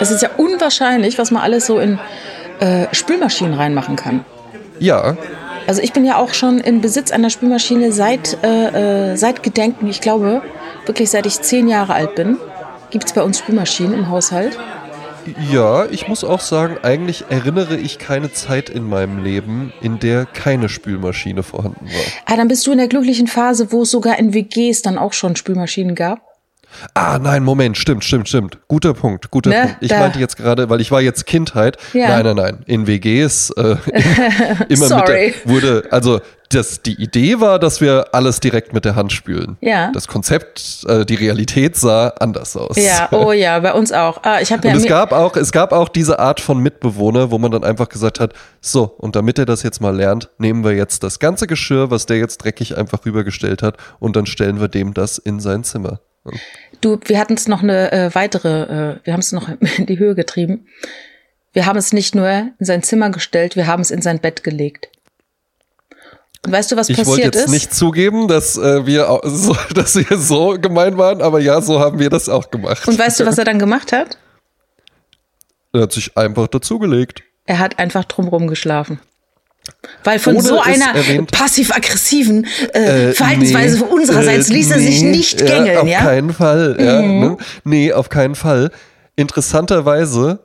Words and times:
Es 0.00 0.10
ist 0.10 0.22
ja 0.22 0.30
unwahrscheinlich, 0.36 1.18
was 1.18 1.30
man 1.30 1.42
alles 1.42 1.66
so 1.66 1.78
in 1.78 1.98
äh, 2.60 2.86
Spülmaschinen 2.92 3.54
reinmachen 3.54 3.96
kann. 3.96 4.24
Ja. 4.78 5.16
Also 5.66 5.82
ich 5.82 5.92
bin 5.92 6.04
ja 6.04 6.16
auch 6.16 6.34
schon 6.34 6.58
in 6.58 6.80
Besitz 6.80 7.10
einer 7.10 7.30
Spülmaschine 7.30 7.92
seit, 7.92 8.38
äh, 8.42 9.12
äh, 9.12 9.16
seit 9.16 9.42
Gedenken, 9.42 9.86
ich 9.88 10.00
glaube, 10.00 10.42
wirklich 10.86 11.10
seit 11.10 11.26
ich 11.26 11.40
zehn 11.40 11.68
Jahre 11.68 11.94
alt 11.94 12.14
bin, 12.14 12.38
gibt 12.90 13.06
es 13.06 13.12
bei 13.12 13.22
uns 13.22 13.38
Spülmaschinen 13.38 13.94
im 13.94 14.08
Haushalt. 14.08 14.58
Ja, 15.52 15.84
ich 15.86 16.08
muss 16.08 16.24
auch 16.24 16.40
sagen, 16.40 16.78
eigentlich 16.82 17.26
erinnere 17.28 17.76
ich 17.76 17.98
keine 17.98 18.32
Zeit 18.32 18.70
in 18.70 18.88
meinem 18.88 19.22
Leben, 19.22 19.74
in 19.82 19.98
der 19.98 20.24
keine 20.24 20.70
Spülmaschine 20.70 21.42
vorhanden 21.42 21.84
war. 21.84 22.02
Ah, 22.24 22.36
dann 22.36 22.48
bist 22.48 22.66
du 22.66 22.72
in 22.72 22.78
der 22.78 22.88
glücklichen 22.88 23.26
Phase, 23.26 23.70
wo 23.70 23.82
es 23.82 23.90
sogar 23.90 24.18
in 24.18 24.32
WGs 24.32 24.80
dann 24.80 24.96
auch 24.96 25.12
schon 25.12 25.36
Spülmaschinen 25.36 25.94
gab. 25.94 26.27
Ah, 26.94 27.18
nein, 27.18 27.42
Moment, 27.44 27.76
stimmt, 27.76 28.04
stimmt, 28.04 28.28
stimmt. 28.28 28.58
Guter 28.68 28.94
Punkt, 28.94 29.30
guter 29.30 29.50
Ne, 29.50 29.60
Punkt. 29.62 29.76
Ich 29.80 29.88
da- 29.88 29.98
meinte 30.00 30.18
jetzt 30.18 30.36
gerade, 30.36 30.68
weil 30.70 30.80
ich 30.80 30.90
war 30.90 31.00
jetzt 31.00 31.26
Kindheit. 31.26 31.76
Ja. 31.92 32.08
Nein, 32.08 32.24
nein, 32.26 32.36
nein. 32.36 32.58
In 32.66 32.86
WGs 32.86 33.50
äh, 33.50 33.76
immer 34.68 34.86
Sorry. 34.86 35.26
mit 35.26 35.44
der, 35.44 35.50
wurde, 35.52 35.88
also 35.90 36.20
das, 36.50 36.80
die 36.80 36.94
Idee 37.02 37.40
war, 37.40 37.58
dass 37.58 37.80
wir 37.82 38.06
alles 38.12 38.40
direkt 38.40 38.72
mit 38.72 38.84
der 38.86 38.96
Hand 38.96 39.12
spülen. 39.12 39.58
Ja. 39.60 39.90
Das 39.92 40.08
Konzept, 40.08 40.84
äh, 40.88 41.04
die 41.04 41.14
Realität 41.16 41.76
sah 41.76 42.08
anders 42.20 42.56
aus. 42.56 42.76
Ja, 42.76 43.08
oh 43.12 43.32
ja, 43.32 43.58
bei 43.58 43.72
uns 43.74 43.92
auch. 43.92 44.22
Ah, 44.22 44.40
ich 44.40 44.50
habe 44.52 44.66
ja 44.66 44.72
Und 44.74 44.80
es 44.80 44.86
gab 44.86 45.12
auch, 45.12 45.36
es 45.36 45.52
gab 45.52 45.72
auch 45.72 45.88
diese 45.90 46.18
Art 46.18 46.40
von 46.40 46.58
Mitbewohner, 46.58 47.30
wo 47.30 47.38
man 47.38 47.50
dann 47.50 47.64
einfach 47.64 47.88
gesagt 47.90 48.18
hat, 48.18 48.32
so, 48.62 48.84
und 48.84 49.14
damit 49.14 49.38
er 49.38 49.44
das 49.46 49.62
jetzt 49.62 49.80
mal 49.82 49.94
lernt, 49.94 50.30
nehmen 50.38 50.64
wir 50.64 50.72
jetzt 50.72 51.02
das 51.02 51.18
ganze 51.18 51.46
Geschirr, 51.46 51.90
was 51.90 52.06
der 52.06 52.16
jetzt 52.18 52.38
dreckig 52.38 52.78
einfach 52.78 53.04
rübergestellt 53.04 53.62
hat, 53.62 53.76
und 53.98 54.16
dann 54.16 54.24
stellen 54.26 54.58
wir 54.60 54.68
dem 54.68 54.94
das 54.94 55.18
in 55.18 55.40
sein 55.40 55.64
Zimmer. 55.64 56.00
Du, 56.80 56.98
wir 57.04 57.18
hatten 57.18 57.34
es 57.34 57.48
noch 57.48 57.62
eine 57.62 57.92
äh, 57.92 58.14
weitere, 58.14 58.62
äh, 58.62 59.00
wir 59.04 59.12
haben 59.12 59.20
es 59.20 59.32
noch 59.32 59.48
in 59.78 59.86
die 59.86 59.98
Höhe 59.98 60.14
getrieben. 60.14 60.66
Wir 61.52 61.66
haben 61.66 61.78
es 61.78 61.92
nicht 61.92 62.14
nur 62.14 62.28
in 62.28 62.54
sein 62.60 62.82
Zimmer 62.82 63.10
gestellt, 63.10 63.56
wir 63.56 63.66
haben 63.66 63.80
es 63.80 63.90
in 63.90 64.02
sein 64.02 64.20
Bett 64.20 64.44
gelegt. 64.44 64.88
Und 66.44 66.52
weißt 66.52 66.70
du, 66.70 66.76
was 66.76 66.88
Ich 66.88 66.96
wollte 66.98 67.10
passiert 67.10 67.34
jetzt 67.34 67.44
ist? 67.46 67.50
nicht 67.50 67.74
zugeben, 67.74 68.28
dass 68.28 68.56
äh, 68.56 68.86
wir 68.86 69.20
so, 69.24 69.56
dass 69.74 69.96
wir 69.96 70.18
so 70.18 70.56
gemein 70.60 70.96
waren, 70.96 71.20
aber 71.20 71.40
ja, 71.40 71.60
so 71.60 71.80
haben 71.80 71.98
wir 71.98 72.10
das 72.10 72.28
auch 72.28 72.50
gemacht. 72.50 72.86
Und 72.86 72.98
weißt 72.98 73.20
du, 73.20 73.26
was 73.26 73.38
er 73.38 73.44
dann 73.44 73.58
gemacht 73.58 73.92
hat? 73.92 74.18
er 75.72 75.82
hat 75.82 75.92
sich 75.92 76.16
einfach 76.16 76.48
dazugelegt. 76.48 77.22
Er 77.46 77.58
hat 77.58 77.78
einfach 77.78 78.04
drumrum 78.04 78.46
geschlafen. 78.46 79.00
Weil 80.04 80.18
von 80.18 80.36
Ohne 80.36 80.44
so 80.44 80.60
einer 80.60 80.94
passiv-aggressiven 81.30 82.46
äh, 82.72 83.12
Verhaltensweise 83.12 83.76
nee, 83.76 83.84
von 83.84 83.98
unsererseits 83.98 84.50
äh, 84.50 84.52
ließ 84.54 84.70
er 84.70 84.78
sich 84.78 85.02
nee, 85.02 85.10
nicht 85.10 85.40
ja, 85.40 85.46
gängeln, 85.46 85.78
auf 85.78 85.88
ja? 85.88 86.00
Mhm. 86.00 86.04
keinen 86.04 86.32
Fall. 86.32 86.76
Ja, 86.78 87.02
ne? 87.02 87.36
Nee, 87.64 87.92
auf 87.92 88.08
keinen 88.08 88.34
Fall. 88.34 88.70
Interessanterweise, 89.16 90.40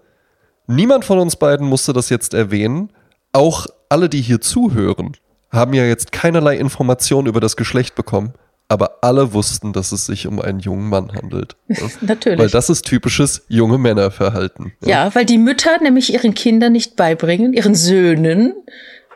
niemand 0.68 1.06
von 1.06 1.20
uns 1.20 1.36
beiden 1.36 1.68
musste 1.68 1.94
das 1.94 2.10
jetzt 2.10 2.34
erwähnen. 2.34 2.92
Auch 3.32 3.68
alle, 3.90 4.10
die 4.10 4.22
hier 4.22 4.42
zuhören, 4.42 5.16
haben 5.52 5.74
ja 5.74 5.86
jetzt 5.86 6.12
keinerlei 6.12 6.58
Information 6.58 7.28
über 7.28 7.40
das 7.40 7.56
Geschlecht 7.56 7.96
bekommen. 7.96 8.34
Aber 8.70 9.00
alle 9.02 9.34
wussten, 9.34 9.74
dass 9.74 9.92
es 9.92 10.08
sich 10.08 10.26
um 10.26 10.42
einen 10.42 10.60
jungen 10.60 10.90
Mann 10.90 11.14
handelt. 11.14 11.56
Ja? 11.68 11.86
Natürlich. 12.02 12.40
Weil 12.40 12.50
das 12.50 12.70
ist 12.70 12.86
typisches 12.86 13.46
junge 13.48 13.78
Männerverhalten. 13.78 14.74
ja, 14.84 15.14
weil 15.14 15.26
die 15.26 15.38
Mütter 15.38 15.80
nämlich 15.82 16.14
ihren 16.14 16.34
Kindern 16.34 16.72
nicht 16.72 16.96
beibringen, 16.96 17.54
ihren 17.54 17.76
Söhnen, 17.76 18.54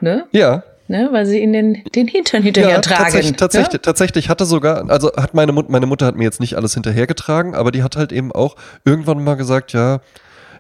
ne? 0.02 0.26
Ja, 0.32 0.64
ne? 0.88 1.10
Weil 1.12 1.26
sie 1.26 1.40
ihnen 1.40 1.54
den, 1.54 1.84
den 1.96 2.08
Hintern 2.08 2.44
hinterher 2.44 2.82
tragen. 2.82 3.04
Tatsächlich, 3.04 3.36
tatsächlich, 3.38 3.74
ja? 3.74 3.80
tatsächlich 3.80 4.30
hatte 4.30 4.46
sogar, 4.46 4.90
also 4.90 5.12
hat 5.16 5.34
meine 5.34 5.52
Mutter, 5.52 5.72
meine 5.72 5.86
Mutter 5.86 6.06
hat 6.06 6.16
mir 6.16 6.24
jetzt 6.24 6.40
nicht 6.40 6.56
alles 6.56 6.74
hinterhergetragen, 6.74 7.56
aber 7.56 7.72
die 7.72 7.84
hat 7.84 7.96
halt 7.96 8.12
eben 8.12 8.32
auch 8.32 8.56
irgendwann 8.86 9.24
mal 9.24 9.36
gesagt, 9.36 9.74
ja, 9.74 10.00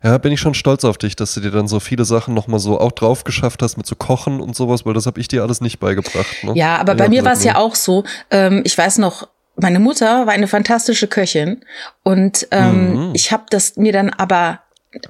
ja, 0.03 0.17
bin 0.19 0.31
ich 0.31 0.39
schon 0.39 0.53
stolz 0.53 0.85
auf 0.85 0.99
dich, 0.99 1.15
dass 1.15 1.33
du 1.33 1.39
dir 1.39 1.49
dann 1.49 1.67
so 1.67 1.79
viele 1.79 2.05
Sachen 2.05 2.35
nochmal 2.35 2.59
so 2.59 2.79
auch 2.79 2.91
drauf 2.91 3.23
geschafft 3.23 3.63
hast 3.63 3.77
mit 3.77 3.87
so 3.87 3.95
Kochen 3.95 4.39
und 4.41 4.55
sowas, 4.55 4.85
weil 4.85 4.93
das 4.93 5.07
habe 5.07 5.19
ich 5.19 5.27
dir 5.27 5.41
alles 5.41 5.59
nicht 5.59 5.79
beigebracht. 5.79 6.43
Ne? 6.43 6.51
Ja, 6.53 6.77
aber 6.77 6.91
Ich 6.93 6.99
bei 6.99 7.09
mir 7.09 7.25
war 7.25 7.31
es 7.33 7.43
ja 7.43 7.55
auch 7.57 7.73
so, 7.73 8.03
ähm, 8.29 8.61
ich 8.63 8.77
weiß 8.77 8.99
noch, 8.99 9.27
meine 9.55 9.79
Mutter 9.79 10.27
war 10.27 10.33
eine 10.33 10.47
fantastische 10.47 11.07
Köchin 11.07 11.61
und 12.03 12.47
ähm, 12.51 13.07
Mhm. 13.07 13.11
ich 13.15 13.31
habe 13.31 13.45
das 13.49 13.75
mir 13.75 13.91
dann 13.91 14.11
aber 14.11 14.59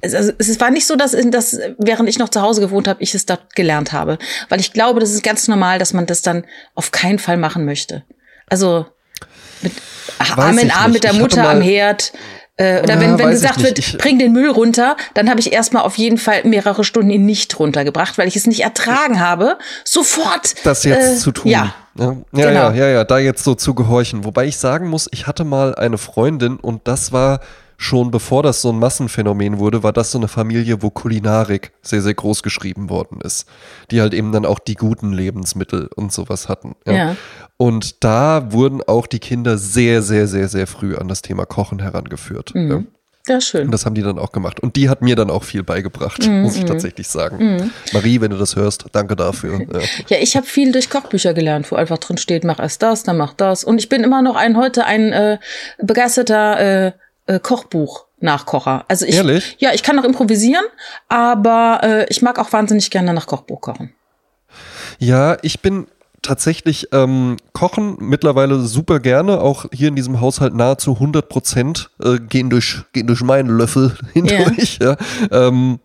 also 0.02 0.32
es 0.38 0.60
war 0.60 0.70
nicht 0.70 0.86
so, 0.86 0.96
dass, 0.96 1.16
dass 1.30 1.58
während 1.78 2.08
ich 2.08 2.18
noch 2.18 2.28
zu 2.28 2.42
Hause 2.42 2.60
gewohnt 2.60 2.88
habe, 2.88 3.02
ich 3.02 3.14
es 3.14 3.26
dort 3.26 3.54
gelernt 3.54 3.92
habe. 3.92 4.18
Weil 4.48 4.60
ich 4.60 4.72
glaube, 4.72 5.00
das 5.00 5.10
ist 5.10 5.22
ganz 5.22 5.48
normal, 5.48 5.78
dass 5.78 5.92
man 5.92 6.06
das 6.06 6.22
dann 6.22 6.44
auf 6.74 6.90
keinen 6.92 7.18
Fall 7.18 7.36
machen 7.36 7.64
möchte. 7.64 8.04
Also 8.48 8.86
mit 9.62 9.72
Arm 10.36 10.58
in 10.58 10.70
Arm 10.70 10.92
mit 10.92 11.04
der 11.04 11.12
Mutter 11.12 11.48
am 11.48 11.60
Herd. 11.60 12.12
Äh, 12.56 12.82
oder 12.82 12.94
Ja, 12.94 13.00
wenn, 13.00 13.18
wenn 13.20 13.30
gesagt 13.30 13.62
wird, 13.62 13.78
Ich- 13.78 13.96
bring 13.98 14.18
den 14.18 14.32
Müll 14.32 14.50
runter, 14.50 14.96
dann 15.14 15.30
habe 15.30 15.38
ich 15.38 15.52
erstmal 15.52 15.82
auf 15.84 15.96
jeden 15.96 16.18
Fall 16.18 16.42
mehrere 16.44 16.82
Stunden 16.82 17.10
ihn 17.10 17.24
nicht 17.24 17.56
runtergebracht, 17.60 18.18
weil 18.18 18.26
ich 18.26 18.34
es 18.34 18.46
nicht 18.48 18.60
ertragen 18.64 19.20
habe, 19.20 19.58
sofort 19.84 20.54
das 20.66 20.82
jetzt 20.82 21.12
äh, 21.12 21.16
zu 21.18 21.30
tun. 21.30 21.50
Ja, 21.52 21.74
Ja, 21.96 22.16
ja, 22.32 22.48
Genau. 22.48 22.70
ja, 22.70 22.72
ja, 22.74 22.88
ja, 22.88 23.04
da 23.04 23.18
jetzt 23.18 23.44
so 23.44 23.54
zu 23.54 23.74
gehorchen. 23.74 24.24
Wobei 24.24 24.46
ich 24.46 24.56
sagen 24.56 24.88
muss, 24.88 25.08
ich 25.12 25.26
hatte 25.28 25.44
mal 25.44 25.74
eine 25.76 25.98
Freundin 25.98 26.56
und 26.56 26.88
das 26.88 27.12
war 27.12 27.40
schon 27.80 28.10
bevor 28.10 28.42
das 28.42 28.60
so 28.60 28.70
ein 28.70 28.78
Massenphänomen 28.78 29.58
wurde, 29.58 29.84
war 29.84 29.92
das 29.92 30.10
so 30.10 30.18
eine 30.18 30.26
Familie, 30.26 30.82
wo 30.82 30.90
Kulinarik 30.90 31.70
sehr, 31.80 32.02
sehr 32.02 32.12
groß 32.12 32.42
geschrieben 32.42 32.90
worden 32.90 33.20
ist. 33.20 33.48
Die 33.92 34.00
halt 34.00 34.12
eben 34.14 34.32
dann 34.32 34.44
auch 34.44 34.58
die 34.58 34.74
guten 34.74 35.12
Lebensmittel 35.12 35.88
und 35.94 36.12
sowas 36.12 36.48
hatten. 36.48 36.74
Ja. 36.84 37.16
Und 37.56 38.02
da 38.02 38.52
wurden 38.52 38.82
auch 38.82 39.06
die 39.06 39.20
Kinder 39.20 39.56
sehr, 39.58 40.02
sehr, 40.02 40.26
sehr, 40.26 40.48
sehr 40.48 40.66
früh 40.66 40.96
an 40.96 41.06
das 41.06 41.22
Thema 41.22 41.46
Kochen 41.46 41.78
herangeführt. 41.78 42.50
Ja. 42.52 42.60
Mhm. 42.60 42.88
ja 43.28 43.40
schön. 43.40 43.66
Und 43.66 43.70
das 43.70 43.86
haben 43.86 43.94
die 43.94 44.02
dann 44.02 44.18
auch 44.18 44.32
gemacht. 44.32 44.58
Und 44.58 44.74
die 44.74 44.88
hat 44.88 45.00
mir 45.00 45.14
dann 45.14 45.30
auch 45.30 45.44
viel 45.44 45.62
beigebracht, 45.62 46.26
Mhm, 46.26 46.42
muss 46.42 46.56
ich 46.56 46.64
tatsächlich 46.64 47.06
sagen. 47.06 47.70
Marie, 47.92 48.20
wenn 48.20 48.32
du 48.32 48.38
das 48.38 48.56
hörst, 48.56 48.86
danke 48.90 49.14
dafür. 49.14 49.60
Ja. 49.72 49.80
Ja, 50.08 50.16
ich 50.20 50.36
habe 50.36 50.46
viel 50.46 50.72
durch 50.72 50.90
Kochbücher 50.90 51.32
gelernt, 51.32 51.70
wo 51.70 51.76
einfach 51.76 51.98
drin 51.98 52.18
steht, 52.18 52.42
mach 52.42 52.58
erst 52.58 52.82
das, 52.82 53.04
dann 53.04 53.16
mach 53.16 53.34
das. 53.34 53.62
Und 53.62 53.78
ich 53.78 53.88
bin 53.88 54.02
immer 54.02 54.20
noch 54.20 54.34
ein 54.34 54.56
heute 54.56 54.84
ein 54.84 55.12
äh, 55.12 55.38
begeisterter 55.80 56.86
äh, 56.86 56.92
äh, 57.28 57.38
Kochbuch-Nachkocher. 57.38 58.84
Also 58.88 59.06
ich, 59.06 59.14
Ehrlich? 59.14 59.56
ja, 59.60 59.72
ich 59.72 59.82
kann 59.82 59.96
noch 59.96 60.04
improvisieren, 60.04 60.64
aber 61.08 61.80
äh, 61.82 62.06
ich 62.08 62.22
mag 62.22 62.38
auch 62.38 62.52
wahnsinnig 62.52 62.90
gerne 62.90 63.14
nach 63.14 63.26
Kochbuch 63.26 63.60
kochen. 63.60 63.94
Ja, 64.98 65.36
ich 65.42 65.60
bin 65.60 65.86
tatsächlich 66.22 66.88
ähm, 66.92 67.36
kochen 67.52 67.96
mittlerweile 68.00 68.60
super 68.60 68.98
gerne, 68.98 69.40
auch 69.40 69.66
hier 69.72 69.88
in 69.88 69.96
diesem 69.96 70.20
Haushalt 70.20 70.54
nahezu 70.54 70.94
100 70.94 71.28
Prozent 71.28 71.90
äh, 72.02 72.18
gehen, 72.18 72.50
durch, 72.50 72.82
gehen 72.92 73.06
durch 73.06 73.22
meinen 73.22 73.48
Löffel 73.48 73.96
hindurch. 74.12 74.78
Ja. 74.82 74.96
Ähm, 75.30 75.78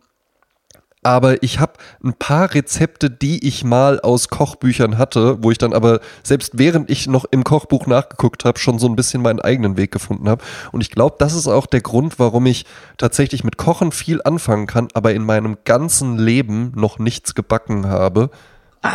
aber 1.03 1.43
ich 1.43 1.59
habe 1.59 1.73
ein 2.03 2.13
paar 2.13 2.53
Rezepte, 2.53 3.09
die 3.09 3.47
ich 3.47 3.63
mal 3.63 3.99
aus 3.99 4.29
Kochbüchern 4.29 4.97
hatte, 4.97 5.43
wo 5.43 5.51
ich 5.51 5.57
dann 5.57 5.73
aber 5.73 5.99
selbst 6.23 6.57
während 6.57 6.89
ich 6.89 7.07
noch 7.07 7.25
im 7.25 7.43
Kochbuch 7.43 7.87
nachgeguckt 7.87 8.45
habe, 8.45 8.59
schon 8.59 8.79
so 8.79 8.87
ein 8.87 8.95
bisschen 8.95 9.21
meinen 9.21 9.39
eigenen 9.39 9.77
Weg 9.77 9.91
gefunden 9.91 10.29
habe. 10.29 10.43
Und 10.71 10.81
ich 10.81 10.91
glaube, 10.91 11.15
das 11.19 11.33
ist 11.33 11.47
auch 11.47 11.65
der 11.65 11.81
Grund, 11.81 12.19
warum 12.19 12.45
ich 12.45 12.65
tatsächlich 12.97 13.43
mit 13.43 13.57
Kochen 13.57 13.91
viel 13.91 14.21
anfangen 14.23 14.67
kann, 14.67 14.87
aber 14.93 15.13
in 15.13 15.23
meinem 15.23 15.57
ganzen 15.65 16.17
Leben 16.17 16.71
noch 16.75 16.99
nichts 16.99 17.35
gebacken 17.35 17.87
habe 17.87 18.29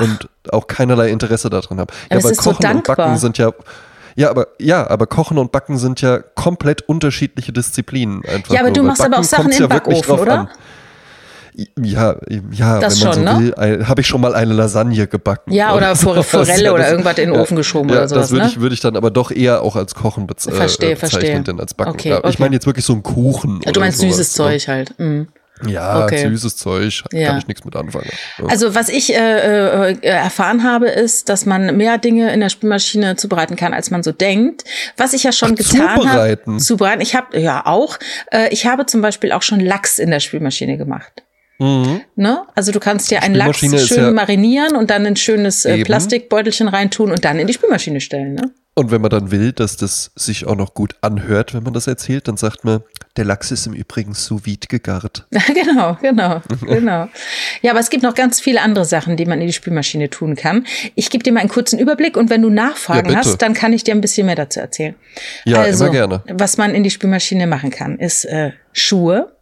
und 0.01 0.29
auch 0.51 0.67
keinerlei 0.67 1.11
Interesse 1.11 1.51
daran 1.51 1.79
habe. 1.81 1.93
Aber 2.11 2.19
es 2.19 2.25
ist 2.31 2.43
so 2.43 2.51
und 2.51 2.85
Backen 2.85 3.17
sind 3.17 3.39
ja 3.39 3.53
ja, 4.19 4.31
aber 4.31 4.49
ja, 4.59 4.91
aber 4.91 5.07
Kochen 5.07 5.39
und 5.39 5.53
Backen 5.53 5.79
sind 5.79 6.01
ja 6.01 6.19
komplett 6.19 6.83
unterschiedliche 6.83 7.53
Disziplinen 7.53 8.25
einfach. 8.25 8.53
Ja, 8.53 8.61
aber 8.61 8.71
nur. 8.71 8.79
du 8.79 8.83
machst 8.83 9.01
aber 9.01 9.21
auch 9.21 9.23
Sachen 9.23 9.53
im 9.53 9.61
ja 9.61 9.67
Backofen, 9.69 10.19
oder? 10.19 10.41
an. 10.41 10.49
Ja, 11.83 12.17
ja, 12.53 12.79
Das 12.81 13.01
wenn 13.01 13.09
man 13.09 13.15
schon, 13.15 13.27
so 13.27 13.33
ne? 13.41 13.55
will, 13.57 13.89
habe 13.89 14.01
ich 14.01 14.07
schon 14.07 14.21
mal 14.21 14.35
eine 14.35 14.53
Lasagne 14.55 15.07
gebacken. 15.09 15.53
Ja, 15.53 15.75
oder 15.75 15.95
sowas. 15.97 16.27
Forelle 16.29 16.63
Ja, 16.65 16.73
oder 16.73 16.83
das- 16.85 16.93
irgendwas 16.93 17.19
in 17.19 17.27
den 17.31 17.35
ja, 17.35 17.41
Ofen 17.41 17.57
geschoben 17.57 17.89
ja, 17.89 17.97
oder 17.97 18.09
sowas, 18.09 18.23
Das 18.25 18.31
würde 18.31 18.45
ne? 18.45 18.51
ich, 18.53 18.61
würde 18.61 18.75
ich 18.75 18.81
dann 18.81 18.97
aber 18.97 19.11
doch 19.11 19.31
eher 19.33 19.63
auch 19.63 19.75
als 19.75 19.95
Kochen 19.95 20.27
bez 20.29 20.47
äh, 20.47 20.53
Verstehe, 20.53 20.91
äh, 20.91 20.95
bezeichnen, 20.95 21.21
verstehe. 21.21 21.43
denn 21.43 21.61
als 21.61 21.75
Backen. 21.75 21.91
Okay, 21.91 22.11
ja, 22.11 22.19
Ich 22.19 22.25
okay. 22.25 22.37
meine 22.38 22.55
jetzt 22.55 22.67
wirklich 22.67 22.85
so 22.85 22.93
einen 22.93 23.03
Kuchen. 23.03 23.61
Du 23.61 23.71
oder 23.71 23.81
meinst 23.81 23.99
sowas, 23.99 24.17
süßes 24.17 24.38
ne? 24.38 24.44
Zeug 24.44 24.69
halt. 24.69 24.99
Mhm. 24.99 25.29
Ja, 25.67 26.05
Okay. 26.05 26.29
süßes 26.29 26.56
Zeug, 26.56 27.03
Ja. 27.11 27.31
kann 27.31 27.38
ich 27.38 27.49
nichts 27.49 27.65
mit 27.65 27.75
anfangen. 27.75 28.06
Ja. 28.38 28.44
Also 28.47 28.77
was 28.77 28.88
ich 28.88 29.12
äh, 29.12 29.91
äh, 29.91 29.97
erfahren 30.06 30.62
habe, 30.62 30.87
ist, 30.87 31.29
dass 31.29 31.47
man 31.47 31.77
mehr 31.77 31.99
Dinge 31.99 32.32
in 32.32 32.38
der 32.38 32.49
Spülmaschine 32.49 33.17
zubereiten 33.17 33.56
kann, 33.56 33.75
als 33.75 33.91
man 33.91 34.05
so 34.05 34.12
denkt. 34.12 34.62
Was 34.97 35.15
ich 35.15 35.25
ja 35.25 35.32
schon 35.32 35.55
Ach, 35.55 35.56
getan 35.56 35.97
zubereiten? 35.99 36.53
habe. 36.53 36.62
Zubereiten. 36.62 37.00
Ich 37.03 37.17
habe 37.17 37.37
ja 37.41 37.67
auch. 37.67 37.99
Äh, 38.31 38.50
ich 38.50 38.67
habe 38.67 38.87
zum 38.87 39.00
Beispiel 39.03 39.32
auch 39.32 39.43
schon 39.43 39.59
Lachs 39.59 39.99
in 39.99 40.11
der 40.12 40.21
Spülmaschine 40.21 40.77
gemacht. 40.79 41.25
Mhm. 41.58 42.00
Ne? 42.14 42.43
Also 42.55 42.72
du 42.72 42.81
kannst 42.81 43.10
dir 43.10 43.22
einen 43.22 43.34
Lachs 43.34 43.58
schön 43.58 44.05
ja- 44.05 44.10
marinieren 44.12 44.76
und 44.76 44.90
dann 44.90 45.05
ein 45.06 45.16
schönes 45.16 45.64
äh, 45.64 45.75
Eben. 45.75 45.84
Plastikbeutelchen 45.84 46.69
reintun 46.69 47.10
und 47.10 47.25
dann 47.25 47.38
in 47.38 47.46
die 47.46 47.52
Spülmaschine 47.52 48.00
stellen. 48.00 48.34
Ne? 48.34 48.52
Und 48.75 48.93
wenn 48.93 49.00
man 49.00 49.10
dann 49.10 49.32
will, 49.32 49.50
dass 49.50 49.76
das 49.76 50.12
sich 50.14 50.46
auch 50.46 50.55
noch 50.55 50.72
gut 50.72 50.94
anhört, 51.00 51.52
wenn 51.52 51.64
man 51.64 51.72
das 51.72 51.88
erzählt, 51.88 52.28
dann 52.28 52.37
sagt 52.37 52.64
man, 52.64 52.84
Der 53.16 53.25
Lachs 53.25 53.50
ist 53.50 53.66
im 53.66 53.72
Übrigen 53.72 54.14
sous 54.14 54.46
vide 54.46 54.69
gegart. 54.69 55.26
genau, 55.52 55.99
genau, 56.00 56.40
genau. 56.60 57.08
Ja, 57.60 57.72
aber 57.72 57.81
es 57.81 57.90
gibt 57.90 58.05
noch 58.05 58.14
ganz 58.14 58.40
viele 58.40 58.60
andere 58.60 58.84
Sachen, 58.84 59.16
die 59.16 59.26
man 59.26 59.40
in 59.40 59.49
die 59.49 59.52
Spülmaschine 59.52 60.10
tun 60.10 60.37
kann. 60.37 60.64
Ich 60.94 61.10
gebe 61.10 61.25
dir 61.25 61.32
mal 61.32 61.40
einen 61.40 61.49
kurzen 61.49 61.81
Überblick 61.81 62.16
und 62.16 62.31
wenn 62.31 62.40
du 62.40 62.50
Nachfragen 62.50 63.10
Ja, 63.10 63.16
hast, 63.16 63.38
dann 63.38 63.52
kann 63.52 63.72
ich 63.72 63.82
dir 63.82 63.94
ein 63.96 64.00
bisschen 64.00 64.26
mehr 64.26 64.37
dazu 64.37 64.60
erzählen. 64.60 64.94
Ja, 65.44 65.62
also, 65.62 65.87
immer 65.87 65.93
gerne. 65.93 66.22
Was 66.28 66.56
man 66.56 66.72
in 66.72 66.84
die 66.84 66.90
Spülmaschine 66.90 67.49
machen 67.49 67.70
kann, 67.70 67.99
ist 67.99 68.26
äh, 68.26 68.52
Schuhe. 68.72 69.32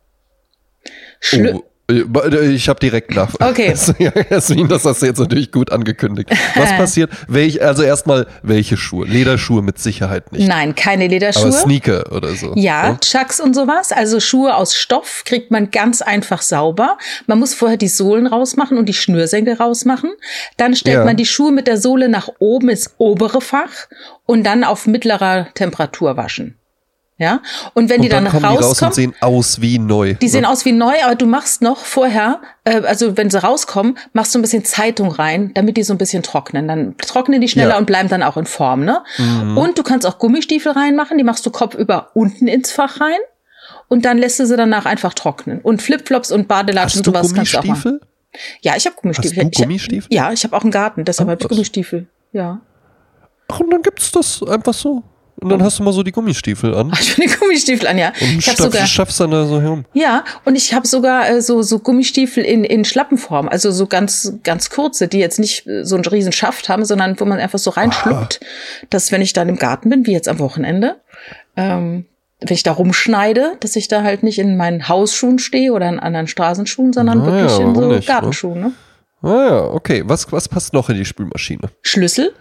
Schlü 1.21 1.53
Oh, 1.57 1.63
ich 1.89 2.69
habe 2.69 2.81
direkt 2.81 3.15
nach. 3.15 3.35
Okay. 3.41 3.75
Ja, 3.99 4.13
Jasmin, 4.31 4.69
das 4.69 4.85
hast 4.85 5.03
du 5.03 5.07
jetzt 5.07 5.19
natürlich 5.19 5.53
gut 5.53 5.71
angekündigt. 5.71 6.31
Was 6.57 6.71
passiert? 6.77 7.11
Welch, 7.29 7.63
also 7.63 7.83
erstmal, 7.83 8.27
welche 8.43 8.77
Schuhe? 8.77 9.07
Lederschuhe 9.07 9.63
mit 9.63 9.79
Sicherheit 9.79 10.33
nicht. 10.33 10.49
Nein, 10.49 10.75
keine 10.75 11.05
Aber 11.05 11.13
Lederschuhe. 11.13 11.53
Sneaker 11.53 12.13
oder 12.13 12.35
so. 12.35 12.53
Ja, 12.57 12.91
ne? 12.93 13.01
Chucks 13.01 13.41
und 13.41 13.55
sowas. 13.55 13.93
Also 13.93 14.19
Schuhe 14.21 14.55
aus 14.57 14.75
Stoff 14.75 15.23
kriegt 15.25 15.51
man 15.51 15.71
ganz 15.71 16.03
einfach 16.03 16.43
sauber. 16.43 16.99
Man 17.27 17.39
muss 17.39 17.55
vorher 17.55 17.77
die 17.77 17.89
Sohlen 17.89 18.27
rausmachen 18.27 18.77
und 18.79 18.87
die 18.87 18.95
Schnürsenkel 18.95 19.55
rausmachen. 19.55 20.11
Dann 20.57 20.75
stellt 20.75 20.99
Ja. 20.99 21.05
man 21.05 21.17
die 21.17 21.27
Schuhe 21.27 21.53
mit 21.53 21.67
der 21.69 21.77
Sohle 21.79 22.09
nach 22.09 22.29
oben 22.39 22.69
ins 22.71 22.95
obere 22.99 23.41
Fach 23.41 23.87
und 24.27 24.45
dann 24.45 24.65
auf 24.65 24.87
mittlerer 24.87 25.49
Temperatur 25.55 26.17
waschen. 26.17 26.57
Ja, 27.19 27.41
und 27.73 27.89
wenn 27.89 28.03
die 28.03 28.09
Und 28.09 28.13
dann, 28.13 28.25
dann, 28.25 28.33
kommen 28.33 28.43
die 28.53 28.57
raus 28.59 28.65
rauskommen, 28.83 28.91
und 28.91 28.95
sehen 28.95 29.15
aus 29.23 29.63
wie 29.63 29.79
neu. 29.79 30.15
die 30.21 30.29
sehen 30.29 30.43
ne? 30.43 30.51
aus 30.51 30.67
wie 30.67 30.73
neu, 30.73 30.93
aber 31.03 31.15
du 31.15 31.25
machst 31.25 31.63
noch 31.63 31.79
vorher, 31.79 32.43
äh, 32.65 32.83
also 32.83 33.17
wenn 33.17 33.31
sie 33.31 33.43
rauskommen, 33.43 33.97
machst 34.13 34.35
du 34.35 34.39
ein 34.39 34.43
bisschen 34.43 34.67
Zeitung 34.67 35.11
rein, 35.11 35.53
damit 35.55 35.79
die 35.79 35.83
so 35.83 35.95
ein 35.95 35.99
bisschen 35.99 36.23
trocknen. 36.23 36.69
Dann 36.69 36.95
trocknen 36.99 37.41
die 37.41 37.49
schneller 37.49 37.71
Ja. 37.71 37.75
Mhm. 37.77 37.81
und 37.81 37.87
bleiben 37.87 38.09
dann 38.11 38.23
auch 38.23 38.37
in 38.37 38.45
Form, 38.45 38.85
ne? 38.85 39.03
Und 39.57 39.79
du 39.79 39.83
kannst 39.83 40.07
auch 40.07 40.19
Gummistiefel 40.19 40.73
reinmachen, 40.73 41.17
die 41.17 41.25
machst 41.25 41.47
du 41.47 41.51
kopfüber 41.51 42.11
unten 42.13 42.49
ins 42.49 42.71
Fach 42.71 43.01
rein 43.01 43.19
und 43.89 44.05
dann 44.05 44.19
lässt 44.19 44.39
du 44.39 44.47
sie 44.47 44.57
danach 44.59 44.85
einfach 44.85 45.15
trocknen. 45.15 45.61
Und 45.63 45.81
Flipflops 45.81 46.31
und 46.31 46.49
Badelatschen 46.49 47.01
und 47.01 47.05
sowas 47.07 47.33
kannst 47.33 47.55
du 47.55 47.59
auch 47.61 47.65
machen. 47.65 47.83
Gummistiefel? 47.83 48.01
Ja, 48.61 48.77
ich 48.77 48.85
habe 48.85 48.97
Gummistiefel. 49.01 49.39
Hast 49.39 49.45
du 49.47 49.49
Ich 49.53 49.59
hab- 49.61 49.65
Gummistiefel? 49.69 50.09
Ja, 50.15 50.33
ich 50.33 50.45
habe 50.45 50.55
auch 50.55 50.63
einen 50.63 50.71
Garten, 50.71 51.07
deshalb 51.07 51.29
Oh, 51.29 51.33
habe 51.33 51.43
ich? 51.43 51.49
Gummistiefel. 51.49 52.09
Ja. 52.33 52.61
Ach, 53.49 53.61
und 53.61 53.71
dann 53.71 53.81
gibt's 53.81 54.13
das 54.13 54.43
einfach 54.43 54.75
so. 54.75 55.03
Und 55.39 55.51
dann 55.51 55.63
hast 55.63 55.79
du 55.79 55.83
mal 55.83 55.93
so 55.93 56.03
die 56.03 56.13
Gummistiefel 56.13 56.75
an. 56.75 56.91
Ach, 56.95 57.01
ich 57.01 57.17
bin 57.17 57.31
Gummistiefel 57.39 57.87
an, 57.87 57.99
ja. 57.99 58.13
Und 58.21 58.39
ich 58.39 58.45
schaff, 58.45 58.57
sogar 58.57 58.87
schaffst 58.87 59.21
dann 59.21 59.31
da 59.31 59.45
so 59.47 59.61
herum. 59.61 59.85
Ja, 59.93 60.25
und 60.45 60.57
ich 60.57 60.73
habe 60.73 60.87
sogar 60.87 61.29
äh, 61.29 61.43
so 61.43 61.63
so 61.63 61.79
Gummistiefel 61.79 62.45
in 62.45 62.65
in 62.65 62.85
Schlappenform, 62.85 63.49
also 63.49 63.71
so 63.71 63.87
ganz 63.87 64.33
ganz 64.43 64.71
kurze, 64.71 65.09
die 65.09 65.19
jetzt 65.19 65.39
nicht 65.39 65.67
äh, 65.67 65.85
so 65.85 65.95
einen 65.97 66.05
riesen 66.05 66.33
Schaft 66.33 66.69
haben, 66.69 66.85
sondern 66.85 67.21
wo 67.21 67.25
man 67.25 67.39
einfach 67.39 67.59
so 67.59 67.71
reinschluckt, 67.71 68.41
dass 68.91 69.13
wenn 69.13 69.21
ich 69.21 69.35
dann 69.35 69.49
im 69.49 69.57
Garten 69.57 69.91
bin, 69.91 70.07
wie 70.07 70.13
jetzt 70.13 70.29
am 70.29 70.39
Wochenende, 70.39 70.97
ähm, 71.57 72.07
wenn 72.41 72.55
ich 72.55 72.63
da 72.63 72.73
rumschneide, 72.73 73.57
dass 73.61 73.77
ich 73.77 73.89
da 73.89 74.03
halt 74.03 74.23
nicht 74.23 74.39
in 74.39 74.57
meinen 74.57 74.89
Hausschuhen 74.89 75.39
stehe 75.39 75.73
oder 75.73 75.89
in 75.89 75.99
anderen 75.99 76.27
Straßenschuhen, 76.27 76.93
sondern 76.93 77.19
Naja, 77.19 77.33
wirklich 77.33 77.61
in 77.61 77.75
so 77.75 77.81
nicht, 77.93 78.09
ne? 78.09 78.15
Gartenschuhen. 78.15 78.61
Ne? 78.61 78.73
Ah 79.23 79.47
ja, 79.47 79.65
okay. 79.65 80.03
Was, 80.07 80.31
was 80.33 80.49
passt 80.49 80.73
noch 80.73 80.91
in 80.91 80.97
die 80.97 81.05
Spülmaschine? 81.05 81.71
Schlüssel, 81.83 82.35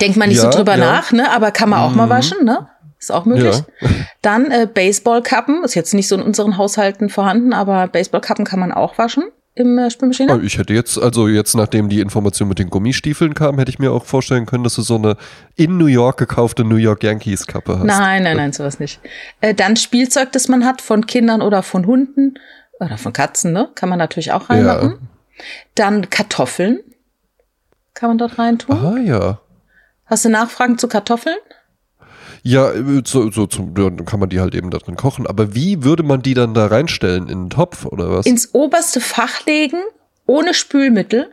denkt 0.00 0.16
man 0.16 0.28
nicht 0.28 0.42
Ja, 0.42 0.50
so 0.50 0.58
drüber 0.58 0.76
ja. 0.76 0.84
nach, 0.84 1.12
ne? 1.12 1.30
Aber 1.32 1.50
kann 1.50 1.68
man 1.68 1.80
auch 1.80 1.94
mal 1.94 2.08
waschen, 2.08 2.44
ne? 2.44 2.68
Ist 2.98 3.12
auch 3.12 3.24
möglich. 3.24 3.62
Ja. 3.80 3.88
Dann 4.22 4.50
äh, 4.50 4.68
Baseballkappen, 4.72 5.64
ist 5.64 5.74
jetzt 5.74 5.94
nicht 5.94 6.08
so 6.08 6.14
in 6.14 6.22
unseren 6.22 6.58
Haushalten 6.58 7.08
vorhanden, 7.08 7.52
aber 7.54 7.88
Baseballkappen 7.88 8.44
kann 8.44 8.60
man 8.60 8.72
auch 8.72 8.98
waschen 8.98 9.24
im 9.54 9.78
äh, 9.78 9.90
Spülmaschine. 9.90 10.32
Ah, 10.34 10.40
Ich 10.42 10.58
hätte 10.58 10.74
jetzt, 10.74 10.98
also 10.98 11.26
jetzt 11.26 11.54
nachdem 11.54 11.88
die 11.88 12.00
Information 12.00 12.48
mit 12.48 12.58
den 12.58 12.68
Gummistiefeln 12.70 13.34
kam, 13.34 13.58
hätte 13.58 13.70
ich 13.70 13.78
mir 13.78 13.90
auch 13.92 14.04
vorstellen 14.04 14.46
können, 14.46 14.64
dass 14.64 14.74
du 14.74 14.82
so 14.82 14.96
eine 14.96 15.16
in 15.56 15.78
New 15.78 15.86
York 15.86 16.18
gekaufte 16.18 16.62
New 16.64 16.76
York 16.76 17.02
Yankees 17.02 17.46
Kappe 17.46 17.78
hast. 17.78 17.84
Nein, 17.84 18.22
nein, 18.22 18.36
nein, 18.36 18.52
sowas 18.52 18.78
nicht. 18.80 19.00
Äh, 19.40 19.54
dann 19.54 19.76
Spielzeug, 19.76 20.32
das 20.32 20.48
man 20.48 20.64
hat 20.64 20.80
von 20.82 21.06
Kindern 21.06 21.42
oder 21.42 21.62
von 21.62 21.86
Hunden 21.86 22.34
oder 22.78 22.96
von 22.98 23.12
Katzen, 23.12 23.52
ne? 23.52 23.68
Kann 23.74 23.88
man 23.88 23.98
natürlich 23.98 24.32
auch 24.32 24.50
reinmachen. 24.50 25.08
Dann 25.74 26.10
Kartoffeln 26.10 26.80
kann 27.94 28.10
man 28.10 28.18
dort 28.18 28.38
reintun. 28.38 28.76
Ah 28.76 28.98
ja. 28.98 29.40
Hast 30.10 30.24
du 30.24 30.28
Nachfragen 30.28 30.76
zu 30.76 30.88
Kartoffeln? 30.88 31.36
Ja, 32.42 32.70
äh, 32.72 33.02
so, 33.04 33.30
so 33.30 33.46
zum, 33.46 33.74
dann 33.74 34.04
kann 34.04 34.20
man 34.20 34.28
die 34.28 34.40
halt 34.40 34.54
eben 34.54 34.70
da 34.70 34.78
drin 34.78 34.96
kochen. 34.96 35.26
Aber 35.26 35.54
wie 35.54 35.84
würde 35.84 36.02
man 36.02 36.22
die 36.22 36.34
dann 36.34 36.52
da 36.52 36.66
reinstellen? 36.66 37.28
In 37.28 37.38
einen 37.38 37.50
Topf 37.50 37.86
oder 37.86 38.10
was? 38.10 38.26
Ins 38.26 38.54
oberste 38.54 39.00
Fach 39.00 39.46
legen, 39.46 39.80
ohne 40.26 40.52
Spülmittel. 40.52 41.30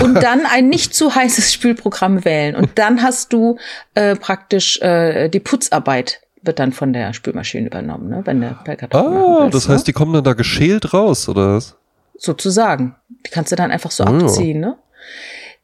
Und 0.00 0.14
dann 0.22 0.44
ein 0.46 0.68
nicht 0.68 0.94
zu 0.94 1.14
heißes 1.14 1.52
Spülprogramm 1.52 2.24
wählen. 2.24 2.56
Und 2.56 2.78
dann 2.78 3.02
hast 3.02 3.32
du 3.32 3.58
äh, 3.94 4.16
praktisch 4.16 4.80
äh, 4.80 5.28
die 5.28 5.40
Putzarbeit 5.40 6.20
wird 6.44 6.58
dann 6.58 6.72
von 6.72 6.92
der 6.92 7.12
Spülmaschine 7.12 7.68
übernommen, 7.68 8.08
ne? 8.08 8.22
wenn 8.24 8.40
der 8.40 8.58
per 8.64 8.74
Kartoffeln 8.74 9.14
ah, 9.14 9.42
willst, 9.42 9.54
das 9.54 9.68
ne? 9.68 9.74
heißt, 9.74 9.86
die 9.86 9.92
kommen 9.92 10.12
dann 10.12 10.24
da 10.24 10.32
geschält 10.32 10.92
raus, 10.92 11.28
oder 11.28 11.54
was? 11.54 11.76
sozusagen. 12.22 12.96
Die 13.26 13.30
kannst 13.30 13.52
du 13.52 13.56
dann 13.56 13.70
einfach 13.70 13.90
so 13.90 14.04
ja. 14.04 14.10
abziehen, 14.10 14.60
ne? 14.60 14.76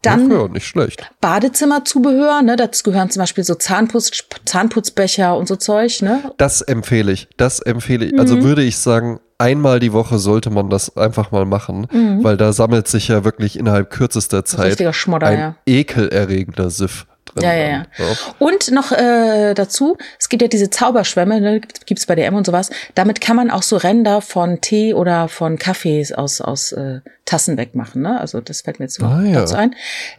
Dann 0.02 0.30
ja, 0.30 0.46
nicht 0.48 0.66
schlecht. 0.66 1.10
Badezimmerzubehör, 1.20 2.42
ne? 2.42 2.56
Dazu 2.56 2.84
gehören 2.84 3.10
zum 3.10 3.20
Beispiel 3.20 3.42
so 3.44 3.54
Zahnputz, 3.56 4.10
Zahnputzbecher 4.44 5.36
und 5.36 5.48
so 5.48 5.56
Zeug, 5.56 6.02
ne? 6.02 6.32
Das 6.36 6.60
empfehle 6.60 7.10
ich. 7.12 7.28
Das 7.36 7.60
empfehle 7.60 8.06
ich. 8.06 8.12
Mhm. 8.12 8.20
Also 8.20 8.42
würde 8.42 8.62
ich 8.62 8.78
sagen, 8.78 9.18
einmal 9.38 9.80
die 9.80 9.92
Woche 9.92 10.18
sollte 10.18 10.50
man 10.50 10.70
das 10.70 10.96
einfach 10.96 11.30
mal 11.32 11.44
machen, 11.44 11.86
weil 12.22 12.36
da 12.36 12.52
sammelt 12.52 12.88
sich 12.88 13.08
ja 13.08 13.24
wirklich 13.24 13.58
innerhalb 13.58 13.90
kürzester 13.90 14.44
Zeit 14.44 14.78
Mhm. 14.80 15.14
ein 15.24 15.38
ja. 15.38 15.56
ekelerregender 15.66 16.70
Siff 16.70 17.06
drin. 17.34 17.44
Ja, 17.44 17.54
ja, 17.54 17.68
ja. 17.68 17.84
Und 18.38 18.70
noch 18.70 18.92
äh, 18.92 19.54
dazu, 19.54 19.96
es 20.18 20.28
gibt 20.28 20.42
ja 20.42 20.48
diese 20.48 20.70
Zauberschwämme, 20.70 21.40
ne, 21.40 21.60
gibt's 21.86 22.06
bei 22.06 22.14
DM 22.14 22.34
und 22.34 22.46
sowas. 22.46 22.70
Damit 22.94 23.20
kann 23.20 23.36
man 23.36 23.50
auch 23.50 23.62
so 23.62 23.76
Ränder 23.76 24.20
von 24.20 24.60
Tee 24.60 24.94
oder 24.94 25.28
von 25.28 25.58
Kaffees 25.58 26.12
aus 26.12 26.40
aus 26.40 26.72
äh, 26.72 27.00
Tassen 27.24 27.56
wegmachen. 27.58 28.02
Ne? 28.02 28.18
Also 28.20 28.40
das 28.40 28.62
fällt 28.62 28.78
mir 28.78 28.86
jetzt 28.86 29.02
Ah, 29.02 29.22
ja. 29.22 29.40
dazu 29.40 29.56
ein. 29.56 29.74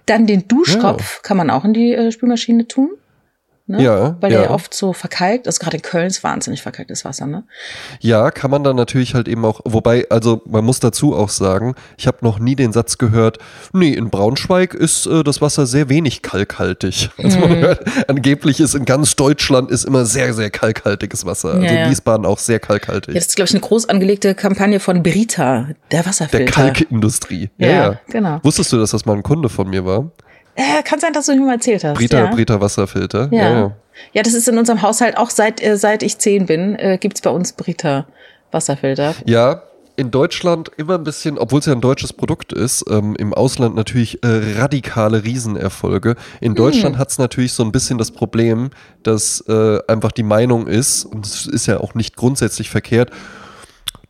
Dann 0.06 0.28
den 0.28 0.48
Duschkopf 0.48 1.22
kann 1.24 1.38
man 1.38 1.50
auch 1.50 1.66
in 1.66 1.74
die 1.74 1.94
äh, 1.94 2.12
Spülmaschine 2.12 2.68
tun. 2.68 2.92
Ne? 3.70 3.82
Ja, 3.84 4.18
Weil 4.20 4.32
ja. 4.34 4.42
der 4.42 4.52
oft 4.52 4.74
so 4.74 4.94
verkalkt 4.94 5.46
ist. 5.48 5.60
Gerade 5.60 5.78
in 5.78 5.84
Köln 5.84 6.08
ist 6.08 6.24
wahnsinnig 6.24 6.62
verkalktes 6.64 7.06
Wasser. 7.06 7.28
Ne? 7.28 7.44
Ja, 8.00 8.32
kann 8.32 8.50
man 8.50 8.64
dann 8.64 8.76
natürlich 8.76 9.14
halt 9.14 9.28
eben 9.28 9.46
auch, 9.46 9.62
wobei, 9.64 10.08
also 10.10 10.42
man 10.46 10.66
muss 10.66 10.80
dazu 10.80 11.16
auch 11.16 11.30
sagen, 11.30 11.76
ich 11.98 12.08
habe 12.08 12.18
noch 12.22 12.40
nie 12.40 12.56
den 12.56 12.74
Satz 12.74 12.98
gehört, 12.98 13.38
nee, 13.72 13.94
in 13.94 14.10
Braunschweig 14.10 14.74
ist 14.74 15.06
äh, 15.06 15.24
das 15.24 15.40
Wasser 15.42 15.68
sehr 15.68 15.88
wenig 15.90 16.22
kalkhaltig. 16.22 17.10
Also 17.24 17.38
Mhm. 17.40 17.50
man 17.50 17.58
hört, 17.60 17.84
angeblich 18.10 18.60
ist 18.60 18.74
in 18.74 18.86
ganz 18.86 19.16
Deutschland 19.16 19.70
ist 19.70 19.84
immer 19.86 20.06
sehr, 20.06 20.34
sehr 20.34 20.50
kalkhaltiges 20.50 21.26
Wasser. 21.26 21.50
Also 21.54 21.62
Ja, 21.66 21.72
ja. 21.74 21.84
in 21.86 21.92
Wiesbaden 21.92 22.26
auch 22.26 22.40
sehr 22.40 22.60
kalkhaltig. 22.60 23.14
Jetzt 23.14 23.30
ist, 23.30 23.36
glaube 23.36 23.48
ich, 23.50 23.54
eine 23.54 23.62
groß 23.62 23.88
angelegte 23.88 24.34
Kampagne 24.34 24.80
von 24.80 25.04
Brita, 25.04 25.68
der 25.92 26.00
Der 26.00 26.06
Wasserfilter. 26.08 26.52
Kalkindustrie. 26.52 27.50
Ja, 27.58 27.68
Ja, 27.68 27.74
ja, 27.92 28.00
genau. 28.10 28.40
Wusstest 28.42 28.72
du, 28.74 28.78
dass 28.78 28.92
das 28.92 29.06
mal 29.06 29.14
ein 29.16 29.22
Kunde 29.24 29.48
von 29.50 29.70
mir 29.70 29.86
war? 29.86 30.10
Äh, 30.60 30.84
kann 30.84 31.00
sein, 31.00 31.14
dass 31.14 31.26
du 31.26 31.36
mir 31.36 31.46
mal 31.46 31.54
erzählt 31.54 31.84
hast. 31.84 31.98
Brita, 31.98 32.20
ja. 32.20 32.26
Brita 32.28 32.60
Wasserfilter. 32.62 33.30
Ja. 33.32 33.52
Ja, 33.52 33.72
ja. 34.14 34.24
das 34.24 34.34
ist 34.34 34.48
in 34.48 34.58
unserem 34.58 34.82
Haushalt 34.82 35.18
auch 35.18 35.30
seit, 35.30 35.64
äh, 35.64 35.78
seit 35.78 36.04
ich 36.04 36.18
zehn 36.18 36.46
bin, 36.46 36.76
äh, 36.76 36.98
gibt's 37.00 37.22
bei 37.22 37.30
uns 37.30 37.54
Brita 37.54 38.06
Wasserfilter. 38.52 39.16
Ja, 39.26 39.64
in 39.96 40.12
Deutschland 40.12 40.72
immer 40.78 40.96
ein 40.96 41.04
bisschen, 41.04 41.38
obwohl 41.38 41.60
es 41.60 41.66
ja 41.66 41.74
ein 41.74 41.82
deutsches 41.82 42.14
Produkt 42.14 42.54
ist, 42.54 42.86
ähm, 42.90 43.18
im 43.20 43.34
Ausland 43.34 43.76
natürlich 43.76 44.24
äh, 44.24 44.58
radikale 44.58 45.26
Riesenerfolge. 45.26 46.16
In 46.40 46.56
Deutschland 46.56 46.96
Mhm. 46.96 47.00
hat 47.00 47.10
es 47.10 47.18
natürlich 47.18 47.52
so 47.52 47.64
ein 47.64 47.74
bisschen 47.74 47.98
das 47.98 48.12
Problem, 48.12 48.70
dass 49.04 49.44
äh, 49.50 49.80
einfach 49.90 50.14
die 50.14 50.24
Meinung 50.24 50.68
ist, 50.68 51.04
und 51.04 51.26
es 51.26 51.46
ist 51.48 51.66
ja 51.68 51.82
auch 51.82 51.96
nicht 51.96 52.16
grundsätzlich 52.16 52.70
verkehrt, 52.70 53.12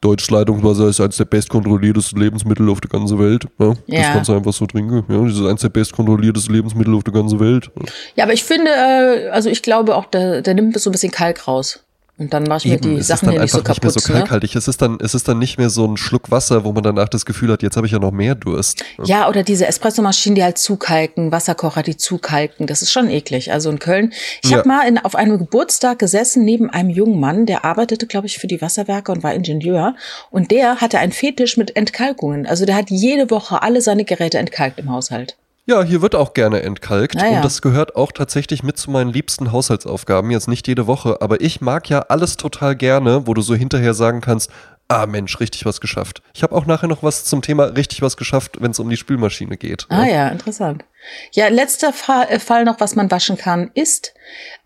Deutsches 0.01 0.31
Leitungswasser 0.31 0.87
ist 0.87 1.01
eines 1.01 1.17
der 1.17 1.25
bestkontrolliertesten 1.25 2.21
Lebensmittel 2.21 2.69
auf 2.69 2.79
der 2.79 2.89
ganzen 2.89 3.19
Welt. 3.19 3.47
Ja, 3.59 3.73
Ja. 3.87 4.01
Das 4.01 4.11
kannst 4.13 4.29
du 4.29 4.33
einfach 4.33 4.53
so 4.53 4.65
trinken. 4.65 5.03
Ja, 5.09 5.23
das 5.23 5.33
ist 5.33 5.45
eines 5.45 5.61
der 5.61 5.69
bestkontrolliertesten 5.69 6.55
Lebensmittel 6.55 6.95
auf 6.95 7.03
der 7.03 7.13
ganzen 7.13 7.39
Welt. 7.39 7.69
Ja, 8.15 8.23
aber 8.23 8.33
ich 8.33 8.43
finde, 8.43 8.71
äh, 8.71 9.29
also 9.29 9.49
ich 9.49 9.61
glaube 9.61 9.95
auch, 9.95 10.05
der, 10.05 10.41
der 10.41 10.53
nimmt 10.53 10.79
so 10.79 10.89
ein 10.89 10.93
bisschen 10.93 11.11
Kalk 11.11 11.47
raus. 11.47 11.83
Und 12.19 12.33
dann 12.33 12.43
mach 12.43 12.57
ich 12.57 12.65
mir 12.65 12.73
Eben, 12.73 12.83
die 12.83 12.93
es 12.95 13.01
ist 13.01 13.07
Sachen 13.07 13.31
hier 13.31 13.39
nicht 13.39 13.51
so 13.51 13.59
einfach 13.59 13.69
nicht 13.69 13.81
mehr 13.83 13.91
kaputt. 13.91 14.03
so 14.03 14.13
ne? 14.13 14.19
kalkhaltig. 14.19 14.55
Es 14.55 14.67
ist 14.67 14.81
dann, 14.81 14.97
es 15.01 15.13
ist 15.15 15.27
dann 15.29 15.39
nicht 15.39 15.57
mehr 15.57 15.69
so 15.69 15.85
ein 15.87 15.95
Schluck 15.95 16.29
Wasser, 16.31 16.65
wo 16.65 16.73
man 16.73 16.83
danach 16.83 17.07
das 17.07 17.25
Gefühl 17.25 17.51
hat, 17.51 17.63
jetzt 17.63 17.77
habe 17.77 17.87
ich 17.87 17.93
ja 17.93 17.99
noch 17.99 18.11
mehr 18.11 18.35
Durst. 18.35 18.83
Ja, 19.05 19.29
oder 19.29 19.43
diese 19.43 19.65
Espressomaschinen, 19.67 20.35
die 20.35 20.43
halt 20.43 20.57
zukalken, 20.57 21.31
Wasserkocher, 21.31 21.81
die 21.81 21.95
zukalken. 21.95 22.67
Das 22.67 22.81
ist 22.81 22.91
schon 22.91 23.09
eklig. 23.09 23.53
Also 23.53 23.69
in 23.69 23.79
Köln. 23.79 24.11
Ich 24.43 24.49
Ja. 24.49 24.57
habe 24.57 24.67
mal 24.67 24.87
in, 24.87 24.97
auf 24.97 25.15
einem 25.15 25.37
Geburtstag 25.37 25.97
gesessen 25.99 26.43
neben 26.43 26.69
einem 26.69 26.89
jungen 26.89 27.19
Mann, 27.19 27.45
der 27.45 27.63
arbeitete, 27.63 28.05
glaube 28.05 28.27
ich, 28.27 28.37
für 28.37 28.47
die 28.47 28.61
Wasserwerke 28.61 29.11
und 29.13 29.23
war 29.23 29.33
Ingenieur. 29.33 29.95
Und 30.29 30.51
der 30.51 30.81
hatte 30.81 30.99
einen 30.99 31.13
Fetisch 31.13 31.55
mit 31.55 31.75
Entkalkungen. 31.77 32.45
Also 32.45 32.65
der 32.65 32.75
hat 32.75 32.89
jede 32.89 33.29
Woche 33.31 33.61
alle 33.63 33.81
seine 33.81 34.03
Geräte 34.03 34.37
entkalkt 34.39 34.77
im 34.79 34.91
Haushalt. 34.91 35.37
Ja, 35.69 35.83
hier 35.83 36.01
wird 36.01 36.15
auch 36.15 36.33
gerne 36.33 36.63
entkalkt 36.63 37.15
Ah, 37.21 37.27
ja. 37.27 37.35
und 37.37 37.45
das 37.45 37.61
gehört 37.61 37.95
auch 37.95 38.11
tatsächlich 38.11 38.63
mit 38.63 38.77
zu 38.77 38.89
meinen 38.89 39.13
liebsten 39.13 39.51
Haushaltsaufgaben. 39.51 40.31
Jetzt 40.31 40.47
nicht 40.47 40.67
jede 40.67 40.87
Woche, 40.87 41.21
aber 41.21 41.41
ich 41.41 41.61
mag 41.61 41.87
ja 41.89 41.99
alles 42.09 42.37
total 42.37 42.75
gerne, 42.75 43.27
wo 43.27 43.35
du 43.35 43.43
so 43.43 43.53
hinterher 43.53 43.93
sagen 43.93 44.19
kannst, 44.19 44.49
ah 44.89 45.05
Mensch, 45.05 45.39
richtig 45.39 45.65
was 45.65 45.79
geschafft. 45.79 46.21
Ich 46.33 46.43
habe 46.43 46.55
auch 46.55 46.65
nachher 46.65 46.87
noch 46.87 47.03
was 47.03 47.23
zum 47.23 47.41
Thema 47.41 47.65
richtig 47.65 48.01
was 48.01 48.17
geschafft, 48.17 48.57
wenn 48.59 48.71
es 48.71 48.79
um 48.79 48.89
die 48.89 48.97
Spülmaschine 48.97 49.55
geht. 49.55 49.85
Ah 49.89 50.05
ja, 50.05 50.27
interessant. 50.27 50.83
Ja, 51.31 51.47
letzter 51.47 51.93
Fall, 51.93 52.27
äh, 52.29 52.39
Fall 52.39 52.65
noch, 52.65 52.79
was 52.79 52.95
man 52.95 53.09
waschen 53.09 53.37
kann, 53.37 53.71
ist, 53.73 54.13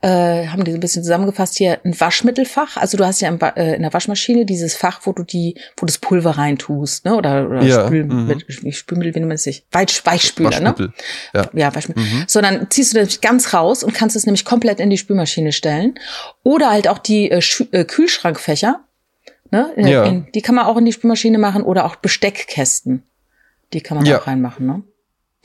äh, 0.01 0.47
haben 0.47 0.63
die 0.63 0.71
so 0.71 0.77
ein 0.77 0.81
bisschen 0.81 1.03
zusammengefasst 1.03 1.57
hier, 1.57 1.79
ein 1.85 1.99
Waschmittelfach. 1.99 2.77
Also 2.77 2.97
du 2.97 3.05
hast 3.05 3.21
ja 3.21 3.29
äh, 3.55 3.75
in 3.75 3.83
der 3.83 3.93
Waschmaschine 3.93 4.45
dieses 4.45 4.75
Fach, 4.75 5.01
wo 5.03 5.11
du 5.11 5.23
die, 5.23 5.55
wo 5.77 5.85
das 5.85 5.99
Pulver 5.99 6.31
reintust, 6.31 7.05
ne? 7.05 7.15
Oder, 7.15 7.47
oder 7.47 7.61
Ja, 7.61 7.85
Spül, 7.85 8.05
mhm. 8.05 8.27
mit, 8.27 8.75
Spülmittel, 8.75 9.13
wie 9.13 9.19
nennt 9.19 9.29
man 9.29 9.35
es 9.35 9.43
sich? 9.43 9.65
Weich, 9.71 10.03
Weichspüler, 10.05 10.51
Waschmittel. 10.51 10.87
ne? 10.87 10.93
Ja. 11.33 11.49
Ja, 11.53 11.75
Waschmittel. 11.75 12.03
So, 12.27 12.41
dann 12.41 12.67
ziehst 12.71 12.93
du 12.93 12.99
das 12.99 13.21
ganz 13.21 13.53
raus 13.53 13.83
und 13.83 13.93
kannst 13.93 14.15
es 14.15 14.25
nämlich 14.25 14.45
komplett 14.45 14.79
in 14.79 14.89
die 14.89 14.97
Spülmaschine 14.97 15.51
stellen. 15.51 15.99
Oder 16.43 16.71
halt 16.71 16.87
auch 16.87 16.97
die 16.97 17.29
äh, 17.29 17.41
äh, 17.71 17.85
Kühlschrankfächer. 17.85 18.83
Ne? 19.53 19.71
Ja. 19.77 20.03
In, 20.05 20.25
die 20.33 20.41
kann 20.41 20.55
man 20.55 20.65
auch 20.65 20.77
in 20.77 20.85
die 20.85 20.91
Spülmaschine 20.91 21.37
machen 21.37 21.61
oder 21.61 21.85
auch 21.85 21.95
Besteckkästen. 21.95 23.03
Die 23.71 23.81
kann 23.81 23.97
man 23.97 24.05
Ja. 24.07 24.19
auch 24.19 24.25
reinmachen, 24.25 24.65
ne? 24.65 24.81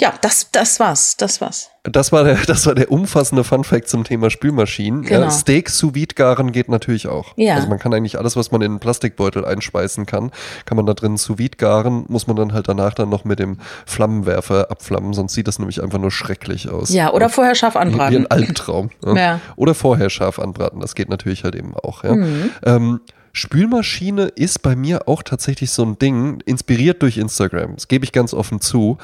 Ja, 0.01 0.15
das, 0.21 0.53
das 0.53 0.79
war's, 0.79 1.17
das 1.17 1.41
war's. 1.41 1.71
Das 1.83 2.13
war 2.13 2.23
der, 2.23 2.37
das 2.47 2.65
war 2.67 2.75
der 2.77 2.91
umfassende 2.93 3.43
Funfact 3.43 3.89
zum 3.89 4.05
Thema 4.05 4.31
Spülmaschinen. 4.31 5.03
Genau. 5.03 5.23
Ja, 5.23 5.31
Steak 5.31 5.69
sous 5.69 5.93
vide 5.95 6.15
garen 6.15 6.53
geht 6.53 6.69
natürlich 6.69 7.09
auch. 7.09 7.33
Ja. 7.37 7.57
Also 7.57 7.67
man 7.69 7.81
kann 7.81 7.93
eigentlich 7.93 8.17
alles, 8.17 8.37
was 8.37 8.53
man 8.53 8.63
in 8.63 8.71
einen 8.71 8.81
Plastikbeutel 8.81 9.45
einspeisen 9.45 10.07
kann, 10.07 10.31
kann 10.67 10.77
man 10.77 10.87
da 10.87 10.95
drin 10.95 11.17
sous 11.17 11.37
vide 11.39 11.57
garen, 11.57 12.05
muss 12.09 12.29
man 12.29 12.37
dann 12.37 12.53
halt 12.53 12.69
danach 12.69 12.95
dann 12.95 13.09
noch 13.09 13.25
mit 13.25 13.41
dem 13.41 13.59
Flammenwerfer 13.87 14.71
abflammen, 14.71 15.15
sonst 15.15 15.35
sieht 15.35 15.49
das 15.49 15.59
nämlich 15.59 15.83
einfach 15.83 15.99
nur 15.99 16.13
schrecklich 16.13 16.71
aus. 16.71 16.91
Ja, 16.91 17.13
oder 17.13 17.29
vorher 17.29 17.57
scharf 17.57 17.75
Wie 17.75 17.79
anbraten. 17.79 18.17
ein 18.19 18.27
Albtraum. 18.31 18.91
Ja. 19.05 19.15
Ja. 19.17 19.41
Oder 19.57 19.75
vorher 19.75 20.11
scharf 20.11 20.39
anbraten, 20.39 20.79
das 20.81 20.95
geht 20.95 21.09
natürlich 21.09 21.43
halt 21.43 21.57
eben 21.57 21.75
auch. 21.77 22.05
Ja. 22.05 22.15
Mhm. 22.15 22.51
Ähm, 22.65 23.01
Spülmaschine 23.33 24.25
ist 24.27 24.63
bei 24.63 24.77
mir 24.77 25.09
auch 25.09 25.23
tatsächlich 25.23 25.71
so 25.71 25.85
ein 25.85 25.99
Ding, 25.99 26.41
inspiriert 26.47 27.03
durch 27.03 27.19
Instagram, 27.19 27.75
das 27.75 27.89
gebe 27.89 28.05
ich 28.05 28.13
ganz 28.13 28.35
offen 28.35 28.61
zu, 28.61 28.99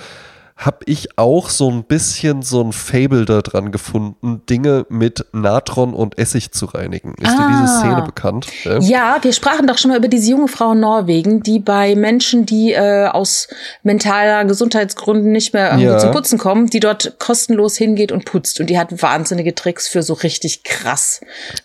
habe 0.57 0.79
ich 0.87 1.19
auch 1.19 1.51
so 1.51 1.69
ein 1.69 1.83
bisschen 1.83 2.43
so 2.43 2.63
ein 2.63 2.73
Fable 2.73 3.25
da 3.25 3.43
dran 3.43 3.73
gefunden, 3.73 4.43
Dinge 4.49 4.87
mit 4.89 5.27
Natron 5.33 5.93
und 5.95 6.17
Essig 6.17 6.53
zu 6.53 6.67
reinigen. 6.67 7.15
Ist 7.21 7.33
dir 7.33 7.49
diese 7.51 7.65
Ah. 7.65 7.81
Szene 7.81 8.03
bekannt? 8.03 8.47
Ja. 8.63 8.79
Ja, 8.79 9.19
wir 9.23 9.33
sprachen 9.33 9.67
doch 9.67 9.79
schon 9.79 9.91
mal 9.91 9.99
über 9.99 10.07
diese 10.07 10.31
junge 10.31 10.47
Frau 10.47 10.71
in 10.73 10.81
Norwegen, 10.81 11.43
die 11.43 11.59
bei 11.59 11.97
Menschen, 11.97 12.47
die 12.47 12.73
äh, 12.73 13.07
aus 13.09 13.49
mentaler 13.83 14.45
Gesundheitsgründen 14.45 15.33
nicht 15.33 15.55
mehr 15.55 15.71
irgendwie 15.71 15.87
Ja. 15.87 15.99
zum 15.99 16.13
Putzen 16.13 16.39
kommen, 16.39 16.67
die 16.69 16.79
dort 16.81 17.19
kostenlos 17.19 17.77
hingeht 17.77 18.13
und 18.13 18.25
putzt. 18.25 18.61
Und 18.61 18.71
die 18.71 18.79
hat 18.79 19.03
wahnsinnige 19.03 19.57
Tricks 19.57 19.89
für 19.89 20.05
so 20.05 20.13
richtig 20.15 20.63
krass 20.63 21.21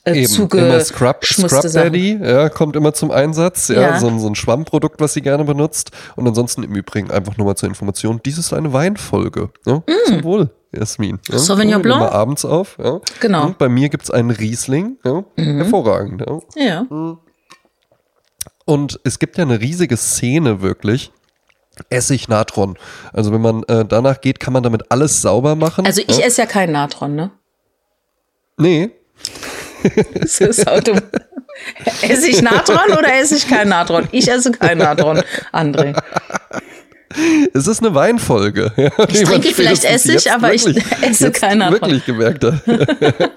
äh, 0.05 0.23
Eben, 0.23 0.49
immer 0.57 0.79
Scrub, 0.79 1.23
Scrub. 1.25 1.61
Daddy, 1.71 2.19
ja, 2.23 2.49
kommt 2.49 2.75
immer 2.75 2.93
zum 2.93 3.11
Einsatz, 3.11 3.67
ja. 3.67 3.99
So, 3.99 4.07
ein, 4.07 4.19
so 4.19 4.27
ein 4.27 4.35
Schwammprodukt, 4.35 4.99
was 4.99 5.13
sie 5.13 5.21
gerne 5.21 5.43
benutzt. 5.43 5.91
Und 6.15 6.27
ansonsten 6.27 6.63
im 6.63 6.73
Übrigen 6.73 7.11
einfach 7.11 7.37
nur 7.37 7.45
mal 7.45 7.55
zur 7.55 7.69
Information, 7.69 8.19
dies 8.25 8.39
ist 8.39 8.51
eine 8.51 8.73
Weinfolge. 8.79 9.49
Ja? 9.65 9.83
Zum 10.05 10.23
Wohl, 10.23 10.49
Jasmin. 10.71 11.19
Ja? 11.29 11.35
Mm. 11.35 11.39
Sauvignon 11.39 11.81
Blanc? 11.81 12.01
Immer 12.01 12.11
abends 12.11 12.45
auf. 12.45 12.77
Ja? 12.81 12.99
Genau. 13.19 13.45
Und 13.47 13.57
bei 13.57 13.69
mir 13.69 13.89
gibt's 13.89 14.11
einen 14.11 14.31
Riesling. 14.31 14.97
Ja? 15.03 15.23
Hervorragend. 15.35 16.23
Ja? 16.27 16.39
Ja. 16.55 17.17
Und 18.65 18.99
es 19.03 19.19
gibt 19.19 19.37
ja 19.37 19.43
eine 19.43 19.59
riesige 19.59 19.97
Szene 19.97 20.61
wirklich. 20.61 21.11
Essig 21.89 22.27
Natron. 22.27 22.77
Also 23.13 23.31
wenn 23.31 23.41
man 23.41 23.63
äh, 23.63 23.85
danach 23.85 24.21
geht, 24.21 24.39
kann 24.39 24.53
man 24.53 24.63
damit 24.63 24.91
alles 24.91 25.21
sauber 25.21 25.55
machen. 25.55 25.85
Also 25.85 26.01
ich 26.05 26.23
esse 26.23 26.41
ja 26.41 26.47
kein 26.47 26.71
Natron, 26.71 27.15
ne? 27.15 27.31
Nee, 28.57 28.91
Das 30.13 30.39
ist 30.39 30.67
auch 30.67 30.81
dumm. 30.81 30.99
Esse 32.01 32.29
ich 32.29 32.41
Natron 32.41 32.97
oder 32.97 33.13
esse 33.19 33.35
ich 33.35 33.47
kein 33.47 33.67
Natron? 33.67 34.07
Ich 34.11 34.31
esse 34.31 34.51
kein 34.51 34.77
Natron, 34.77 35.21
André. 35.51 35.93
Es 37.53 37.67
ist 37.67 37.83
eine 37.83 37.95
Weinfolge. 37.95 38.71
Ja, 38.79 38.91
Ich 39.09 39.23
trinke 39.23 39.49
vielleicht 39.53 39.83
Essig, 39.83 40.31
aber 40.31 40.53
ich 40.53 40.65
esse 41.01 41.31
keiner 41.31 41.71
wirklich 41.71 42.05
gemerkt 42.05 42.43
hat. 42.43 42.65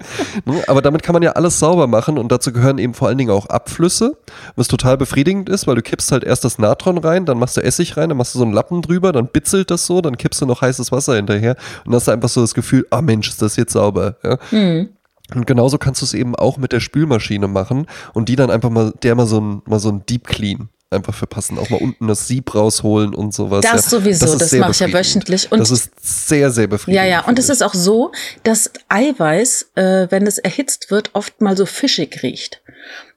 Ne, 0.45 0.61
aber 0.67 0.81
damit 0.81 1.03
kann 1.03 1.13
man 1.13 1.21
ja 1.23 1.31
alles 1.31 1.59
sauber 1.59 1.87
machen 1.87 2.17
und 2.17 2.31
dazu 2.31 2.51
gehören 2.51 2.77
eben 2.77 2.93
vor 2.93 3.07
allen 3.07 3.17
Dingen 3.17 3.31
auch 3.31 3.45
Abflüsse, 3.45 4.17
was 4.55 4.67
total 4.67 4.97
befriedigend 4.97 5.49
ist, 5.49 5.67
weil 5.67 5.75
du 5.75 5.81
kippst 5.81 6.11
halt 6.11 6.23
erst 6.23 6.43
das 6.43 6.59
Natron 6.59 6.97
rein, 6.97 7.25
dann 7.25 7.37
machst 7.37 7.57
du 7.57 7.61
Essig 7.61 7.95
rein, 7.97 8.09
dann 8.09 8.17
machst 8.17 8.35
du 8.35 8.39
so 8.39 8.45
einen 8.45 8.53
Lappen 8.53 8.81
drüber, 8.81 9.11
dann 9.11 9.27
bitzelt 9.27 9.71
das 9.71 9.85
so, 9.85 10.01
dann 10.01 10.17
kippst 10.17 10.41
du 10.41 10.45
noch 10.45 10.61
heißes 10.61 10.91
Wasser 10.91 11.15
hinterher 11.15 11.55
und 11.85 11.93
hast 11.93 12.07
du 12.07 12.11
einfach 12.11 12.29
so 12.29 12.41
das 12.41 12.53
Gefühl, 12.53 12.85
ah 12.89 13.01
Mensch, 13.01 13.29
ist 13.29 13.41
das 13.41 13.55
jetzt 13.55 13.73
sauber. 13.73 14.17
Ja? 14.23 14.37
Hm. 14.49 14.89
Und 15.35 15.47
genauso 15.47 15.77
kannst 15.77 16.01
du 16.01 16.05
es 16.05 16.13
eben 16.13 16.35
auch 16.35 16.57
mit 16.57 16.71
der 16.71 16.79
Spülmaschine 16.79 17.47
machen 17.47 17.87
und 18.13 18.29
die 18.29 18.35
dann 18.35 18.51
einfach 18.51 18.69
mal, 18.69 18.93
der 19.03 19.15
mal 19.15 19.25
so 19.25 19.39
ein, 19.39 19.61
mal 19.65 19.79
so 19.79 19.89
ein 19.89 20.05
Deep 20.05 20.27
Clean 20.27 20.69
einfach 20.93 21.13
verpassen, 21.13 21.57
auch 21.57 21.69
mal 21.69 21.81
unten 21.81 22.07
das 22.07 22.27
Sieb 22.27 22.53
rausholen 22.55 23.13
und 23.13 23.33
sowas. 23.33 23.61
Das 23.63 23.85
ja. 23.85 23.89
sowieso, 23.99 24.37
das 24.37 24.49
sehr 24.51 24.59
mache 24.61 24.71
ich 24.71 24.79
ja 24.79 24.93
wöchentlich. 24.93 25.51
Und- 25.51 25.59
das 25.59 25.71
ist 25.71 25.91
sehr, 26.01 26.51
sehr 26.51 26.63
Ja, 26.63 26.67
befriedigend. 26.67 27.09
ja, 27.09 27.19
und 27.19 27.25
finde 27.25 27.41
es 27.41 27.49
ist 27.49 27.61
auch 27.63 27.73
so, 27.73 28.11
dass 28.43 28.71
Eiweiß, 28.89 29.71
äh, 29.75 30.07
wenn 30.09 30.25
es 30.27 30.37
erhitzt 30.37 30.91
wird, 30.91 31.09
oft 31.13 31.41
mal 31.41 31.57
so 31.57 31.65
fischig 31.65 32.21
riecht. 32.23 32.61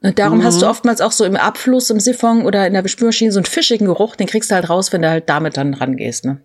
Und 0.03 0.19
darum 0.19 0.43
hast 0.45 0.57
Mhm. 0.57 0.61
du 0.61 0.67
oftmals 0.69 1.01
auch 1.01 1.13
so 1.13 1.25
im 1.25 1.37
Abfluss, 1.37 1.91
im 1.91 2.01
Siphon 2.01 2.45
oder 2.45 2.67
in 2.67 2.73
der 2.75 2.83
Bespülmaschine 2.83 3.33
so 3.33 3.39
einen 3.39 3.47
fischigen 3.47 3.87
Geruch, 3.87 4.17
den 4.17 4.27
kriegst 4.27 4.51
du 4.51 4.55
halt 4.55 4.69
raus, 4.69 4.93
wenn 4.93 5.03
du 5.03 5.09
halt 5.11 5.29
damit 5.29 5.57
dann 5.57 5.75
rangehst, 5.75 6.25
ne? 6.25 6.41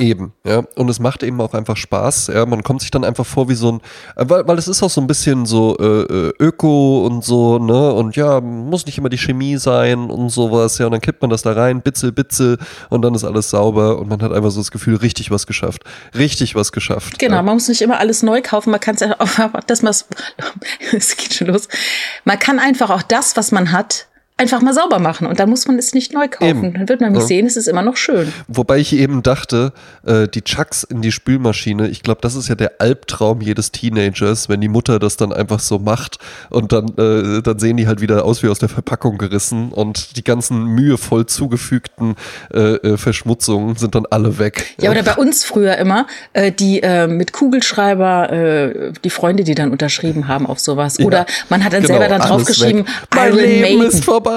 Eben, 0.00 0.32
ja. 0.46 0.62
Und 0.76 0.88
es 0.88 1.00
macht 1.00 1.24
eben 1.24 1.40
auch 1.40 1.54
einfach 1.54 1.76
Spaß. 1.76 2.28
Ja, 2.28 2.46
man 2.46 2.62
kommt 2.62 2.82
sich 2.82 2.92
dann 2.92 3.02
einfach 3.04 3.26
vor 3.26 3.48
wie 3.48 3.54
so 3.56 3.72
ein, 3.72 3.80
äh, 4.14 4.28
weil, 4.28 4.46
weil 4.46 4.56
es 4.56 4.68
ist 4.68 4.80
auch 4.84 4.90
so 4.90 5.00
ein 5.00 5.08
bisschen 5.08 5.44
so 5.44 5.76
äh, 5.76 5.84
äh, 6.28 6.32
Öko 6.38 7.04
und 7.04 7.24
so, 7.24 7.58
ne? 7.58 7.92
Und 7.92 8.14
ja, 8.14 8.40
muss 8.40 8.86
nicht 8.86 8.96
immer 8.98 9.08
die 9.08 9.18
Chemie 9.18 9.56
sein 9.56 10.08
und 10.10 10.30
sowas. 10.30 10.78
Ja, 10.78 10.86
und 10.86 10.92
dann 10.92 11.00
kippt 11.00 11.20
man 11.20 11.30
das 11.30 11.42
da 11.42 11.52
rein, 11.52 11.82
bitzel, 11.82 12.12
bitzel, 12.12 12.58
und 12.90 13.02
dann 13.02 13.12
ist 13.16 13.24
alles 13.24 13.50
sauber 13.50 13.98
und 13.98 14.08
man 14.08 14.22
hat 14.22 14.30
einfach 14.32 14.50
so 14.52 14.60
das 14.60 14.70
Gefühl, 14.70 14.94
richtig 14.96 15.32
was 15.32 15.48
geschafft. 15.48 15.82
Richtig 16.16 16.54
was 16.54 16.70
geschafft. 16.70 17.18
Genau, 17.18 17.36
Ja. 17.36 17.42
man 17.42 17.54
muss 17.54 17.66
nicht 17.66 17.82
immer 17.82 17.98
alles 17.98 18.22
neu 18.22 18.40
kaufen, 18.40 18.70
man 18.70 18.78
kann 18.80 18.94
es 18.94 19.00
ja 19.00 19.16
auch, 19.18 19.60
das 19.66 19.82
mal, 19.82 19.90
es 20.92 21.16
geht 21.16 21.34
schon 21.34 21.48
los. 21.48 21.66
Man 22.24 22.38
kann 22.38 22.60
einfach 22.60 22.90
auch 22.90 23.02
das, 23.02 23.36
was 23.36 23.50
man 23.52 23.72
hat, 23.72 24.06
einfach 24.38 24.62
mal 24.62 24.72
sauber 24.72 24.98
machen 25.00 25.26
und 25.26 25.38
dann 25.40 25.50
muss 25.50 25.66
man 25.66 25.78
es 25.78 25.92
nicht 25.92 26.14
neu 26.14 26.28
kaufen. 26.28 26.46
Eben. 26.64 26.72
Dann 26.74 26.88
wird 26.88 27.00
man 27.00 27.10
nämlich 27.10 27.24
Ja. 27.24 27.28
sehen, 27.28 27.46
es 27.46 27.56
ist 27.56 27.66
immer 27.68 27.82
noch 27.82 27.96
schön. 27.96 28.32
Wobei 28.46 28.78
ich 28.78 28.92
eben 28.94 29.22
dachte, 29.22 29.72
äh, 30.06 30.28
die 30.28 30.42
Chucks 30.42 30.84
in 30.84 31.02
die 31.02 31.12
Spülmaschine, 31.12 31.88
ich 31.88 32.02
glaube, 32.02 32.20
das 32.22 32.34
ist 32.36 32.48
ja 32.48 32.54
der 32.54 32.72
Albtraum 32.80 33.40
jedes 33.40 33.72
Teenagers, 33.72 34.48
wenn 34.48 34.60
die 34.60 34.68
Mutter 34.68 34.98
das 35.00 35.16
dann 35.16 35.32
einfach 35.32 35.58
so 35.60 35.78
macht 35.80 36.18
und 36.50 36.72
dann, 36.72 36.86
äh, 36.96 37.42
dann 37.42 37.58
sehen 37.58 37.76
die 37.76 37.86
halt 37.88 38.00
wieder 38.00 38.24
aus 38.24 38.42
wie 38.42 38.48
aus 38.48 38.58
der 38.60 38.68
Verpackung 38.68 39.18
gerissen 39.18 39.72
und 39.72 40.16
die 40.16 40.22
ganzen 40.24 40.66
mühevoll 40.66 41.26
zugefügten 41.26 42.14
äh, 42.54 42.74
äh, 42.76 42.96
Verschmutzungen 42.96 43.74
sind 43.76 43.96
dann 43.96 44.06
alle 44.08 44.38
weg. 44.38 44.74
Ja, 44.80 44.90
oder 44.92 45.02
bei 45.02 45.16
uns 45.16 45.44
früher 45.44 45.76
immer, 45.78 46.06
äh, 46.32 46.52
die 46.52 46.80
äh, 46.82 47.08
mit 47.08 47.32
Kugelschreiber, 47.32 48.32
äh, 48.32 48.92
die 49.04 49.10
Freunde, 49.10 49.42
die 49.42 49.54
dann 49.56 49.72
unterschrieben 49.72 50.28
haben 50.28 50.46
auf 50.46 50.60
sowas. 50.60 51.00
Oder 51.00 51.26
man 51.48 51.64
hat 51.64 51.72
dann 51.72 51.82
Genau, 51.82 51.98
selber 51.98 52.08
dann 52.08 52.20
draufgeschrieben, 52.28 52.86
Iron 53.16 53.36
Leben 53.36 53.60
Maiden. 53.62 53.82
ist 53.82 54.04
vorbei. 54.04 54.27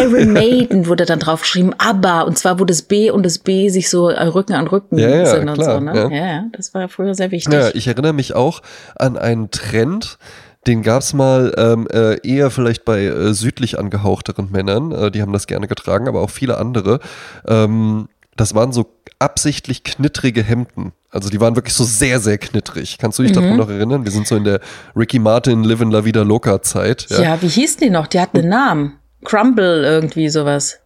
Iron 0.00 0.32
Maiden 0.32 0.86
wurde 0.86 1.04
dann 1.06 1.18
draufgeschrieben, 1.18 1.74
ABBA. 1.78 2.22
Und 2.22 2.38
zwar, 2.38 2.58
wo 2.60 2.64
das 2.64 2.82
B 2.82 3.10
und 3.10 3.24
das 3.24 3.38
B 3.38 3.68
sich 3.68 3.88
so 3.90 4.08
äh, 4.08 4.22
Rücken 4.24 4.54
an 4.54 4.66
Rücken 4.66 4.98
Ja, 4.98 5.08
ja, 5.08 5.26
sind 5.26 5.48
und 5.48 5.54
klar, 5.54 5.74
so. 5.78 5.80
Ne? 5.80 5.94
ja. 5.94 6.08
Ja. 6.10 6.26
ja, 6.26 6.44
das 6.52 6.74
war 6.74 6.88
früher 6.88 7.14
sehr 7.14 7.30
wichtig. 7.30 7.52
Ja, 7.52 7.70
ich 7.74 7.86
erinnere 7.88 8.12
mich 8.12 8.34
auch 8.34 8.62
an 8.96 9.16
einen 9.16 9.50
Trend, 9.50 10.18
den 10.66 10.82
gab's 10.82 11.12
mal 11.14 11.54
ähm, 11.56 11.86
äh, 11.92 12.18
eher 12.28 12.50
vielleicht 12.50 12.84
bei 12.84 13.04
äh, 13.04 13.32
südlich 13.34 13.78
angehauchteren 13.78 14.48
Männern, 14.50 14.90
äh, 14.92 15.10
die 15.10 15.22
haben 15.22 15.32
das 15.32 15.46
gerne 15.46 15.68
getragen, 15.68 16.08
aber 16.08 16.20
auch 16.22 16.30
viele 16.30 16.58
andere. 16.58 16.98
Ähm, 17.46 18.08
das 18.36 18.54
waren 18.54 18.72
so 18.72 18.92
absichtlich 19.18 19.82
knittrige 19.84 20.42
Hemden. 20.42 20.92
Also 21.10 21.30
die 21.30 21.40
waren 21.40 21.56
wirklich 21.56 21.72
so 21.72 21.84
sehr, 21.84 22.20
sehr 22.20 22.36
knittrig. 22.36 22.98
Kannst 22.98 23.18
du 23.18 23.22
dich 23.22 23.30
Mhm. 23.32 23.36
daran 23.40 23.56
noch 23.56 23.70
erinnern? 23.70 24.04
Wir 24.04 24.12
sind 24.12 24.26
so 24.26 24.36
in 24.36 24.44
der 24.44 24.60
Ricky 24.94 25.18
Martin 25.18 25.64
Live 25.64 25.80
in 25.80 25.90
La 25.90 26.04
Vida 26.04 26.20
Loca 26.22 26.60
Zeit. 26.60 27.06
ja. 27.08 27.22
Ja, 27.22 27.42
wie 27.42 27.48
hießen 27.48 27.80
die 27.80 27.88
noch? 27.88 28.08
Die 28.08 28.20
hatten 28.20 28.36
einen 28.38 28.50
Namen. 28.50 28.92
Crumble 29.24 29.84
irgendwie 29.84 30.28
sowas. 30.28 30.80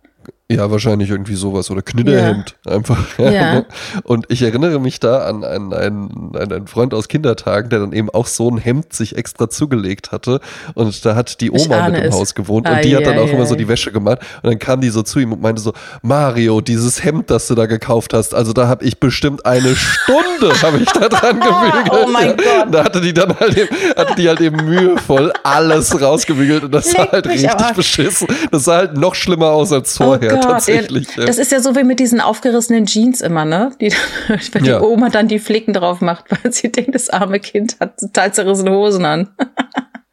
Ja 0.51 0.71
wahrscheinlich 0.71 1.11
irgendwie 1.11 1.35
sowas 1.35 1.71
oder 1.71 1.83
Knitterhemd 1.83 2.57
einfach. 2.67 2.99
Ja. 3.21 3.55
ne? 3.55 3.67
Und 4.03 4.27
ich 4.29 4.43
erinnere 4.43 4.81
mich 4.81 4.99
da 4.99 5.25
an 5.27 5.45
einen, 5.45 5.73
einen, 5.73 6.37
einen 6.37 6.67
Freund 6.67 6.95
aus 6.95 7.07
Kindertagen, 7.07 7.69
der 7.69 7.81
dann 7.81 7.93
eben 7.93 8.11
auch 8.11 8.27
so 8.27 8.51
ein 8.51 8.57
Hemd 8.59 8.93
sich 8.93 9.17
extra 9.17 9.49
zugelegt 9.49 10.11
hatte. 10.11 10.41
Und 10.75 11.05
da 11.05 11.15
hat 11.15 11.41
die 11.41 11.51
Oma 11.51 11.89
mit 11.91 12.03
im 12.03 12.09
es. 12.09 12.15
Haus 12.15 12.35
gewohnt 12.35 12.67
Ai, 12.67 12.77
und 12.77 12.85
die 12.85 12.97
hat 12.97 13.07
dann 13.07 13.19
auch 13.19 13.29
immer 13.29 13.47
so 13.47 13.55
die 13.55 13.69
Wäsche 13.69 13.93
gemacht. 13.93 14.21
Und 14.43 14.51
dann 14.51 14.59
kam 14.59 14.81
die 14.81 14.89
so 14.89 15.03
zu 15.03 15.21
ihm 15.21 15.33
und 15.33 15.43
meinte 15.43 15.61
so, 15.61 15.73
Mario, 16.03 16.61
dieses 16.61 17.05
Hemd, 17.05 17.31
das 17.31 17.47
du 17.47 17.55
da 17.55 17.67
gekauft 17.67 18.15
hast, 18.15 18.35
also 18.35 18.53
da 18.53 18.67
habe 18.67 18.85
ich 18.85 18.99
bestimmt 18.99 19.45
eine 19.47 19.75
Stunde, 19.77 20.55
habe 20.63 20.79
ich 20.79 20.91
da 20.91 21.09
dran 21.09 21.41
gebügelt. 21.41 21.91
Oh 21.93 22.09
mein 22.11 22.29
ja. 22.29 22.35
Gott. 22.65 22.75
Da 22.75 22.85
hatte 22.85 23.01
die 23.01 23.13
dann 23.13 23.39
halt 23.39 23.57
eben, 23.57 23.77
hatte 23.97 24.15
die 24.17 24.29
halt 24.29 24.41
eben 24.41 24.65
mühevoll 24.65 25.33
alles 25.45 26.01
rausgebügelt 26.01 26.65
und 26.65 26.73
das 26.73 26.91
sah 26.91 27.03
Leck 27.03 27.13
halt 27.13 27.27
mich 27.27 27.35
richtig 27.35 27.61
Arsch. 27.61 27.77
beschissen. 27.77 28.29
Das 28.51 28.65
sah 28.65 28.77
halt 28.77 28.97
noch 28.97 29.15
schlimmer 29.15 29.51
aus 29.51 29.73
als 29.73 29.97
vorher, 29.97 30.39
oh 30.39 30.40
Tatsächlich. 30.41 31.17
Ja, 31.17 31.25
das 31.27 31.39
ist 31.39 31.53
ja 31.53 31.61
so 31.61 31.75
wie 31.77 31.85
mit 31.85 32.01
diesen 32.01 32.21
aufgerissenen 32.21 32.87
Jeans 32.87 33.21
immer, 33.21 33.45
ne? 33.45 33.73
Die, 33.81 33.93
wenn 34.53 34.65
Ja. 34.65 34.79
die 34.79 34.85
Oma 34.85 35.09
dann 35.11 35.29
die 35.29 35.39
Flicken 35.39 35.73
drauf 35.75 36.01
macht, 36.01 36.25
weil 36.45 36.53
sie 36.53 36.71
denkt, 36.71 36.95
das 36.95 37.11
arme 37.11 37.41
Kind 37.41 37.77
hat 37.81 37.99
total 37.99 38.33
zerrissene 38.33 38.71
Hosen 38.73 39.05
an. 39.05 39.29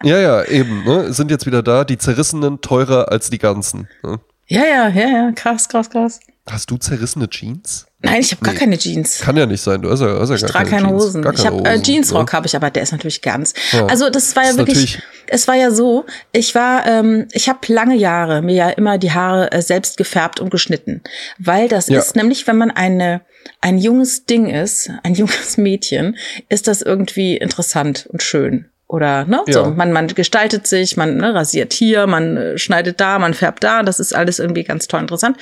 Ja, 0.04 0.20
ja, 0.20 0.44
eben, 0.46 0.84
ne? 0.84 1.12
Sind 1.14 1.32
jetzt 1.32 1.46
wieder 1.46 1.64
da, 1.64 1.84
die 1.84 1.98
zerrissenen 1.98 2.62
teurer 2.62 3.12
als 3.12 3.30
die 3.30 3.40
ganzen. 3.40 3.88
Ne? 4.04 4.20
Ja, 4.48 4.64
ja, 4.66 4.88
ja, 4.90 5.08
ja, 5.08 5.32
krass, 5.34 5.68
krass, 5.68 5.90
krass. 5.90 6.20
Hast 6.50 6.72
du 6.72 6.78
zerrissene 6.78 7.30
Jeans? 7.30 7.86
Nein, 8.00 8.22
ich 8.22 8.32
habe 8.32 8.44
gar 8.44 8.54
keine 8.54 8.78
Jeans. 8.78 9.20
Kann 9.20 9.36
ja 9.38 9.46
nicht 9.46 9.62
sein. 9.62 9.82
Du 9.82 9.90
hast 9.90 10.00
ja, 10.02 10.20
hast 10.20 10.30
ja 10.30 10.36
Ich 10.36 10.42
gar 10.44 10.52
trage 10.52 10.70
keine, 10.70 10.84
keine 10.84 10.94
Jeans. 10.98 11.04
Hosen. 11.04 11.22
Gar 11.22 11.34
ich 11.34 11.44
keine 11.44 11.58
habe 11.58 11.70
äh, 11.70 11.82
Jeansrock 11.82 12.30
ja. 12.32 12.34
habe 12.38 12.48
ich, 12.48 12.56
aber 12.56 12.70
der 12.70 12.84
ist 12.84 12.92
natürlich 12.92 13.22
ganz. 13.22 13.54
Ja. 13.72 13.86
Also 13.88 14.10
das 14.10 14.36
war 14.36 14.44
Das 14.44 14.56
ja 14.56 14.62
ist 14.64 14.68
wirklich. 14.68 15.02
Es 15.28 15.48
war 15.48 15.56
ja 15.56 15.72
so. 15.72 16.06
Ich 16.32 16.56
war, 16.56 16.86
ähm, 16.88 17.28
ich 17.34 17.50
habe 17.50 17.60
lange 17.68 17.96
Jahre 17.96 18.42
mir 18.42 18.56
ja 18.56 18.70
immer 18.70 18.98
die 18.98 19.12
Haare 19.12 19.52
äh, 19.52 19.62
selbst 19.62 19.98
gefärbt 19.98 20.40
und 20.40 20.50
geschnitten, 20.52 21.02
weil 21.38 21.68
das 21.68 21.88
Ja. 21.88 22.00
ist 22.00 22.16
nämlich, 22.16 22.48
wenn 22.48 22.58
man 22.58 22.72
eine 22.72 23.22
ein 23.62 23.78
junges 23.78 24.26
Ding 24.26 24.48
ist, 24.50 24.90
ein 25.04 25.14
junges 25.16 25.58
Mädchen, 25.58 26.18
ist 26.50 26.68
das 26.68 26.82
irgendwie 26.82 27.36
interessant 27.38 28.08
und 28.12 28.22
schön. 28.24 28.70
Oder 28.90 29.26
ne, 29.26 29.42
Ja. 29.48 29.54
so 29.54 29.66
man 29.66 29.92
man 29.92 30.08
gestaltet 30.08 30.66
sich, 30.66 30.96
man 30.96 31.18
ne, 31.18 31.34
rasiert 31.34 31.74
hier, 31.74 32.08
man 32.08 32.38
äh, 32.38 32.58
schneidet 32.58 33.02
da, 33.02 33.20
man 33.20 33.34
färbt 33.34 33.64
da, 33.64 33.84
das 33.84 34.00
ist 34.00 34.16
alles 34.16 34.40
irgendwie 34.40 34.64
ganz 34.64 34.88
toll 34.88 35.02
interessant. 35.02 35.38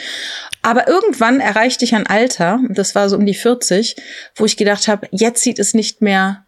Aber 0.64 0.88
irgendwann 0.88 1.40
erreichte 1.40 1.86
ich 1.86 1.94
ein 1.94 2.08
Alter, 2.08 2.60
das 2.70 2.96
war 2.96 3.08
so 3.08 3.16
um 3.18 3.26
die 3.26 3.36
40, 3.36 3.98
wo 4.36 4.46
ich 4.46 4.58
gedacht 4.58 4.88
habe, 4.88 5.08
jetzt 5.12 5.44
sieht 5.44 5.60
es 5.60 5.76
nicht 5.76 6.02
mehr, 6.02 6.44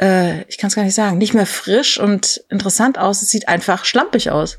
äh, 0.00 0.42
ich 0.48 0.58
kann 0.58 0.66
es 0.66 0.74
gar 0.74 0.82
nicht 0.82 0.96
sagen, 0.96 1.18
nicht 1.18 1.32
mehr 1.34 1.46
frisch 1.46 2.00
und 2.00 2.42
interessant 2.50 2.98
aus. 2.98 3.22
Es 3.22 3.30
sieht 3.30 3.46
einfach 3.46 3.84
schlampig 3.84 4.30
aus. 4.32 4.58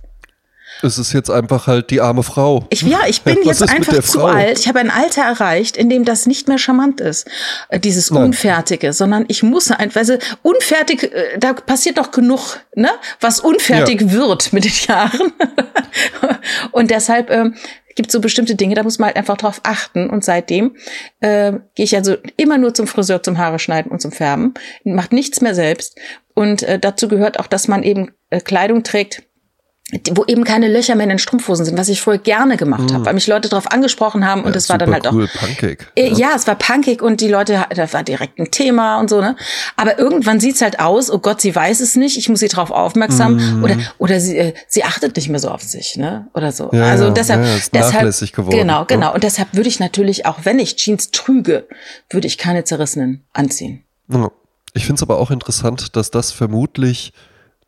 Es 0.82 0.98
ist 0.98 1.14
jetzt 1.14 1.30
einfach 1.30 1.68
halt 1.68 1.90
die 1.90 2.02
arme 2.02 2.24
Frau. 2.24 2.66
Ich, 2.70 2.82
ja, 2.82 3.00
ich 3.08 3.22
bin 3.22 3.38
jetzt 3.44 3.62
einfach 3.64 3.94
zu 4.04 4.20
Frau? 4.20 4.26
alt. 4.28 4.60
Ich 4.60 4.68
habe 4.68 4.80
ein 4.80 4.92
Alter 4.92 5.24
erreicht, 5.24 5.78
in 5.78 5.90
dem 5.90 6.06
das 6.06 6.26
nicht 6.26 6.48
mehr 6.48 6.58
charmant 6.58 7.02
ist, 7.02 7.28
äh, 7.70 7.80
dieses 7.80 8.12
Nein. 8.12 8.26
Unfertige, 8.26 8.94
sondern 8.94 9.26
ich 9.28 9.44
muss 9.44 9.72
einfach, 9.72 10.00
also 10.00 10.18
unfertig, 10.44 11.04
äh, 11.14 11.38
da 11.40 11.54
passiert 11.54 11.98
doch 11.98 12.12
genug, 12.12 12.60
ne, 12.76 12.90
was 13.20 13.40
unfertig 13.40 14.02
Ja. 14.02 14.12
wird 14.12 14.54
mit 14.54 14.66
den 14.66 14.74
Jahren. 14.88 15.34
Und 16.72 16.92
deshalb 16.92 17.30
ähm, 17.32 17.56
gibt 17.96 18.12
so 18.12 18.20
bestimmte 18.22 18.56
Dinge, 18.56 18.76
da 18.76 18.84
muss 18.84 19.00
man 19.00 19.08
halt 19.08 19.18
einfach 19.18 19.38
drauf 19.38 19.60
achten. 19.64 20.10
Und 20.10 20.24
seitdem 20.24 20.76
äh, 21.20 21.54
gehe 21.76 21.86
ich 21.86 21.96
also 21.96 22.16
immer 22.38 22.58
nur 22.58 22.74
zum 22.74 22.88
Friseur, 22.88 23.24
zum 23.24 23.38
Haare 23.38 23.60
schneiden 23.60 23.92
und 23.92 24.02
zum 24.02 24.12
Färben, 24.12 24.54
macht 24.84 25.12
nichts 25.12 25.42
mehr 25.42 25.56
selbst. 25.56 25.98
Und 26.36 26.62
äh, 26.64 26.78
dazu 26.80 27.08
gehört 27.08 27.40
auch, 27.40 27.48
dass 27.48 27.68
man 27.68 27.82
eben 27.84 28.12
äh, 28.30 28.40
Kleidung 28.40 28.84
trägt, 28.84 29.24
wo 30.12 30.26
eben 30.26 30.44
keine 30.44 30.68
Löcher 30.68 30.96
mehr 30.96 31.06
in 31.06 31.10
den 31.12 31.18
Strumpfhosen 31.20 31.64
sind, 31.66 31.78
was 31.78 31.88
ich 31.88 32.02
früher 32.02 32.18
gerne 32.18 32.58
gemacht 32.58 32.92
habe, 32.94 33.06
weil 33.06 33.14
mich 33.14 33.26
Leute 33.28 33.48
darauf 33.48 33.72
angesprochen 33.72 34.26
haben 34.28 34.44
und 34.44 34.54
das 34.54 34.68
war 34.68 34.78
dann 34.78 34.90
Mhm. 34.90 34.94
Halt 34.94 35.08
auch 35.08 35.14
cool, 35.14 35.30
Pancake. 35.34 35.86
äh, 35.96 36.10
Ja, 36.14 36.32
es 36.36 36.46
war 36.46 36.56
punkig 36.56 37.02
und 37.02 37.22
die 37.22 37.30
Leute, 37.30 37.64
da 37.74 37.94
war 37.94 38.04
direkt 38.04 38.38
ein 38.38 38.52
Thema 38.52 39.00
und 39.00 39.10
so, 39.10 39.22
ne? 39.22 39.38
Aber 39.78 39.98
irgendwann 39.98 40.42
sieht's 40.42 40.62
halt 40.62 40.82
aus, 40.82 41.10
oh 41.10 41.20
Gott, 41.20 41.40
sie 41.40 41.56
weiß 41.56 41.80
es 41.80 41.96
nicht, 41.96 42.18
ich 42.18 42.28
muss 42.28 42.42
sie 42.42 42.50
drauf 42.50 42.70
aufmerksam 42.72 43.36
Mhm. 43.58 43.64
oder 43.64 43.78
oder 43.98 44.20
sie 44.20 44.38
äh, 44.38 44.54
sie 44.68 44.84
achtet 44.84 45.16
nicht 45.16 45.30
mehr 45.30 45.40
so 45.40 45.48
auf 45.50 45.62
sich, 45.62 45.96
ne? 45.96 46.28
Oder 46.34 46.52
so. 46.52 46.70
Ja, 46.74 46.84
also 46.90 47.06
ja, 47.06 47.10
deshalb, 47.12 47.46
ja, 47.46 47.56
ist 47.56 47.74
deshalb 47.74 47.94
nachlässig 47.96 48.34
geworden, 48.34 48.58
Genau, 48.58 48.80
ne? 48.82 48.86
genau 48.88 49.14
und 49.14 49.24
deshalb 49.24 49.54
würde 49.56 49.70
ich 49.70 49.80
natürlich 49.80 50.26
auch 50.26 50.40
wenn 50.44 50.60
ich 50.60 50.76
Jeans 50.76 51.12
trüge, 51.12 51.66
würde 52.10 52.28
ich 52.28 52.38
keine 52.38 52.66
zerrissenen 52.66 53.24
anziehen. 53.32 53.86
Ja. 54.12 54.30
Ich 54.74 54.86
finde 54.86 55.00
es 55.00 55.02
aber 55.04 55.18
auch 55.18 55.32
interessant, 55.32 55.96
dass 55.96 56.12
das 56.12 56.32
vermutlich 56.34 57.14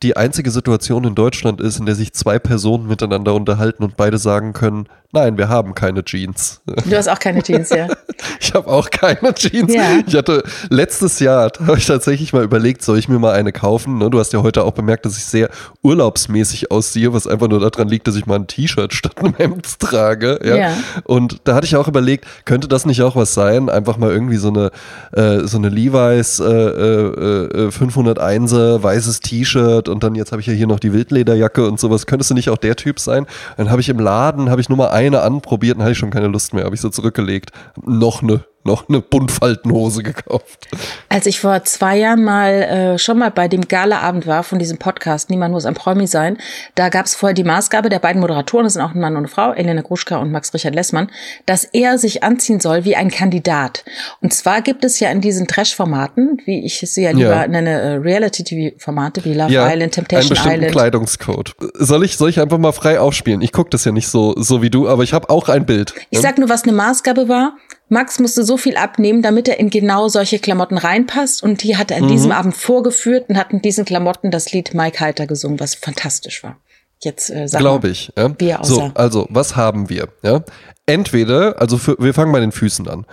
die 0.01 0.15
einzige 0.15 0.50
Situation 0.50 1.03
in 1.03 1.15
Deutschland 1.15 1.60
ist, 1.60 1.79
in 1.79 1.86
der 1.86 1.96
sich 1.96 2.13
zwei 2.13 2.39
Personen 2.39 2.88
miteinander 2.88 3.34
unterhalten 3.34 3.84
und 3.84 3.98
beide 3.98 4.18
sagen 4.18 4.53
können, 4.53 4.88
nein, 5.12 5.38
wir 5.38 5.50
haben 5.50 5.75
keine 5.75 6.06
Jeans. 6.06 6.62
Du 6.65 6.96
hast 6.96 7.10
auch 7.10 7.20
keine 7.20 7.41
Jeans, 7.44 7.70
ja. 7.70 7.88
Ich 8.41 8.53
habe 8.53 8.68
auch 8.68 8.89
keine 8.89 9.34
Jeans. 9.34 9.74
Ja. 9.74 10.00
Ich 10.06 10.15
hatte 10.15 10.44
letztes 10.70 11.20
Jahr 11.20 11.51
habe 11.65 11.77
ich 11.77 11.86
tatsächlich 11.86 12.34
mal 12.34 12.44
überlegt, 12.44 12.82
soll 12.82 12.98
ich 12.98 13.08
mir 13.08 13.18
mal 13.20 13.34
eine 13.34 13.51
kaufen? 13.51 13.98
Ne, 13.98 14.10
Du 14.10 14.20
hast 14.20 14.34
ja 14.34 14.41
heute 14.41 14.63
auch 14.63 14.74
bemerkt, 14.74 15.06
dass 15.06 15.18
ich 15.18 15.25
sehr 15.25 15.50
urlaubsmäßig 15.84 16.70
aussehe, 16.72 17.13
was 17.13 17.27
einfach 17.27 17.48
nur 17.48 17.60
daran 17.60 17.88
liegt, 17.88 18.08
dass 18.08 18.15
ich 18.15 18.25
mal 18.25 18.36
ein 18.36 18.48
T-Shirt 18.48 18.94
statt 18.94 19.18
einem 19.20 19.36
Hemd 19.36 19.79
trage. 19.79 20.39
Ja. 20.44 20.56
Ja. 20.56 20.74
Und 21.03 21.41
da 21.46 21.56
hatte 21.56 21.65
ich 21.65 21.75
auch 21.75 21.88
überlegt, 21.88 22.25
könnte 22.46 22.68
das 22.68 22.86
nicht 22.86 23.01
auch 23.01 23.15
was 23.15 23.34
sein? 23.34 23.70
Einfach 23.70 23.98
mal 23.98 24.12
irgendwie 24.12 24.38
so 24.38 24.50
eine 24.50 24.72
äh, 25.13 25.46
so 25.46 25.58
eine 25.58 25.70
Levi's 25.70 26.39
äh, 26.39 26.46
äh, 26.46 27.68
äh, 27.68 27.70
501er 27.70 28.84
weißes 28.84 29.22
T-Shirt 29.22 29.88
und 29.89 30.03
dann 30.03 30.15
jetzt 30.15 30.31
habe 30.31 30.41
ich 30.41 30.48
ja 30.48 30.53
hier 30.53 30.67
noch 30.67 30.79
die 30.79 30.93
Wildlederjacke 30.93 31.67
und 31.67 31.79
sowas. 31.79 32.05
Könntest 32.05 32.29
du 32.29 32.34
nicht 32.34 32.50
auch 32.50 32.58
der 32.58 32.75
Typ 32.75 33.00
sein? 33.00 33.25
Dann 33.58 33.69
habe 33.69 33.81
ich 33.81 33.89
im 33.89 34.00
Laden 34.00 34.50
habe 34.50 34.62
ich 34.62 34.69
nur 34.69 34.77
mal 34.77 34.89
eine 34.89 35.22
anprobiert 35.22 35.77
und 35.77 35.84
hatte 35.84 35.93
ich 35.93 35.98
schon 35.98 36.12
keine 36.12 36.27
Lust 36.27 36.53
mehr, 36.53 36.65
habe 36.65 36.75
ich 36.75 36.81
so 36.81 36.89
zurückgelegt. 36.89 37.51
Noch 37.86 38.24
eine 38.24 38.46
noch 38.70 38.88
eine 38.88 39.02
Buntfaltenhose 39.02 40.04
gekauft. 40.04 40.68
Als 41.10 41.26
ich 41.26 41.40
vor 41.40 41.64
zwei 41.64 41.98
Jahren 41.98 42.24
mal 42.24 42.52
äh, 42.52 43.00
schon 43.00 43.18
mal 43.18 43.32
bei 43.32 43.48
dem 43.48 43.68
Galaabend 43.68 44.28
war 44.28 44.44
von 44.44 44.60
diesem 44.60 44.78
Podcast 44.78 45.30
Niemand 45.30 45.54
muss 45.54 45.66
ein 45.66 45.74
Promi 45.74 46.08
sein, 46.08 46.38
da 46.76 46.90
gab 46.90 47.06
es 47.08 47.16
vorher 47.16 47.34
die 47.34 47.44
Maßgabe 47.44 47.90
der 47.90 48.00
beiden 48.00 48.22
Moderatoren, 48.22 48.64
das 48.66 48.74
sind 48.74 48.82
auch 48.84 48.94
ein 48.94 49.00
Mann 49.00 49.14
und 49.14 49.20
eine 49.20 49.28
Frau, 49.28 49.51
Elena 49.53 49.82
Gruschka 49.82 50.18
und 50.18 50.32
Max 50.32 50.53
Richard 50.53 50.75
Lessmann, 50.75 51.10
dass 51.46 51.64
er 51.64 51.98
sich 51.98 52.24
anziehen 52.24 52.60
soll 52.60 52.86
wie 52.86 52.96
ein 52.96 53.10
Kandidat. 53.10 53.84
Und 54.22 54.34
zwar 54.34 54.62
gibt 54.62 54.86
es 54.86 55.00
ja 55.00 55.10
in 55.10 55.20
diesen 55.22 55.48
Trash-Formaten, 55.48 56.42
wie 56.46 56.64
ich 56.66 56.79
sie 56.79 57.03
ja 57.03 57.12
lieber 57.12 57.42
Ja. 57.42 57.48
nenne, 57.48 57.70
äh, 57.72 57.94
Reality-TV-Formate 57.96 59.25
wie 59.25 59.34
Love 59.34 59.51
Island, 59.51 59.72
einen 59.72 59.92
Temptation 59.92 60.29
bestimmten 60.29 60.55
Island. 60.58 60.72
Kleidungscode. 60.72 61.55
Soll 61.75 62.03
ich, 62.05 62.18
soll 62.18 62.29
ich 62.29 62.40
einfach 62.40 62.58
mal 62.58 62.72
frei 62.72 63.00
aufspielen? 63.00 63.42
Ich 63.42 63.51
gucke 63.51 63.70
das 63.72 63.86
ja 63.86 63.92
nicht 63.92 64.08
so, 64.08 64.36
so 64.38 64.62
wie 64.62 64.70
du, 64.70 64.88
aber 64.88 65.03
ich 65.03 65.14
habe 65.14 65.29
auch 65.29 65.50
ein 65.50 65.66
Bild. 65.66 65.94
Ich 66.12 66.20
sag 66.22 66.38
nur, 66.38 66.50
was 66.50 66.64
eine 66.64 66.74
Maßgabe 66.74 67.27
war. 67.29 67.53
Max 67.90 68.20
musste 68.20 68.44
so 68.44 68.56
viel 68.58 68.78
abnehmen, 68.78 69.22
damit 69.22 69.48
er 69.48 69.60
in 69.60 69.70
genau 69.70 70.08
solche 70.08 70.40
Klamotten 70.40 70.78
reinpasst. 70.78 71.44
Und 71.44 71.64
die 71.64 71.75
hat 71.78 71.92
er 71.92 71.98
an 71.98 72.04
Mhm. 72.06 72.10
diesem 72.10 72.32
Abend 72.32 72.56
vorgeführt 72.56 73.30
und 73.30 73.38
hat 73.38 73.52
in 73.52 73.62
diesen 73.62 73.84
Klamotten 73.86 74.32
das 74.32 74.52
Lied 74.52 74.74
Mike 74.74 75.00
Heiter 75.00 75.28
gesungen, 75.28 75.60
was 75.60 75.75
fantastisch 75.75 76.44
war. 76.44 76.58
Jetzt 77.02 77.30
äh, 77.30 77.48
Glaube 77.48 77.90
ich. 77.90 78.12
Ja. 78.18 78.34
Wie 78.38 78.50
er 78.50 78.64
so, 78.64 78.92
also, 78.94 79.25
was 79.30 79.56
haben 79.56 79.90
wir? 79.90 80.10
Ja? 80.22 80.44
Entweder, 80.86 81.60
also 81.62 81.78
für, 81.78 81.96
wir 82.00 82.14
fangen 82.14 82.32
bei 82.32 82.40
den 82.42 82.52
Füßen 82.52 82.88
an. 82.88 83.06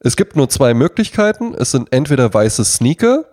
Es 0.00 0.16
gibt 0.16 0.36
nur 0.36 0.48
zwei 0.50 0.74
Möglichkeiten. 0.74 1.54
Es 1.54 1.70
sind 1.70 1.92
entweder 1.92 2.32
weiße 2.32 2.64
Sneaker 2.64 3.24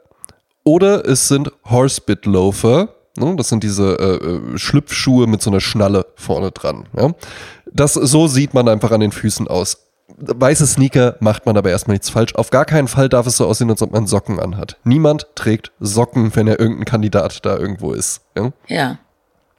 oder 0.63 1.05
es 1.05 1.27
sind 1.27 1.51
Horsebit 1.69 2.25
Loafer. 2.25 2.95
Ne? 3.17 3.35
Das 3.35 3.49
sind 3.49 3.63
diese 3.63 3.95
äh, 3.99 4.25
äh, 4.25 4.57
Schlüpfschuhe 4.57 5.27
mit 5.27 5.41
so 5.41 5.49
einer 5.49 5.59
Schnalle 5.59 6.05
vorne 6.15 6.51
dran. 6.51 6.87
Ja? 6.97 7.11
Das, 7.73 7.93
so 7.95 8.27
sieht 8.27 8.53
man 8.53 8.69
einfach 8.69 8.91
an 8.91 9.01
den 9.01 9.11
Füßen 9.11 9.49
aus. 9.49 9.77
Weiße 10.21 10.67
Sneaker 10.67 11.15
macht 11.19 11.45
man 11.45 11.57
aber 11.57 11.69
erstmal 11.69 11.95
nichts 11.95 12.09
falsch. 12.09 12.35
Auf 12.35 12.49
gar 12.49 12.65
keinen 12.65 12.87
Fall 12.87 13.09
darf 13.09 13.27
es 13.27 13.37
so 13.37 13.47
aussehen, 13.47 13.69
als 13.69 13.81
ob 13.81 13.91
man 13.91 14.07
Socken 14.07 14.39
anhat. 14.39 14.77
Niemand 14.83 15.27
trägt 15.35 15.71
Socken, 15.79 16.35
wenn 16.35 16.47
er 16.47 16.59
irgendein 16.59 16.85
Kandidat 16.85 17.45
da 17.45 17.57
irgendwo 17.57 17.93
ist. 17.93 18.21
Ja? 18.35 18.51
Ja. 18.67 18.97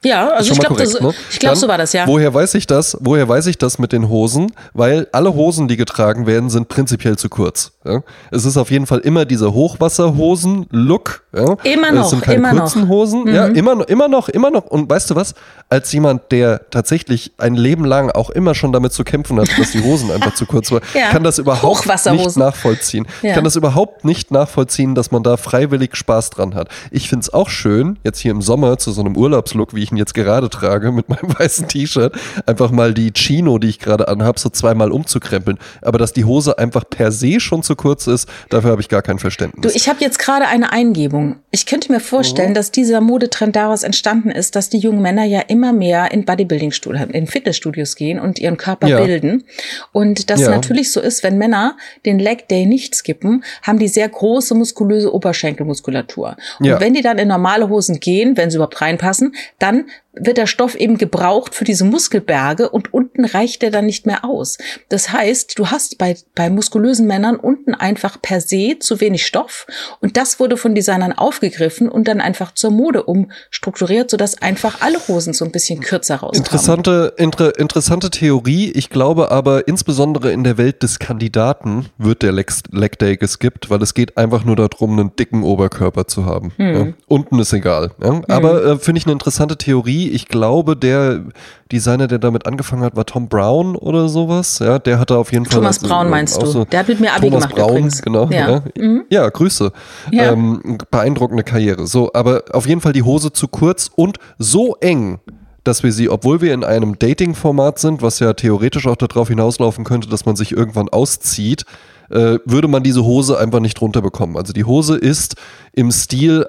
Ja, 0.05 0.29
also 0.29 0.51
ich 0.51 0.59
glaube, 0.59 0.75
ne? 0.75 0.83
ich 0.83 1.39
glaub, 1.39 1.53
Dann, 1.53 1.55
so 1.55 1.67
war 1.67 1.77
das, 1.77 1.93
ja. 1.93 2.05
Woher 2.07 2.33
weiß 2.33 2.55
ich 2.55 2.67
das? 2.67 2.97
Woher 2.99 3.27
weiß 3.29 3.47
ich 3.47 3.57
das 3.57 3.79
mit 3.79 3.93
den 3.93 4.09
Hosen? 4.09 4.51
Weil 4.73 5.07
alle 5.13 5.33
Hosen, 5.33 5.67
die 5.67 5.77
getragen 5.77 6.27
werden, 6.27 6.49
sind 6.49 6.67
prinzipiell 6.67 7.17
zu 7.17 7.29
kurz. 7.29 7.71
Ja? 7.85 8.01
Es 8.31 8.45
ist 8.45 8.57
auf 8.57 8.71
jeden 8.71 8.85
Fall 8.87 8.99
immer 8.99 9.25
dieser 9.25 9.53
Hochwasserhosen-Look. 9.53 11.23
Ja? 11.35 11.55
Immer 11.63 11.91
noch, 11.91 12.03
Es 12.05 12.09
sind 12.11 12.21
keine 12.23 12.37
immer 12.37 12.53
noch. 12.53 12.55
Mhm. 12.55 12.59
kurzen 12.59 12.87
Hosen. 12.87 13.27
Ja, 13.27 13.47
immer, 13.47 13.75
noch, 13.75 13.85
immer 13.87 14.07
noch, 14.07 14.29
immer 14.29 14.51
noch. 14.51 14.65
Und 14.65 14.89
weißt 14.89 15.09
du 15.09 15.15
was? 15.15 15.33
Als 15.69 15.91
jemand, 15.91 16.31
der 16.31 16.61
tatsächlich 16.69 17.31
ein 17.37 17.55
Leben 17.55 17.85
lang 17.85 18.11
auch 18.11 18.29
immer 18.29 18.53
schon 18.55 18.71
damit 18.71 18.93
zu 18.93 19.03
kämpfen 19.03 19.39
hat, 19.39 19.49
dass 19.57 19.71
die 19.71 19.81
Hosen 19.83 20.11
einfach 20.11 20.33
zu 20.35 20.45
kurz 20.45 20.71
waren, 20.71 20.81
Ja. 20.93 21.09
kann 21.09 21.23
das 21.23 21.39
überhaupt 21.39 21.85
nicht 21.87 22.37
nachvollziehen. 22.37 23.07
Ich 23.21 23.29
Ja. 23.29 23.35
kann 23.35 23.43
das 23.43 23.55
überhaupt 23.55 24.05
nicht 24.05 24.31
nachvollziehen, 24.31 24.93
dass 24.95 25.11
man 25.11 25.23
da 25.23 25.37
freiwillig 25.37 25.95
Spaß 25.95 26.29
dran 26.31 26.53
hat. 26.55 26.69
Ich 26.91 27.09
finde 27.09 27.23
es 27.23 27.33
auch 27.33 27.49
schön, 27.49 27.97
jetzt 28.03 28.19
hier 28.19 28.31
im 28.31 28.41
Sommer 28.41 28.77
zu 28.77 28.91
so 28.91 29.01
einem 29.01 29.17
Urlaubslook, 29.17 29.73
wie 29.73 29.83
ich 29.83 29.91
ihn 29.91 29.97
jetzt 29.97 30.13
gerade 30.13 30.49
trage, 30.49 30.91
mit 30.91 31.09
meinem 31.09 31.33
weißen 31.39 31.67
T-Shirt, 31.67 32.13
einfach 32.45 32.71
mal 32.71 32.93
die 32.93 33.11
Chino, 33.13 33.57
die 33.57 33.67
ich 33.69 33.79
gerade 33.79 34.07
anhab, 34.07 34.37
so 34.39 34.49
zweimal 34.49 34.91
umzukrempeln. 34.91 35.57
Aber 35.81 35.97
dass 35.97 36.13
die 36.13 36.25
Hose 36.25 36.57
einfach 36.59 36.83
per 36.89 37.11
se 37.11 37.39
schon 37.39 37.63
zu 37.63 37.72
kurz 37.75 38.07
ist, 38.07 38.27
dafür 38.49 38.71
habe 38.71 38.81
ich 38.81 38.89
gar 38.89 39.01
kein 39.01 39.17
Du, 39.17 39.21
Verständnis. 39.21 39.75
ich 39.75 39.89
habe 39.89 39.99
jetzt 40.01 40.19
gerade 40.19 40.47
eine 40.47 40.71
Eingebung. 40.71 41.37
Ich 41.51 41.65
könnte 41.65 41.91
mir 41.91 41.99
vorstellen, 41.99 42.49
Mhm. 42.51 42.53
dass 42.55 42.71
dieser 42.71 43.01
Modetrend 43.01 43.55
daraus 43.55 43.83
entstanden 43.83 44.29
ist, 44.31 44.55
dass 44.55 44.69
die 44.69 44.77
jungen 44.79 45.01
Männer 45.01 45.23
ja 45.23 45.39
immer 45.41 45.73
mehr 45.73 46.11
in 46.11 46.25
Bodybuilding-Studios, 46.25 47.07
in 47.11 47.27
Fitnessstudios 47.27 47.95
gehen 47.95 48.19
und 48.19 48.39
ihren 48.39 48.57
Körper 48.57 48.87
Ja. 48.87 49.03
bilden. 49.03 49.43
Und 49.91 50.29
das 50.29 50.41
Ja. 50.41 50.49
natürlich 50.49 50.91
so 50.91 50.99
ist, 51.01 51.23
wenn 51.23 51.37
Männer 51.37 51.77
den 52.05 52.19
Leg 52.19 52.47
Day 52.47 52.65
nicht 52.65 52.95
skippen, 52.95 53.43
haben 53.61 53.79
die 53.79 53.87
sehr 53.87 54.09
große 54.09 54.55
muskulöse 54.55 55.13
Oberschenkelmuskulatur. 55.13 56.35
Und 56.59 56.65
Ja. 56.65 56.79
wenn 56.79 56.93
die 56.93 57.01
dann 57.01 57.17
in 57.17 57.27
normale 57.27 57.69
Hosen 57.69 57.99
gehen, 57.99 58.37
wenn 58.37 58.49
sie 58.49 58.55
überhaupt 58.57 58.81
reinpassen, 58.81 59.35
dann 59.59 59.85
wird 60.13 60.37
der 60.37 60.47
Stoff 60.47 60.75
eben 60.75 60.97
gebraucht 60.97 61.55
für 61.55 61.63
diese 61.63 61.85
Muskelberge 61.85 62.69
und 62.69 62.93
unten 62.93 63.25
reicht 63.25 63.61
der 63.61 63.71
dann 63.71 63.85
nicht 63.85 64.05
mehr 64.05 64.23
aus. 64.23 64.57
Das 64.89 65.11
heißt, 65.11 65.57
du 65.57 65.67
hast 65.67 65.97
bei, 65.97 66.15
bei 66.35 66.49
muskulösen 66.49 67.07
Männern 67.07 67.35
unten 67.35 67.73
einfach 67.73 68.21
per 68.21 68.39
se 68.39 68.77
zu 68.79 69.01
wenig 69.01 69.25
Stoff 69.25 69.65
und 70.01 70.17
das 70.17 70.39
wurde 70.39 70.57
von 70.57 70.75
Designern 70.75 71.13
aufgegriffen 71.13 71.89
und 71.89 72.07
dann 72.07 72.21
einfach 72.21 72.53
zur 72.53 72.71
Mode 72.71 73.03
umstrukturiert, 73.03 74.11
sodass 74.11 74.41
einfach 74.41 74.81
alle 74.81 74.99
Hosen 75.07 75.33
so 75.33 75.45
ein 75.45 75.51
bisschen 75.51 75.79
kürzer 75.79 76.17
rauskamen. 76.17 76.45
Interessante, 76.45 77.13
inter, 77.17 77.57
interessante 77.57 78.09
Theorie. 78.09 78.71
Ich 78.71 78.89
glaube 78.89 79.31
aber, 79.31 79.67
insbesondere 79.67 80.31
in 80.31 80.43
der 80.43 80.57
Welt 80.57 80.83
des 80.83 80.99
Kandidaten 80.99 81.87
wird 81.97 82.21
der 82.21 82.31
Leg, 82.31 82.99
Day 82.99 83.17
geskippt, 83.17 83.69
weil 83.69 83.81
es 83.81 83.93
geht 83.93 84.17
einfach 84.17 84.45
nur 84.45 84.55
darum, 84.55 84.99
einen 84.99 85.15
dicken 85.15 85.43
Oberkörper 85.43 86.07
zu 86.07 86.25
haben. 86.25 86.51
Ja. 86.57 86.87
Unten 87.07 87.39
ist 87.39 87.53
egal. 87.53 87.91
Ja. 88.01 88.21
Aber 88.27 88.63
äh, 88.63 88.77
finde 88.77 88.99
ich 88.99 89.05
eine 89.05 89.13
interessante 89.13 89.57
Theorie. 89.57 90.02
Ich 90.09 90.27
glaube, 90.27 90.75
der 90.75 91.23
Designer, 91.71 92.07
der 92.07 92.19
damit 92.19 92.45
angefangen 92.45 92.83
hat, 92.83 92.95
war 92.95 93.05
Tom 93.05 93.27
Brown 93.27 93.75
oder 93.75 94.07
sowas. 94.09 94.59
Ja, 94.59 94.79
der 94.79 94.99
hatte 94.99 95.17
auf 95.17 95.31
jeden 95.31 95.45
Fall. 95.45 95.59
Thomas 95.59 95.79
Braun 95.79 96.09
meinst 96.09 96.41
du? 96.41 96.45
So 96.45 96.65
der 96.65 96.79
hat 96.79 96.87
mit 96.87 96.99
mir 96.99 97.13
Abi 97.13 97.29
Thomas 97.29 97.43
gemacht 97.43 97.55
Braun, 97.55 97.69
übrigens. 97.71 98.01
genau. 98.01 98.29
Ja, 98.29 98.49
ja. 98.49 98.63
Mhm. 98.77 99.05
ja 99.09 99.29
Grüße. 99.29 99.71
Ja. 100.11 100.31
Ähm, 100.31 100.77
beeindruckende 100.91 101.43
Karriere. 101.43 101.87
So, 101.87 102.11
aber 102.13 102.43
auf 102.51 102.67
jeden 102.67 102.81
Fall 102.81 102.93
die 102.93 103.03
Hose 103.03 103.33
zu 103.33 103.47
kurz 103.47 103.89
und 103.95 104.17
so 104.37 104.75
eng, 104.81 105.19
dass 105.63 105.83
wir 105.83 105.91
sie, 105.91 106.09
obwohl 106.09 106.41
wir 106.41 106.53
in 106.53 106.63
einem 106.63 106.99
Dating-Format 106.99 107.79
sind, 107.79 108.01
was 108.01 108.19
ja 108.19 108.33
theoretisch 108.33 108.87
auch 108.87 108.95
darauf 108.97 109.29
hinauslaufen 109.29 109.83
könnte, 109.83 110.09
dass 110.09 110.25
man 110.25 110.35
sich 110.35 110.51
irgendwann 110.51 110.89
auszieht, 110.89 111.65
äh, 112.09 112.39
würde 112.45 112.67
man 112.67 112.83
diese 112.83 113.03
Hose 113.03 113.39
einfach 113.39 113.59
nicht 113.59 113.81
runterbekommen. 113.81 114.37
Also 114.37 114.53
die 114.53 114.65
Hose 114.65 114.97
ist 114.97 115.35
im 115.73 115.91
Stil 115.91 116.45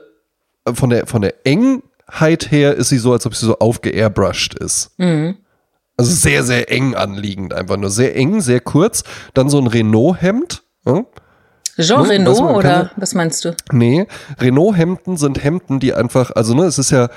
äh, 0.65 0.75
von 0.75 0.91
der, 0.91 1.07
von 1.07 1.23
der 1.23 1.35
Engheit 2.11 2.51
her 2.51 2.75
ist 2.75 2.89
sie 2.89 2.99
so, 2.99 3.13
als 3.13 3.27
ob 3.27 3.35
sie 3.35 3.47
so 3.47 3.59
aufgeairbrushed 3.59 4.55
ist. 4.55 4.91
Mhm. 4.99 5.37
Also 5.97 6.11
sehr, 6.13 6.43
sehr 6.43 6.71
eng 6.71 6.95
anliegend, 6.95 7.55
einfach 7.55 7.77
nur 7.77 7.91
sehr 7.91 8.17
eng, 8.17 8.41
sehr 8.41 8.61
kurz. 8.61 9.05
Dann 9.33 9.49
so 9.49 9.59
ein 9.59 9.67
Renault-Hemd. 9.67 10.65
Ja? 10.87 11.05
Jean 11.79 12.03
ne? 12.03 12.09
Renault 12.11 12.41
oder 12.41 12.91
was 12.97 13.15
meinst 13.15 13.45
du? 13.45 13.55
Nee, 13.73 14.07
Renault-Hemden 14.41 15.17
sind 15.17 15.43
Hemden, 15.43 15.81
die 15.81 15.95
einfach, 15.95 16.33
also 16.33 16.55
ne, 16.55 16.65
es 16.65 16.79
ist 16.79 16.91
ja, 16.91 17.09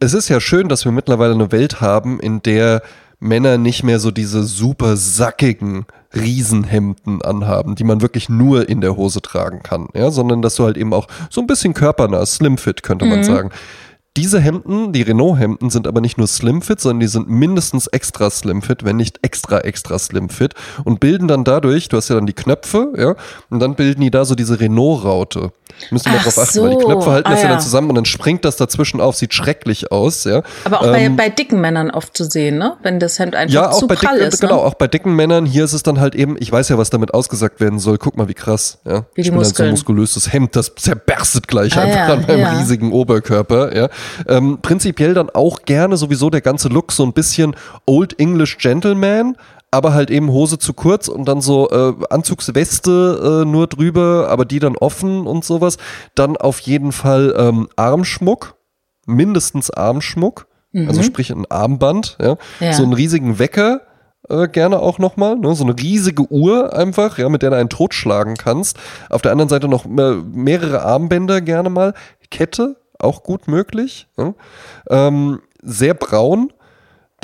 es 0.00 0.14
ist 0.14 0.28
ja 0.28 0.40
schön, 0.40 0.68
dass 0.68 0.84
wir 0.84 0.92
mittlerweile 0.92 1.34
eine 1.34 1.52
Welt 1.52 1.80
haben, 1.80 2.18
in 2.20 2.42
der 2.42 2.82
Männer 3.20 3.56
nicht 3.56 3.84
mehr 3.84 4.00
so 4.00 4.10
diese 4.10 4.42
super 4.42 4.96
sackigen 4.96 5.86
Riesenhemden 6.14 7.22
anhaben, 7.22 7.76
die 7.76 7.84
man 7.84 8.02
wirklich 8.02 8.28
nur 8.28 8.68
in 8.68 8.80
der 8.80 8.96
Hose 8.96 9.22
tragen 9.22 9.62
kann, 9.62 9.88
ja, 9.94 10.10
sondern 10.10 10.42
dass 10.42 10.56
du 10.56 10.64
halt 10.64 10.76
eben 10.76 10.92
auch 10.92 11.06
so 11.30 11.40
ein 11.40 11.46
bisschen 11.46 11.72
körpernah, 11.72 12.26
slimfit 12.26 12.82
könnte 12.82 13.04
man 13.04 13.20
mhm. 13.20 13.24
sagen. 13.24 13.50
Diese 14.18 14.40
Hemden, 14.40 14.92
die 14.92 15.00
Renault-Hemden, 15.00 15.70
sind 15.70 15.86
aber 15.86 16.02
nicht 16.02 16.18
nur 16.18 16.26
Slimfit, 16.26 16.80
sondern 16.80 17.00
die 17.00 17.06
sind 17.06 17.30
mindestens 17.30 17.86
extra 17.86 18.28
Slimfit, 18.28 18.84
wenn 18.84 18.96
nicht 18.96 19.20
extra 19.22 19.60
extra 19.60 19.98
Slimfit 19.98 20.54
und 20.84 21.00
bilden 21.00 21.28
dann 21.28 21.44
dadurch, 21.44 21.88
du 21.88 21.96
hast 21.96 22.10
ja 22.10 22.16
dann 22.16 22.26
die 22.26 22.34
Knöpfe, 22.34 22.92
ja, 22.94 23.16
und 23.48 23.60
dann 23.60 23.74
bilden 23.74 24.02
die 24.02 24.10
da 24.10 24.26
so 24.26 24.34
diese 24.34 24.60
Renault-Raute. 24.60 25.52
Müssen 25.90 26.12
wir 26.12 26.18
drauf 26.18 26.38
achten, 26.38 26.52
so. 26.52 26.62
weil 26.62 26.70
die 26.70 26.84
Knöpfe 26.84 27.10
halten 27.10 27.28
ah, 27.28 27.32
das 27.32 27.42
ja 27.42 27.48
dann 27.48 27.60
zusammen 27.60 27.88
und 27.88 27.94
dann 27.96 28.04
springt 28.04 28.44
das 28.44 28.56
dazwischen 28.56 29.00
auf, 29.00 29.16
sieht 29.16 29.34
schrecklich 29.34 29.92
aus, 29.92 30.24
ja. 30.24 30.42
Aber 30.64 30.80
auch 30.80 30.86
ähm, 30.86 31.16
bei, 31.16 31.24
bei 31.24 31.28
dicken 31.28 31.60
Männern 31.60 31.90
oft 31.90 32.16
zu 32.16 32.24
sehen, 32.24 32.58
ne? 32.58 32.76
Wenn 32.82 33.00
das 33.00 33.18
Hemd 33.18 33.34
einfach 33.34 33.54
ja, 33.54 33.70
auch 33.70 33.78
zu 33.78 33.86
bei 33.86 33.94
prall 33.94 34.18
dicken, 34.18 34.28
ist. 34.28 34.40
Genau, 34.40 34.56
ne? 34.56 34.62
auch 34.62 34.74
bei 34.74 34.88
dicken 34.88 35.14
Männern, 35.14 35.46
hier 35.46 35.64
ist 35.64 35.72
es 35.72 35.82
dann 35.82 36.00
halt 36.00 36.14
eben, 36.14 36.36
ich 36.38 36.50
weiß 36.50 36.68
ja, 36.68 36.78
was 36.78 36.90
damit 36.90 37.14
ausgesagt 37.14 37.60
werden 37.60 37.78
soll, 37.78 37.98
guck 37.98 38.16
mal, 38.16 38.28
wie 38.28 38.34
krass, 38.34 38.78
ja. 38.84 39.04
Wie 39.14 39.22
die 39.22 39.28
ich 39.28 39.28
bin 39.28 39.38
Muskeln. 39.38 39.68
halt 39.68 39.78
so 39.78 39.82
muskulöses 39.82 40.32
Hemd, 40.32 40.56
das 40.56 40.74
zerberstet 40.74 41.48
gleich 41.48 41.76
ah, 41.76 41.82
einfach 41.82 42.08
ja, 42.08 42.14
an 42.14 42.26
meinem 42.26 42.40
ja. 42.40 42.58
riesigen 42.58 42.92
Oberkörper, 42.92 43.76
ja. 43.76 43.88
Ähm, 44.28 44.58
prinzipiell 44.62 45.14
dann 45.14 45.30
auch 45.30 45.62
gerne 45.62 45.96
sowieso 45.96 46.30
der 46.30 46.40
ganze 46.40 46.68
Look 46.68 46.92
so 46.92 47.04
ein 47.04 47.12
bisschen 47.12 47.56
Old 47.86 48.18
English 48.18 48.58
Gentleman, 48.58 49.36
aber 49.72 49.94
halt 49.94 50.10
eben 50.10 50.30
Hose 50.30 50.58
zu 50.58 50.74
kurz 50.74 51.08
und 51.08 51.26
dann 51.26 51.40
so 51.40 51.70
äh, 51.70 51.94
Anzugsweste 52.10 53.42
äh, 53.42 53.48
nur 53.48 53.66
drüber, 53.66 54.28
aber 54.28 54.44
die 54.44 54.58
dann 54.58 54.76
offen 54.76 55.26
und 55.26 55.44
sowas. 55.44 55.78
Dann 56.14 56.36
auf 56.36 56.60
jeden 56.60 56.92
Fall 56.92 57.34
ähm, 57.36 57.68
Armschmuck, 57.74 58.54
mindestens 59.06 59.70
Armschmuck, 59.70 60.46
mhm. 60.72 60.88
also 60.88 61.02
sprich 61.02 61.30
ein 61.30 61.50
Armband, 61.50 62.18
ja. 62.20 62.36
ja. 62.60 62.72
so 62.74 62.82
einen 62.82 62.92
riesigen 62.92 63.38
Wecker. 63.38 63.80
Äh, 64.28 64.46
gerne 64.46 64.78
auch 64.78 64.98
nochmal, 65.00 65.36
ne? 65.36 65.52
so 65.56 65.64
eine 65.64 65.76
riesige 65.76 66.30
Uhr 66.30 66.76
einfach, 66.76 67.18
ja, 67.18 67.28
mit 67.28 67.42
der 67.42 67.50
du 67.50 67.56
einen 67.56 67.68
totschlagen 67.70 68.36
kannst. 68.36 68.78
Auf 69.10 69.20
der 69.20 69.32
anderen 69.32 69.48
Seite 69.48 69.66
noch 69.66 69.84
mehrere 69.84 70.82
Armbänder 70.82 71.40
gerne 71.40 71.70
mal. 71.70 71.94
Kette, 72.30 72.76
auch 73.00 73.24
gut 73.24 73.48
möglich. 73.48 74.06
Ja? 74.16 74.34
Ähm, 74.88 75.40
sehr 75.60 75.94
braun, 75.94 76.52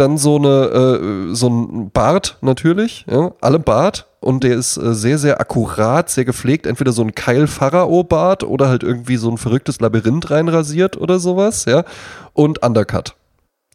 dann 0.00 0.18
so 0.18 0.36
eine 0.36 0.48
äh, 0.48 1.34
so 1.34 1.48
ein 1.48 1.90
Bart 1.90 2.38
natürlich, 2.40 3.04
ja, 3.10 3.32
alle 3.40 3.58
Bart. 3.58 4.06
Und 4.20 4.42
der 4.42 4.56
ist 4.56 4.76
äh, 4.76 4.94
sehr 4.94 5.18
sehr 5.18 5.40
akkurat, 5.40 6.10
sehr 6.10 6.24
gepflegt, 6.24 6.66
entweder 6.66 6.92
so 6.92 7.02
ein 7.02 7.14
Keil 7.14 7.46
Pharao 7.46 8.02
Bart 8.02 8.42
oder 8.42 8.68
halt 8.68 8.82
irgendwie 8.82 9.16
so 9.16 9.30
ein 9.30 9.38
verrücktes 9.38 9.80
Labyrinth 9.80 10.30
reinrasiert 10.30 10.96
oder 10.96 11.18
sowas, 11.18 11.64
ja, 11.66 11.84
und 12.32 12.62
Undercut. 12.64 13.17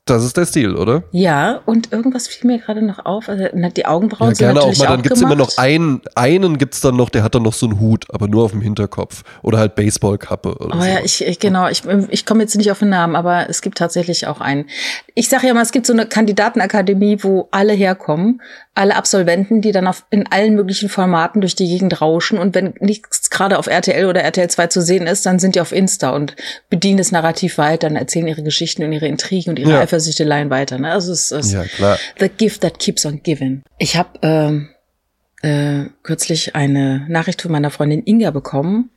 Das 0.05 0.25
ist 0.25 0.35
der 0.35 0.45
Stil, 0.45 0.75
oder? 0.75 1.03
Ja, 1.11 1.61
und 1.65 1.93
irgendwas 1.93 2.27
fiel 2.27 2.45
mir 2.45 2.59
gerade 2.59 2.81
noch 2.81 3.05
auf. 3.05 3.29
Also, 3.29 3.45
die 3.53 3.85
Augenbrauen 3.85 4.31
ja, 4.31 4.35
sind 4.35 4.45
gerne 4.47 4.59
natürlich 4.59 4.81
auch 4.81 4.83
mal. 4.83 4.89
Dann 4.95 5.01
gibt 5.01 5.15
es 5.15 5.21
immer 5.21 5.35
noch 5.35 5.57
einen, 5.57 6.01
einen 6.15 6.57
gibt 6.57 6.73
es 6.73 6.81
dann 6.81 6.97
noch, 6.97 7.09
der 7.09 7.23
hat 7.23 7.35
dann 7.35 7.43
noch 7.43 7.53
so 7.53 7.67
einen 7.67 7.79
Hut, 7.79 8.07
aber 8.09 8.27
nur 8.27 8.43
auf 8.43 8.51
dem 8.51 8.59
Hinterkopf. 8.59 9.23
Oder 9.43 9.59
halt 9.59 9.75
Baseballkappe 9.75 10.55
oder 10.55 10.75
Oh 10.75 10.81
so. 10.81 10.85
ja, 10.85 10.99
ich, 11.01 11.25
ich, 11.25 11.39
genau, 11.39 11.69
ich, 11.69 11.83
ich 12.09 12.25
komme 12.25 12.41
jetzt 12.41 12.53
nicht 12.57 12.69
auf 12.69 12.79
den 12.79 12.89
Namen, 12.89 13.15
aber 13.15 13.49
es 13.49 13.61
gibt 13.61 13.77
tatsächlich 13.77 14.27
auch 14.27 14.41
einen. 14.41 14.65
Ich 15.15 15.29
sage 15.29 15.47
ja 15.47 15.53
mal, 15.53 15.61
es 15.61 15.71
gibt 15.71 15.85
so 15.85 15.93
eine 15.93 16.05
Kandidatenakademie, 16.05 17.19
wo 17.21 17.47
alle 17.51 17.71
herkommen, 17.71 18.41
alle 18.75 18.97
Absolventen, 18.97 19.61
die 19.61 19.71
dann 19.71 19.87
auf, 19.87 20.03
in 20.09 20.29
allen 20.29 20.55
möglichen 20.55 20.89
Formaten 20.89 21.39
durch 21.39 21.55
die 21.55 21.69
Gegend 21.69 22.01
rauschen. 22.01 22.39
Und 22.39 22.55
wenn 22.55 22.73
nichts 22.81 23.29
gerade 23.29 23.57
auf 23.57 23.67
RTL 23.67 24.07
oder 24.07 24.21
RTL 24.21 24.49
2 24.49 24.67
zu 24.67 24.81
sehen 24.81 25.07
ist, 25.07 25.25
dann 25.25 25.39
sind 25.39 25.55
die 25.55 25.61
auf 25.61 25.71
Insta 25.71 26.09
und 26.09 26.35
bedienen 26.69 26.97
das 26.97 27.13
Narrativ 27.13 27.57
weiter 27.57 27.87
und 27.87 27.95
erzählen 27.95 28.27
ihre 28.27 28.43
Geschichten 28.43 28.83
und 28.83 28.91
ihre 28.91 29.07
Intrigen 29.07 29.51
und 29.51 29.59
ihre 29.59 29.71
ja. 29.71 29.92
Eifersüchteleien 29.93 30.49
weiter. 30.49 30.79
Ne? 30.79 30.91
Also 30.91 31.11
es 31.11 31.31
ist 31.31 31.53
ja, 31.53 31.63
klar. 31.65 31.97
the 32.19 32.29
gift 32.29 32.61
that 32.61 32.79
keeps 32.79 33.05
on 33.05 33.21
giving. 33.21 33.63
Ich 33.77 33.95
habe 33.95 34.09
ähm, 34.21 34.69
äh, 35.41 35.89
kürzlich 36.01 36.55
eine 36.55 37.05
Nachricht 37.09 37.41
von 37.41 37.51
meiner 37.51 37.69
Freundin 37.69 38.03
Inga 38.05 38.31
bekommen. 38.31 38.89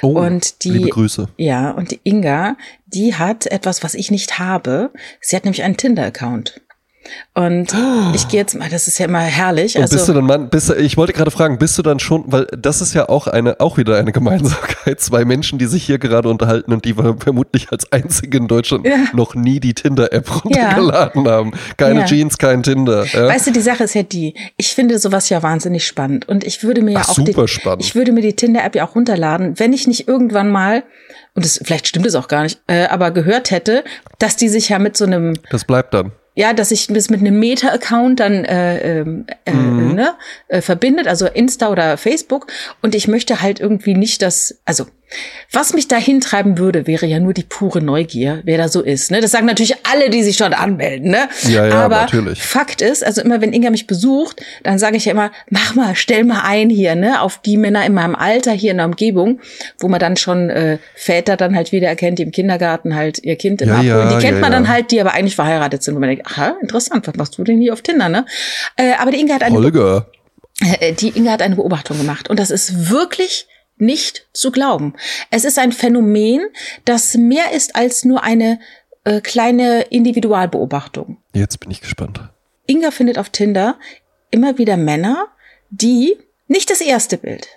Oh, 0.00 0.18
und 0.18 0.64
die, 0.64 0.70
liebe 0.70 0.88
Grüße. 0.88 1.28
Ja, 1.36 1.72
und 1.72 1.90
die 1.90 2.00
Inga, 2.02 2.56
die 2.86 3.14
hat 3.16 3.46
etwas, 3.46 3.82
was 3.82 3.94
ich 3.94 4.10
nicht 4.10 4.38
habe. 4.38 4.90
Sie 5.20 5.36
hat 5.36 5.44
nämlich 5.44 5.62
einen 5.62 5.76
Tinder-Account. 5.76 6.62
Und 7.34 7.72
oh. 7.74 8.12
ich 8.14 8.28
gehe 8.28 8.40
jetzt 8.40 8.54
mal, 8.54 8.68
das 8.68 8.88
ist 8.88 8.98
ja 8.98 9.06
immer 9.06 9.20
herrlich. 9.20 9.76
Und 9.76 9.82
also, 9.82 9.96
bist 9.96 10.08
du 10.08 10.12
dann, 10.12 10.24
Mann, 10.24 10.50
bist 10.50 10.70
ich 10.70 10.96
wollte 10.96 11.12
gerade 11.12 11.30
fragen, 11.30 11.58
bist 11.58 11.78
du 11.78 11.82
dann 11.82 12.00
schon, 12.00 12.24
weil 12.26 12.46
das 12.56 12.80
ist 12.80 12.94
ja 12.94 13.08
auch 13.08 13.26
eine, 13.26 13.60
auch 13.60 13.76
wieder 13.76 13.96
eine 13.96 14.12
Gemeinsamkeit, 14.12 15.00
zwei 15.00 15.24
Menschen, 15.24 15.58
die 15.58 15.66
sich 15.66 15.84
hier 15.84 15.98
gerade 15.98 16.28
unterhalten 16.28 16.72
und 16.72 16.84
die 16.84 16.94
vermutlich 16.94 17.70
als 17.70 17.90
einzige 17.92 18.38
in 18.38 18.48
Deutschland 18.48 18.86
ja. 18.86 18.96
noch 19.12 19.34
nie 19.34 19.60
die 19.60 19.74
Tinder-App 19.74 20.44
runtergeladen 20.44 21.24
ja. 21.24 21.30
haben. 21.30 21.52
Keine 21.76 22.00
ja. 22.00 22.06
Jeans, 22.06 22.38
kein 22.38 22.62
Tinder. 22.62 23.04
Weißt 23.04 23.46
du, 23.46 23.52
die 23.52 23.60
Sache 23.60 23.84
ist 23.84 23.94
ja 23.94 24.02
die, 24.02 24.34
ich 24.56 24.74
finde 24.74 24.98
sowas 24.98 25.28
ja 25.28 25.42
wahnsinnig 25.42 25.86
spannend 25.86 26.28
und 26.28 26.44
ich 26.44 26.62
würde 26.62 26.82
mir 26.82 26.92
ja 26.92 27.00
Ach, 27.04 27.10
auch 27.10 27.14
super 27.14 27.42
die, 27.42 27.48
spannend. 27.48 27.84
ich 27.84 27.94
würde 27.94 28.12
mir 28.12 28.22
die 28.22 28.34
Tinder-App 28.34 28.74
ja 28.74 28.86
auch 28.86 28.94
runterladen, 28.94 29.58
wenn 29.58 29.72
ich 29.72 29.86
nicht 29.86 30.08
irgendwann 30.08 30.50
mal 30.50 30.82
und 31.34 31.44
das, 31.44 31.60
vielleicht 31.62 31.86
stimmt 31.86 32.06
es 32.06 32.16
auch 32.16 32.26
gar 32.26 32.42
nicht, 32.42 32.60
äh, 32.66 32.86
aber 32.86 33.12
gehört 33.12 33.52
hätte, 33.52 33.84
dass 34.18 34.34
die 34.34 34.48
sich 34.48 34.70
ja 34.70 34.80
mit 34.80 34.96
so 34.96 35.04
einem. 35.04 35.34
Das 35.50 35.64
bleibt 35.64 35.94
dann 35.94 36.12
ja, 36.38 36.52
dass 36.52 36.68
sich 36.68 36.86
das 36.86 37.10
mit 37.10 37.18
einem 37.18 37.40
Meta-Account 37.40 38.20
dann 38.20 38.44
äh, 38.44 39.00
ähm, 39.00 39.26
äh, 39.44 39.52
mhm. 39.52 39.94
ne, 39.96 40.14
äh, 40.46 40.60
verbindet, 40.60 41.08
also 41.08 41.26
Insta 41.26 41.68
oder 41.68 41.96
Facebook. 41.96 42.46
Und 42.80 42.94
ich 42.94 43.08
möchte 43.08 43.42
halt 43.42 43.58
irgendwie 43.58 43.94
nicht, 43.94 44.22
dass, 44.22 44.60
also 44.64 44.86
was 45.50 45.72
mich 45.72 45.88
dahin 45.88 46.20
treiben 46.20 46.58
würde, 46.58 46.86
wäre 46.86 47.06
ja 47.06 47.20
nur 47.20 47.32
die 47.32 47.42
pure 47.42 47.80
Neugier, 47.80 48.42
wer 48.44 48.58
da 48.58 48.68
so 48.68 48.82
ist. 48.82 49.10
Ne? 49.10 49.20
Das 49.20 49.30
sagen 49.30 49.46
natürlich 49.46 49.74
alle, 49.90 50.10
die 50.10 50.22
sich 50.22 50.36
dort 50.36 50.58
anmelden. 50.58 51.10
Ne? 51.10 51.28
Ja, 51.44 51.66
ja, 51.66 51.84
Aber 51.84 52.02
natürlich. 52.02 52.42
Fakt 52.42 52.82
ist, 52.82 53.04
also 53.04 53.22
immer 53.22 53.40
wenn 53.40 53.54
Inga 53.54 53.70
mich 53.70 53.86
besucht, 53.86 54.42
dann 54.62 54.78
sage 54.78 54.98
ich 54.98 55.06
ja 55.06 55.12
immer, 55.12 55.30
mach 55.48 55.74
mal, 55.74 55.94
stell 55.94 56.24
mal 56.24 56.42
ein 56.44 56.68
hier, 56.68 56.94
ne, 56.94 57.22
auf 57.22 57.40
die 57.40 57.56
Männer 57.56 57.86
in 57.86 57.94
meinem 57.94 58.14
Alter 58.14 58.52
hier 58.52 58.72
in 58.72 58.76
der 58.76 58.86
Umgebung, 58.86 59.40
wo 59.78 59.88
man 59.88 60.00
dann 60.00 60.16
schon 60.16 60.50
äh, 60.50 60.78
Väter 60.94 61.36
dann 61.36 61.56
halt 61.56 61.72
wieder 61.72 61.88
erkennt, 61.88 62.18
die 62.18 62.24
im 62.24 62.30
Kindergarten 62.32 62.94
halt 62.94 63.18
ihr 63.22 63.36
Kind 63.36 63.62
immer 63.62 63.80
ja, 63.80 64.00
abholen. 64.00 64.18
Die 64.18 64.26
kennt 64.26 64.36
ja, 64.36 64.40
man 64.40 64.52
ja. 64.52 64.58
dann 64.58 64.68
halt, 64.68 64.90
die 64.90 65.00
aber 65.00 65.14
eigentlich 65.14 65.36
verheiratet 65.36 65.82
sind, 65.82 65.94
wo 65.94 66.00
man 66.00 66.10
denkt, 66.10 66.26
aha, 66.26 66.56
interessant, 66.60 67.06
was 67.06 67.14
machst 67.16 67.38
du 67.38 67.44
denn 67.44 67.58
hier 67.58 67.72
auf 67.72 67.80
Tinder, 67.80 68.10
ne? 68.10 68.26
Äh, 68.76 68.92
aber 68.98 69.10
die 69.10 69.20
Inga 69.20 69.36
hat 69.36 69.42
eine 69.42 69.56
Holger. 69.56 70.10
Äh, 70.60 70.92
die 70.92 71.16
Inga 71.16 71.32
hat 71.32 71.42
eine 71.42 71.56
Beobachtung 71.56 71.96
gemacht 71.96 72.28
und 72.28 72.38
das 72.38 72.50
ist 72.50 72.90
wirklich 72.90 73.46
nicht 73.80 74.26
zu 74.32 74.50
glauben. 74.50 74.94
Es 75.30 75.44
ist 75.44 75.58
ein 75.58 75.72
Phänomen, 75.72 76.46
das 76.84 77.14
mehr 77.16 77.52
ist 77.52 77.76
als 77.76 78.04
nur 78.04 78.22
eine 78.22 78.60
äh, 79.04 79.20
kleine 79.20 79.82
Individualbeobachtung. 79.82 81.18
Jetzt 81.32 81.60
bin 81.60 81.70
ich 81.70 81.80
gespannt. 81.80 82.20
Inga 82.66 82.90
findet 82.90 83.18
auf 83.18 83.30
Tinder 83.30 83.78
immer 84.30 84.58
wieder 84.58 84.76
Männer, 84.76 85.28
die 85.70 86.16
nicht 86.46 86.70
das 86.70 86.80
erste 86.80 87.18
Bild, 87.18 87.48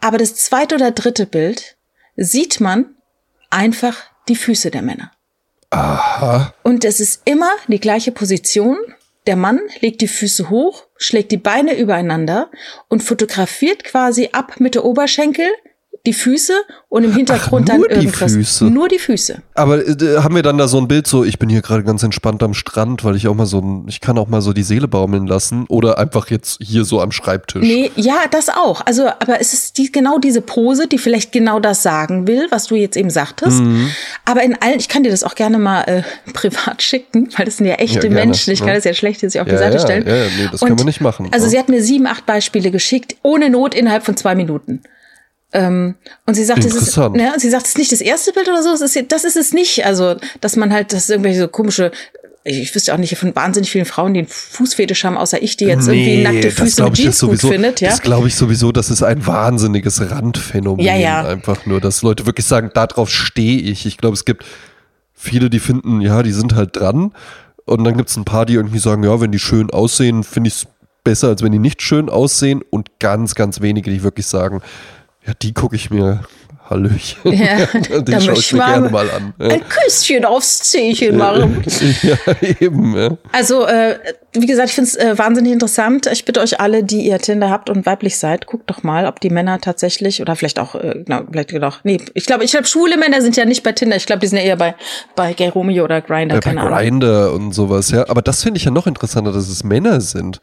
aber 0.00 0.18
das 0.18 0.34
zweite 0.34 0.74
oder 0.74 0.90
dritte 0.90 1.26
Bild 1.26 1.76
sieht 2.16 2.60
man 2.60 2.94
einfach 3.50 3.96
die 4.28 4.36
Füße 4.36 4.70
der 4.70 4.82
Männer. 4.82 5.12
Aha. 5.70 6.54
Und 6.62 6.84
es 6.84 7.00
ist 7.00 7.22
immer 7.24 7.50
die 7.68 7.80
gleiche 7.80 8.12
Position. 8.12 8.76
Der 9.26 9.36
Mann 9.36 9.60
legt 9.80 10.00
die 10.00 10.08
Füße 10.08 10.50
hoch, 10.50 10.86
schlägt 11.00 11.32
die 11.32 11.36
Beine 11.36 11.76
übereinander 11.76 12.50
und 12.88 13.02
fotografiert 13.02 13.82
quasi 13.82 14.28
ab 14.32 14.60
mit 14.60 14.76
der 14.76 14.84
Oberschenkel 14.84 15.48
die 16.06 16.14
Füße 16.14 16.54
und 16.88 17.04
im 17.04 17.12
Hintergrund 17.14 17.68
Ach, 17.70 17.74
dann 17.74 17.82
die 17.82 17.94
irgendwas. 17.94 18.32
Füße? 18.32 18.64
Nur 18.64 18.88
die 18.88 18.98
Füße. 18.98 19.42
Aber 19.54 19.86
äh, 19.86 20.18
haben 20.22 20.34
wir 20.34 20.42
dann 20.42 20.56
da 20.56 20.66
so 20.66 20.78
ein 20.78 20.88
Bild 20.88 21.06
so, 21.06 21.24
ich 21.24 21.38
bin 21.38 21.48
hier 21.50 21.60
gerade 21.60 21.84
ganz 21.84 22.02
entspannt 22.02 22.42
am 22.42 22.54
Strand, 22.54 23.04
weil 23.04 23.16
ich 23.16 23.28
auch 23.28 23.34
mal 23.34 23.44
so 23.46 23.58
ein, 23.60 23.84
ich 23.86 24.00
kann 24.00 24.16
auch 24.16 24.26
mal 24.28 24.40
so 24.40 24.52
die 24.54 24.62
Seele 24.62 24.88
baumeln 24.88 25.26
lassen 25.26 25.66
oder 25.68 25.98
einfach 25.98 26.30
jetzt 26.30 26.58
hier 26.62 26.84
so 26.84 27.00
am 27.02 27.12
Schreibtisch. 27.12 27.62
Nee, 27.62 27.90
ja, 27.96 28.22
das 28.30 28.48
auch. 28.48 28.80
Also, 28.86 29.08
aber 29.08 29.40
es 29.40 29.52
ist 29.52 29.76
die, 29.76 29.92
genau 29.92 30.18
diese 30.18 30.40
Pose, 30.40 30.86
die 30.88 30.96
vielleicht 30.98 31.32
genau 31.32 31.60
das 31.60 31.82
sagen 31.82 32.26
will, 32.26 32.46
was 32.50 32.68
du 32.68 32.76
jetzt 32.76 32.96
eben 32.96 33.10
sagtest. 33.10 33.60
Mhm. 33.60 33.90
Aber 34.24 34.42
in 34.42 34.56
allen, 34.60 34.78
ich 34.78 34.88
kann 34.88 35.02
dir 35.02 35.10
das 35.10 35.22
auch 35.22 35.34
gerne 35.34 35.58
mal 35.58 35.82
äh, 35.82 36.02
privat 36.32 36.80
schicken, 36.82 37.28
weil 37.36 37.44
das 37.44 37.58
sind 37.58 37.66
ja 37.66 37.74
echte 37.74 38.06
Ja, 38.06 38.12
Menschen. 38.12 38.52
Ich 38.54 38.60
kann 38.60 38.68
ja. 38.68 38.74
das 38.76 38.84
ja 38.84 38.94
schlecht 38.94 39.20
jetzt 39.20 39.36
auf 39.38 39.44
die 39.46 39.52
Ja, 39.52 39.58
Seite 39.58 39.74
ja, 39.76 39.80
stellen. 39.80 40.06
ja, 40.06 40.16
ja, 40.16 40.24
nee, 40.38 40.48
das 40.50 40.60
können 40.60 40.78
wir 40.78 40.84
nicht 40.86 41.02
machen, 41.02 41.28
Also 41.30 41.44
ja. 41.44 41.50
sie 41.50 41.58
hat 41.58 41.68
mir 41.68 41.82
sieben, 41.82 42.06
acht 42.06 42.24
Beispiele 42.24 42.70
geschickt, 42.70 43.16
ohne 43.22 43.50
Not 43.50 43.74
innerhalb 43.74 44.04
von 44.04 44.16
zwei 44.16 44.34
Minuten. 44.34 44.80
Ähm, 45.52 45.96
und 46.26 46.34
sie 46.34 46.44
sagt, 46.44 46.64
es 46.64 46.74
ist, 46.74 46.96
ne, 46.96 47.32
sie 47.38 47.50
sagt, 47.50 47.64
es 47.64 47.72
ist 47.72 47.78
nicht 47.78 47.92
das 47.92 48.00
erste 48.00 48.32
Bild 48.32 48.48
oder 48.48 48.62
so, 48.62 48.70
es 48.70 48.80
ist, 48.80 49.12
das 49.12 49.24
ist 49.24 49.36
es 49.36 49.52
nicht. 49.52 49.84
Also, 49.84 50.16
dass 50.40 50.56
man 50.56 50.72
halt, 50.72 50.92
das 50.92 51.04
ist 51.04 51.10
irgendwelche 51.10 51.40
so 51.40 51.48
komische, 51.48 51.90
ich, 52.44 52.60
ich 52.60 52.74
wüsste 52.74 52.94
auch 52.94 52.98
nicht 52.98 53.16
von 53.18 53.34
wahnsinnig 53.34 53.70
vielen 53.70 53.84
Frauen, 53.84 54.14
die 54.14 54.20
einen 54.20 54.28
Fußfetisch 54.28 55.04
haben, 55.04 55.16
außer 55.16 55.42
ich, 55.42 55.56
die 55.56 55.66
jetzt 55.66 55.88
irgendwie 55.88 56.22
nackte 56.22 56.50
Füße 56.50 56.86
ich 56.86 56.92
Jeans 56.92 57.18
sowieso, 57.18 57.48
gut 57.48 57.54
findet, 57.54 57.80
ja. 57.80 57.90
Das 57.90 58.00
glaube 58.00 58.28
ich 58.28 58.34
sowieso, 58.34 58.72
das 58.72 58.90
ist 58.90 59.02
ein 59.02 59.26
wahnsinniges 59.26 60.10
Randphänomen. 60.10 60.84
Ja, 60.84 60.96
ja. 60.96 61.24
Einfach 61.24 61.66
nur, 61.66 61.80
dass 61.80 62.02
Leute 62.02 62.26
wirklich 62.26 62.46
sagen, 62.46 62.70
darauf 62.72 63.10
stehe 63.10 63.60
ich. 63.60 63.86
Ich 63.86 63.98
glaube, 63.98 64.14
es 64.14 64.24
gibt 64.24 64.44
viele, 65.12 65.50
die 65.50 65.60
finden, 65.60 66.00
ja, 66.00 66.22
die 66.22 66.32
sind 66.32 66.54
halt 66.54 66.76
dran. 66.76 67.12
Und 67.66 67.84
dann 67.84 67.96
gibt 67.96 68.08
es 68.08 68.16
ein 68.16 68.24
paar, 68.24 68.46
die 68.46 68.54
irgendwie 68.54 68.78
sagen, 68.78 69.02
ja, 69.04 69.20
wenn 69.20 69.32
die 69.32 69.38
schön 69.38 69.70
aussehen, 69.70 70.24
finde 70.24 70.48
ich 70.48 70.54
es 70.54 70.66
besser, 71.04 71.28
als 71.28 71.42
wenn 71.42 71.52
die 71.52 71.58
nicht 71.58 71.82
schön 71.82 72.08
aussehen. 72.08 72.62
Und 72.70 72.98
ganz, 72.98 73.34
ganz 73.34 73.60
wenige, 73.60 73.90
die 73.90 74.02
wirklich 74.02 74.26
sagen, 74.26 74.62
ja, 75.26 75.32
die 75.40 75.52
gucke 75.52 75.76
ich 75.76 75.90
mir. 75.90 76.20
Hallöchen. 76.70 77.32
Ja, 77.32 77.66
die 78.00 78.20
schaue 78.20 78.34
ich 78.34 78.52
mir 78.52 78.64
gerne 78.64 78.90
mal 78.90 79.10
an. 79.10 79.34
Ein 79.40 79.62
Küsschen 79.68 80.24
aufs 80.24 80.60
Zehchen 80.70 81.16
machen. 81.16 81.64
ja 82.02 82.16
eben. 82.60 82.96
Ja. 82.96 83.16
Also, 83.32 83.66
äh, 83.66 83.98
wie 84.32 84.46
gesagt, 84.46 84.68
ich 84.68 84.76
finde 84.76 84.88
es 84.88 84.94
äh, 84.94 85.18
wahnsinnig 85.18 85.52
interessant. 85.52 86.06
Ich 86.06 86.24
bitte 86.24 86.40
euch 86.40 86.60
alle, 86.60 86.84
die 86.84 87.00
ihr 87.00 87.18
Tinder 87.18 87.50
habt 87.50 87.70
und 87.70 87.86
weiblich 87.86 88.18
seid, 88.18 88.46
guckt 88.46 88.70
doch 88.70 88.84
mal, 88.84 89.06
ob 89.06 89.18
die 89.18 89.30
Männer 89.30 89.60
tatsächlich 89.60 90.22
oder 90.22 90.36
vielleicht 90.36 90.60
auch, 90.60 90.76
äh, 90.76 91.02
genau, 91.04 91.22
vielleicht 91.28 91.52
doch, 91.60 91.82
nee, 91.82 91.98
ich 92.14 92.26
glaube, 92.26 92.44
ich 92.44 92.52
glaube, 92.52 92.68
schwule 92.68 92.96
Männer 92.96 93.20
sind 93.20 93.36
ja 93.36 93.44
nicht 93.44 93.64
bei 93.64 93.72
Tinder. 93.72 93.96
Ich 93.96 94.06
glaube, 94.06 94.20
die 94.20 94.28
sind 94.28 94.38
ja 94.38 94.44
eher 94.44 94.56
bei, 94.56 94.76
bei 95.16 95.32
Gay 95.32 95.48
Romeo 95.48 95.82
oder 95.82 96.00
Grindr, 96.00 96.36
Ja, 96.36 96.40
keine 96.40 96.60
bei 96.60 96.66
Ahnung. 96.68 96.78
Grindr 96.78 97.32
und 97.32 97.52
sowas, 97.52 97.90
ja. 97.90 98.08
Aber 98.08 98.22
das 98.22 98.44
finde 98.44 98.58
ich 98.58 98.64
ja 98.64 98.70
noch 98.70 98.86
interessanter, 98.86 99.32
dass 99.32 99.48
es 99.48 99.64
Männer 99.64 100.00
sind. 100.00 100.40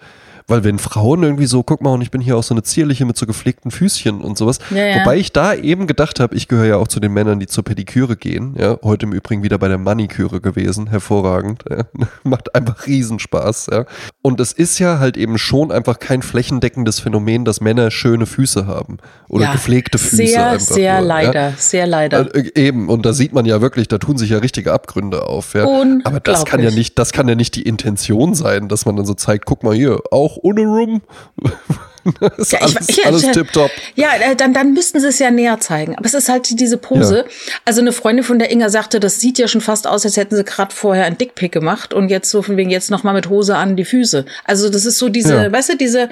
Weil 0.50 0.64
wenn 0.64 0.80
Frauen 0.80 1.24
irgendwie 1.24 1.46
so, 1.46 1.62
guck 1.62 1.82
mal, 1.82 1.92
und 1.92 2.02
ich 2.02 2.10
bin 2.10 2.22
hier 2.22 2.38
auch 2.38 2.44
so 2.44 2.54
eine 2.54 2.64
zierliche 2.64 3.04
mit 3.06 3.18
so 3.18 3.26
gepflegten 3.26 3.70
Füßchen 3.70 4.22
und 4.22 4.38
sowas. 4.38 4.60
Ja, 4.72 4.86
ja. 4.86 5.00
Wobei 5.02 5.18
ich 5.18 5.34
da 5.34 5.54
eben 5.54 5.88
gedacht 5.88 6.22
habe, 6.22 6.36
ich 6.36 6.48
gehöre 6.48 6.66
ja 6.66 6.78
auch 6.78 6.88
zu 6.88 7.02
den 7.02 7.12
Männern, 7.12 7.42
die 7.42 7.48
zur 7.48 7.66
Pediküre 7.66 8.16
gehen. 8.16 8.56
Ja, 8.58 8.78
heute 8.82 9.08
im 9.08 9.12
Übrigen 9.12 9.44
wieder 9.44 9.58
bei 9.58 9.68
der 9.68 9.78
Maniküre 9.78 10.40
gewesen. 10.40 10.88
Hervorragend. 10.88 11.66
Ja. 11.70 11.84
Macht 12.24 12.56
einfach 12.56 12.88
Riesenspaß. 12.88 13.68
Ja. 13.74 13.86
Und 14.22 14.40
es 14.40 14.54
ist 14.54 14.80
ja 14.80 15.00
halt 15.00 15.18
eben 15.18 15.38
schon 15.38 15.70
einfach 15.70 16.00
kein 16.00 16.22
flächendeckendes 16.22 17.02
Phänomen, 17.02 17.44
dass 17.44 17.60
Männer 17.60 17.92
schöne 17.92 18.26
Füße 18.26 18.68
haben. 18.68 19.00
Oder 19.28 19.44
Ja, 19.46 19.52
gepflegte 19.52 19.98
Füße. 19.98 20.16
Sehr, 20.28 20.48
einfach 20.52 20.66
sehr 20.66 21.00
nur, 21.00 21.08
leider, 21.08 21.50
Ja. 21.50 21.54
sehr 21.58 21.88
leider. 21.88 22.34
Äh, 22.34 22.52
Eben, 22.56 22.88
und 22.88 23.06
da 23.06 23.12
sieht 23.12 23.34
man 23.34 23.46
ja 23.46 23.60
wirklich, 23.60 23.90
da 23.90 23.98
tun 23.98 24.18
sich 24.18 24.30
ja 24.30 24.38
richtige 24.38 24.72
Abgründe 24.72 25.28
auf. 25.28 25.54
Ja. 25.56 25.66
Aber 26.06 26.22
das 26.22 26.46
kann 26.46 26.62
ja 26.64 26.72
nicht, 26.72 26.98
das 26.98 27.12
kann 27.12 27.28
ja 27.28 27.36
nicht 27.36 27.56
die 27.56 27.64
Intention 27.64 28.34
sein, 28.34 28.70
dass 28.70 28.86
man 28.86 28.96
dann 28.96 29.06
so 29.06 29.14
zeigt, 29.14 29.46
guck 29.46 29.64
mal 29.64 29.76
hier, 29.76 30.00
auch 30.12 30.37
ohne 30.44 30.62
Rum. 30.62 31.02
ist 32.38 32.52
Ja, 32.54 32.60
alles, 32.62 32.90
ich- 32.90 33.06
alles 33.06 33.24
ich- 33.24 33.32
tipptopp. 33.32 33.70
Ja, 33.96 34.10
äh, 34.20 34.36
dann, 34.36 34.54
dann 34.54 34.74
müssten 34.74 35.00
sie 35.00 35.08
es 35.08 35.20
ja 35.20 35.30
näher 35.32 35.60
zeigen. 35.60 35.96
Aber 35.98 36.06
es 36.06 36.14
ist 36.14 36.30
halt 36.30 36.60
diese 36.60 36.78
Pose. 36.78 37.18
Ja. 37.28 37.54
Also 37.66 37.82
eine 37.82 37.92
Freundin 37.92 38.24
von 38.24 38.40
der 38.40 38.50
Inga 38.52 38.70
sagte, 38.70 39.00
das 39.00 39.20
sieht 39.20 39.38
ja 39.40 39.48
schon 39.48 39.62
fast 39.62 39.88
aus, 39.88 40.06
als 40.06 40.16
hätten 40.18 40.36
sie 40.36 40.44
gerade 40.44 40.74
vorher 40.74 41.06
ein 41.06 41.18
Dickpick 41.18 41.52
gemacht 41.52 41.94
und 41.94 42.10
jetzt 42.10 42.30
so 42.30 42.42
von 42.42 42.56
wegen 42.58 42.70
jetzt 42.70 42.92
noch 42.92 43.04
mal 43.04 43.14
mit 43.14 43.30
Hose 43.30 43.58
an 43.58 43.76
die 43.76 43.86
Füße. 43.86 44.26
Also 44.46 44.70
das 44.70 44.86
ist 44.86 44.98
so 45.00 45.10
diese, 45.10 45.36
Ja. 45.36 45.52
weißt 45.52 45.70
du, 45.74 45.78
diese 45.78 46.10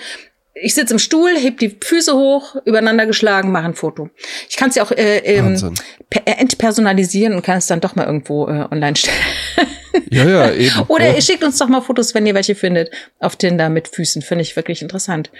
ich 0.55 0.73
sitze 0.73 0.93
im 0.93 0.99
Stuhl, 0.99 1.37
heb 1.37 1.59
die 1.59 1.77
Füße 1.83 2.13
hoch, 2.13 2.55
übereinander 2.63 3.05
geschlagen, 3.05 3.51
mache 3.51 3.65
ein 3.65 3.73
Foto. 3.73 4.09
Ich 4.49 4.55
kann 4.55 4.69
es 4.69 4.75
ja 4.75 4.83
auch 4.83 4.91
äh, 4.91 5.17
ähm, 5.17 5.73
äh, 6.09 6.31
entpersonalisieren 6.31 7.33
und 7.35 7.41
kann 7.41 7.57
es 7.57 7.67
dann 7.67 7.81
doch 7.81 7.95
mal 7.95 8.05
irgendwo 8.05 8.47
äh, 8.47 8.65
online 8.71 8.95
stellen. 8.95 9.17
Ja, 10.11 10.25
ja, 10.25 10.51
eben. 10.51 10.81
Oder 10.89 11.07
ja. 11.07 11.15
ihr 11.15 11.21
schickt 11.21 11.41
uns 11.41 11.57
doch 11.57 11.69
mal 11.69 11.79
Fotos, 11.79 12.13
wenn 12.13 12.25
ihr 12.25 12.33
welche 12.33 12.53
findet, 12.53 12.91
auf 13.19 13.37
Tinder 13.37 13.69
mit 13.69 13.87
Füßen. 13.87 14.21
Finde 14.21 14.41
ich 14.41 14.53
wirklich 14.57 14.81
interessant. 14.81 15.31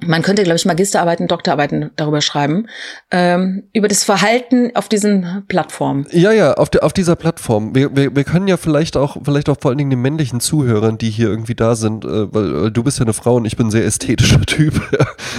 Man 0.00 0.22
könnte, 0.22 0.44
glaube 0.44 0.56
ich, 0.56 0.64
Magisterarbeiten, 0.64 1.26
Doktorarbeiten 1.26 1.90
darüber 1.96 2.20
schreiben, 2.20 2.68
ähm, 3.10 3.64
über 3.72 3.88
das 3.88 4.04
Verhalten 4.04 4.70
auf 4.76 4.88
diesen 4.88 5.44
Plattformen. 5.48 6.06
Ja, 6.12 6.30
ja, 6.30 6.54
auf, 6.54 6.70
der, 6.70 6.84
auf 6.84 6.92
dieser 6.92 7.16
Plattform. 7.16 7.74
Wir, 7.74 7.96
wir, 7.96 8.14
wir 8.14 8.22
können 8.22 8.46
ja 8.46 8.56
vielleicht 8.56 8.96
auch, 8.96 9.16
vielleicht 9.24 9.48
auch 9.48 9.56
vor 9.60 9.72
allen 9.72 9.78
Dingen 9.78 9.90
den 9.90 10.00
männlichen 10.00 10.38
Zuhörern, 10.38 10.98
die 10.98 11.10
hier 11.10 11.28
irgendwie 11.28 11.56
da 11.56 11.74
sind, 11.74 12.04
äh, 12.04 12.32
weil 12.32 12.66
äh, 12.66 12.70
du 12.70 12.84
bist 12.84 13.00
ja 13.00 13.04
eine 13.06 13.12
Frau 13.12 13.36
und 13.36 13.44
ich 13.44 13.56
bin 13.56 13.66
ein 13.66 13.70
sehr 13.72 13.84
ästhetischer 13.84 14.40
Typ, 14.46 14.80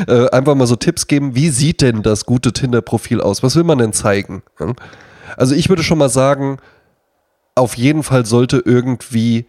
äh, 0.08 0.30
einfach 0.32 0.56
mal 0.56 0.68
so 0.68 0.76
Tipps 0.76 1.08
geben, 1.08 1.36
wie 1.36 1.50
sieht 1.50 1.80
denn 1.80 2.04
das 2.04 2.26
gute 2.26 2.52
Tinder-Profil 2.52 3.22
aus? 3.22 3.42
Was 3.44 3.56
will 3.56 3.64
man 3.64 3.78
denn 3.78 3.94
zeigen? 3.94 4.44
Ja? 4.60 4.74
Also 5.38 5.56
ich 5.56 5.70
würde 5.70 5.84
schon 5.84 6.00
mal 6.00 6.10
sagen, 6.10 6.58
auf 7.56 7.76
jeden 7.76 8.04
Fall 8.04 8.26
sollte 8.26 8.62
irgendwie 8.66 9.46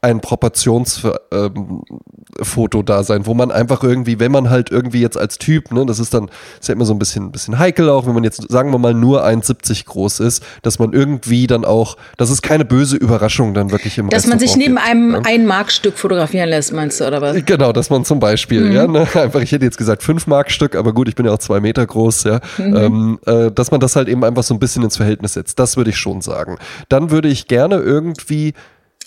ein 0.00 0.20
Proportionsfoto 0.20 1.18
ähm, 1.32 2.84
da 2.84 3.02
sein, 3.02 3.26
wo 3.26 3.34
man 3.34 3.50
einfach 3.50 3.82
irgendwie, 3.82 4.20
wenn 4.20 4.30
man 4.30 4.48
halt 4.50 4.70
irgendwie 4.70 5.00
jetzt 5.00 5.16
als 5.16 5.38
Typ, 5.38 5.72
ne, 5.72 5.84
das 5.86 5.98
ist 5.98 6.14
dann, 6.14 6.30
ist 6.60 6.68
ja 6.68 6.74
immer 6.74 6.84
so 6.84 6.92
ein 6.94 6.98
bisschen, 6.98 7.32
bisschen 7.32 7.58
heikel 7.58 7.88
auch, 7.90 8.06
wenn 8.06 8.14
man 8.14 8.24
jetzt, 8.24 8.48
sagen 8.50 8.70
wir 8.70 8.78
mal, 8.78 8.94
nur 8.94 9.24
1,70 9.24 9.86
groß 9.86 10.20
ist, 10.20 10.44
dass 10.62 10.78
man 10.78 10.92
irgendwie 10.92 11.46
dann 11.46 11.64
auch, 11.64 11.96
das 12.16 12.30
ist 12.30 12.42
keine 12.42 12.64
böse 12.64 12.96
Überraschung 12.96 13.54
dann 13.54 13.70
wirklich 13.72 13.98
im 13.98 14.08
Dass 14.08 14.26
man 14.26 14.38
sich 14.38 14.50
Restaurant 14.56 14.68
neben 14.68 14.76
gibt, 14.76 14.88
einem 14.88 15.10
ne? 15.12 15.22
ein 15.24 15.46
Markstück 15.46 15.98
fotografieren 15.98 16.48
lässt, 16.48 16.72
meinst 16.72 17.00
du, 17.00 17.06
oder 17.06 17.20
was? 17.20 17.36
Genau, 17.44 17.72
dass 17.72 17.90
man 17.90 18.04
zum 18.04 18.20
Beispiel, 18.20 18.62
Mhm. 18.66 18.72
ja, 18.72 18.86
ne, 18.86 19.00
einfach, 19.14 19.40
ich 19.40 19.52
hätte 19.52 19.64
jetzt 19.64 19.78
gesagt 19.78 20.02
fünf 20.02 20.26
Mark 20.26 20.50
Stück, 20.50 20.74
aber 20.76 20.92
gut, 20.92 21.08
ich 21.08 21.14
bin 21.14 21.26
ja 21.26 21.32
auch 21.32 21.38
zwei 21.38 21.60
Meter 21.60 21.84
groß, 21.86 22.24
ja, 22.24 22.40
Mhm. 22.58 22.76
ähm, 22.76 23.18
äh, 23.26 23.50
dass 23.50 23.70
man 23.70 23.80
das 23.80 23.96
halt 23.96 24.08
eben 24.08 24.24
einfach 24.24 24.42
so 24.42 24.54
ein 24.54 24.60
bisschen 24.60 24.82
ins 24.84 24.96
Verhältnis 24.96 25.34
setzt, 25.34 25.58
das 25.58 25.76
würde 25.76 25.90
ich 25.90 25.96
schon 25.96 26.20
sagen. 26.20 26.56
Dann 26.88 27.10
würde 27.10 27.28
ich 27.28 27.48
gerne 27.48 27.76
irgendwie 27.76 28.54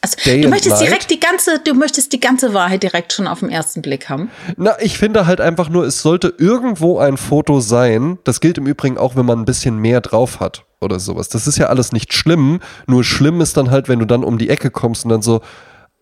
Also, 0.02 0.18
Day 0.26 0.42
du 0.42 0.50
möchtest 0.50 0.78
Night. 0.78 0.88
direkt 0.88 1.12
die 1.12 1.20
ganze, 1.20 1.60
du 1.60 1.76
möchtest 1.76 2.12
die 2.12 2.20
ganze 2.20 2.56
Wahrheit 2.56 2.82
direkt 2.82 3.14
schon 3.14 3.28
auf 3.28 3.42
den 3.42 3.50
ersten 3.50 3.84
Blick 3.84 4.10
haben. 4.10 4.32
Na, 4.58 4.76
ich 4.80 4.98
finde 4.98 5.28
halt 5.28 5.40
einfach 5.40 5.70
nur, 5.70 5.86
es 5.86 6.02
sollte 6.02 6.34
irgendwo 6.40 6.98
ein 6.98 7.18
Foto 7.18 7.60
sein. 7.60 8.18
Das 8.24 8.40
gilt 8.40 8.58
im 8.58 8.66
Übrigen 8.66 8.98
auch, 8.98 9.16
wenn 9.16 9.28
man 9.28 9.40
ein 9.40 9.46
bisschen 9.46 9.78
mehr 9.78 10.02
drauf 10.02 10.40
hat 10.40 10.66
oder 10.82 11.00
sowas. 11.00 11.30
Das 11.30 11.46
ist 11.46 11.60
ja 11.60 11.68
alles 11.68 11.92
nicht 11.92 12.14
schlimm. 12.14 12.62
Nur 12.88 13.04
schlimm 13.04 13.42
ist 13.42 13.58
dann 13.58 13.70
halt, 13.70 13.90
wenn 13.90 14.00
du 14.00 14.06
dann 14.06 14.24
um 14.24 14.40
die 14.40 14.50
Ecke 14.50 14.72
kommst 14.72 15.06
und 15.06 15.10
dann 15.10 15.22
so, 15.22 15.42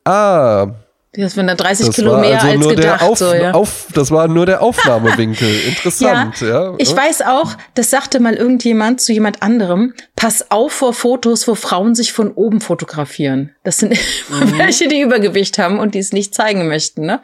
ah, 0.05 0.67
Das 1.13 1.33
dann 1.33 1.47
30 1.47 1.87
das 1.87 1.95
Kilo 1.95 2.11
war 2.11 2.19
mehr 2.21 2.35
also 2.35 2.47
als 2.49 2.59
nur 2.59 2.75
gedacht. 2.75 3.01
der 3.01 3.07
Auf, 3.09 3.17
so, 3.17 3.33
ja. 3.33 3.51
auf, 3.51 3.87
das 3.95 4.11
war 4.11 4.27
nur 4.27 4.45
der 4.45 4.61
Aufnahmewinkel. 4.61 5.49
Interessant, 5.67 6.39
ja. 6.41 6.75
Ich 6.77 6.95
weiß 6.95 7.23
auch, 7.23 7.55
das 7.73 7.89
sagte 7.89 8.19
mal 8.19 8.35
irgendjemand 8.35 9.01
zu 9.01 9.11
jemand 9.11 9.41
anderem, 9.41 9.95
pass 10.15 10.51
auf 10.51 10.71
vor 10.71 10.93
Fotos, 10.93 11.47
wo 11.47 11.55
Frauen 11.55 11.95
sich 11.95 12.13
von 12.13 12.31
oben 12.31 12.61
fotografieren. 12.61 13.55
Das 13.63 13.79
sind 13.79 13.97
immer 14.29 14.45
Mhm. 14.45 14.57
welche, 14.59 14.87
die 14.87 15.01
Übergewicht 15.01 15.57
haben 15.57 15.79
und 15.79 15.95
die 15.95 15.99
es 15.99 16.13
nicht 16.13 16.35
zeigen 16.35 16.67
möchten. 16.67 17.05
Ne? 17.07 17.21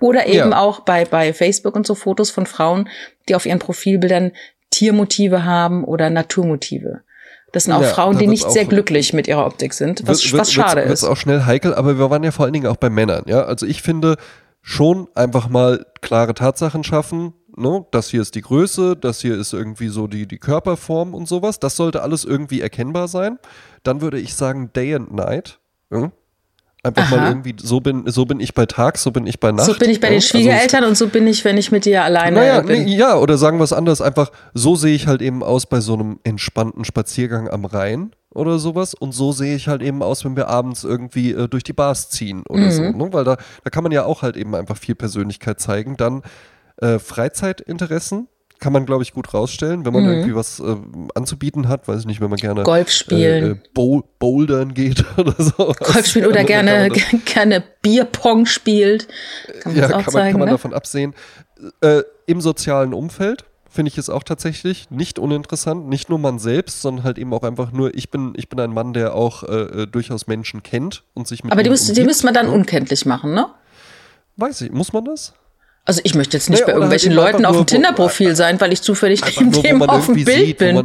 Oder 0.00 0.26
eben 0.26 0.52
Ja. 0.52 0.58
auch 0.58 0.80
bei, 0.80 1.04
bei 1.04 1.34
Facebook 1.34 1.76
und 1.76 1.86
so 1.86 1.94
Fotos 1.94 2.30
von 2.30 2.46
Frauen, 2.46 2.88
die 3.28 3.34
auf 3.34 3.44
ihren 3.44 3.58
Profilbildern 3.58 4.32
Tiermotive 4.70 5.44
haben 5.44 5.84
oder 5.84 6.08
Naturmotive. 6.10 7.02
Das 7.56 7.64
sind 7.64 7.72
auch 7.72 7.80
Ja, 7.80 7.88
Frauen, 7.88 8.18
die 8.18 8.26
nicht 8.26 8.50
sehr 8.50 8.66
glücklich 8.66 9.14
mit 9.14 9.26
ihrer 9.28 9.46
Optik 9.46 9.72
sind, 9.72 10.06
was, 10.06 10.22
wird, 10.30 10.42
was 10.42 10.52
schade 10.52 10.82
wird's, 10.82 11.00
ist. 11.00 11.02
Wird's 11.02 11.10
auch 11.10 11.16
schnell 11.16 11.44
heikel, 11.46 11.74
aber 11.74 11.96
wir 11.98 12.10
waren 12.10 12.22
ja 12.22 12.30
vor 12.30 12.44
allen 12.44 12.52
Dingen 12.52 12.66
auch 12.66 12.76
bei 12.76 12.90
Männern, 12.90 13.22
ja. 13.24 13.44
Also 13.44 13.64
ich 13.64 13.80
finde 13.80 14.16
schon 14.60 15.08
einfach 15.14 15.48
mal 15.48 15.86
klare 16.02 16.34
Tatsachen 16.34 16.84
schaffen. 16.84 17.32
Ne? 17.56 17.86
Das 17.92 18.10
hier 18.10 18.20
ist 18.20 18.34
die 18.34 18.42
Größe, 18.42 18.94
das 18.94 19.22
hier 19.22 19.38
ist 19.38 19.54
irgendwie 19.54 19.88
so 19.88 20.06
die, 20.06 20.28
die 20.28 20.36
Körperform 20.36 21.14
und 21.14 21.28
sowas. 21.28 21.58
Das 21.58 21.76
sollte 21.76 22.02
alles 22.02 22.26
irgendwie 22.26 22.60
erkennbar 22.60 23.08
sein. 23.08 23.38
Dann 23.84 24.02
würde 24.02 24.18
ich 24.18 24.34
sagen 24.34 24.70
Day 24.74 24.94
and 24.94 25.14
Night. 25.14 25.58
Ja? 25.90 26.12
Einfach 26.86 27.10
Aha. 27.10 27.16
mal 27.16 27.28
irgendwie, 27.30 27.54
so 27.60 27.80
bin, 27.80 28.04
so 28.06 28.24
bin 28.26 28.38
ich 28.40 28.54
bei 28.54 28.66
Tag, 28.66 28.96
so 28.98 29.10
bin 29.10 29.26
ich 29.26 29.40
bei 29.40 29.50
Nacht. 29.52 29.66
So 29.66 29.74
bin 29.74 29.90
ich 29.90 30.00
bei 30.00 30.08
den 30.08 30.16
Also 30.16 30.28
Schwiegereltern 30.28 30.84
und 30.84 30.96
so 30.96 31.08
bin 31.08 31.26
ich, 31.26 31.44
wenn 31.44 31.56
ich 31.56 31.72
mit 31.72 31.84
dir 31.84 32.04
alleine 32.04 32.36
naja, 32.36 32.60
bin. 32.60 32.84
nee, 32.84 32.94
ja, 32.96 33.16
oder 33.16 33.36
sagen 33.38 33.58
wir 33.58 33.64
es 33.64 33.72
anders, 33.72 34.00
einfach 34.00 34.30
so 34.54 34.76
sehe 34.76 34.94
ich 34.94 35.06
halt 35.06 35.20
eben 35.22 35.42
aus 35.42 35.66
bei 35.66 35.80
so 35.80 35.94
einem 35.94 36.18
entspannten 36.24 36.84
Spaziergang 36.84 37.48
am 37.48 37.64
Rhein 37.64 38.12
oder 38.34 38.58
sowas 38.58 38.92
und 38.94 39.12
so 39.12 39.32
sehe 39.32 39.56
ich 39.56 39.66
halt 39.68 39.80
eben 39.82 40.02
aus, 40.02 40.24
wenn 40.24 40.36
wir 40.36 40.48
abends 40.48 40.84
irgendwie 40.84 41.32
äh, 41.32 41.48
durch 41.48 41.64
die 41.64 41.72
Bars 41.72 42.10
ziehen 42.10 42.42
oder 42.48 42.70
so, 42.70 42.82
Mhm. 42.82 42.96
ne? 42.98 43.08
weil 43.12 43.24
da, 43.24 43.36
da 43.64 43.70
kann 43.70 43.82
man 43.82 43.92
ja 43.92 44.04
auch 44.04 44.22
halt 44.22 44.36
eben 44.36 44.54
einfach 44.54 44.76
viel 44.76 44.94
Persönlichkeit 44.94 45.58
zeigen. 45.60 45.96
Dann 45.96 46.22
äh, 46.82 46.98
Freizeitinteressen 46.98 48.28
kann 48.58 48.72
man, 48.72 48.86
glaube 48.86 49.02
ich, 49.02 49.12
gut 49.12 49.34
rausstellen, 49.34 49.84
wenn 49.84 49.92
man 49.92 50.04
Mhm. 50.04 50.10
irgendwie 50.10 50.34
was 50.34 50.60
äh, 50.60 50.76
anzubieten 51.14 51.68
hat, 51.68 51.88
weiß 51.88 52.00
ich 52.00 52.06
nicht, 52.06 52.20
wenn 52.20 52.30
man 52.30 52.38
gerne 52.38 52.62
Golf 52.62 52.90
spielen. 52.90 53.44
äh, 53.44 53.50
äh, 53.50 53.56
Bowl 53.74 54.02
Bouldern 54.18 54.74
geht 54.74 55.04
oder 55.18 55.34
so. 55.38 55.74
Golf 55.78 56.06
spielt 56.06 56.26
oder 56.26 56.36
kann 56.38 56.46
gerne, 56.46 56.88
man 56.88 57.22
gerne 57.24 57.64
Bierpong 57.82 58.46
spielt. 58.46 59.08
Kann 59.60 59.72
man 59.72 59.82
ja, 59.82 59.88
kann 59.88 59.96
man, 59.96 60.10
zeigen, 60.10 60.30
kann 60.30 60.40
man 60.40 60.48
ne? 60.48 60.54
davon 60.54 60.72
absehen. 60.72 61.14
Äh, 61.80 62.02
Im 62.26 62.40
sozialen 62.40 62.94
Umfeld 62.94 63.44
finde 63.68 63.90
ich 63.90 63.98
es 63.98 64.08
auch 64.08 64.22
tatsächlich 64.22 64.90
nicht 64.90 65.18
uninteressant. 65.18 65.88
Nicht 65.88 66.08
nur 66.08 66.18
man 66.18 66.38
selbst, 66.38 66.80
sondern 66.80 67.04
halt 67.04 67.18
eben 67.18 67.32
auch 67.34 67.42
einfach 67.42 67.72
nur, 67.72 67.94
ich 67.94 68.10
bin, 68.10 68.32
ich 68.36 68.48
bin 68.48 68.58
ein 68.58 68.72
Mann, 68.72 68.94
der 68.94 69.14
auch 69.14 69.42
äh, 69.42 69.82
äh 69.82 69.86
durchaus 69.86 70.26
Menschen 70.26 70.62
kennt 70.62 71.04
und 71.14 71.28
sich 71.28 71.44
mit 71.44 71.52
Aber 71.52 71.62
die, 71.62 71.70
müsst, 71.70 71.94
die 71.94 72.04
müsste 72.04 72.24
man 72.24 72.34
dann 72.34 72.48
unkenntlich 72.48 73.04
machen, 73.04 73.34
ne? 73.34 73.46
Weiß 74.36 74.62
ich, 74.62 74.72
muss 74.72 74.92
man 74.92 75.04
das? 75.04 75.34
Also 75.86 76.00
ich 76.02 76.16
möchte 76.16 76.36
jetzt 76.36 76.50
nicht 76.50 76.62
naja, 76.62 76.66
bei 76.66 76.72
irgendwelchen 76.72 77.16
halt 77.16 77.32
Leuten 77.32 77.46
auf 77.46 77.56
dem 77.56 77.66
Tinder-Profil 77.66 78.34
sein, 78.34 78.60
weil 78.60 78.72
ich 78.72 78.82
zufällig 78.82 79.22
neben 79.38 79.52
dem 79.52 79.82
auf 79.82 80.06
dem 80.06 80.16
Bild 80.16 80.46
sieht, 80.46 80.58
bin. 80.58 80.74
Wo 80.74 80.82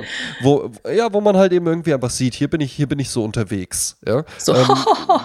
man, 0.59 0.71
wo, 0.83 0.89
ja, 0.91 1.11
wo 1.11 1.21
man 1.21 1.35
halt 1.35 1.53
eben 1.53 1.65
irgendwie 1.65 1.91
einfach 1.95 2.11
sieht, 2.11 2.35
hier 2.35 2.47
bin 2.47 2.61
ich, 2.61 2.71
hier 2.71 2.87
bin 2.87 2.99
ich 2.99 3.09
so 3.09 3.23
unterwegs. 3.23 3.97
Ja? 4.07 4.23
So. 4.37 4.53
Ähm, 4.53 4.67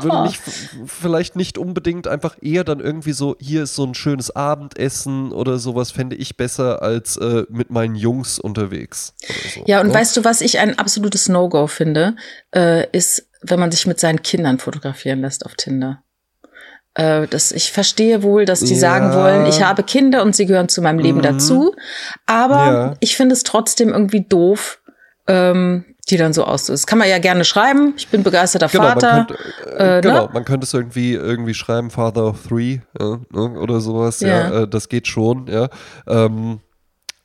würde 0.01 0.23
nicht, 0.23 0.41
vielleicht 0.87 1.37
nicht 1.37 1.59
unbedingt 1.59 2.09
einfach 2.09 2.37
eher 2.41 2.65
dann 2.65 2.81
irgendwie 2.81 3.12
so, 3.12 3.37
hier 3.39 3.65
ist 3.65 3.75
so 3.75 3.85
ein 3.85 3.95
schönes 3.95 4.35
Abendessen 4.35 5.31
oder 5.31 5.59
sowas, 5.59 5.91
fände 5.91 6.17
ich 6.17 6.39
besser 6.39 6.81
als 6.81 7.19
äh, 7.19 7.45
mit 7.51 7.69
meinen 7.71 7.97
Jungs 7.97 8.39
unterwegs. 8.39 9.12
So, 9.55 9.62
ja, 9.67 9.83
und 9.83 9.89
ne? 9.89 9.95
weißt 9.95 10.17
du, 10.17 10.25
was 10.25 10.41
ich 10.41 10.59
ein 10.59 10.79
absolutes 10.79 11.29
No-Go 11.29 11.67
finde, 11.67 12.17
äh, 12.55 12.89
ist, 12.93 13.29
wenn 13.43 13.61
man 13.61 13.71
sich 13.71 13.87
mit 13.87 14.01
seinen 14.01 14.23
Kindern 14.23 14.59
fotografieren 14.59 15.21
lässt 15.21 15.45
auf 15.45 15.55
Tinder. 15.55 16.03
Äh, 16.97 17.27
das, 17.29 17.53
ich 17.53 17.73
verstehe 17.73 18.23
wohl, 18.23 18.47
dass 18.47 18.61
die 18.61 18.73
ja. 18.73 18.81
sagen 18.81 19.15
wollen, 19.15 19.45
ich 19.47 19.63
habe 19.63 19.83
Kinder 19.83 20.23
und 20.23 20.35
sie 20.35 20.47
gehören 20.47 20.71
zu 20.71 20.81
meinem 20.81 20.99
Leben 20.99 21.19
mhm. 21.19 21.23
dazu. 21.23 21.75
Aber 22.25 22.67
ja. 22.67 22.95
ich 23.01 23.17
finde 23.17 23.35
es 23.35 23.43
trotzdem 23.43 23.91
irgendwie 23.91 24.23
doof, 24.23 24.81
ähm, 25.27 25.85
die 26.09 26.17
dann 26.17 26.33
so 26.33 26.45
aussieht. 26.45 26.73
Das 26.73 26.87
kann 26.87 26.99
man 26.99 27.09
ja 27.09 27.19
gerne 27.19 27.45
schreiben. 27.45 27.93
Ich 27.99 28.09
bin 28.09 28.23
begeisterter 28.23 28.69
genau, 28.69 28.85
Vater. 28.85 29.13
Man 29.13 29.27
könnte, 29.27 29.43
äh, 29.67 29.77
äh, 29.77 29.95
ne? 29.97 30.01
genau, 30.01 30.27
ne? 30.27 30.31
man 30.33 30.45
könnte 30.47 30.65
es 30.65 30.73
irgendwie 30.73 31.13
irgendwie 31.13 31.53
schreiben, 31.53 31.91
Father 31.91 32.25
of 32.25 32.47
Three 32.49 32.81
äh, 32.99 33.05
oder 33.35 33.81
sowas. 33.81 34.21
Ja, 34.21 34.29
ja 34.29 34.63
äh, 34.63 34.69
das 34.69 34.89
geht 34.89 35.07
schon. 35.07 35.49
Ja. 35.49 35.69
Ähm, 36.07 36.61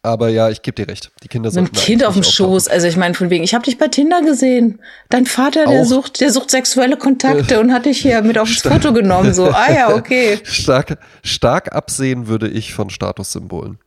aber 0.04 0.30
ja, 0.30 0.50
ich 0.50 0.62
gebe 0.62 0.76
dir 0.76 0.88
recht. 0.88 1.12
Die 1.24 1.28
Kinder 1.28 1.52
sind. 1.52 1.70
Ein 1.70 1.72
Kind 1.72 2.04
auf 2.04 2.16
dem 2.16 2.24
Schoß. 2.24 2.68
Also 2.68 2.88
ich 2.88 2.98
meine, 2.98 3.14
von 3.14 3.30
wegen, 3.30 3.44
ich 3.44 3.54
habe 3.54 3.64
dich 3.64 3.78
bei 3.78 3.88
Tinder 3.88 4.22
gesehen. 4.22 4.80
Dein 5.10 5.26
Vater, 5.26 5.66
der 5.66 5.86
sucht, 5.86 6.22
der 6.22 6.32
sucht 6.32 6.50
sexuelle 6.50 6.98
Kontakte 6.98 7.60
und 7.60 7.72
hat 7.72 7.86
dich 7.86 8.00
hier 8.00 8.22
mit 8.24 8.38
aufs 8.38 8.62
Foto 8.62 8.94
genommen. 8.94 9.34
So, 9.34 9.50
ah 9.50 9.72
ja, 9.72 9.90
okay. 9.96 10.40
Stark, 10.44 10.98
stark 11.24 11.74
absehen 11.74 12.28
würde 12.28 12.48
ich 12.48 12.74
von 12.74 12.90
Statussymbolen. 12.90 13.78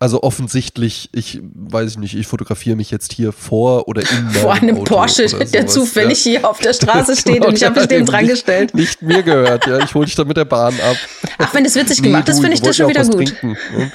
Also 0.00 0.22
offensichtlich, 0.22 1.08
ich 1.12 1.40
weiß 1.42 1.92
ich 1.92 1.98
nicht, 1.98 2.14
ich 2.14 2.26
fotografiere 2.26 2.76
mich 2.76 2.90
jetzt 2.90 3.12
hier 3.12 3.32
vor 3.32 3.88
oder 3.88 4.02
in 4.02 4.30
Vor 4.32 4.52
einem 4.52 4.76
Auto 4.76 4.96
Porsche, 4.96 5.26
der 5.26 5.66
zufällig 5.66 6.24
ja. 6.24 6.32
hier 6.32 6.50
auf 6.50 6.58
der 6.58 6.74
Straße 6.74 7.16
steht 7.20 7.44
und 7.44 7.56
ich 7.56 7.64
habe 7.64 7.80
mich 7.80 7.88
dem 7.88 8.04
dran 8.04 8.26
gestellt. 8.26 8.74
Nicht, 8.74 9.02
mir 9.02 9.22
gehört, 9.22 9.66
ja. 9.66 9.78
Ich 9.78 9.94
hole 9.94 10.04
dich 10.06 10.14
dann 10.14 10.28
mit 10.28 10.36
der 10.36 10.44
Bahn 10.44 10.74
ab. 10.80 10.96
Ach, 11.38 11.54
wenn 11.54 11.64
das 11.64 11.74
witzig 11.74 12.02
gemacht 12.02 12.28
ist, 12.28 12.40
finde 12.40 12.54
ich 12.54 12.62
das 12.62 12.76
schon 12.76 12.88
wieder 12.88 13.04
gut. 13.04 13.28
Trinken, 13.28 13.56
ne? 13.76 13.90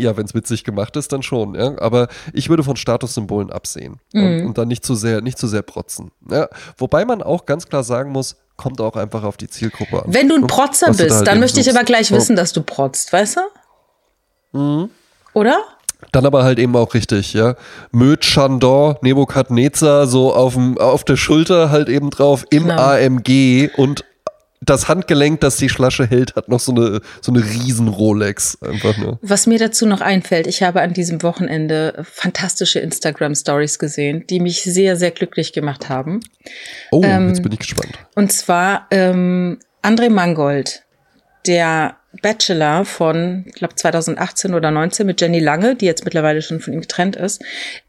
Ja, 0.00 0.16
wenn 0.16 0.24
es 0.24 0.34
witzig 0.34 0.64
gemacht 0.64 0.96
ist, 0.96 1.12
dann 1.12 1.22
schon. 1.22 1.54
Ja? 1.54 1.78
Aber 1.78 2.08
ich 2.32 2.48
würde 2.48 2.62
von 2.62 2.76
Statussymbolen 2.76 3.50
absehen 3.50 4.00
mhm. 4.12 4.24
und, 4.24 4.46
und, 4.46 4.58
dann 4.58 4.68
nicht 4.68 4.84
zu 4.84 4.94
sehr, 4.94 5.20
nicht 5.20 5.38
zu 5.38 5.46
sehr 5.46 5.62
protzen. 5.62 6.10
Ja? 6.30 6.48
Wobei 6.76 7.04
man 7.04 7.22
auch 7.22 7.46
ganz 7.46 7.68
klar 7.68 7.84
sagen 7.84 8.12
muss, 8.12 8.36
kommt 8.56 8.80
auch 8.80 8.96
einfach 8.96 9.24
auf 9.24 9.36
die 9.36 9.48
Zielgruppe 9.48 10.04
an. 10.04 10.14
Wenn 10.14 10.28
du 10.28 10.36
ein 10.36 10.46
Protzer 10.46 10.88
bist, 10.88 11.10
da 11.10 11.16
halt 11.16 11.26
dann 11.26 11.40
möchte 11.40 11.60
ich 11.60 11.70
aber 11.70 11.84
gleich 11.84 12.12
oh. 12.12 12.16
wissen, 12.16 12.36
dass 12.36 12.52
du 12.52 12.62
protzt, 12.62 13.12
weißt 13.12 13.38
du? 14.52 14.58
Mhm. 14.58 14.90
Oder? 15.34 15.58
Dann 16.10 16.26
aber 16.26 16.42
halt 16.42 16.58
eben 16.58 16.74
auch 16.76 16.94
richtig, 16.94 17.32
ja. 17.32 17.54
Möd 17.92 18.22
Chandor, 18.22 18.98
Nebukadnezar, 19.02 20.06
so 20.06 20.34
auf, 20.34 20.54
dem, 20.54 20.76
auf 20.78 21.04
der 21.04 21.16
Schulter 21.16 21.70
halt 21.70 21.88
eben 21.88 22.10
drauf 22.10 22.44
im 22.50 22.64
genau. 22.64 22.82
AMG 22.82 23.70
und 23.76 24.04
das 24.64 24.88
Handgelenk, 24.88 25.40
das 25.40 25.56
die 25.56 25.68
Flasche 25.68 26.06
hält, 26.06 26.36
hat 26.36 26.48
noch 26.48 26.60
so 26.60 26.72
eine, 26.72 27.00
so 27.20 27.32
eine 27.32 27.44
riesen 27.44 27.88
Rolex. 27.88 28.58
Einfach 28.62 28.96
nur. 28.96 29.18
Was 29.22 29.46
mir 29.46 29.58
dazu 29.58 29.86
noch 29.86 30.00
einfällt, 30.00 30.46
ich 30.46 30.62
habe 30.62 30.80
an 30.80 30.92
diesem 30.92 31.22
Wochenende 31.22 32.04
fantastische 32.10 32.78
Instagram-Stories 32.78 33.78
gesehen, 33.78 34.24
die 34.28 34.40
mich 34.40 34.62
sehr, 34.62 34.96
sehr 34.96 35.10
glücklich 35.10 35.52
gemacht 35.52 35.88
haben. 35.88 36.20
Oh, 36.92 37.02
ähm, 37.04 37.28
jetzt 37.28 37.42
bin 37.42 37.52
ich 37.52 37.58
gespannt. 37.58 37.98
Und 38.14 38.32
zwar 38.32 38.86
ähm, 38.90 39.58
André 39.82 40.10
Mangold, 40.10 40.84
der 41.46 41.96
Bachelor 42.20 42.84
von, 42.84 43.44
ich 43.46 43.54
glaube 43.54 43.74
2018 43.74 44.54
oder 44.54 44.70
19 44.70 45.06
mit 45.06 45.20
Jenny 45.20 45.40
Lange, 45.40 45.74
die 45.74 45.86
jetzt 45.86 46.04
mittlerweile 46.04 46.42
schon 46.42 46.60
von 46.60 46.74
ihm 46.74 46.82
getrennt 46.82 47.16
ist. 47.16 47.42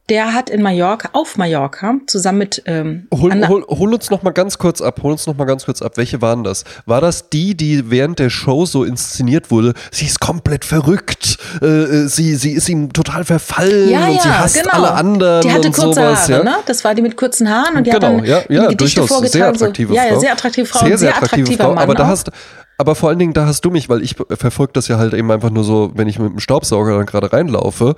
Der 0.09 0.33
hat 0.33 0.49
in 0.49 0.61
Mallorca, 0.61 1.09
auf 1.13 1.37
Mallorca, 1.37 1.95
zusammen 2.07 2.39
mit 2.39 2.61
ähm, 2.65 3.07
hol, 3.13 3.47
hol, 3.47 3.65
hol 3.69 3.93
uns 3.93 4.09
noch 4.09 4.21
mal 4.21 4.31
ganz 4.31 4.57
kurz 4.57 4.81
ab, 4.81 4.99
hol 5.01 5.13
uns 5.13 5.25
noch 5.27 5.37
mal 5.37 5.45
ganz 5.45 5.63
kurz 5.63 5.81
ab. 5.81 5.93
Welche 5.95 6.21
waren 6.21 6.43
das? 6.43 6.65
War 6.85 6.99
das 6.99 7.29
die, 7.29 7.55
die 7.55 7.89
während 7.89 8.19
der 8.19 8.29
Show 8.29 8.65
so 8.65 8.83
inszeniert 8.83 9.49
wurde? 9.49 9.73
Sie 9.91 10.05
ist 10.05 10.19
komplett 10.19 10.65
verrückt, 10.65 11.37
äh, 11.61 11.65
äh 11.65 12.07
sie, 12.07 12.35
sie 12.35 12.51
ist 12.51 12.67
ihm 12.67 12.91
total 12.91 13.23
verfallen 13.23 13.89
ja, 13.89 14.07
und 14.07 14.15
ja, 14.15 14.21
sie 14.21 14.29
hasst 14.29 14.61
genau. 14.61 14.75
alle 14.75 14.91
anderen 14.91 15.41
Die 15.41 15.51
hatte 15.51 15.67
und 15.67 15.75
kurze 15.75 16.01
sowas, 16.01 16.29
Haare, 16.29 16.31
ja? 16.31 16.43
ne? 16.43 16.55
Das 16.65 16.83
war 16.83 16.95
die 16.95 17.01
mit 17.01 17.15
kurzen 17.15 17.49
Haaren 17.49 17.77
und 17.77 17.87
die 17.87 17.91
genau, 17.91 18.07
hat 18.07 18.17
dann 18.17 18.25
ja, 18.25 18.41
ja, 18.49 18.67
die 18.67 18.75
Gedichte 18.75 18.99
durchaus 18.99 19.31
sehr 19.31 19.47
attraktive 19.47 19.93
so. 19.93 19.99
Frau. 19.99 20.05
Ja, 20.05 20.19
sehr 20.19 20.31
attraktive 20.33 20.65
Frau, 20.65 20.85
sehr, 20.85 20.97
sehr, 20.97 21.09
attraktive 21.15 21.43
attraktiver 21.43 21.63
Frau. 21.63 21.75
Mann 21.75 21.83
aber 21.83 21.95
da 21.95 22.03
auch. 22.03 22.07
hast 22.07 22.29
aber 22.77 22.95
vor 22.95 23.09
allen 23.09 23.19
Dingen, 23.19 23.33
da 23.33 23.45
hast 23.45 23.63
du 23.63 23.69
mich, 23.69 23.87
weil 23.87 24.01
ich 24.01 24.15
verfolge 24.15 24.73
das 24.73 24.87
ja 24.87 24.97
halt 24.97 25.13
eben 25.13 25.31
einfach 25.31 25.51
nur 25.51 25.63
so, 25.63 25.91
wenn 25.93 26.07
ich 26.07 26.19
mit 26.19 26.31
dem 26.31 26.39
Staubsauger 26.39 26.97
dann 26.97 27.05
gerade 27.05 27.31
reinlaufe. 27.31 27.95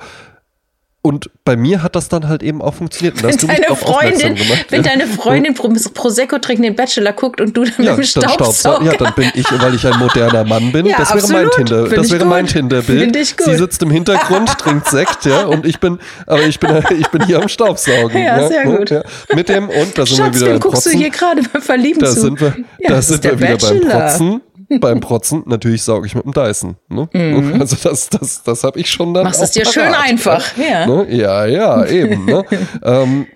Und 1.06 1.30
bei 1.44 1.56
mir 1.56 1.84
hat 1.84 1.96
das 1.96 2.10
dann 2.10 2.28
halt 2.28 2.42
eben 2.42 2.64
auch 2.64 2.74
funktioniert. 2.74 3.24
Und 3.24 3.40
wenn 3.44 3.48
deine 3.48 3.76
Freundin, 3.76 4.40
wenn 4.70 4.84
ja. 4.84 4.90
deine 4.90 5.06
Freundin 5.06 5.54
Prosecco 5.54 6.40
trinken 6.40 6.64
den 6.64 6.76
Bachelor 6.76 7.14
guckt 7.14 7.40
und 7.40 7.56
du 7.56 7.64
dann 7.64 7.86
ja, 7.86 7.96
mit 7.96 8.00
dem 8.00 8.24
Staubsauger. 8.24 8.86
Ja, 8.86 8.94
dann 8.98 9.14
bin 9.14 9.30
ich, 9.36 9.46
weil 9.62 9.76
ich 9.76 9.86
ein 9.86 10.00
moderner 10.00 10.44
Mann 10.46 10.72
bin. 10.72 10.88
Ja, 10.88 10.98
das 10.98 11.10
wäre 11.10 11.20
absolut. 11.20 11.44
mein 11.44 11.52
Tinder. 11.52 11.86
Find 11.86 11.98
das 12.00 12.10
wäre 12.10 12.24
gut. 12.24 12.30
mein 12.32 12.48
Tinderbild. 12.48 13.16
Sie 13.16 13.56
sitzt 13.56 13.84
im 13.84 13.92
Hintergrund, 13.92 14.50
trinkt 14.58 14.88
Sekt, 14.88 15.26
ja, 15.26 15.46
und 15.46 15.68
ich 15.68 15.80
bin, 15.80 16.00
aber 16.26 16.42
ich 16.42 16.60
bin, 16.60 16.72
ich 17.00 17.08
bin 17.10 17.24
hier 17.28 17.40
am 17.40 17.50
Staubsaugen. 17.50 18.18
Ja, 18.18 18.42
ja 18.42 18.48
sehr 18.48 18.64
gut. 18.64 18.90
Ja. 18.90 19.04
Mit 19.36 19.48
dem 19.48 19.70
und 19.70 19.96
da 19.96 20.08
sind 20.08 20.18
Schatz, 20.18 20.34
wir 20.34 20.42
wieder 20.42 20.52
beim 20.54 20.60
guckst 20.60 20.88
du 20.88 20.90
hier 20.90 21.12
gerade 21.12 21.44
beim 21.54 21.62
Verlieben 21.62 22.00
da 22.00 22.08
zu. 22.08 22.22
Sind 22.22 22.42
wir, 22.42 22.56
da 22.88 23.00
sind 23.04 23.24
wir 23.24 23.40
wieder 23.40 23.50
Bachelor. 23.50 23.80
beim 23.80 23.90
Protzen 23.92 24.42
beim 24.80 25.00
Protzen, 25.00 25.44
natürlich 25.46 25.84
sauge 25.84 26.08
ich 26.08 26.16
mit 26.16 26.26
dem 26.26 26.34
Dyson. 26.34 26.78
Ne? 26.90 27.10
Mhm. 27.14 27.56
Also 27.60 27.78
das, 27.82 28.10
das, 28.10 28.44
das 28.44 28.64
habe 28.64 28.80
ich 28.80 28.90
schon 28.90 29.14
dann. 29.14 29.24
Machst 29.24 29.42
es 29.42 29.52
dir 29.52 29.64
parat, 29.64 29.74
schön 29.74 29.94
einfach, 29.94 30.58
ja. 30.58 30.86
Ne? 30.86 31.08
Ja, 31.10 31.46
ja, 31.46 31.86
eben. 31.88 32.26
Ne? 32.26 32.44
ähm, 32.84 33.28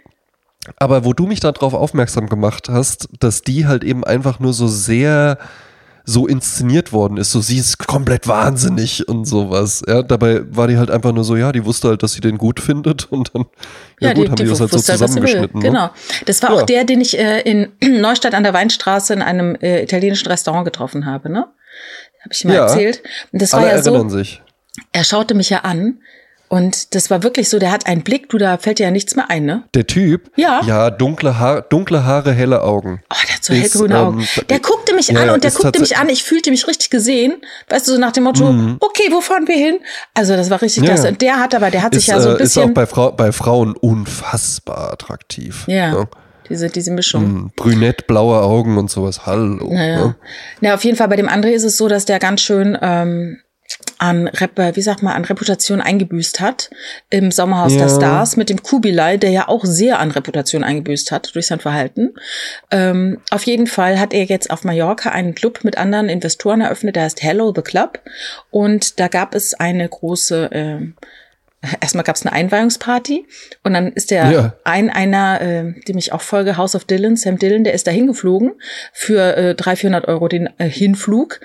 aber 0.78 1.06
wo 1.06 1.14
du 1.14 1.26
mich 1.26 1.40
darauf 1.40 1.74
aufmerksam 1.74 2.28
gemacht 2.28 2.70
hast, 2.70 3.10
dass 3.20 3.42
die 3.42 3.66
halt 3.66 3.84
eben 3.84 4.04
einfach 4.04 4.40
nur 4.40 4.54
so 4.54 4.68
sehr 4.68 5.38
so 6.10 6.26
inszeniert 6.28 6.92
worden 6.92 7.18
ist. 7.18 7.32
So, 7.32 7.40
sie 7.40 7.58
ist 7.58 7.78
komplett 7.78 8.28
wahnsinnig 8.28 9.08
und 9.08 9.26
sowas. 9.26 9.84
Ja, 9.88 10.02
dabei 10.02 10.42
war 10.50 10.68
die 10.68 10.78
halt 10.78 10.90
einfach 10.90 11.12
nur 11.14 11.24
so, 11.24 11.36
ja, 11.36 11.52
die 11.52 11.66
wusste 11.66 11.90
halt, 11.90 12.02
dass 12.02 12.14
sie 12.14 12.22
den 12.22 12.38
gut 12.38 12.60
findet 12.60 13.12
und 13.12 13.34
dann, 13.36 13.46
ja, 14.00 14.10
ja 14.10 14.14
gut, 14.14 14.26
die, 14.26 14.30
haben 14.30 14.36
die, 14.38 14.44
die 14.44 14.50
das 14.50 14.60
halt 14.60 14.72
so 14.72 14.80
zusammengeschnitten. 14.80 15.60
Ne? 15.60 15.68
Genau. 15.68 15.90
Das 16.26 16.42
war 16.42 16.50
ja. 16.50 16.56
auch 16.56 16.62
der, 16.64 16.84
den 16.84 17.00
ich 17.00 17.18
äh, 17.18 17.42
in 17.42 17.72
Neustadt 18.02 18.34
an 18.34 18.44
der 18.44 18.54
Weinstraße 18.54 19.14
in 19.14 19.22
einem 19.22 19.56
äh, 19.56 19.84
italienischen 19.84 20.28
Restaurant 20.28 20.66
getroffen 20.66 21.06
habe, 21.06 21.30
ne? 21.30 21.48
Habe 22.22 22.34
ich 22.34 22.44
mal 22.44 22.56
ja. 22.56 22.64
erzählt. 22.64 23.04
Und 23.32 23.42
das 23.42 23.54
war 23.54 23.62
Alle 23.62 23.70
ja 23.70 23.82
so. 23.84 24.10
Sich. 24.10 24.42
Er 24.92 25.04
schaute 25.04 25.36
mich 25.36 25.50
ja 25.50 25.60
an 25.60 26.00
und 26.50 26.96
das 26.96 27.12
war 27.12 27.22
wirklich 27.22 27.48
so, 27.48 27.60
der 27.60 27.72
hat 27.72 27.86
einen 27.86 28.02
Blick, 28.04 28.30
du, 28.30 28.40
da 28.40 28.58
fällt 28.58 28.80
dir 28.80 28.84
ja 28.84 28.92
nichts 28.92 29.16
mehr 29.16 29.30
ein, 29.30 29.46
ne? 29.46 29.66
Der 29.76 29.86
Typ? 29.86 30.32
Ja. 30.36 30.62
Ja, 30.66 30.90
dunkle, 30.90 31.38
Haar, 31.38 31.62
dunkle 31.62 32.04
Haare, 32.06 32.34
helle 32.34 32.64
Augen. 32.64 33.02
Oh, 33.12 33.16
der 33.28 33.36
hat 33.36 33.44
so 33.44 33.54
hellgrüne 33.54 33.94
ähm, 33.94 34.02
Augen. 34.02 34.28
Der 34.50 34.60
guckte 34.60 34.96
mich 34.96 35.10
ja, 35.10 35.22
an 35.22 35.30
und 35.30 35.44
der 35.44 35.52
guckte 35.52 35.80
mich 35.80 35.98
an, 35.98 36.10
ich 36.10 36.24
fühlte 36.24 36.50
mich 36.50 36.68
richtig 36.68 36.90
gesehen. 36.90 37.42
Weißt 37.70 37.88
du, 37.88 37.92
so 37.92 38.00
nach 38.00 38.12
dem 38.14 38.24
Motto, 38.24 38.52
mhm. 38.52 38.78
okay, 38.80 39.10
wo 39.12 39.22
fahren 39.22 39.48
wir 39.48 39.56
hin? 39.56 39.80
Also 40.16 40.36
das 40.36 40.50
war 40.50 40.60
richtig 40.60 40.84
ja. 40.84 40.90
klasse. 40.90 41.10
Und 41.10 41.22
der 41.22 41.38
hat 41.38 41.54
aber, 41.54 41.70
der 41.70 41.84
hat 41.84 41.96
ist, 41.96 42.06
sich 42.06 42.08
ja 42.08 42.20
so 42.20 42.30
ein 42.30 42.38
bisschen... 42.38 42.64
Ist 42.64 42.70
auch 42.70 42.74
bei, 42.74 42.88
Frau, 42.88 43.12
bei 43.12 43.32
Frauen 43.32 43.76
unfassbar 43.76 44.92
attraktiv. 44.94 45.66
Ja. 45.68 45.94
ja. 45.94 46.08
Diese, 46.50 46.70
diese 46.70 46.90
Mischung. 46.90 47.26
Mm, 47.26 47.52
brünett, 47.56 48.08
blaue 48.08 48.42
Augen 48.42 48.80
und 48.80 48.90
sowas. 48.90 49.28
Hallo. 49.28 49.72
Naja. 49.72 50.06
Ne? 50.08 50.16
Na, 50.62 50.74
auf 50.74 50.84
jeden 50.84 50.98
Fall 50.98 51.10
bei 51.10 51.16
dem 51.16 51.30
André 51.30 51.50
ist 51.50 51.64
es 51.64 51.78
so, 51.78 51.88
dass 51.88 52.06
der 52.06 52.18
ganz 52.18 52.42
schön 52.42 52.76
ähm, 52.82 53.38
an, 54.00 54.28
Rep 54.28 54.58
wie 54.76 54.82
sagt 54.82 55.04
man, 55.04 55.14
an 55.14 55.26
Reputation 55.26 55.82
eingebüßt 55.82 56.40
hat 56.40 56.70
im 57.10 57.32
Sommerhaus 57.32 57.74
ja. 57.74 57.80
der 57.80 57.90
Stars 57.90 58.38
mit 58.38 58.50
dem 58.50 58.64
Kubilai, 58.64 59.18
der 59.18 59.30
ja 59.30 59.48
auch 59.48 59.66
sehr 59.66 60.00
an 60.00 60.12
Reputation 60.12 60.64
eingebüßt 60.64 61.12
hat 61.12 61.36
durch 61.36 61.48
sein 61.48 61.60
Verhalten. 61.60 62.14
Ähm, 62.72 63.20
auf 63.30 63.44
jeden 63.44 63.68
Fall 63.68 64.00
hat 64.00 64.14
er 64.14 64.24
jetzt 64.24 64.50
auf 64.52 64.64
Mallorca 64.64 65.10
einen 65.12 65.36
Club 65.36 65.64
mit 65.64 65.78
anderen 65.78 66.10
Investoren 66.10 66.62
eröffnet, 66.62 66.96
der 66.96 67.04
heißt 67.04 67.22
Hello 67.22 67.54
the 67.56 67.62
Club. 67.62 68.00
Und 68.50 69.00
da 69.00 69.08
gab 69.08 69.36
es 69.36 69.54
eine 69.54 69.88
große 69.88 70.52
äh, 70.52 70.80
Erstmal 71.82 72.06
gab 72.06 72.16
es 72.16 72.26
eine 72.26 72.32
Einweihungsparty 72.32 73.26
und 73.64 73.74
dann 73.74 73.92
ist 73.92 74.12
der 74.12 74.32
ja. 74.32 74.54
ein 74.64 74.90
einer, 74.90 75.42
äh, 75.42 75.74
dem 75.90 75.98
ich 75.98 76.14
auch 76.14 76.22
folge, 76.22 76.56
House 76.56 76.74
of 76.74 76.86
Dylan, 76.86 77.18
Sam 77.18 77.38
Dylan, 77.38 77.66
der 77.66 77.74
ist 77.74 77.86
da 77.86 77.92
hingeflogen 77.92 78.54
für 78.94 79.36
äh, 79.36 79.56
300, 79.56 79.80
400 79.80 80.08
Euro 80.08 80.30
den 80.30 80.50
äh, 80.58 80.70
Hinflug 80.70 81.42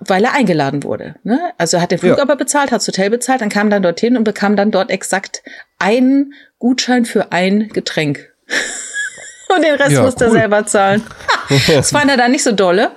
weil 0.00 0.24
er 0.24 0.34
eingeladen 0.34 0.82
wurde. 0.82 1.16
Ne? 1.24 1.40
Also 1.58 1.76
er 1.76 1.82
hat 1.82 1.90
den 1.90 1.98
Flug 1.98 2.16
ja. 2.16 2.22
aber 2.22 2.36
bezahlt, 2.36 2.70
hat 2.70 2.80
das 2.80 2.88
Hotel 2.88 3.10
bezahlt, 3.10 3.40
dann 3.40 3.48
kam 3.48 3.70
dann 3.70 3.82
dorthin 3.82 4.16
und 4.16 4.24
bekam 4.24 4.56
dann 4.56 4.70
dort 4.70 4.90
exakt 4.90 5.42
einen 5.78 6.34
Gutschein 6.58 7.04
für 7.04 7.32
ein 7.32 7.68
Getränk. 7.68 8.32
und 9.54 9.64
den 9.64 9.74
Rest 9.74 9.92
ja, 9.92 10.02
musste 10.02 10.24
cool. 10.26 10.36
er 10.36 10.40
selber 10.40 10.66
zahlen. 10.66 11.02
das 11.68 11.90
fand 11.90 12.10
er 12.10 12.16
dann 12.16 12.30
nicht 12.30 12.44
so 12.44 12.52
dolle. 12.52 12.92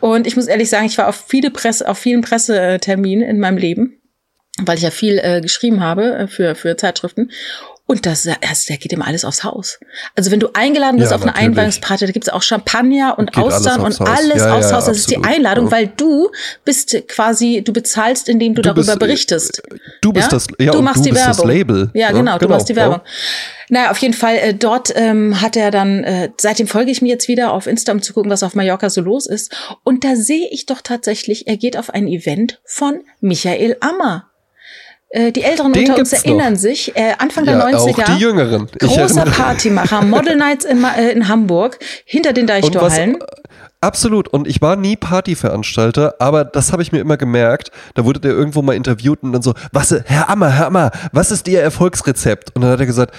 Und 0.00 0.26
ich 0.26 0.36
muss 0.36 0.46
ehrlich 0.46 0.70
sagen, 0.70 0.86
ich 0.86 0.98
war 0.98 1.08
auf 1.08 1.24
viele 1.26 1.50
Presse, 1.50 1.88
auf 1.88 1.98
vielen 1.98 2.22
Presseterminen 2.22 3.28
in 3.28 3.38
meinem 3.38 3.58
Leben. 3.58 3.98
weil 4.62 4.76
ich 4.76 4.82
ja 4.82 4.90
viel 4.90 5.18
äh, 5.18 5.40
geschrieben 5.40 5.80
habe 5.80 6.14
äh, 6.16 6.26
für, 6.26 6.54
für 6.54 6.76
Zeitschriften. 6.76 7.30
Und 7.84 8.06
das, 8.06 8.28
das, 8.40 8.66
der 8.66 8.76
geht 8.76 8.92
immer 8.92 9.06
alles 9.06 9.24
aufs 9.24 9.42
Haus. 9.42 9.78
Also 10.14 10.30
wenn 10.30 10.40
du 10.40 10.48
eingeladen 10.54 10.98
bist 10.98 11.10
Ja, 11.10 11.16
auf 11.16 11.22
eine 11.22 11.32
natürlich. 11.32 11.48
Einweihungsparty, 11.48 12.06
da 12.06 12.12
gibt's 12.12 12.28
auch 12.28 12.42
Champagner 12.42 13.18
und 13.18 13.32
Geht 13.32 13.42
alles 13.42 13.54
Austern 13.56 13.80
aufs 13.80 14.00
und 14.00 14.08
alles 14.08 14.38
Ja, 14.38 14.54
aufs 14.56 14.70
ja, 14.70 14.76
Haus. 14.76 14.84
Das 14.86 14.96
ist 14.96 15.10
die 15.10 15.16
absolut. 15.16 15.36
Einladung, 15.36 15.70
weil 15.70 15.88
du 15.88 16.30
bist 16.64 16.96
quasi, 17.08 17.62
du 17.64 17.72
bezahlst, 17.72 18.28
indem 18.28 18.54
du, 18.54 18.62
Du 18.62 18.68
darüber 18.68 18.82
bist, 18.82 18.96
äh, 18.96 18.98
berichtest. 18.98 19.62
Du 20.00 20.12
bist 20.12 20.32
das, 20.32 20.46
ja, 20.58 20.70
du 20.72 20.80
machst 20.80 21.00
du 21.00 21.04
die 21.04 21.10
bist 21.10 21.26
Werbung. 21.26 21.36
das 21.36 21.46
Label. 21.54 21.90
Ja, 21.92 22.12
genau, 22.12 22.38
du 22.38 22.48
machst 22.48 22.68
die. 22.68 22.76
Werbung. 22.76 23.00
Naja, 23.68 23.90
auf 23.90 23.98
jeden 23.98 24.14
Fall, 24.14 24.36
äh, 24.36 24.54
dort 24.54 24.92
ähm, 24.94 25.40
hat 25.40 25.56
er 25.56 25.70
dann, 25.70 26.04
äh, 26.04 26.30
seitdem 26.38 26.66
folge 26.68 26.90
ich 26.90 27.02
mir 27.02 27.08
jetzt 27.08 27.26
wieder 27.28 27.52
auf 27.52 27.66
Insta, 27.66 27.92
um 27.92 28.00
zu 28.00 28.12
gucken, 28.12 28.30
was 28.30 28.42
auf 28.42 28.54
Mallorca 28.54 28.90
so 28.90 29.00
los 29.00 29.26
ist. 29.26 29.54
Und 29.82 30.04
da 30.04 30.14
sehe 30.14 30.48
ich 30.50 30.66
doch 30.66 30.82
tatsächlich, 30.82 31.46
er 31.46 31.56
geht 31.56 31.76
auf 31.76 31.90
ein 31.90 32.06
Event 32.06 32.60
von 32.64 33.00
Michael 33.20 33.76
Ammer. 33.80 34.28
Äh, 35.14 35.30
die 35.30 35.42
Älteren 35.42 35.74
Den 35.74 35.88
unter 35.90 35.98
uns 36.00 36.12
erinnern 36.14 36.56
sich, 36.56 36.96
äh, 36.96 37.12
Anfang 37.18 37.44
der 37.44 37.58
Ja, 37.58 37.66
90er. 37.66 38.02
auch 38.02 38.16
die 38.16 38.20
Jüngeren. 38.22 38.66
Großer 38.78 39.26
Partymacher, 39.26 40.00
Model 40.06 40.36
Nights 40.36 40.64
in, 40.64 40.82
äh, 40.84 41.10
in 41.10 41.28
Hamburg, 41.28 41.78
hinter 42.06 42.32
den 42.32 42.46
Deichtorhallen. 42.46 43.18
absolut. 43.82 44.28
Und 44.28 44.48
ich 44.48 44.62
war 44.62 44.76
nie 44.76 44.96
Partyveranstalter, 44.96 46.14
aber 46.18 46.44
das 46.46 46.72
habe 46.72 46.80
ich 46.82 46.92
mir 46.92 47.00
immer 47.00 47.18
gemerkt. 47.18 47.70
Da 47.94 48.06
wurde 48.06 48.20
der 48.20 48.32
irgendwo 48.32 48.62
mal 48.62 48.74
interviewt 48.74 49.22
und 49.22 49.34
dann 49.34 49.42
so, 49.42 49.52
was, 49.70 49.94
Herr 50.06 50.30
Ammer, 50.30 50.48
Herr 50.50 50.66
Ammer, 50.68 50.90
was 51.12 51.30
ist 51.30 51.46
Ihr 51.46 51.60
Erfolgsrezept? 51.60 52.56
Und 52.56 52.62
dann 52.62 52.70
hat 52.70 52.80
er 52.80 52.86
gesagt, 52.86 53.14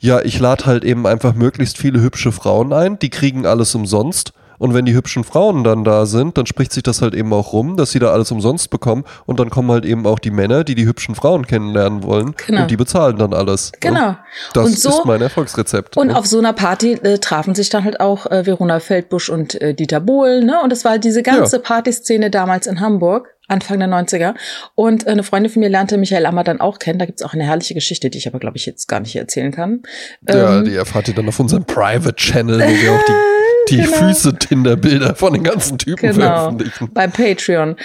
ja, 0.00 0.20
ich 0.20 0.38
lade 0.38 0.66
halt 0.66 0.84
eben 0.84 1.06
einfach 1.06 1.32
möglichst 1.34 1.78
viele 1.78 2.00
hübsche 2.02 2.30
Frauen 2.30 2.74
ein, 2.74 2.98
die 2.98 3.08
kriegen 3.10 3.46
alles 3.46 3.74
umsonst. 3.74 4.32
Und 4.58 4.74
wenn 4.74 4.84
die 4.84 4.94
hübschen 4.94 5.24
Frauen 5.24 5.64
dann 5.64 5.84
da 5.84 6.04
sind, 6.06 6.36
dann 6.36 6.46
spricht 6.46 6.72
sich 6.72 6.82
das 6.82 7.00
halt 7.02 7.14
eben 7.14 7.32
auch 7.32 7.52
rum, 7.52 7.76
dass 7.76 7.90
sie 7.92 7.98
da 7.98 8.10
alles 8.12 8.30
umsonst 8.30 8.70
bekommen. 8.70 9.04
Und 9.26 9.38
dann 9.40 9.50
kommen 9.50 9.70
halt 9.70 9.84
eben 9.84 10.06
auch 10.06 10.18
die 10.18 10.30
Männer, 10.30 10.64
die 10.64 10.74
die 10.74 10.86
hübschen 10.86 11.14
Frauen 11.14 11.46
kennenlernen 11.46 12.02
wollen. 12.02 12.34
Genau. 12.46 12.62
Und 12.62 12.70
die 12.70 12.76
bezahlen 12.76 13.16
dann 13.18 13.32
alles. 13.34 13.72
ne? 13.72 13.78
Genau. 13.80 14.16
Das 14.54 14.66
Und 14.66 14.78
so- 14.78 14.88
ist 14.90 15.04
mein 15.04 15.20
Erfolgsrezept. 15.22 15.96
Und 15.96 16.08
ne? 16.08 16.16
auf 16.16 16.26
so 16.26 16.38
einer 16.38 16.52
Party 16.52 16.92
äh, 16.94 17.18
trafen 17.18 17.54
sich 17.54 17.68
dann 17.70 17.84
halt 17.84 18.00
auch 18.00 18.26
äh, 18.26 18.44
Verona 18.46 18.80
Feldbusch 18.80 19.30
und 19.30 19.60
äh, 19.60 19.74
Dieter 19.74 20.00
Bohlen, 20.00 20.44
ne? 20.46 20.60
Und 20.62 20.70
das 20.70 20.84
war 20.84 20.92
halt 20.92 21.04
diese 21.04 21.22
ganze 21.22 21.56
Ja. 21.56 21.62
Partyszene 21.62 22.30
damals 22.30 22.66
in 22.66 22.80
Hamburg. 22.80 23.28
Anfang 23.50 23.78
der 23.78 23.88
90er. 23.88 24.34
Und 24.74 25.06
äh, 25.06 25.10
eine 25.10 25.22
Freundin 25.22 25.50
von 25.50 25.60
mir 25.60 25.70
lernte 25.70 25.96
Michael 25.96 26.26
Ammer 26.26 26.44
dann 26.44 26.60
auch 26.60 26.78
kennen. 26.78 26.98
Da 26.98 27.06
gibt's 27.06 27.22
auch 27.22 27.32
eine 27.32 27.44
herrliche 27.44 27.72
Geschichte, 27.72 28.10
die 28.10 28.18
ich 28.18 28.26
aber, 28.28 28.38
glaube 28.40 28.58
ich, 28.58 28.66
jetzt 28.66 28.88
gar 28.88 29.00
nicht 29.00 29.16
erzählen 29.16 29.52
kann. 29.52 29.80
Ja, 30.28 30.58
Ähm, 30.58 30.64
die 30.66 30.74
erfahrt 30.74 31.08
ihr 31.08 31.14
dann 31.14 31.26
auf 31.28 31.40
unserem 31.40 31.64
Private 31.64 32.14
Channel, 32.14 32.56
wo 32.60 32.60
wir 32.82 32.92
auch 32.92 33.02
die, 33.08 33.12
die 33.70 33.76
Genau. 33.78 33.96
Füße-Tinder-Bilder 33.96 35.14
von 35.14 35.32
den 35.32 35.44
ganzen 35.44 35.78
Typen 35.78 36.10
genau, 36.12 36.26
veröffentlichen. 36.34 36.90
bei 36.92 37.06
Patreon. 37.06 37.76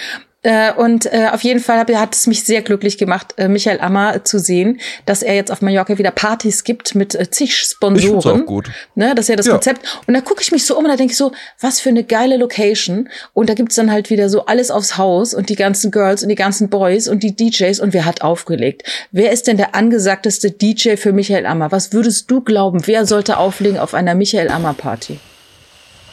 Äh, 0.46 0.74
und 0.74 1.06
äh, 1.06 1.28
auf 1.32 1.40
jeden 1.40 1.58
Fall 1.58 1.78
hab, 1.78 1.90
hat 1.94 2.14
es 2.14 2.26
mich 2.26 2.44
sehr 2.44 2.60
glücklich 2.60 2.98
gemacht, 2.98 3.32
äh, 3.38 3.48
Michael 3.48 3.80
Ammer 3.80 4.24
zu 4.26 4.38
sehen, 4.38 4.78
dass 5.06 5.22
er 5.22 5.34
jetzt 5.34 5.50
auf 5.50 5.62
Mallorca 5.62 5.96
wieder 5.96 6.10
Partys 6.10 6.64
gibt 6.64 6.94
mit 6.94 7.14
äh, 7.14 7.30
zig 7.30 7.48
Ich 7.48 7.56
Sponsoren. 7.56 8.42
auch 8.42 8.44
gut. 8.44 8.70
Ne, 8.94 9.14
das 9.14 9.24
ist 9.24 9.28
ja 9.30 9.36
das 9.36 9.46
Ja. 9.46 9.52
Konzept. 9.52 9.80
Und 10.06 10.12
da 10.12 10.20
gucke 10.20 10.42
ich 10.42 10.52
mich 10.52 10.66
so 10.66 10.76
um 10.76 10.84
und 10.84 10.90
da 10.90 10.96
denke 10.96 11.12
ich 11.12 11.16
so, 11.16 11.32
was 11.62 11.80
für 11.80 11.88
eine 11.88 12.04
geile 12.04 12.36
Location. 12.36 13.08
Und 13.32 13.48
da 13.48 13.54
gibt's 13.54 13.76
dann 13.76 13.90
halt 13.90 14.10
wieder 14.10 14.28
so 14.28 14.44
alles 14.44 14.70
aufs 14.70 14.98
Haus 14.98 15.32
und 15.32 15.48
die 15.48 15.56
ganzen 15.56 15.90
Girls 15.90 16.22
und 16.22 16.28
die 16.28 16.34
ganzen 16.34 16.68
Boys 16.68 17.08
und 17.08 17.22
die 17.22 17.34
DJs 17.34 17.80
und 17.80 17.94
wer 17.94 18.04
hat 18.04 18.20
aufgelegt? 18.20 18.82
Wer 19.12 19.32
ist 19.32 19.46
denn 19.46 19.56
der 19.56 19.74
angesagteste 19.74 20.50
DJ 20.50 20.96
für 20.96 21.14
Michael 21.14 21.46
Ammer? 21.46 21.72
Was 21.72 21.94
würdest 21.94 22.30
du 22.30 22.42
glauben, 22.42 22.82
wer 22.86 23.06
sollte 23.06 23.38
auflegen 23.38 23.78
auf 23.78 23.94
einer 23.94 24.14
Michael 24.14 24.50
Ammer 24.50 24.74
Party? 24.74 25.18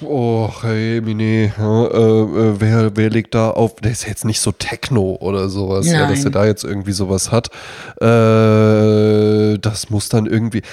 Oh, 0.03 0.49
hey, 0.63 0.99
Mine, 1.01 1.53
ja, 1.57 1.85
äh, 1.85 2.21
äh, 2.21 2.55
wer, 2.59 2.91
wer 2.95 3.09
legt 3.09 3.35
da 3.35 3.51
auf? 3.51 3.75
Der 3.75 3.91
ist 3.91 4.07
jetzt 4.07 4.25
nicht 4.25 4.39
so 4.39 4.51
Techno 4.51 5.17
oder 5.19 5.47
sowas, 5.49 5.87
ja, 5.87 6.07
dass 6.07 6.23
er 6.23 6.31
da 6.31 6.45
jetzt 6.45 6.63
irgendwie 6.63 6.91
sowas 6.91 7.31
hat. 7.31 7.49
Äh, 8.01 9.59
das 9.59 9.89
muss 9.89 10.09
dann 10.09 10.25
irgendwie, 10.25 10.63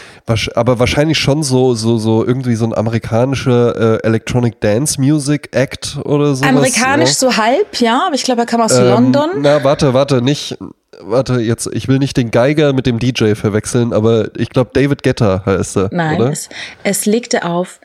aber 0.54 0.78
wahrscheinlich 0.78 1.18
schon 1.18 1.42
so, 1.42 1.74
so, 1.74 1.98
so 1.98 2.24
irgendwie 2.24 2.54
so 2.54 2.64
ein 2.64 2.74
amerikanischer 2.74 3.98
äh, 4.02 4.06
Electronic 4.06 4.60
Dance 4.60 5.00
Music 5.00 5.50
Act 5.52 5.98
oder 6.04 6.34
sowas. 6.34 6.48
Amerikanisch 6.48 7.10
ja. 7.10 7.14
so 7.14 7.36
halb, 7.36 7.76
ja, 7.80 8.04
aber 8.06 8.14
ich 8.14 8.24
glaube, 8.24 8.42
er 8.42 8.46
kam 8.46 8.60
aus 8.62 8.74
Ähm, 8.74 8.88
London. 8.88 9.30
Na, 9.40 9.62
warte, 9.62 9.92
warte, 9.94 10.22
nicht. 10.22 10.56
Warte, 11.00 11.40
jetzt, 11.40 11.68
ich 11.72 11.86
will 11.86 11.98
nicht 11.98 12.16
den 12.16 12.30
Geiger 12.32 12.72
mit 12.72 12.86
dem 12.86 12.98
DJ 12.98 13.34
verwechseln, 13.34 13.92
aber 13.92 14.30
ich 14.36 14.50
glaube, 14.50 14.70
David 14.72 15.04
Guetta 15.04 15.42
heißt 15.46 15.76
er. 15.76 15.90
Nein, 15.92 16.20
es, 16.22 16.48
es 16.82 17.06
legte 17.06 17.44
auf 17.44 17.78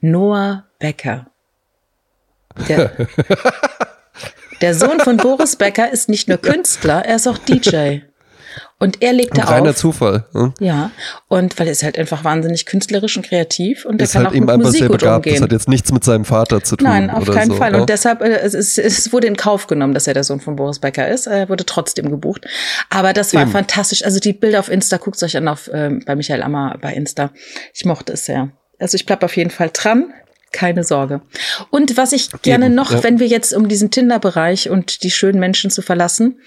Noah 0.00 0.64
Becker. 0.78 1.26
Der, 2.68 2.90
der 4.60 4.74
Sohn 4.74 5.00
von 5.00 5.16
Boris 5.16 5.56
Becker 5.56 5.90
ist 5.90 6.08
nicht 6.08 6.28
nur 6.28 6.38
Künstler, 6.38 7.04
er 7.04 7.16
ist 7.16 7.28
auch 7.28 7.38
DJ. 7.38 8.00
Und 8.78 9.02
er 9.02 9.12
legte 9.12 9.46
reiner 9.46 9.70
auf. 9.70 9.76
Zufall. 9.76 10.24
Ne? 10.32 10.54
Ja, 10.58 10.90
und 11.28 11.58
weil 11.58 11.66
er 11.66 11.72
ist 11.72 11.82
halt 11.82 11.98
einfach 11.98 12.24
wahnsinnig 12.24 12.64
künstlerisch 12.64 13.14
und 13.16 13.26
kreativ 13.26 13.84
und 13.84 14.00
er 14.00 14.04
Ist 14.04 14.14
kann 14.14 14.22
halt 14.22 14.30
auch 14.30 14.34
eben 14.34 14.46
mit 14.46 14.54
einfach 14.54 14.66
Musik 14.66 14.78
sehr 14.80 14.88
gut 14.88 15.00
begabt. 15.00 15.26
Das 15.26 15.30
umgehen. 15.32 15.42
hat 15.42 15.52
jetzt 15.52 15.68
nichts 15.68 15.92
mit 15.92 16.02
seinem 16.02 16.24
Vater 16.24 16.62
zu 16.62 16.76
tun. 16.76 16.88
Nein, 16.88 17.10
auf 17.10 17.30
keinen 17.30 17.50
so, 17.50 17.56
Fall. 17.56 17.74
ja? 17.74 17.80
Und 17.80 17.90
deshalb, 17.90 18.22
äh, 18.22 18.38
es, 18.38 18.54
ist, 18.54 18.78
es 18.78 19.12
wurde 19.12 19.26
in 19.26 19.36
Kauf 19.36 19.66
genommen, 19.66 19.92
dass 19.92 20.06
er 20.06 20.14
der 20.14 20.24
Sohn 20.24 20.40
von 20.40 20.56
Boris 20.56 20.78
Becker 20.78 21.06
ist. 21.08 21.26
Er 21.26 21.50
wurde 21.50 21.66
trotzdem 21.66 22.10
gebucht. 22.10 22.46
Aber 22.88 23.12
das 23.12 23.34
war 23.34 23.42
Eben. 23.42 23.50
fantastisch. 23.50 24.02
Also 24.02 24.18
die 24.18 24.32
Bilder 24.32 24.60
auf 24.60 24.70
Insta, 24.70 24.96
guckt 24.96 25.22
euch 25.22 25.36
an 25.36 25.46
auf 25.46 25.70
ähm, 25.72 26.02
bei 26.06 26.16
Michael 26.16 26.42
Ammer 26.42 26.78
bei 26.80 26.94
Insta. 26.94 27.32
Ich 27.74 27.84
mochte 27.84 28.14
es 28.14 28.24
sehr. 28.24 28.50
Also 28.80 28.96
ich 28.96 29.06
bleib 29.06 29.22
auf 29.22 29.36
jeden 29.36 29.50
Fall 29.50 29.70
dran. 29.72 30.12
Keine 30.52 30.82
Sorge. 30.82 31.20
Und 31.70 31.96
was 31.96 32.12
ich 32.12 32.28
gerne 32.42 32.66
Eben, 32.66 32.74
noch, 32.74 32.90
ja. 32.90 33.04
wenn 33.04 33.20
wir 33.20 33.28
jetzt 33.28 33.52
um 33.54 33.68
diesen 33.68 33.92
Tinder-Bereich 33.92 34.68
und 34.68 35.04
die 35.04 35.10
schönen 35.12 35.38
Menschen 35.38 35.70
zu 35.70 35.80
verlassen, 35.80 36.40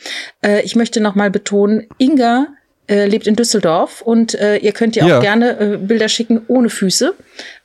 äh, 0.46 0.62
ich 0.64 0.76
möchte 0.76 1.00
noch 1.00 1.16
mal 1.16 1.32
betonen, 1.32 1.88
Inga 2.00 2.48
äh, 2.90 3.06
lebt 3.06 3.28
in 3.28 3.38
Düsseldorf 3.38 4.02
und 4.02 4.36
äh, 4.36 4.58
ihr 4.58 4.74
könnt 4.74 4.98
ihr 4.98 5.06
Ja. 5.06 5.18
auch 5.18 5.22
gerne 5.22 5.58
äh, 5.58 5.78
Bilder 5.78 6.10
schicken 6.10 6.42
ohne 6.50 6.70
Füße. 6.70 7.14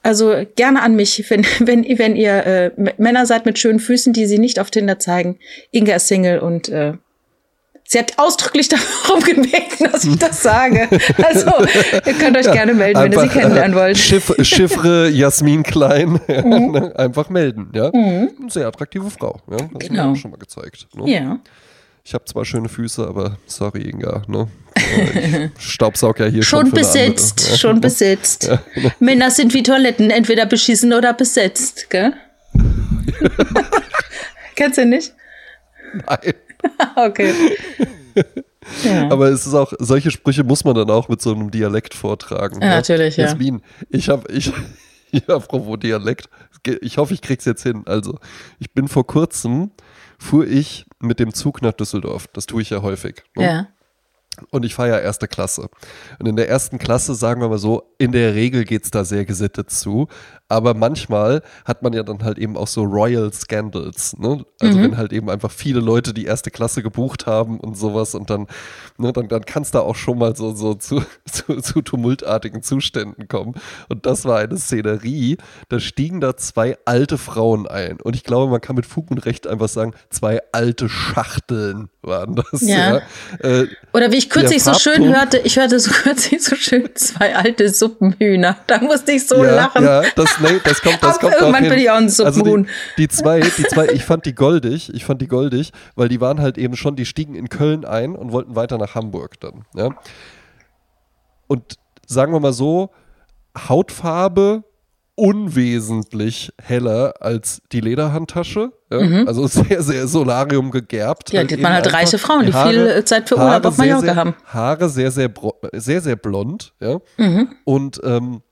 Also 0.05 0.45
gerne 0.55 0.83
an 0.83 0.95
mich, 0.95 1.29
wenn, 1.29 1.45
wenn, 1.59 1.85
wenn 1.99 2.15
ihr 2.15 2.47
äh, 2.47 2.71
Männer 2.99 3.27
seid 3.27 3.45
mit 3.45 3.59
schönen 3.59 3.81
Füßen, 3.81 4.13
die 4.13 4.27
sie 4.27 4.39
nicht 4.39 4.61
auf 4.61 4.71
Tinder 4.71 5.01
zeigen. 5.01 5.41
Inga 5.73 5.97
ist 5.97 6.07
Single 6.07 6.39
und 6.39 6.69
äh, 6.69 6.93
sie 7.91 7.99
hat 7.99 8.13
ausdrücklich 8.19 8.69
darum 9.05 9.23
gebeten, 9.25 9.89
dass 9.91 10.05
ich 10.05 10.17
das 10.19 10.43
sage. 10.43 10.89
Also 11.23 11.51
ihr 12.07 12.15
könnt 12.15 12.37
euch 12.37 12.51
gerne 12.53 12.75
melden, 12.75 13.01
wenn 13.01 13.13
ihr 13.13 13.19
sie 13.19 13.23
Einfach, 13.25 13.41
kennenlernen 13.41 13.73
äh, 13.77 13.81
wollt. 13.81 13.99
Schiff, 13.99 14.33
Chiffre 14.43 15.09
Jasmin 15.13 15.63
Klein. 15.63 16.21
Mhm. 16.29 16.93
Einfach 16.97 17.31
melden. 17.31 17.71
Ja? 17.75 17.91
Eine 17.91 18.31
sehr 18.49 18.67
attraktive 18.69 19.11
Frau. 19.11 19.41
Ja? 19.51 19.57
Das 19.73 19.89
Genau. 19.89 20.15
schon 20.15 20.31
mal 20.31 20.37
gezeigt. 20.37 20.87
Ne? 20.95 21.11
Ja. 21.11 21.39
Ich 22.05 22.15
habe 22.15 22.25
zwar 22.25 22.45
schöne 22.45 22.69
Füße, 22.69 23.07
aber 23.07 23.37
sorry, 23.47 23.83
Inga. 23.91 24.23
Ne? 24.29 24.49
Äh, 24.77 25.49
Ich 25.59 25.65
staubsaug 25.73 26.21
ja 26.21 26.27
hier 26.27 26.43
schon. 26.43 26.61
Schon 26.61 26.71
für 26.71 26.77
eine 26.79 26.87
andere, 26.87 27.05
besetzt, 27.11 27.49
ja. 27.51 27.57
schon 27.59 27.81
besetzt. 27.81 28.51
Männer 28.99 29.31
sind 29.31 29.53
wie 29.55 29.63
Toiletten, 29.63 30.11
entweder 30.11 30.47
beschissen 30.47 30.93
oder 30.93 31.13
besetzt, 31.15 31.91
gell? 31.91 32.13
Kennst 34.55 34.79
du 34.79 34.87
nicht? 34.87 35.13
Nein. 36.07 36.35
Okay. 36.97 37.33
Ja. 38.85 39.11
Aber 39.11 39.29
es 39.29 39.47
ist 39.47 39.55
auch, 39.55 39.73
solche 39.79 40.11
Sprüche 40.11 40.45
muss 40.45 40.65
man 40.65 40.75
dann 40.75 40.91
auch 40.91 41.09
mit 41.09 41.23
so 41.23 41.33
einem 41.33 41.51
Dialekt 41.51 41.95
vortragen. 41.95 42.61
Ja, 42.61 42.69
natürlich, 42.69 43.17
ja. 43.17 43.27
Jasmin, 43.27 43.63
ich 43.89 44.09
habe, 44.09 44.31
ich, 44.33 44.53
ja, 45.11 45.37
apropos 45.37 45.79
Dialekt, 45.79 46.29
ich 46.81 46.99
hoffe, 46.99 47.15
ich 47.15 47.23
krieg's 47.23 47.45
jetzt 47.45 47.63
hin. 47.63 47.85
Also, 47.87 48.19
ich 48.59 48.73
bin 48.73 48.89
vor 48.89 49.07
kurzem, 49.07 49.71
fuhr 50.19 50.47
ich 50.47 50.87
mit 51.01 51.21
dem 51.21 51.33
Zug 51.33 51.63
nach 51.63 51.73
Düsseldorf. 51.73 52.27
Das 52.33 52.47
tue 52.47 52.63
ich 52.63 52.71
ja 52.71 52.83
häufig. 52.83 53.23
ne? 53.37 53.45
ja. 53.45 53.69
Und 54.51 54.65
ich 54.65 54.75
fahre 54.75 54.91
ja 54.91 54.99
erste 54.99 55.27
Klasse. 55.27 55.69
Und 56.19 56.29
in 56.29 56.37
der 56.37 56.49
ersten 56.49 56.79
Klasse, 56.79 57.15
sagen 57.17 57.41
wir 57.41 57.49
mal 57.49 57.59
so, 57.59 57.95
in 57.99 58.13
der 58.13 58.35
Regel 58.35 58.65
geht's 58.65 58.91
da 58.91 59.05
sehr 59.05 59.25
gesittet 59.25 59.71
zu. 59.71 60.07
Aber 60.49 60.73
manchmal 60.73 61.43
hat 61.67 61.83
man 61.83 61.93
ja 61.93 62.03
dann 62.03 62.25
halt 62.25 62.39
eben 62.39 62.57
auch 62.57 62.67
so 62.67 62.83
Royal 62.83 63.31
Scandals. 63.33 64.17
Ne? 64.19 64.47
Also 64.61 64.81
wenn 64.81 64.97
halt 64.97 65.13
eben 65.13 65.29
einfach 65.29 65.51
viele 65.51 65.81
Leute 65.81 66.15
die 66.15 66.25
erste 66.25 66.51
Klasse 66.51 66.83
gebucht 66.83 67.27
haben 67.27 67.61
und 67.61 67.77
sowas 67.77 68.15
und 68.15 68.31
dann, 68.31 68.47
ne, 68.97 69.13
dann, 69.13 69.29
dann 69.29 69.45
kann 69.45 69.63
es 69.63 69.71
da 69.71 69.81
auch 69.81 69.95
schon 69.95 70.19
mal 70.19 70.35
so, 70.35 70.55
so 70.55 70.75
zu, 70.75 71.03
zu, 71.31 71.61
zu 71.61 71.83
tumultartigen 71.83 72.63
Zuständen 72.63 73.29
kommen. 73.29 73.55
Und 73.91 74.07
das 74.07 74.25
war 74.25 74.39
eine 74.39 74.57
Szenerie. 74.57 75.37
Da 75.69 75.81
stiegen 75.81 76.21
da 76.21 76.37
zwei 76.37 76.79
alte 76.87 77.19
Frauen 77.19 77.67
ein. 77.67 78.01
Und 78.01 78.17
ich 78.17 78.25
glaube, 78.25 78.51
man 78.51 78.63
kann 78.63 78.77
mit 78.77 78.87
Fug 78.87 79.11
und 79.11 79.19
Recht 79.27 79.47
einfach 79.47 79.69
sagen, 79.69 79.93
zwei 80.09 80.41
alte 80.53 80.89
Schachteln 80.89 81.91
waren 82.01 82.37
das. 82.37 82.63
Ja. 82.63 83.03
Äh, 83.41 83.67
Oder 83.93 84.11
wie 84.13 84.17
ich 84.17 84.31
kürzlich 84.31 84.63
so 84.63 84.73
schön 84.75 85.15
hörte, 85.15 85.39
ich 85.39 85.59
hörte 85.59 85.79
so 85.79 85.91
kürzlich 86.03 86.43
so 86.43 86.57
schön 86.57 86.89
zwei 86.95 87.37
alte 87.37 87.69
Suppenhühner. 87.69 88.57
Da 88.67 88.81
musste 88.81 89.13
ich 89.13 89.27
so 89.27 89.45
ja, 89.45 89.55
lachen. 89.55 89.85
Ja, 89.85 90.03
das, 90.17 90.38
nee, 90.41 90.61
das 90.65 90.83
kommt, 90.83 91.03
das 91.03 91.19
kommt 91.19 91.35
irgendwann 91.35 91.69
bin 91.69 91.79
ich 91.79 91.91
auch 91.91 91.97
ein 91.97 92.05
also 92.05 92.25
Suppenhuhn. 92.31 92.69
die, 92.97 93.03
die 93.03 93.09
zwei, 93.09 93.41
die 93.41 93.65
zwei, 93.65 93.87
ich 93.89 94.05
fand 94.05 94.27
die 94.27 94.35
goldig, 94.35 94.93
ich 94.95 95.05
fand 95.05 95.21
die 95.23 95.29
goldig, 95.29 95.73
weil 95.97 96.09
die 96.09 96.21
waren 96.21 96.41
halt 96.41 96.59
eben 96.59 96.77
schon, 96.77 96.97
die 96.97 97.05
stiegen 97.07 97.35
in 97.35 97.49
Köln 97.49 97.85
ein 97.85 98.15
und 98.17 98.33
wollten 98.33 98.57
weiter 98.57 98.79
nach 98.79 98.95
Hamburg 98.95 99.41
dann. 99.41 99.65
Ja. 99.75 99.91
Und 101.47 101.75
sagen 102.07 102.33
wir 102.33 102.41
mal 102.41 102.53
so, 102.53 102.91
Hautfarbe 103.69 104.65
unwesentlich 105.15 106.53
heller 106.63 107.15
als 107.21 107.61
die 107.73 107.81
Lederhandtasche. 107.81 108.73
Ja? 108.91 109.25
Also 109.25 109.49
sehr, 109.49 109.83
sehr 109.83 110.07
Solarium 110.07 110.71
gegerbt. 110.71 111.33
Ja, 111.33 111.43
die 111.43 111.61
waren 111.63 111.73
halt 111.73 111.87
einfach 111.87 111.99
reiche 111.99 112.19
Frauen, 112.19 112.47
die 112.47 112.53
Haare- 112.53 112.71
viel 112.71 113.05
Zeit 113.05 113.29
für 113.29 113.35
Urlaub 113.35 113.51
Haare 113.51 113.69
auf 113.69 113.79
Mallorca 113.79 114.01
sehr, 114.01 114.17
haben. 114.17 114.35
Haare 114.47 114.89
sehr, 114.89 115.11
sehr, 115.11 115.31
sehr, 115.75 116.01
sehr 116.01 116.17
blond. 116.17 116.73
Ja? 116.81 116.99
Mhm. 117.17 117.49
Und 117.65 118.01
ähm, 118.05 118.43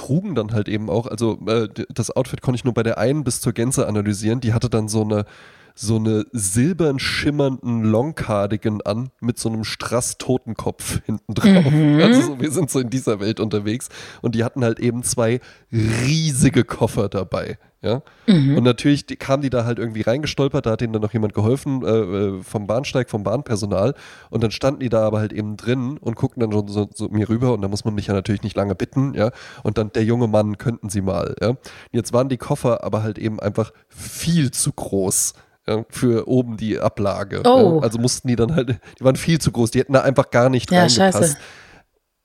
trugen 0.00 0.34
dann 0.34 0.52
halt 0.52 0.68
eben 0.68 0.88
auch, 0.88 1.06
also 1.06 1.38
äh, 1.46 1.68
das 1.92 2.10
Outfit 2.10 2.40
konnte 2.40 2.56
ich 2.56 2.64
nur 2.64 2.72
bei 2.72 2.82
der 2.82 2.96
einen 2.96 3.22
bis 3.22 3.42
zur 3.42 3.52
Gänze 3.52 3.86
analysieren. 3.86 4.40
Die 4.40 4.54
hatte 4.54 4.70
dann 4.70 4.88
so 4.88 5.02
eine 5.02 5.26
so 5.74 5.96
eine 5.96 6.26
silbern 6.32 6.98
schimmernden 6.98 7.84
Long-Cardigan 7.84 8.82
an 8.82 9.10
mit 9.20 9.38
so 9.38 9.48
einem 9.48 9.64
Strass-Totenkopf 9.64 11.00
hinten 11.06 11.32
drauf. 11.32 11.70
Mhm. 11.70 12.00
Also 12.02 12.20
so, 12.22 12.40
wir 12.40 12.50
sind 12.50 12.70
so 12.70 12.80
in 12.80 12.90
dieser 12.90 13.20
Welt 13.20 13.40
unterwegs 13.40 13.88
und 14.20 14.34
die 14.34 14.44
hatten 14.44 14.64
halt 14.64 14.80
eben 14.80 15.02
zwei 15.04 15.40
riesige 15.72 16.64
Koffer 16.64 17.08
dabei. 17.08 17.58
Ja? 17.82 18.02
Mhm. 18.26 18.58
Und 18.58 18.64
natürlich 18.64 19.06
die, 19.06 19.16
kamen 19.16 19.42
die 19.42 19.50
da 19.50 19.64
halt 19.64 19.78
irgendwie 19.78 20.02
reingestolpert, 20.02 20.66
da 20.66 20.72
hat 20.72 20.82
ihnen 20.82 20.92
dann 20.92 21.02
noch 21.02 21.12
jemand 21.12 21.32
geholfen 21.34 21.82
äh, 21.82 21.88
äh, 21.88 22.42
vom 22.42 22.66
Bahnsteig, 22.66 23.08
vom 23.08 23.22
Bahnpersonal 23.22 23.94
und 24.28 24.42
dann 24.42 24.50
standen 24.50 24.80
die 24.80 24.88
da 24.90 25.06
aber 25.06 25.18
halt 25.18 25.32
eben 25.32 25.56
drin 25.56 25.96
und 25.98 26.14
guckten 26.16 26.40
dann 26.40 26.52
schon 26.52 26.68
so, 26.68 26.88
so 26.94 27.08
mir 27.08 27.28
rüber 27.28 27.54
und 27.54 27.62
da 27.62 27.68
muss 27.68 27.84
man 27.84 27.94
mich 27.94 28.08
ja 28.08 28.14
natürlich 28.14 28.42
nicht 28.42 28.56
lange 28.56 28.74
bitten, 28.74 29.14
ja. 29.14 29.30
Und 29.62 29.78
dann 29.78 29.92
der 29.92 30.04
junge 30.04 30.26
Mann, 30.26 30.58
könnten 30.58 30.90
sie 30.90 31.00
mal, 31.00 31.34
ja. 31.40 31.54
Jetzt 31.90 32.12
waren 32.12 32.28
die 32.28 32.36
Koffer 32.36 32.84
aber 32.84 33.02
halt 33.02 33.18
eben 33.18 33.40
einfach 33.40 33.72
viel 33.88 34.50
zu 34.50 34.72
groß. 34.72 35.34
Für 35.90 36.26
oben 36.26 36.56
die 36.56 36.80
Ablage. 36.80 37.42
Oh. 37.44 37.76
Ja. 37.76 37.82
Also 37.82 37.98
mussten 37.98 38.26
die 38.26 38.34
dann 38.34 38.56
halt, 38.56 38.80
die 38.98 39.04
waren 39.04 39.14
viel 39.14 39.38
zu 39.40 39.52
groß, 39.52 39.70
die 39.70 39.78
hätten 39.78 39.92
da 39.92 40.00
einfach 40.00 40.30
gar 40.30 40.48
nicht 40.48 40.68
Ja, 40.72 40.80
reingepasst 40.80 41.14
scheiße. 41.14 41.36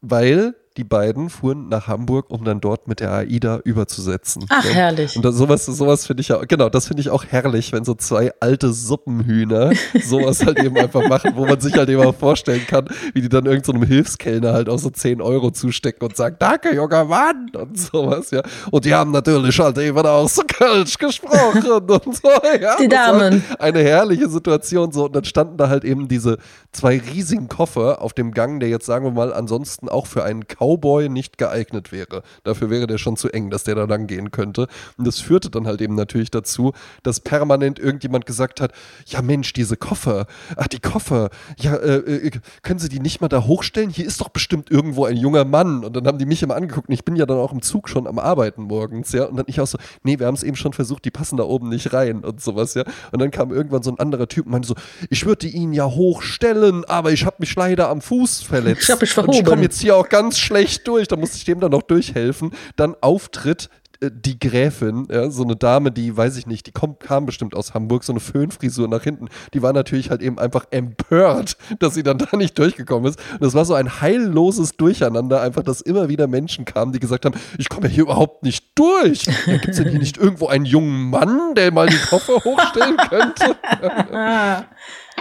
weil 0.01 0.55
die 0.77 0.83
beiden 0.83 1.29
fuhren 1.29 1.69
nach 1.69 1.87
Hamburg, 1.87 2.25
um 2.29 2.43
dann 2.43 2.59
dort 2.59 2.87
mit 2.87 2.99
der 2.99 3.11
AIDA 3.11 3.59
überzusetzen. 3.63 4.45
Ach, 4.49 4.63
Ja. 4.65 4.71
herrlich. 4.71 5.15
Und 5.15 5.23
das, 5.23 5.35
sowas, 5.35 5.65
sowas 5.65 6.05
finde 6.05 6.21
ich 6.21 6.27
ja, 6.29 6.37
genau, 6.43 6.69
das 6.69 6.87
finde 6.87 7.01
ich 7.01 7.09
auch 7.09 7.23
herrlich, 7.25 7.71
wenn 7.71 7.85
so 7.85 7.93
zwei 7.95 8.31
alte 8.39 8.73
Suppenhühner 8.73 9.71
sowas 10.03 10.45
halt 10.45 10.59
eben 10.59 10.77
einfach 10.77 11.07
machen, 11.07 11.31
wo 11.35 11.45
man 11.45 11.59
sich 11.61 11.73
halt 11.75 11.89
eben 11.89 12.01
auch 12.03 12.15
vorstellen 12.15 12.65
kann, 12.67 12.87
wie 13.13 13.21
die 13.21 13.29
dann 13.29 13.45
irgendeinem 13.45 13.81
so 13.83 13.87
Hilfskellner 13.87 14.53
halt 14.53 14.67
auch 14.69 14.79
so 14.79 14.89
10 14.89 15.21
Euro 15.21 15.51
zustecken 15.51 16.07
und 16.07 16.17
sagen, 16.17 16.35
danke, 16.39 16.75
junger 16.75 17.05
Mann 17.05 17.49
und 17.55 17.79
sowas, 17.79 18.31
ja. 18.31 18.41
Und 18.71 18.85
die 18.85 18.93
haben 18.93 19.11
natürlich 19.11 19.57
halt 19.59 19.77
eben 19.77 19.97
auch 19.97 20.27
so 20.27 20.41
Kölsch 20.45 20.97
gesprochen 20.97 21.63
und 21.71 22.15
so, 22.15 22.29
ja. 22.61 22.75
Die 22.77 22.87
Damen. 22.89 23.43
Eine 23.59 23.79
herrliche 23.79 24.27
Situation 24.29 24.91
so 24.91 25.05
und 25.05 25.15
dann 25.15 25.23
standen 25.25 25.57
da 25.57 25.69
halt 25.69 25.85
eben 25.85 26.07
diese 26.07 26.37
zwei 26.71 26.97
riesigen 27.13 27.47
Koffer 27.47 28.01
auf 28.01 28.13
dem 28.13 28.31
Gang, 28.33 28.59
der 28.59 28.69
jetzt 28.69 28.85
sagen 28.85 29.05
wir 29.05 29.11
mal 29.11 29.33
ansonsten 29.33 29.87
auch 29.89 30.05
für 30.07 30.23
einen 30.23 30.47
Cowboy 30.65 31.09
nicht 31.09 31.37
geeignet 31.37 31.91
wäre. 31.91 32.23
Dafür 32.43 32.69
wäre 32.69 32.87
der 32.87 32.97
schon 32.97 33.17
zu 33.17 33.29
eng, 33.29 33.49
dass 33.49 33.63
der 33.63 33.75
da 33.75 33.85
lang 33.85 34.07
gehen 34.07 34.31
könnte. 34.31 34.67
Und 34.97 35.05
das 35.05 35.19
führte 35.19 35.49
dann 35.49 35.67
halt 35.67 35.81
eben 35.81 35.95
natürlich 35.95 36.31
dazu, 36.31 36.73
dass 37.03 37.19
permanent 37.19 37.77
irgendjemand 37.79 38.25
gesagt 38.25 38.61
hat, 38.61 38.71
ja 39.05 39.21
Mensch, 39.21 39.53
diese 39.53 39.77
Koffer, 39.77 40.25
ach 40.57 40.67
die 40.67 40.79
Koffer, 40.79 41.29
ja, 41.59 41.75
äh, 41.75 42.27
äh, 42.27 42.31
können 42.63 42.79
Sie 42.79 42.89
die 42.89 42.99
nicht 42.99 43.21
mal 43.21 43.27
da 43.27 43.43
hochstellen? 43.45 43.89
Hier 43.89 44.05
ist 44.05 44.21
doch 44.21 44.29
bestimmt 44.29 44.71
irgendwo 44.71 45.05
ein 45.05 45.17
junger 45.17 45.45
Mann. 45.45 45.83
Und 45.85 45.95
dann 45.95 46.07
haben 46.07 46.17
die 46.17 46.25
mich 46.25 46.41
immer 46.41 46.55
angeguckt 46.55 46.89
und 46.89 46.93
ich 46.93 47.05
bin 47.05 47.15
ja 47.15 47.25
dann 47.25 47.37
auch 47.37 47.51
im 47.51 47.61
Zug 47.61 47.89
schon 47.89 48.07
am 48.07 48.19
Arbeiten 48.19 48.63
morgens, 48.63 49.11
ja. 49.11 49.25
Und 49.25 49.37
dann 49.37 49.45
ich 49.47 49.61
auch 49.61 49.67
so, 49.67 49.77
nee, 50.03 50.17
wir 50.19 50.27
haben 50.27 50.35
es 50.35 50.43
eben 50.43 50.55
schon 50.55 50.73
versucht, 50.73 51.05
die 51.05 51.11
passen 51.11 51.37
da 51.37 51.43
oben 51.43 51.69
nicht 51.69 51.93
rein 51.93 52.23
und 52.23 52.41
sowas, 52.41 52.73
ja. 52.73 52.83
Und 53.11 53.21
dann 53.21 53.31
kam 53.31 53.51
irgendwann 53.51 53.83
so 53.83 53.91
ein 53.91 53.99
anderer 53.99 54.27
Typ 54.27 54.45
und 54.45 54.51
meinte 54.53 54.67
so, 54.67 54.75
ich 55.09 55.25
würde 55.25 55.47
Ihnen 55.47 55.73
ja 55.73 55.85
hochstellen, 55.85 56.85
aber 56.85 57.11
ich 57.11 57.25
habe 57.25 57.37
mich 57.39 57.55
leider 57.55 57.89
am 57.89 58.01
Fuß 58.01 58.41
verletzt. 58.41 58.83
Ich 58.83 58.91
hab 58.91 59.01
mich 59.01 59.15
Und 59.17 59.25
ich 59.25 59.33
verhoben. 59.35 59.45
komme 59.45 59.61
jetzt 59.61 59.79
hier 59.81 59.95
auch 59.95 60.09
ganz 60.09 60.37
schlecht 60.39 60.54
durch. 60.87 61.07
Da 61.07 61.15
musste 61.15 61.37
ich 61.37 61.45
dem 61.45 61.59
dann 61.59 61.71
noch 61.71 61.83
durchhelfen. 61.83 62.51
Dann 62.75 62.95
Auftritt 63.01 63.69
äh, 64.01 64.11
die 64.13 64.39
Gräfin, 64.39 65.07
ja, 65.11 65.29
so 65.29 65.43
eine 65.43 65.55
Dame, 65.55 65.91
die, 65.91 66.15
weiß 66.15 66.37
ich 66.37 66.47
nicht, 66.47 66.67
die 66.67 66.71
kommt, 66.71 66.99
kam 66.99 67.25
bestimmt 67.25 67.55
aus 67.55 67.73
Hamburg, 67.73 68.03
so 68.03 68.13
eine 68.13 68.19
Föhnfrisur 68.19 68.87
nach 68.87 69.03
hinten, 69.03 69.27
die 69.53 69.61
war 69.61 69.73
natürlich 69.73 70.09
halt 70.09 70.21
eben 70.21 70.39
einfach 70.39 70.65
empört, 70.71 71.57
dass 71.79 71.93
sie 71.93 72.03
dann 72.03 72.17
da 72.17 72.35
nicht 72.37 72.57
durchgekommen 72.57 73.09
ist. 73.09 73.19
Und 73.33 73.43
das 73.43 73.53
war 73.53 73.65
so 73.65 73.73
ein 73.73 74.01
heilloses 74.01 74.77
Durcheinander, 74.77 75.41
einfach, 75.41 75.63
dass 75.63 75.81
immer 75.81 76.09
wieder 76.09 76.27
Menschen 76.27 76.65
kamen, 76.65 76.91
die 76.91 76.99
gesagt 76.99 77.25
haben, 77.25 77.35
ich 77.57 77.69
komme 77.69 77.87
ja 77.87 77.93
hier 77.93 78.03
überhaupt 78.03 78.43
nicht 78.43 78.65
durch. 78.75 79.25
Ja, 79.45 79.57
Gibt 79.57 79.69
es 79.69 79.77
denn 79.77 79.89
hier 79.89 79.99
nicht 79.99 80.17
irgendwo 80.17 80.47
einen 80.47 80.65
jungen 80.65 81.09
Mann, 81.09 81.55
der 81.55 81.71
mal 81.71 81.87
die 81.87 81.97
Koffer 81.97 82.35
hochstellen 82.43 82.97
könnte? 82.97 83.55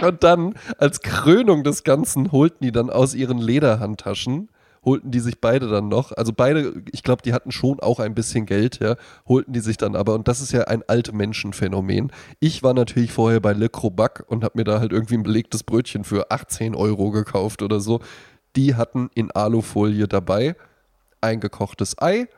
Und 0.02 0.24
dann, 0.24 0.54
als 0.78 1.02
Krönung 1.02 1.62
des 1.62 1.84
Ganzen, 1.84 2.32
holten 2.32 2.64
die 2.64 2.72
dann 2.72 2.90
aus 2.90 3.14
ihren 3.14 3.38
Lederhandtaschen, 3.38 4.48
holten 4.84 5.10
die 5.10 5.20
sich 5.20 5.40
beide 5.40 5.68
dann 5.68 5.88
noch, 5.88 6.12
also 6.12 6.32
beide, 6.32 6.82
ich 6.92 7.02
glaube, 7.02 7.22
die 7.22 7.32
hatten 7.32 7.52
schon 7.52 7.80
auch 7.80 8.00
ein 8.00 8.14
bisschen 8.14 8.46
Geld, 8.46 8.80
ja, 8.80 8.96
holten 9.26 9.52
die 9.52 9.60
sich 9.60 9.76
dann 9.76 9.96
aber, 9.96 10.14
und 10.14 10.28
das 10.28 10.40
ist 10.40 10.52
ja 10.52 10.62
ein 10.62 10.82
alte 10.86 11.12
Menschenphänomen. 11.12 12.12
Ich 12.40 12.62
war 12.62 12.74
natürlich 12.74 13.12
vorher 13.12 13.40
bei 13.40 13.52
Le 13.52 13.68
Crobac 13.68 14.24
und 14.26 14.44
habe 14.44 14.58
mir 14.58 14.64
da 14.64 14.80
halt 14.80 14.92
irgendwie 14.92 15.14
ein 15.14 15.22
belegtes 15.22 15.62
Brötchen 15.62 16.04
für 16.04 16.30
18 16.30 16.74
Euro 16.74 17.10
gekauft 17.10 17.62
oder 17.62 17.80
so. 17.80 18.00
Die 18.56 18.74
hatten 18.74 19.10
in 19.14 19.30
Alufolie 19.30 20.06
dabei 20.06 20.56
eingekochtes 21.20 21.96
Ei 22.00 22.28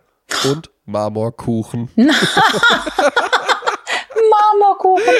und 0.50 0.70
Marmorkuchen. 0.84 1.90
Marmorkuchen. 4.30 5.14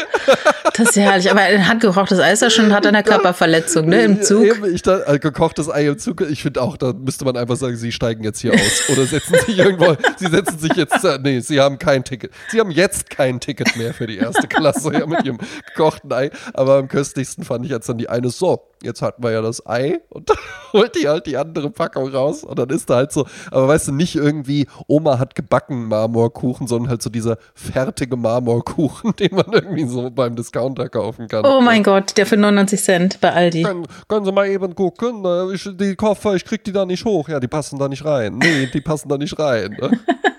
Das 0.77 0.91
ist 0.91 0.97
ja 0.97 1.03
herrlich. 1.05 1.31
Aber 1.31 1.41
ein 1.41 1.67
handgekochtes 1.69 2.19
Eis 2.21 2.41
ja 2.41 2.51
schon 2.51 2.73
hat 2.73 2.87
eine 2.87 3.03
Körperverletzung, 3.03 3.87
ne? 3.87 4.05
Im 4.05 4.23
Zug. 4.23 4.45
Eben, 4.45 4.75
ich 4.75 4.83
da, 4.83 5.03
äh, 5.07 5.19
gekochtes 5.19 5.71
Ei 5.71 5.87
im 5.87 5.99
Zug. 5.99 6.21
Ich 6.23 6.43
finde 6.43 6.63
auch, 6.63 6.77
da 6.77 6.93
müsste 6.93 7.25
man 7.25 7.37
einfach 7.37 7.57
sagen, 7.57 7.77
sie 7.77 7.93
steigen 7.93 8.25
jetzt 8.25 8.41
hier 8.41 8.53
aus. 8.53 8.89
Oder 8.91 9.07
setzen 9.07 9.37
sich 9.47 9.59
irgendwo, 9.59 9.97
sie 10.17 10.27
setzen 10.27 10.59
sich 10.59 10.73
jetzt, 10.75 11.05
äh, 11.05 11.19
nee, 11.23 11.41
sie 11.41 11.61
haben 11.61 11.79
kein 11.79 12.05
Ticket. 12.05 12.33
Sie 12.51 12.61
haben 12.61 12.71
jetzt 12.71 13.11
kein 13.11 13.41
Ticket 13.41 13.77
mehr 13.77 13.95
für 13.95 14.07
die 14.07 14.19
erste 14.19 14.47
Klasse, 14.49 14.93
ja, 14.93 15.07
mit 15.07 15.25
ihrem 15.25 15.39
gekochten 15.69 16.13
Ei. 16.13 16.31
Aber 16.53 16.77
am 16.77 16.89
köstlichsten 16.89 17.45
fand 17.45 17.65
ich 17.65 17.71
jetzt 17.71 17.89
dann 17.89 17.99
die 17.99 18.09
eine, 18.09 18.31
so, 18.31 18.63
jetzt 18.83 19.03
hatten 19.03 19.23
wir 19.23 19.31
ja 19.33 19.43
das 19.43 19.67
Ei 19.67 20.01
und 20.11 20.29
dann 20.31 20.37
holt 20.73 20.95
die 21.01 21.09
halt 21.09 21.27
die 21.27 21.37
andere 21.37 21.71
Packung 21.71 22.09
raus 22.09 22.45
und 22.45 22.59
dann 22.59 22.71
ist 22.71 22.91
da 22.91 22.97
halt 22.97 23.13
so, 23.13 23.27
aber 23.51 23.69
weißt 23.69 23.89
du, 23.89 23.93
nicht 23.93 24.15
irgendwie, 24.17 24.67
Oma 24.87 25.19
hat 25.19 25.35
gebacken 25.35 25.89
Marmorkuchen, 25.89 26.67
sondern 26.67 26.91
halt 26.91 27.03
so 27.03 27.11
dieser 27.11 27.39
fertige 27.55 28.17
Marmorkuchen, 28.17 29.15
den 29.19 29.35
man 29.35 29.47
irgendwie 29.53 29.87
so 29.87 30.11
beim 30.11 30.37
Discounter 30.37 30.89
kaufen 30.89 31.29
kann. 31.29 31.45
Oh 31.45 31.61
mein 31.61 31.83
Gott, 31.83 32.17
der 32.17 32.27
für 32.27 32.37
99 32.37 32.83
Cent 32.83 33.21
bei 33.21 33.33
Aldi. 33.33 33.63
Können, 33.63 33.87
können 34.09 34.25
Sie 34.25 34.33
mal 34.33 34.47
eben 34.49 34.75
gucken? 34.75 35.25
äh, 35.25 35.55
Ich, 35.55 35.69
die 35.77 35.95
Koffer, 35.97 36.35
ich 36.35 36.45
krieg 36.45 36.63
die 36.65 36.73
da 36.73 36.85
nicht 36.85 37.05
hoch. 37.05 37.29
Ja, 37.29 37.41
die 37.41 37.49
passen 37.49 37.79
da 37.79 37.89
nicht 37.89 38.05
rein. 38.05 38.39
Nee, 38.39 38.69
die 38.73 38.81
passen 38.81 39.09
da 39.09 39.17
nicht 39.19 39.39
rein. 39.39 39.77
ne? 39.81 39.91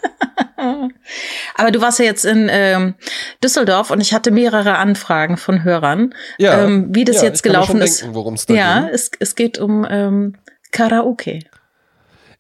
Aber 0.57 1.71
du 1.71 1.81
warst 1.81 1.99
ja 1.99 2.05
jetzt 2.05 2.25
in 2.25 2.47
ähm, 2.51 2.95
Düsseldorf 3.43 3.91
und 3.91 4.01
ich 4.01 4.13
hatte 4.13 4.31
mehrere 4.31 4.77
Anfragen 4.77 5.37
von 5.37 5.63
Hörern, 5.63 6.13
Ja, 6.37 6.63
ähm, 6.63 6.87
wie 6.93 7.05
das 7.05 7.17
ja, 7.17 7.23
jetzt 7.23 7.43
gelaufen 7.43 7.73
schon 7.73 7.81
ist. 7.81 8.01
denken, 8.01 8.55
ja, 8.55 8.81
ging. 8.81 8.89
es, 8.93 9.11
es 9.19 9.35
geht 9.35 9.59
um 9.59 9.85
ähm, 9.89 10.35
Karaoke. 10.71 11.39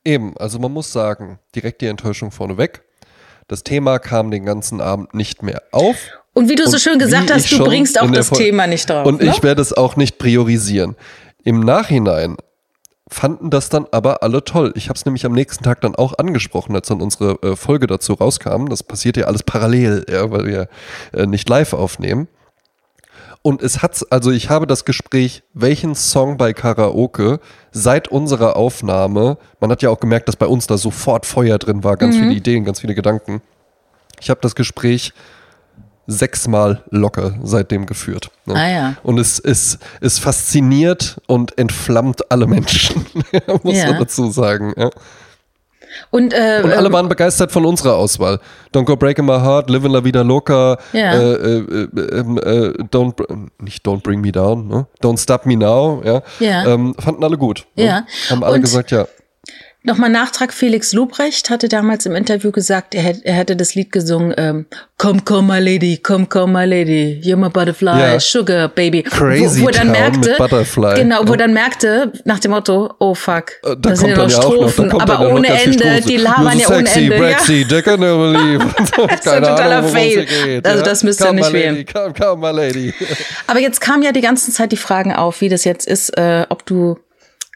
Eben, 0.03 0.35
also 0.37 0.59
man 0.59 0.71
muss 0.71 0.91
sagen, 0.91 1.39
direkt 1.55 1.81
die 1.81 1.87
Enttäuschung 1.87 2.31
vorneweg. 2.31 2.81
Das 3.47 3.63
Thema 3.63 3.99
kam 3.99 4.31
den 4.31 4.45
ganzen 4.45 4.81
Abend 4.81 5.13
nicht 5.13 5.43
mehr 5.43 5.61
auf. 5.71 5.97
Und 6.33 6.49
wie 6.49 6.55
du 6.55 6.65
so 6.65 6.73
Und 6.73 6.79
schön 6.79 6.99
gesagt 6.99 7.33
hast, 7.33 7.51
du 7.51 7.63
bringst 7.63 7.99
auch 7.99 8.11
das 8.11 8.29
Thema 8.29 8.67
nicht 8.67 8.89
drauf. 8.89 9.05
Und 9.07 9.21
ne? 9.21 9.29
ich 9.29 9.41
werde 9.43 9.61
es 9.61 9.73
auch 9.73 9.95
nicht 9.95 10.17
priorisieren. 10.17 10.95
Im 11.43 11.61
Nachhinein 11.61 12.37
fanden 13.09 13.49
das 13.49 13.69
dann 13.69 13.85
aber 13.91 14.23
alle 14.23 14.43
toll. 14.43 14.73
Ich 14.75 14.89
habe 14.89 14.97
es 14.97 15.05
nämlich 15.05 15.25
am 15.25 15.31
nächsten 15.31 15.63
Tag 15.63 15.81
dann 15.81 15.95
auch 15.95 16.17
angesprochen, 16.17 16.75
als 16.75 16.87
dann 16.87 17.01
unsere 17.01 17.41
äh, 17.41 17.55
Folge 17.55 17.87
dazu 17.87 18.13
rauskam. 18.13 18.67
Das 18.67 18.83
passiert 18.83 19.17
ja 19.17 19.25
alles 19.25 19.43
parallel, 19.43 20.05
ja, 20.09 20.29
weil 20.31 20.45
wir 20.45 20.69
äh, 21.13 21.25
nicht 21.25 21.47
live 21.47 21.73
aufnehmen. 21.73 22.27
Und 23.41 23.61
es 23.61 23.81
hat, 23.81 24.05
also 24.09 24.31
ich 24.31 24.49
habe 24.49 24.67
das 24.67 24.83
Gespräch, 24.83 25.43
welchen 25.53 25.95
Song 25.95 26.35
bei 26.35 26.51
Karaoke 26.51 27.39
seit 27.71 28.09
unserer 28.09 28.57
Aufnahme, 28.57 29.37
man 29.61 29.71
hat 29.71 29.81
ja 29.81 29.89
auch 29.89 30.01
gemerkt, 30.01 30.27
dass 30.27 30.35
bei 30.35 30.47
uns 30.47 30.67
da 30.67 30.77
sofort 30.77 31.25
Feuer 31.25 31.57
drin 31.57 31.83
war, 31.83 31.95
ganz 31.95 32.17
viele 32.17 32.33
Ideen, 32.33 32.65
ganz 32.65 32.81
viele 32.81 32.95
Gedanken. 32.95 33.41
Ich 34.19 34.29
habe 34.29 34.41
das 34.41 34.55
Gespräch 34.55 35.13
sechsmal 36.07 36.83
locker 36.89 37.35
seitdem 37.43 37.85
geführt. 37.85 38.31
ne? 38.45 38.55
Ah 38.55 38.69
ja. 38.69 38.93
Und 39.03 39.17
es, 39.19 39.39
es, 39.39 39.77
es 40.01 40.19
fasziniert 40.19 41.17
und 41.27 41.57
entflammt 41.57 42.31
alle 42.31 42.47
Menschen, 42.47 43.05
muss 43.63 43.75
Ja. 43.77 43.87
man 43.91 43.99
dazu 43.99 44.31
sagen. 44.31 44.73
Ja. 44.77 44.89
Und, 46.11 46.33
äh, 46.33 46.61
Und 46.63 46.71
alle 46.73 46.87
ähm, 46.87 46.93
waren 46.93 47.09
begeistert 47.09 47.51
von 47.51 47.65
unserer 47.65 47.95
Auswahl. 47.95 48.39
Don't 48.73 48.83
Go 48.85 48.95
Breaking 48.95 49.25
My 49.25 49.39
Heart, 49.39 49.69
Live 49.69 49.83
in 49.83 49.91
La 49.91 50.03
Vida 50.03 50.21
Loca, 50.21 50.77
Ja. 50.93 51.13
äh, 51.13 51.33
äh, 51.33 51.57
äh, 51.59 52.19
ähm, 52.19 52.37
äh, 52.37 52.83
Don't, 52.91 53.15
nicht 53.59 53.85
Don't 53.85 54.01
Bring 54.03 54.21
Me 54.21 54.31
Down, 54.31 54.67
ne? 54.67 54.85
Don't 55.01 55.17
Stop 55.19 55.45
Me 55.45 55.55
Now, 55.57 56.01
ja. 56.05 56.21
Ja. 56.39 56.65
Ähm, 56.67 56.93
fanden 56.99 57.23
alle 57.23 57.37
gut. 57.37 57.65
Ne? 57.75 57.85
Ja. 57.85 58.05
Haben 58.29 58.43
alle 58.43 58.55
Und- 58.55 58.61
gesagt, 58.61 58.91
ja. 58.91 59.07
Nochmal 59.87 60.09
Nachtrag, 60.09 60.51
Felix 60.51 60.91
Lobrecht 60.91 61.49
hatte 61.49 61.69
damals 61.69 62.05
im 62.05 62.13
Interview 62.13 62.51
gesagt, 62.51 62.93
er 62.93 63.03
hätte, 63.03 63.21
er 63.23 63.35
hätte 63.35 63.55
das 63.55 63.73
Lied 63.73 63.93
gesungen, 63.93 64.33
ähm, 64.35 64.65
Come, 64.97 65.21
come, 65.23 65.43
my 65.53 65.59
lady, 65.59 65.95
come, 65.95 66.25
come, 66.25 66.51
my 66.51 66.65
lady, 66.65 67.21
you're 67.23 67.37
my 67.37 67.47
butterfly, 67.47 67.97
Ja. 67.97 68.19
sugar, 68.19 68.67
baby. 68.67 69.03
Crazy 69.03 69.61
wo, 69.61 69.67
wo 69.67 69.69
dann 69.69 69.91
merkte, 69.91 70.35
Butterfly. 70.37 70.95
Genau, 70.95 71.19
wo 71.21 71.27
Ja. 71.27 71.31
er 71.31 71.37
dann 71.37 71.53
merkte, 71.53 72.11
nach 72.25 72.39
dem 72.39 72.51
Motto, 72.51 72.93
oh 72.99 73.13
fuck, 73.15 73.51
Äh, 73.63 73.75
da 73.79 73.95
sind 73.95 74.09
ja 74.09 74.17
noch 74.17 74.29
Strophen, 74.29 74.91
aber 74.91 75.31
ohne 75.33 75.47
Ende, 75.47 76.01
die 76.01 76.17
labern 76.17 76.59
ja 76.59 76.67
ohne 76.67 76.89
Ende. 76.89 77.15
Ja. 77.15 77.37
Leave. 77.47 78.65
ist 79.13 79.27
ein 79.27 79.41
totaler 79.43 79.77
Ahnung, 79.77 79.91
Fail. 79.91 80.25
geht. 80.25 80.67
Also 80.67 80.83
das 80.83 81.03
müsst 81.03 81.21
ihr 81.23 81.31
nicht 81.31 81.53
wählen. 81.53 81.85
come, 81.85 82.13
come, 82.13 82.51
my 82.51 82.57
lady. 82.57 82.93
Aber 83.45 83.59
jetzt 83.61 83.79
kamen 83.79 84.03
ja 84.03 84.11
die 84.11 84.21
ganze 84.21 84.51
Zeit 84.51 84.73
die 84.73 84.77
Fragen 84.77 85.13
auf, 85.13 85.39
wie 85.39 85.47
das 85.47 85.63
jetzt 85.63 85.87
ist, 85.87 86.09
äh, 86.17 86.45
ob 86.49 86.65
du 86.65 86.97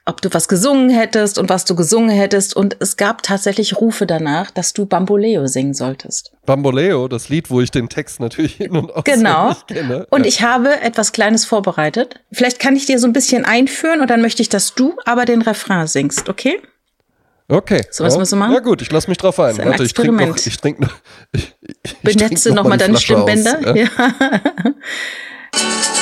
ob 0.05 0.21
du 0.21 0.33
was 0.33 0.47
gesungen 0.47 0.89
hättest 0.89 1.37
und 1.37 1.49
was 1.49 1.65
du 1.65 1.75
gesungen 1.75 2.09
hättest. 2.09 2.55
Und 2.55 2.77
es 2.79 2.97
gab 2.97 3.21
tatsächlich 3.23 3.79
Rufe 3.79 4.05
danach, 4.05 4.49
dass 4.51 4.73
du 4.73 4.85
Bamboleo 4.85 5.47
singen 5.47 5.73
solltest. 5.73 6.31
Bamboleo, 6.45 7.07
das 7.07 7.29
Lied, 7.29 7.49
wo 7.49 7.61
ich 7.61 7.71
den 7.71 7.87
Text 7.87 8.19
natürlich 8.19 8.55
hin 8.55 8.71
und 8.71 8.91
auswendig 8.91 9.13
Genau. 9.13 9.53
kenne. 9.67 10.07
Und 10.09 10.21
ja. 10.21 10.27
ich 10.27 10.41
habe 10.41 10.81
etwas 10.81 11.11
Kleines 11.11 11.45
vorbereitet. 11.45 12.19
Vielleicht 12.31 12.59
kann 12.59 12.75
ich 12.75 12.85
dir 12.85 12.99
so 12.99 13.07
ein 13.07 13.13
bisschen 13.13 13.45
einführen 13.45 14.01
und 14.01 14.09
dann 14.09 14.21
möchte 14.21 14.41
ich, 14.41 14.49
dass 14.49 14.73
du 14.73 14.95
aber 15.05 15.25
den 15.25 15.41
Refrain 15.41 15.85
singst, 15.87 16.29
okay? 16.29 16.59
Okay. 17.47 17.85
So, 17.91 18.03
was 18.03 18.13
ja. 18.13 18.19
müssen 18.19 18.39
wir 18.39 18.45
machen? 18.45 18.53
Ja 18.53 18.59
gut, 18.61 18.81
ich 18.81 18.91
lasse 18.91 19.09
mich 19.09 19.17
drauf 19.17 19.39
ein. 19.39 19.59
ein 19.59 19.67
Warte, 19.67 19.83
ich 19.83 19.93
trinke 19.93 20.25
noch, 20.25 20.37
ich 20.37 20.57
trinke 20.57 20.83
noch, 20.83 20.93
ich, 21.33 21.53
ich 21.83 21.97
Benetze 21.99 22.53
nochmal 22.53 22.77
die 22.77 22.85
deine 22.85 22.97
Flasche 22.97 23.17
aus, 23.17 23.29
Stimmbänder. 23.29 23.75
ja. 23.75 23.85
Ja. 23.85 23.91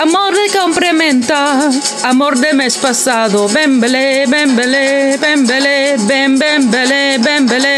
amor 0.00 0.34
de 0.34 0.58
complementa, 0.58 1.70
amor 2.04 2.38
de 2.38 2.54
mes 2.54 2.78
pasado, 2.78 3.48
bembele, 3.48 4.26
bembele, 4.26 5.18
bembele, 5.18 5.96
ben, 5.98 6.38
bembele, 6.38 7.18
bembele. 7.18 7.76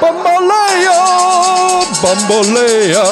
Bambolea, 0.00 1.00
bambolea, 2.02 3.04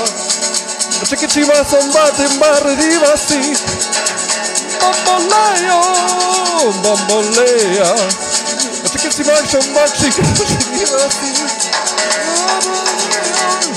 chiquichiva, 1.04 1.64
zomba, 1.64 2.10
timbar, 2.12 2.76
diva, 2.76 3.16
sí. 3.16 3.52
Bambolea, 4.80 5.80
bambolea, 6.82 7.94
chiquichiva, 8.90 9.34
zomba, 9.46 9.84
chiquichiva, 9.92 11.10
sí. 11.10 11.28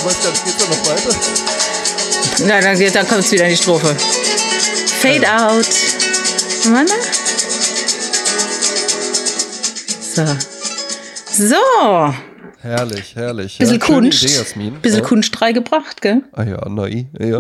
Más 0.06 0.16
cerquita 0.16 0.66
los 0.70 0.78
poetas. 0.78 1.81
Na, 2.48 2.60
dann, 2.60 2.80
dann 2.94 3.08
kommt 3.08 3.32
wieder 3.32 3.44
in 3.46 3.52
die 3.52 3.58
Strophe. 3.58 3.96
Fade 3.96 5.28
out. 5.28 5.68
Warte. 6.72 6.94
So. 10.02 10.26
So. 11.32 12.14
Herrlich, 12.62 13.16
herrlich. 13.16 13.58
Bisschen 13.58 13.80
ja, 13.80 13.86
Kunst. 13.86 14.24
Idee, 14.24 14.36
Jasmin. 14.36 14.82
Bisschen 14.82 15.00
ja. 15.00 15.06
Kunst 15.06 15.42
reingebracht, 15.42 16.02
gell? 16.02 16.24
Ah 16.34 16.44
ja, 16.44 16.68
neu. 16.70 17.06
Ja. 17.20 17.40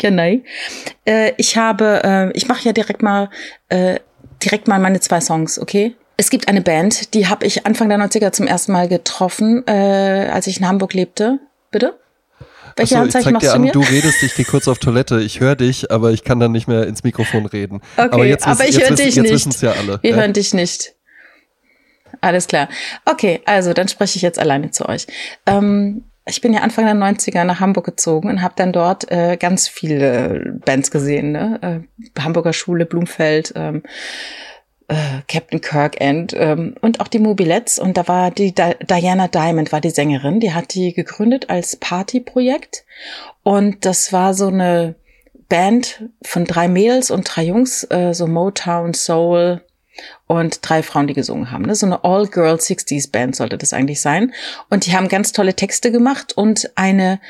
ja, 0.00 0.10
nein. 0.10 0.44
Äh, 1.04 1.32
ich 1.36 1.56
habe, 1.56 2.02
äh, 2.04 2.30
ich 2.36 2.46
mache 2.48 2.64
ja 2.64 2.72
direkt 2.72 3.02
mal, 3.02 3.30
äh, 3.68 3.98
direkt 4.42 4.68
mal 4.68 4.78
meine 4.78 5.00
zwei 5.00 5.20
Songs, 5.20 5.58
okay? 5.58 5.96
Es 6.16 6.30
gibt 6.30 6.48
eine 6.48 6.60
Band, 6.60 7.14
die 7.14 7.26
habe 7.26 7.46
ich 7.46 7.66
Anfang 7.66 7.88
der 7.88 7.98
90er 7.98 8.32
zum 8.32 8.46
ersten 8.46 8.72
Mal 8.72 8.86
getroffen, 8.88 9.66
äh, 9.66 10.28
als 10.32 10.46
ich 10.46 10.60
in 10.60 10.68
Hamburg 10.68 10.94
lebte. 10.94 11.40
Bitte? 11.70 11.98
Welche 12.76 12.96
Achso, 12.96 13.06
ich 13.08 13.14
Handzeichen 13.14 13.24
zeig 13.24 13.32
machst 13.34 13.46
dir 13.46 13.50
du 13.50 13.54
an, 13.54 13.62
mir? 13.62 13.72
du 13.72 13.80
redest, 13.80 14.22
ich 14.22 14.34
gehe 14.34 14.44
kurz 14.44 14.68
auf 14.68 14.78
Toilette, 14.78 15.20
ich 15.20 15.40
höre 15.40 15.56
dich, 15.56 15.90
aber 15.90 16.10
ich 16.10 16.24
kann 16.24 16.40
dann 16.40 16.52
nicht 16.52 16.68
mehr 16.68 16.86
ins 16.86 17.04
Mikrofon 17.04 17.46
reden. 17.46 17.80
Okay, 17.96 18.08
aber 18.10 18.24
jetzt, 18.26 18.46
aber 18.46 18.66
ich 18.66 18.80
höre 18.80 18.94
dich 18.94 19.14
jetzt 19.14 19.22
nicht. 19.22 19.32
wissen 19.32 19.50
es 19.50 19.60
ja 19.60 19.72
alle. 19.72 19.98
Wir 20.02 20.10
ja. 20.10 20.16
hören 20.16 20.32
dich 20.32 20.54
nicht. 20.54 20.94
Alles 22.20 22.46
klar. 22.46 22.68
Okay, 23.04 23.40
also 23.46 23.72
dann 23.72 23.88
spreche 23.88 24.16
ich 24.16 24.22
jetzt 24.22 24.38
alleine 24.38 24.70
zu 24.70 24.88
euch. 24.88 25.06
Ähm, 25.46 26.04
ich 26.24 26.40
bin 26.40 26.52
ja 26.52 26.60
Anfang 26.60 26.84
der 26.84 26.94
90er 26.94 27.44
nach 27.44 27.58
Hamburg 27.58 27.84
gezogen 27.84 28.28
und 28.28 28.42
habe 28.42 28.54
dann 28.56 28.72
dort 28.72 29.10
äh, 29.10 29.36
ganz 29.36 29.66
viele 29.66 30.60
Bands 30.64 30.90
gesehen. 30.92 31.32
Ne? 31.32 31.84
Äh, 32.16 32.20
Hamburger 32.20 32.52
Schule, 32.52 32.86
Blumfeld, 32.86 33.52
ähm, 33.56 33.82
äh, 34.88 35.22
Captain 35.28 35.60
Kirk 35.60 36.00
End 36.00 36.34
ähm, 36.36 36.74
und 36.80 37.00
auch 37.00 37.08
die 37.08 37.18
Mobilettes. 37.18 37.78
Und 37.78 37.96
da 37.96 38.08
war 38.08 38.30
die 38.30 38.54
Di 38.54 38.74
Diana 38.88 39.28
Diamond, 39.28 39.72
war 39.72 39.80
die 39.80 39.90
Sängerin. 39.90 40.40
Die 40.40 40.52
hat 40.52 40.74
die 40.74 40.92
gegründet 40.92 41.50
als 41.50 41.76
Partyprojekt. 41.76 42.84
Und 43.42 43.84
das 43.84 44.12
war 44.12 44.34
so 44.34 44.48
eine 44.48 44.94
Band 45.48 46.04
von 46.22 46.44
drei 46.44 46.68
Mädels 46.68 47.10
und 47.10 47.24
drei 47.24 47.44
Jungs, 47.44 47.84
äh, 47.90 48.14
so 48.14 48.26
Motown, 48.26 48.94
Soul 48.94 49.60
und 50.26 50.58
drei 50.62 50.82
Frauen, 50.82 51.06
die 51.06 51.14
gesungen 51.14 51.50
haben. 51.50 51.64
Ne? 51.64 51.74
So 51.74 51.86
eine 51.86 52.04
All-Girl 52.04 52.54
60s 52.54 53.10
Band 53.10 53.36
sollte 53.36 53.58
das 53.58 53.72
eigentlich 53.72 54.00
sein. 54.00 54.32
Und 54.70 54.86
die 54.86 54.96
haben 54.96 55.08
ganz 55.08 55.32
tolle 55.32 55.54
Texte 55.54 55.92
gemacht 55.92 56.32
und 56.36 56.70
eine 56.74 57.20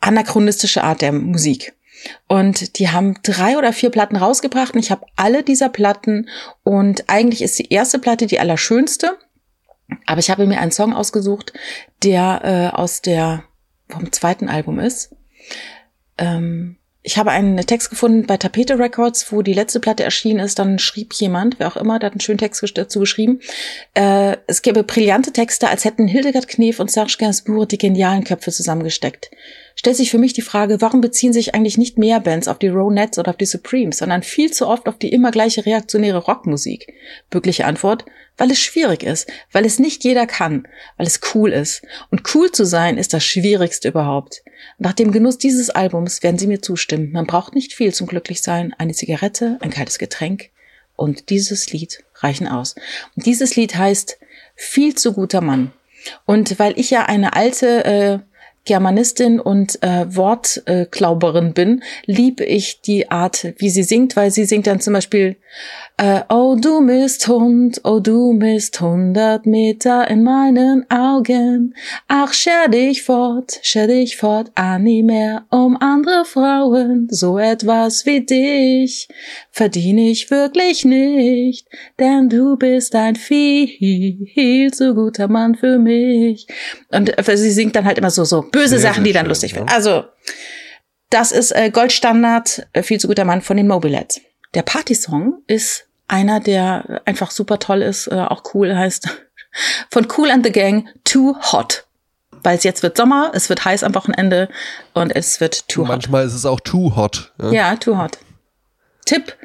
anachronistische 0.00 0.84
Art 0.84 1.02
der 1.02 1.12
Musik. 1.12 1.74
Und 2.28 2.78
die 2.78 2.90
haben 2.90 3.18
drei 3.22 3.56
oder 3.56 3.72
vier 3.72 3.90
Platten 3.90 4.16
rausgebracht 4.16 4.74
und 4.74 4.80
ich 4.80 4.90
habe 4.90 5.06
alle 5.16 5.42
dieser 5.42 5.68
Platten 5.68 6.28
und 6.62 7.08
eigentlich 7.08 7.42
ist 7.42 7.58
die 7.58 7.72
erste 7.72 7.98
Platte 7.98 8.26
die 8.26 8.40
allerschönste. 8.40 9.18
Aber 10.04 10.18
ich 10.18 10.30
habe 10.30 10.46
mir 10.46 10.60
einen 10.60 10.72
Song 10.72 10.92
ausgesucht, 10.92 11.52
der 12.02 12.72
äh, 12.74 12.76
aus 12.76 13.02
der 13.02 13.44
vom 13.88 14.10
zweiten 14.12 14.48
Album 14.48 14.80
ist. 14.80 15.14
Ähm, 16.18 16.76
ich 17.02 17.18
habe 17.18 17.30
einen 17.30 17.56
Text 17.58 17.90
gefunden 17.90 18.26
bei 18.26 18.36
Tapete 18.36 18.80
Records, 18.80 19.30
wo 19.30 19.40
die 19.42 19.52
letzte 19.52 19.78
Platte 19.78 20.02
erschienen 20.02 20.40
ist. 20.40 20.58
Dann 20.58 20.80
schrieb 20.80 21.14
jemand, 21.14 21.60
wer 21.60 21.68
auch 21.68 21.76
immer, 21.76 22.00
der 22.00 22.08
hat 22.08 22.14
einen 22.14 22.20
schönen 22.20 22.38
Text 22.38 22.64
dazu 22.76 22.98
geschrieben. 22.98 23.38
Äh, 23.94 24.38
es 24.48 24.60
gäbe 24.60 24.82
brillante 24.82 25.32
Texte, 25.32 25.68
als 25.68 25.84
hätten 25.84 26.08
Hildegard 26.08 26.48
Knef 26.48 26.80
und 26.80 26.90
Serge 26.90 27.14
Gainsbourg 27.16 27.68
die 27.68 27.78
genialen 27.78 28.24
Köpfe 28.24 28.50
zusammengesteckt. 28.50 29.30
Stellt 29.78 29.96
sich 29.96 30.10
für 30.10 30.18
mich 30.18 30.32
die 30.32 30.42
Frage, 30.42 30.80
warum 30.80 31.02
beziehen 31.02 31.34
sich 31.34 31.54
eigentlich 31.54 31.76
nicht 31.76 31.98
mehr 31.98 32.18
Bands 32.18 32.48
auf 32.48 32.58
die 32.58 32.68
Ronettes 32.68 33.18
oder 33.18 33.30
auf 33.30 33.36
die 33.36 33.44
Supremes, 33.44 33.98
sondern 33.98 34.22
viel 34.22 34.50
zu 34.50 34.66
oft 34.66 34.88
auf 34.88 34.96
die 34.96 35.12
immer 35.12 35.30
gleiche 35.30 35.66
reaktionäre 35.66 36.16
Rockmusik? 36.16 36.94
Mögliche 37.32 37.66
Antwort, 37.66 38.06
weil 38.38 38.50
es 38.50 38.58
schwierig 38.58 39.02
ist, 39.02 39.30
weil 39.52 39.66
es 39.66 39.78
nicht 39.78 40.02
jeder 40.02 40.26
kann, 40.26 40.66
weil 40.96 41.06
es 41.06 41.20
cool 41.34 41.52
ist. 41.52 41.82
Und 42.10 42.22
cool 42.34 42.50
zu 42.50 42.64
sein 42.64 42.96
ist 42.96 43.12
das 43.12 43.24
Schwierigste 43.24 43.88
überhaupt. 43.88 44.42
Nach 44.78 44.94
dem 44.94 45.12
Genuss 45.12 45.36
dieses 45.36 45.68
Albums 45.68 46.22
werden 46.22 46.38
Sie 46.38 46.46
mir 46.46 46.62
zustimmen. 46.62 47.12
Man 47.12 47.26
braucht 47.26 47.54
nicht 47.54 47.74
viel 47.74 47.92
zum 47.92 48.06
Glücklichsein. 48.06 48.74
Eine 48.78 48.94
Zigarette, 48.94 49.58
ein 49.60 49.70
kaltes 49.70 49.98
Getränk 49.98 50.50
und 50.96 51.28
dieses 51.28 51.70
Lied 51.70 52.02
reichen 52.14 52.48
aus. 52.48 52.76
Und 53.14 53.26
dieses 53.26 53.56
Lied 53.56 53.76
heißt 53.76 54.18
Viel 54.54 54.94
zu 54.94 55.12
guter 55.12 55.42
Mann. 55.42 55.72
Und 56.24 56.58
weil 56.58 56.78
ich 56.78 56.90
ja 56.90 57.04
eine 57.04 57.34
alte 57.34 57.84
äh, 57.84 58.18
Germanistin 58.66 59.40
und 59.40 59.82
äh, 59.82 60.04
Wortklauberin 60.14 61.54
bin, 61.54 61.82
liebe 62.04 62.44
ich 62.44 62.82
die 62.82 63.10
Art, 63.10 63.54
wie 63.58 63.70
sie 63.70 63.82
singt, 63.82 64.16
weil 64.16 64.30
sie 64.30 64.44
singt 64.44 64.66
dann 64.66 64.80
zum 64.80 64.92
Beispiel 64.92 65.36
äh, 65.96 66.22
Oh 66.28 66.56
du 66.60 66.80
Misthund, 66.80 67.80
oh 67.84 68.00
du 68.00 68.32
Mist 68.32 68.80
hundert 68.80 69.46
Meter 69.46 70.08
in 70.08 70.22
meinen 70.22 70.90
Augen. 70.90 71.74
Ach, 72.08 72.32
scher 72.32 72.68
dich 72.68 73.02
fort, 73.02 73.58
scher 73.62 73.86
dich 73.86 74.16
fort, 74.16 74.52
nie 74.78 75.02
mehr 75.02 75.46
um 75.50 75.76
andere 75.76 76.24
Frauen. 76.24 77.08
So 77.10 77.38
etwas 77.38 78.04
wie 78.06 78.24
dich 78.24 79.08
verdiene 79.50 80.10
ich 80.10 80.30
wirklich 80.30 80.84
nicht, 80.84 81.66
denn 81.98 82.28
du 82.28 82.56
bist 82.56 82.94
ein 82.94 83.16
viel, 83.16 84.70
zu 84.72 84.94
guter 84.94 85.28
Mann 85.28 85.54
für 85.54 85.78
mich. 85.78 86.46
Und 86.90 87.16
äh, 87.16 87.36
sie 87.36 87.50
singt 87.50 87.74
dann 87.76 87.84
halt 87.84 87.98
immer 87.98 88.10
so, 88.10 88.24
so 88.24 88.42
böse 88.42 88.78
Sehr, 88.78 88.90
Sachen, 88.90 89.04
die 89.04 89.12
dann 89.12 89.24
schön, 89.24 89.28
lustig 89.30 89.52
ja. 89.52 89.56
werden. 89.58 89.68
Also, 89.68 90.04
das 91.10 91.32
ist 91.32 91.52
äh, 91.52 91.70
Goldstandard, 91.70 92.66
äh, 92.72 92.82
viel 92.82 93.00
zu 93.00 93.06
guter 93.08 93.24
Mann 93.24 93.40
von 93.40 93.56
den 93.56 93.68
Mobilettes. 93.68 94.20
Der 94.56 94.62
Partysong 94.62 95.42
ist 95.46 95.86
einer, 96.08 96.40
der 96.40 97.02
einfach 97.04 97.30
super 97.30 97.58
toll 97.58 97.82
ist, 97.82 98.06
äh, 98.06 98.14
auch 98.14 98.42
cool 98.54 98.74
heißt, 98.74 99.06
von 99.90 100.08
Cool 100.16 100.30
and 100.30 100.46
the 100.46 100.50
Gang, 100.50 100.88
Too 101.04 101.36
Hot. 101.52 101.84
Weil 102.42 102.56
es 102.56 102.64
jetzt 102.64 102.82
wird 102.82 102.96
Sommer, 102.96 103.32
es 103.34 103.50
wird 103.50 103.66
heiß 103.66 103.84
am 103.84 103.94
Wochenende 103.94 104.48
und 104.94 105.14
es 105.14 105.40
wird 105.40 105.68
too 105.68 105.82
hot. 105.82 105.88
Manchmal 105.88 106.24
ist 106.24 106.32
es 106.32 106.46
auch 106.46 106.60
too 106.60 106.96
hot. 106.96 107.34
Ja. 107.38 107.50
Ja, 107.50 107.76
too 107.76 107.98
hot. 107.98 108.18
Tipp, 109.04 109.36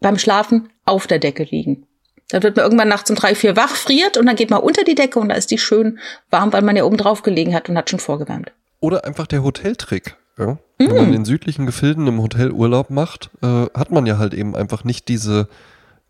beim 0.00 0.18
Schlafen 0.18 0.70
auf 0.84 1.06
der 1.06 1.20
Decke 1.20 1.44
liegen. 1.44 1.86
Dann 2.30 2.42
wird 2.42 2.56
man 2.56 2.64
irgendwann 2.64 2.88
nachts 2.88 3.08
um 3.08 3.14
drei, 3.14 3.36
vier 3.36 3.56
wach, 3.56 3.76
friert 3.76 4.16
und 4.16 4.26
dann 4.26 4.36
geht 4.36 4.50
man 4.50 4.62
unter 4.62 4.82
die 4.82 4.96
Decke 4.96 5.20
und 5.20 5.28
da 5.28 5.36
ist 5.36 5.52
die 5.52 5.58
schön 5.58 6.00
warm, 6.30 6.52
weil 6.52 6.62
man 6.62 6.74
ja 6.74 6.82
oben 6.82 6.96
drauf 6.96 7.22
gelegen 7.22 7.54
hat 7.54 7.68
und 7.68 7.78
hat 7.78 7.88
schon 7.88 8.00
vorgewärmt. 8.00 8.50
Oder 8.80 9.04
einfach 9.04 9.28
der 9.28 9.44
Hoteltrick. 9.44 10.16
Ja? 10.38 10.58
Wenn 10.78 10.90
Mm. 10.92 10.94
man 10.96 11.12
in 11.14 11.24
südlichen 11.24 11.64
Gefilden 11.66 12.06
im 12.06 12.20
Hotel 12.20 12.50
Urlaub 12.52 12.90
macht, 12.90 13.30
äh, 13.42 13.66
hat 13.74 13.90
man 13.90 14.04
ja 14.06 14.18
halt 14.18 14.34
eben 14.34 14.54
einfach 14.54 14.84
nicht 14.84 15.08
diese, 15.08 15.48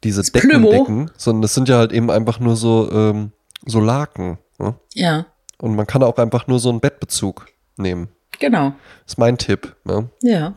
diese. 0.04 0.22
Deckendecken, 0.22 1.10
sondern 1.16 1.42
das 1.42 1.54
sind 1.54 1.68
ja 1.68 1.76
halt 1.78 1.92
eben 1.92 2.10
einfach 2.10 2.40
nur 2.40 2.56
so, 2.56 2.90
ähm, 2.90 3.32
so 3.64 3.80
Laken. 3.80 4.38
Ja? 4.58 4.74
Ja, 4.94 5.26
Und 5.58 5.74
man 5.76 5.86
kann 5.86 6.02
auch 6.02 6.16
einfach 6.18 6.46
nur 6.48 6.58
so 6.58 6.68
einen 6.70 6.80
Bettbezug 6.80 7.46
nehmen. 7.76 8.08
genau. 8.40 8.70
Das 9.04 9.12
ist 9.14 9.18
mein 9.18 9.38
Tipp. 9.38 9.76
Ja? 9.88 10.04
Ja. 10.22 10.54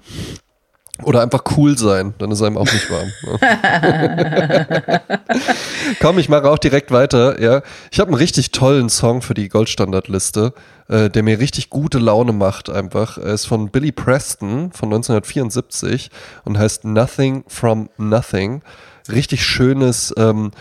Oder 1.03 1.21
einfach 1.21 1.43
cool 1.55 1.77
sein, 1.77 2.13
dann 2.17 2.29
ist 2.31 2.41
einem 2.41 2.57
auch 2.57 2.65
nicht 2.65 2.89
warm. 2.91 3.09
Ne? 3.23 4.99
Komm, 6.01 6.19
ich 6.19 6.27
mache 6.29 6.49
auch 6.49 6.57
direkt 6.57 6.91
weiter. 6.91 7.39
Ja, 7.41 7.61
ich 7.91 7.99
habe 7.99 8.09
einen 8.09 8.17
richtig 8.17 8.51
tollen 8.51 8.89
Song 8.89 9.21
für 9.21 9.33
die 9.33 9.47
Goldstandardliste, 9.49 10.53
äh, 10.89 11.09
der 11.09 11.23
mir 11.23 11.39
richtig 11.39 11.69
gute 11.69 11.99
Laune 11.99 12.33
macht. 12.33 12.69
Einfach, 12.69 13.17
er 13.17 13.33
ist 13.33 13.45
von 13.45 13.69
Billy 13.69 13.91
Preston 13.91 14.71
von 14.71 14.89
1974 14.89 16.09
und 16.45 16.57
heißt 16.57 16.83
Nothing 16.83 17.43
from 17.47 17.89
Nothing. 17.97 18.61
Richtig 19.07 19.43
schönes. 19.43 20.13
Ähm, 20.17 20.51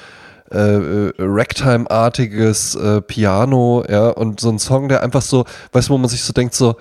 äh, 0.50 1.08
äh, 1.08 1.12
Ragtime-artiges 1.18 2.74
äh, 2.74 3.02
Piano, 3.02 3.84
ja, 3.86 4.08
und 4.08 4.40
so 4.40 4.48
ein 4.48 4.58
Song, 4.58 4.88
der 4.88 5.02
einfach 5.02 5.20
so, 5.20 5.44
weißt 5.72 5.88
du, 5.90 5.92
wo 5.92 5.98
man 5.98 6.08
sich 6.08 6.22
so 6.22 6.32
denkt, 6.32 6.54
so, 6.54 6.76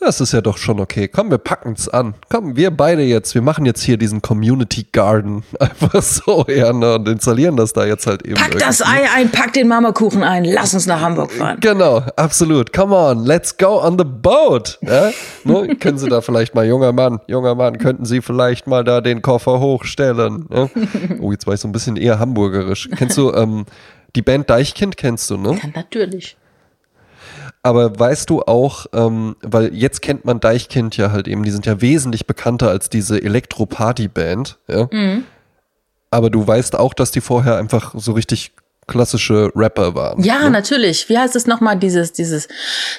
das 0.00 0.20
ist 0.20 0.32
ja 0.32 0.40
doch 0.40 0.58
schon 0.58 0.78
okay. 0.78 1.08
Komm, 1.08 1.30
wir 1.30 1.38
packen's 1.38 1.88
an. 1.88 2.14
Komm, 2.28 2.56
wir 2.56 2.70
beide 2.70 3.02
jetzt, 3.02 3.34
wir 3.34 3.42
machen 3.42 3.66
jetzt 3.66 3.82
hier 3.82 3.96
diesen 3.96 4.22
Community 4.22 4.86
Garden 4.92 5.42
einfach 5.60 6.02
so, 6.02 6.44
ja, 6.48 6.72
ne, 6.72 6.94
und 6.94 7.08
installieren 7.08 7.56
das 7.56 7.72
da 7.72 7.84
jetzt 7.84 8.06
halt 8.06 8.24
eben. 8.24 8.36
Pack 8.36 8.58
das 8.58 8.80
Ei 8.80 9.08
ein, 9.14 9.30
pack 9.30 9.52
den 9.52 9.66
Marmorkuchen 9.66 10.22
ein, 10.22 10.44
lass 10.44 10.72
uns 10.72 10.86
nach 10.86 11.00
Hamburg 11.00 11.32
fahren. 11.32 11.58
Genau, 11.60 11.98
absolut. 12.16 12.72
Come 12.72 12.94
on, 12.94 13.24
let's 13.24 13.56
go 13.56 13.82
on 13.84 13.98
the 13.98 14.04
boat. 14.04 14.78
Ja? 14.82 15.10
ne? 15.44 15.76
Können 15.76 15.98
Sie 15.98 16.08
da 16.08 16.20
vielleicht 16.20 16.54
mal, 16.54 16.66
junger 16.66 16.92
Mann, 16.92 17.20
junger 17.26 17.54
Mann, 17.56 17.78
könnten 17.78 18.04
Sie 18.04 18.20
vielleicht 18.20 18.66
mal 18.66 18.84
da 18.84 19.00
den 19.00 19.20
Koffer 19.22 19.60
hochstellen? 19.60 20.46
Ja? 20.50 20.68
Oh, 21.20 21.32
jetzt 21.32 21.46
war 21.46 21.54
ich 21.54 21.60
so 21.60 21.68
ein 21.68 21.72
bisschen 21.72 21.96
eher 21.96 22.18
hamburgerisch. 22.18 22.88
Kennst 22.96 23.16
du 23.16 23.32
ähm, 23.32 23.64
die 24.14 24.22
Band 24.22 24.48
Deichkind, 24.48 24.96
kennst 24.96 25.30
du, 25.30 25.36
ne? 25.36 25.58
Ja, 25.60 25.68
natürlich. 25.74 26.36
Aber 27.68 27.98
weißt 27.98 28.30
du 28.30 28.40
auch, 28.40 28.86
ähm, 28.94 29.36
weil 29.42 29.74
jetzt 29.74 30.00
kennt 30.00 30.24
man 30.24 30.40
Deichkind 30.40 30.96
ja 30.96 31.12
halt 31.12 31.28
eben, 31.28 31.42
die 31.42 31.50
sind 31.50 31.66
ja 31.66 31.82
wesentlich 31.82 32.26
bekannter 32.26 32.70
als 32.70 32.88
diese 32.88 33.22
Elektro-Party-Band, 33.22 34.56
ja. 34.68 34.88
Mhm. 34.90 35.24
Aber 36.10 36.30
du 36.30 36.46
weißt 36.46 36.78
auch, 36.78 36.94
dass 36.94 37.10
die 37.10 37.20
vorher 37.20 37.58
einfach 37.58 37.94
so 37.94 38.12
richtig 38.12 38.52
klassische 38.86 39.50
Rapper 39.54 39.94
waren. 39.94 40.24
Ja, 40.24 40.44
ne? 40.44 40.50
natürlich. 40.50 41.10
Wie 41.10 41.18
heißt 41.18 41.36
es 41.36 41.46
nochmal, 41.46 41.78
dieses, 41.78 42.14
dieses 42.14 42.48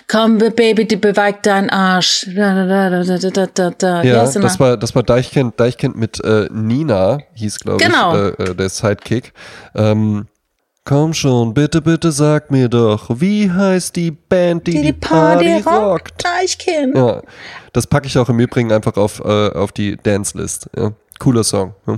Komm, 0.07 0.37
Baby, 0.37 0.85
die 0.85 0.97
bewegt 0.97 1.47
deinen 1.47 1.71
Arsch. 1.71 2.27
Da, 2.35 2.99
da, 2.99 3.71
da, 3.71 4.03
Ja, 4.03 4.31
das 4.31 4.59
war, 4.59 4.77
das 4.77 4.93
war 4.93 5.01
Deichkind, 5.01 5.59
Deichkind 5.59 5.95
mit 5.97 6.23
äh, 6.23 6.47
Nina, 6.51 7.17
hieß, 7.33 7.57
glaube 7.61 7.83
genau. 7.83 8.15
ich, 8.15 8.39
äh, 8.39 8.51
äh, 8.51 8.55
der 8.55 8.69
Sidekick. 8.69 9.33
Ähm, 9.73 10.27
Komm 10.89 11.13
schon, 11.13 11.53
bitte, 11.53 11.83
bitte 11.83 12.11
sag 12.11 12.49
mir 12.49 12.67
doch, 12.67 13.11
wie 13.21 13.51
heißt 13.51 13.95
die 13.95 14.09
Band, 14.09 14.65
die 14.65 14.71
die, 14.71 14.81
die 14.81 14.93
Party, 14.93 15.61
Party 15.61 15.69
rockt? 15.69 16.25
Deichkind. 16.25 16.97
Ja, 16.97 17.21
das 17.73 17.85
packe 17.85 18.07
ich 18.07 18.17
auch 18.17 18.27
im 18.27 18.39
Übrigen 18.39 18.71
einfach 18.71 18.97
auf, 18.97 19.19
äh, 19.19 19.49
auf 19.51 19.71
die 19.71 19.97
Dance-List. 19.97 20.67
Ja. 20.75 20.93
Cooler 21.19 21.43
Song. 21.43 21.75
Ja. 21.85 21.97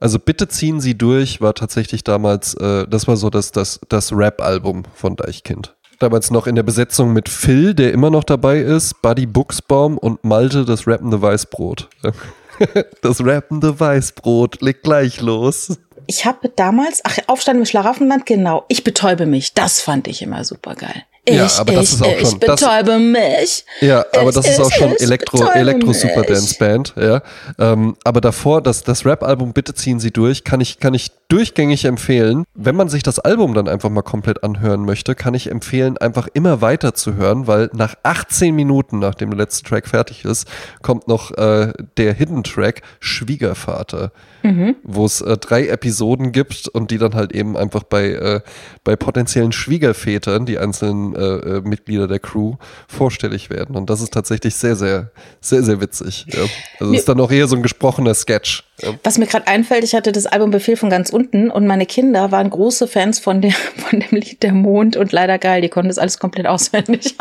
Also 0.00 0.18
bitte 0.18 0.48
ziehen 0.48 0.80
Sie 0.80 0.98
durch 0.98 1.40
war 1.40 1.54
tatsächlich 1.54 2.02
damals, 2.02 2.54
äh, 2.54 2.84
das 2.88 3.06
war 3.06 3.16
so 3.16 3.30
das, 3.30 3.52
das, 3.52 3.78
das 3.88 4.12
Rap-Album 4.12 4.86
von 4.92 5.14
Deichkind. 5.14 5.76
Damals 6.00 6.32
noch 6.32 6.48
in 6.48 6.56
der 6.56 6.64
Besetzung 6.64 7.12
mit 7.12 7.28
Phil, 7.28 7.74
der 7.74 7.92
immer 7.92 8.10
noch 8.10 8.24
dabei 8.24 8.58
ist, 8.58 9.02
Buddy 9.02 9.26
Buchsbaum 9.26 9.98
und 9.98 10.24
Malte, 10.24 10.64
das 10.64 10.88
rappende 10.88 11.22
Weißbrot. 11.22 11.88
das 13.02 13.24
rappende 13.24 13.78
Weißbrot 13.78 14.62
legt 14.62 14.82
gleich 14.82 15.20
los 15.20 15.78
ich 16.06 16.24
habe 16.24 16.48
damals, 16.48 17.00
ach, 17.04 17.18
Aufstand 17.26 17.58
im 17.58 17.66
Schlaraffenland, 17.66 18.26
genau, 18.26 18.64
ich 18.68 18.84
betäube 18.84 19.26
mich. 19.26 19.54
Das 19.54 19.80
fand 19.80 20.08
ich 20.08 20.22
immer 20.22 20.44
super 20.44 20.74
geil. 20.74 21.04
Ich, 21.24 21.36
ja, 21.36 21.48
aber 21.58 21.72
das 21.72 21.88
ich, 21.88 21.94
ist 21.94 22.02
auch 22.02 22.16
ich 22.16 22.28
schon, 22.28 22.40
betäube 22.40 22.84
das, 22.84 23.00
mich. 23.00 23.64
Ja, 23.80 24.04
aber 24.12 24.30
ich, 24.30 24.34
das 24.34 24.48
ist 24.48 24.60
auch 24.60 24.72
schon 24.72 24.96
Elektro, 24.96 25.46
Elektro 25.50 25.92
Super 25.92 26.22
Dance 26.22 26.56
Band, 26.58 26.94
ja. 26.96 27.22
Ähm, 27.60 27.96
aber 28.02 28.20
davor, 28.20 28.60
das, 28.60 28.82
das 28.82 29.06
Rap-Album 29.06 29.52
Bitte 29.52 29.72
ziehen 29.72 30.00
Sie 30.00 30.10
durch, 30.10 30.42
kann 30.42 30.60
ich, 30.60 30.80
kann 30.80 30.94
ich 30.94 31.12
durchgängig 31.32 31.86
empfehlen. 31.86 32.44
Wenn 32.54 32.76
man 32.76 32.90
sich 32.90 33.02
das 33.02 33.18
Album 33.18 33.54
dann 33.54 33.66
einfach 33.66 33.88
mal 33.88 34.02
komplett 34.02 34.44
anhören 34.44 34.84
möchte, 34.84 35.14
kann 35.14 35.32
ich 35.32 35.50
empfehlen, 35.50 35.96
einfach 35.96 36.28
immer 36.34 36.60
weiter 36.60 36.94
zu 36.94 37.14
hören, 37.14 37.46
weil 37.46 37.70
nach 37.72 37.94
18 38.02 38.54
Minuten, 38.54 38.98
nachdem 38.98 39.30
der 39.30 39.38
letzte 39.38 39.64
Track 39.64 39.88
fertig 39.88 40.26
ist, 40.26 40.46
kommt 40.82 41.08
noch 41.08 41.30
äh, 41.32 41.72
der 41.96 42.12
Hidden 42.12 42.44
Track 42.44 42.82
Schwiegervater 43.00 44.12
mhm. 44.42 44.76
wo 44.82 45.04
es 45.04 45.20
äh, 45.20 45.36
drei 45.36 45.68
Episoden 45.68 46.32
gibt 46.32 46.68
und 46.68 46.90
die 46.90 46.98
dann 46.98 47.14
halt 47.14 47.32
eben 47.32 47.56
einfach 47.56 47.82
bei, 47.82 48.10
äh, 48.10 48.40
bei 48.84 48.96
potenziellen 48.96 49.52
Schwiegervätern, 49.52 50.46
die 50.46 50.58
einzelnen 50.58 51.14
äh, 51.14 51.18
äh, 51.18 51.60
Mitglieder 51.62 52.08
der 52.08 52.18
Crew, 52.18 52.56
vorstellig 52.88 53.50
werden. 53.50 53.76
Und 53.76 53.90
das 53.90 54.00
ist 54.00 54.12
tatsächlich 54.12 54.54
sehr, 54.54 54.76
sehr, 54.76 55.10
sehr, 55.40 55.62
sehr 55.62 55.80
witzig. 55.80 56.26
Ja. 56.28 56.42
Also 56.80 56.92
es 56.92 57.00
ist 57.00 57.08
dann 57.08 57.20
auch 57.20 57.30
eher 57.30 57.48
so 57.48 57.56
ein 57.56 57.62
gesprochener 57.62 58.14
Sketch. 58.14 58.64
Ja. 58.82 58.94
Was 59.02 59.18
mir 59.18 59.26
gerade 59.26 59.46
einfällt, 59.46 59.84
ich 59.84 59.94
hatte 59.94 60.12
das 60.12 60.26
Album 60.26 60.50
Befehl 60.50 60.76
von 60.76 60.90
ganz 60.90 61.10
unten 61.10 61.50
und 61.50 61.66
meine 61.66 61.86
Kinder 61.86 62.30
waren 62.30 62.50
große 62.50 62.86
Fans 62.86 63.18
von, 63.18 63.40
der, 63.40 63.52
von 63.76 64.00
dem 64.00 64.10
Lied 64.10 64.42
Der 64.42 64.52
Mond 64.52 64.96
und 64.96 65.12
leider 65.12 65.38
geil, 65.38 65.62
die 65.62 65.68
konnten 65.68 65.88
das 65.88 65.98
alles 65.98 66.18
komplett 66.18 66.46
auswendig. 66.46 67.16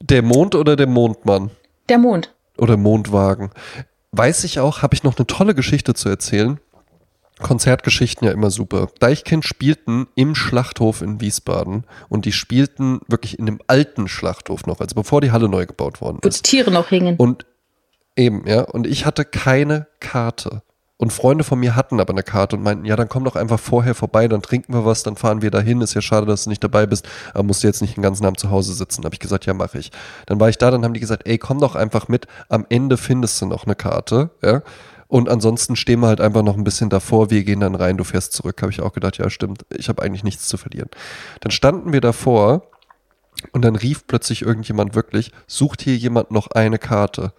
der 0.00 0.22
Mond 0.22 0.54
oder 0.54 0.76
der 0.76 0.86
Mondmann? 0.86 1.50
Der 1.88 1.98
Mond. 1.98 2.32
Oder 2.58 2.76
Mondwagen 2.76 3.50
weiß 4.12 4.44
ich 4.44 4.60
auch, 4.60 4.82
habe 4.82 4.94
ich 4.94 5.04
noch 5.04 5.16
eine 5.16 5.26
tolle 5.26 5.54
Geschichte 5.54 5.94
zu 5.94 6.08
erzählen. 6.08 6.58
Konzertgeschichten 7.42 8.26
ja 8.26 8.32
immer 8.32 8.50
super. 8.50 8.88
Deichkind 8.98 9.44
spielten 9.44 10.06
im 10.14 10.34
Schlachthof 10.34 11.02
in 11.02 11.20
Wiesbaden 11.20 11.84
und 12.08 12.24
die 12.24 12.32
spielten 12.32 13.00
wirklich 13.08 13.38
in 13.38 13.44
dem 13.44 13.60
alten 13.66 14.08
Schlachthof 14.08 14.64
noch, 14.66 14.80
also 14.80 14.94
bevor 14.94 15.20
die 15.20 15.32
Halle 15.32 15.48
neu 15.48 15.66
gebaut 15.66 16.00
worden 16.00 16.18
ist. 16.22 16.24
Wo 16.24 16.28
die 16.30 16.42
Tiere 16.42 16.70
noch 16.70 16.88
hingen. 16.88 17.16
Und 17.16 17.44
eben, 18.16 18.46
ja, 18.46 18.62
und 18.62 18.86
ich 18.86 19.06
hatte 19.06 19.24
keine 19.24 19.86
Karte. 20.00 20.62
Und 20.98 21.12
Freunde 21.12 21.44
von 21.44 21.58
mir 21.58 21.76
hatten 21.76 22.00
aber 22.00 22.14
eine 22.14 22.22
Karte 22.22 22.56
und 22.56 22.62
meinten, 22.62 22.86
ja, 22.86 22.96
dann 22.96 23.10
komm 23.10 23.24
doch 23.24 23.36
einfach 23.36 23.60
vorher 23.60 23.94
vorbei, 23.94 24.28
dann 24.28 24.40
trinken 24.40 24.72
wir 24.72 24.86
was, 24.86 25.02
dann 25.02 25.16
fahren 25.16 25.42
wir 25.42 25.50
dahin. 25.50 25.82
Ist 25.82 25.92
ja 25.92 26.00
schade, 26.00 26.24
dass 26.24 26.44
du 26.44 26.50
nicht 26.50 26.64
dabei 26.64 26.86
bist, 26.86 27.06
aber 27.34 27.42
musst 27.42 27.62
du 27.62 27.66
jetzt 27.66 27.82
nicht 27.82 27.96
den 27.96 28.02
ganzen 28.02 28.24
Abend 28.24 28.40
zu 28.40 28.50
Hause 28.50 28.72
sitzen. 28.72 29.04
Habe 29.04 29.14
ich 29.14 29.20
gesagt, 29.20 29.44
ja, 29.44 29.52
mache 29.52 29.78
ich. 29.78 29.92
Dann 30.24 30.40
war 30.40 30.48
ich 30.48 30.56
da, 30.56 30.70
dann 30.70 30.84
haben 30.84 30.94
die 30.94 31.00
gesagt, 31.00 31.26
ey, 31.26 31.36
komm 31.36 31.60
doch 31.60 31.74
einfach 31.74 32.08
mit. 32.08 32.26
Am 32.48 32.64
Ende 32.70 32.96
findest 32.96 33.42
du 33.42 33.46
noch 33.46 33.66
eine 33.66 33.74
Karte, 33.74 34.30
ja. 34.42 34.62
Und 35.08 35.28
ansonsten 35.28 35.76
stehen 35.76 36.00
wir 36.00 36.08
halt 36.08 36.20
einfach 36.20 36.42
noch 36.42 36.56
ein 36.56 36.64
bisschen 36.64 36.90
davor, 36.90 37.30
wir 37.30 37.44
gehen 37.44 37.60
dann 37.60 37.74
rein, 37.74 37.96
du 37.96 38.02
fährst 38.02 38.32
zurück. 38.32 38.60
Habe 38.62 38.72
ich 38.72 38.80
auch 38.80 38.92
gedacht, 38.92 39.18
ja, 39.18 39.30
stimmt, 39.30 39.66
ich 39.76 39.88
habe 39.88 40.02
eigentlich 40.02 40.24
nichts 40.24 40.48
zu 40.48 40.56
verlieren. 40.56 40.88
Dann 41.40 41.52
standen 41.52 41.92
wir 41.92 42.00
davor 42.00 42.62
und 43.52 43.64
dann 43.64 43.76
rief 43.76 44.06
plötzlich 44.06 44.42
irgendjemand 44.42 44.94
wirklich, 44.94 45.30
sucht 45.46 45.82
hier 45.82 45.96
jemand 45.96 46.30
noch 46.30 46.48
eine 46.52 46.78
Karte? 46.78 47.32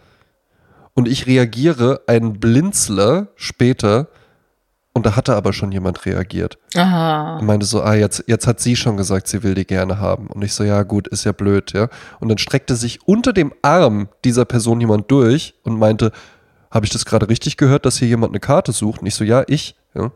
Und 0.98 1.08
ich 1.08 1.28
reagiere 1.28 2.02
ein 2.08 2.39
Blinzler 2.39 3.28
später 3.36 4.08
und 4.93 5.06
da 5.06 5.16
hatte 5.16 5.36
aber 5.36 5.54
schon 5.54 5.72
jemand 5.72 6.08
reagiert. 6.08 6.58
Aha. 6.74 7.38
Und 7.38 7.45
meinte 7.45 7.68
so, 7.68 7.84
ah, 7.84 7.93
jetzt, 7.93 8.24
jetzt 8.26 8.48
hat 8.48 8.60
sie 8.60 8.76
schon 8.76 8.98
gesagt, 8.98 9.28
sie 9.28 9.43
will 9.43 9.54
die 9.54 9.68
gerne 9.68 10.00
haben. 10.00 10.26
Und 10.26 10.41
ich 10.41 10.56
so, 10.56 10.64
ja, 10.64 10.82
gut, 10.82 11.08
ist 11.08 11.24
ja 11.24 11.34
blöd, 11.34 11.72
ja. 11.74 11.89
Und 12.20 12.30
dann 12.30 12.39
streckte 12.39 12.76
sich 12.76 13.08
unter 13.08 13.32
dem 13.32 13.54
Arm 13.62 14.10
dieser 14.26 14.45
Person 14.45 14.82
jemand 14.82 15.12
durch 15.12 15.54
und 15.62 15.78
meinte, 15.78 16.12
habe 16.72 16.88
ich 16.88 16.91
das 16.91 17.06
gerade 17.06 17.30
richtig 17.30 17.58
gehört, 17.58 17.86
dass 17.86 18.00
hier 18.00 18.08
jemand 18.08 18.32
eine 18.32 18.39
Karte 18.39 18.72
sucht? 18.72 19.02
Und 19.02 19.06
ich 19.06 19.14
so, 19.14 19.24
ja, 19.24 19.43
ich. 19.45 19.76
Ja, 19.93 20.12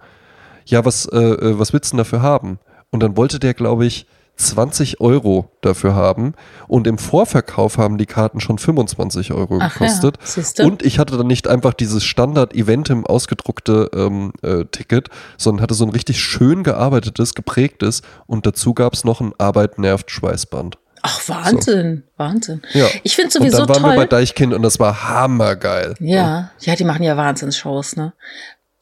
ja 0.66 0.84
was, 0.84 1.06
äh, 1.06 1.20
äh 1.20 1.60
was 1.60 1.74
willst 1.74 1.92
du 1.92 1.98
denn 1.98 2.00
dafür 2.00 2.24
haben? 2.24 2.58
Und 2.90 3.04
dann 3.04 3.16
wollte 3.18 3.38
der, 3.38 3.54
glaube 3.54 3.86
ich, 3.86 4.08
20 4.42 5.00
Euro 5.02 5.52
dafür 5.62 5.96
haben 5.96 6.34
und 6.68 6.88
im 6.88 6.98
Vorverkauf 6.98 7.78
haben 7.78 7.98
die 7.98 8.06
Karten 8.06 8.40
schon 8.40 8.58
25 8.58 9.32
Euro 9.32 9.60
Ach 9.62 9.74
gekostet. 9.74 10.18
Ja, 10.58 10.66
und 10.66 10.84
ich 10.84 11.00
hatte 11.00 11.18
dann 11.18 11.28
nicht 11.28 11.48
einfach 11.48 11.74
dieses 11.74 12.04
Standard-Eventim 12.04 13.06
ausgedruckte 13.06 13.90
ähm, 13.94 14.34
äh, 14.42 14.66
Ticket, 14.66 15.10
sondern 15.38 15.64
hatte 15.64 15.74
so 15.74 15.86
ein 15.86 15.92
richtig 15.92 16.20
schön 16.20 16.64
gearbeitetes, 16.64 17.34
geprägtes 17.34 18.02
und 18.28 18.46
dazu 18.46 18.74
gab 18.74 18.94
es 18.94 19.04
noch 19.04 19.22
ein 19.22 19.34
Arbeit 19.38 19.80
nervt 19.80 20.12
Schweißband. 20.12 20.78
Ach, 21.04 21.30
Wahnsinn, 21.30 22.04
so. 22.06 22.24
Wahnsinn. 22.24 22.62
Ja. 22.74 22.88
Ich 23.04 23.16
finde 23.16 23.32
sowieso 23.32 23.58
toll. 23.58 23.62
Und 23.62 23.70
dann 23.70 23.76
waren 23.84 23.84
toll. 23.84 23.92
wir 23.92 24.08
bei 24.08 24.08
Deichkind 24.08 24.54
und 24.54 24.62
das 24.62 24.80
war 24.80 25.10
hammergeil. 25.10 25.96
Ja, 26.00 26.52
ja, 26.60 26.76
die 26.76 26.84
machen 26.84 27.04
ja 27.04 27.18
Wahnsinnsshows, 27.18 27.96
ne? 27.96 28.14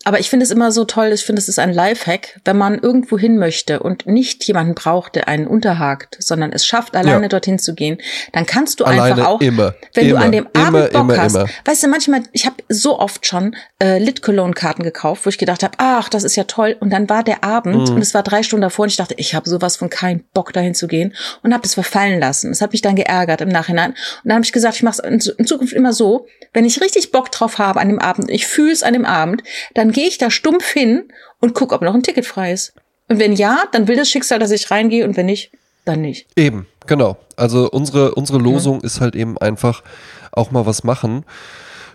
Aber 0.06 0.20
ich 0.20 0.30
finde 0.30 0.46
es 0.46 0.52
immer 0.52 0.72
so 0.72 0.86
toll, 0.86 1.08
ich 1.08 1.26
finde 1.26 1.42
es 1.42 1.50
ist 1.50 1.60
ein 1.60 1.74
Lifehack, 1.74 2.40
wenn 2.46 2.58
man 2.58 2.80
irgendwo 2.80 3.18
hin 3.18 3.38
möchte 3.38 3.82
und 3.82 4.08
nicht 4.08 4.46
jemanden 4.46 4.74
braucht, 4.74 5.16
der 5.16 5.28
einen 5.28 5.46
unterhakt, 5.46 6.16
sondern 6.20 6.54
es 6.54 6.66
schafft, 6.66 6.96
alleine 6.96 7.24
ja. 7.24 7.28
dorthin 7.28 7.60
zu 7.60 7.76
gehen, 7.76 7.98
dann 8.32 8.46
kannst 8.46 8.80
du 8.80 8.86
alleine 8.86 9.04
einfach 9.04 9.28
auch, 9.28 9.42
immer, 9.42 9.76
wenn 9.94 10.08
immer, 10.08 10.20
du 10.20 10.26
an 10.26 10.32
dem 10.32 10.48
immer, 10.54 10.68
Abend 10.68 10.94
Bock 10.94 11.18
hast, 11.18 11.38
weißt 11.66 11.84
du, 11.84 11.88
manchmal, 11.90 12.24
ich 12.32 12.46
habe 12.46 12.56
so 12.70 12.98
oft 12.98 13.26
schon 13.26 13.58
äh, 13.84 14.00
Lit 14.00 14.22
Cologne 14.22 14.54
Karten 14.54 14.84
gekauft, 14.84 15.26
wo 15.26 15.30
ich 15.30 15.38
gedacht 15.38 15.64
habe, 15.64 15.74
ach, 15.80 16.08
das 16.08 16.24
ist 16.24 16.38
ja 16.38 16.46
toll 16.46 16.78
und 16.80 16.92
dann 16.92 17.10
war 17.10 17.24
der 17.24 17.44
Abend 17.44 17.90
mhm. 17.90 17.96
und 17.96 18.02
es 18.02 18.14
war 18.14 18.24
drei 18.24 18.42
Stunden 18.42 18.62
davor 18.62 18.84
und 18.84 18.90
ich 18.90 18.98
dachte, 18.98 19.16
ich 19.18 19.36
habe 19.36 19.50
sowas 19.50 19.76
von 19.76 19.90
keinen 19.90 20.24
Bock 20.34 20.54
dahin 20.54 20.76
zu 20.76 20.88
gehen 20.88 21.14
und 21.44 21.54
habe 21.54 21.66
es 21.66 21.74
verfallen 21.74 22.22
lassen. 22.22 22.52
Das 22.52 22.62
hat 22.62 22.72
mich 22.72 22.82
dann 22.82 22.96
geärgert 22.96 23.42
im 23.42 23.50
Nachhinein 23.50 23.92
und 23.92 23.98
dann 24.24 24.36
habe 24.36 24.46
ich 24.46 24.54
gesagt, 24.54 24.78
ich 24.78 24.84
mache 24.84 25.02
es 25.06 25.28
in 25.28 25.46
Zukunft 25.46 25.74
immer 25.74 25.92
so, 25.92 26.26
wenn 26.54 26.64
ich 26.64 26.80
richtig 26.80 27.12
Bock 27.12 27.32
drauf 27.32 27.60
habe 27.60 27.82
an 27.82 27.90
dem 27.90 28.00
Abend, 28.00 28.30
ich 28.30 28.48
fühle 28.48 28.72
es 28.72 28.82
an 28.82 28.94
dem 28.94 29.06
Abend, 29.06 29.44
dann 29.74 29.92
gehe 30.00 30.08
ich 30.08 30.18
da 30.18 30.32
stumpf 30.32 30.66
hin 30.70 31.12
und 31.40 31.54
guck, 31.54 31.74
ob 31.74 31.82
noch 31.82 31.94
ein 31.94 32.04
Ticket 32.04 32.26
frei 32.26 32.54
ist. 32.54 32.74
Und 33.08 33.20
wenn 33.20 33.34
ja, 33.34 33.64
dann 33.72 33.88
will 33.88 33.96
das 33.96 34.10
Schicksal, 34.10 34.40
dass 34.40 34.52
ich 34.52 34.72
reingehe 34.72 35.04
und 35.06 35.18
wenn 35.18 35.26
nicht, 35.26 35.52
dann 35.86 36.02
nicht. 36.02 36.28
Eben, 36.36 36.68
genau. 36.88 37.18
Also 37.36 37.70
unsere, 37.70 38.16
unsere 38.16 38.38
Losung 38.38 38.78
mhm. 38.78 38.86
ist 38.86 39.02
halt 39.02 39.16
eben 39.16 39.38
einfach 39.38 39.84
auch 40.32 40.52
mal 40.52 40.66
was 40.66 40.84
machen 40.84 41.26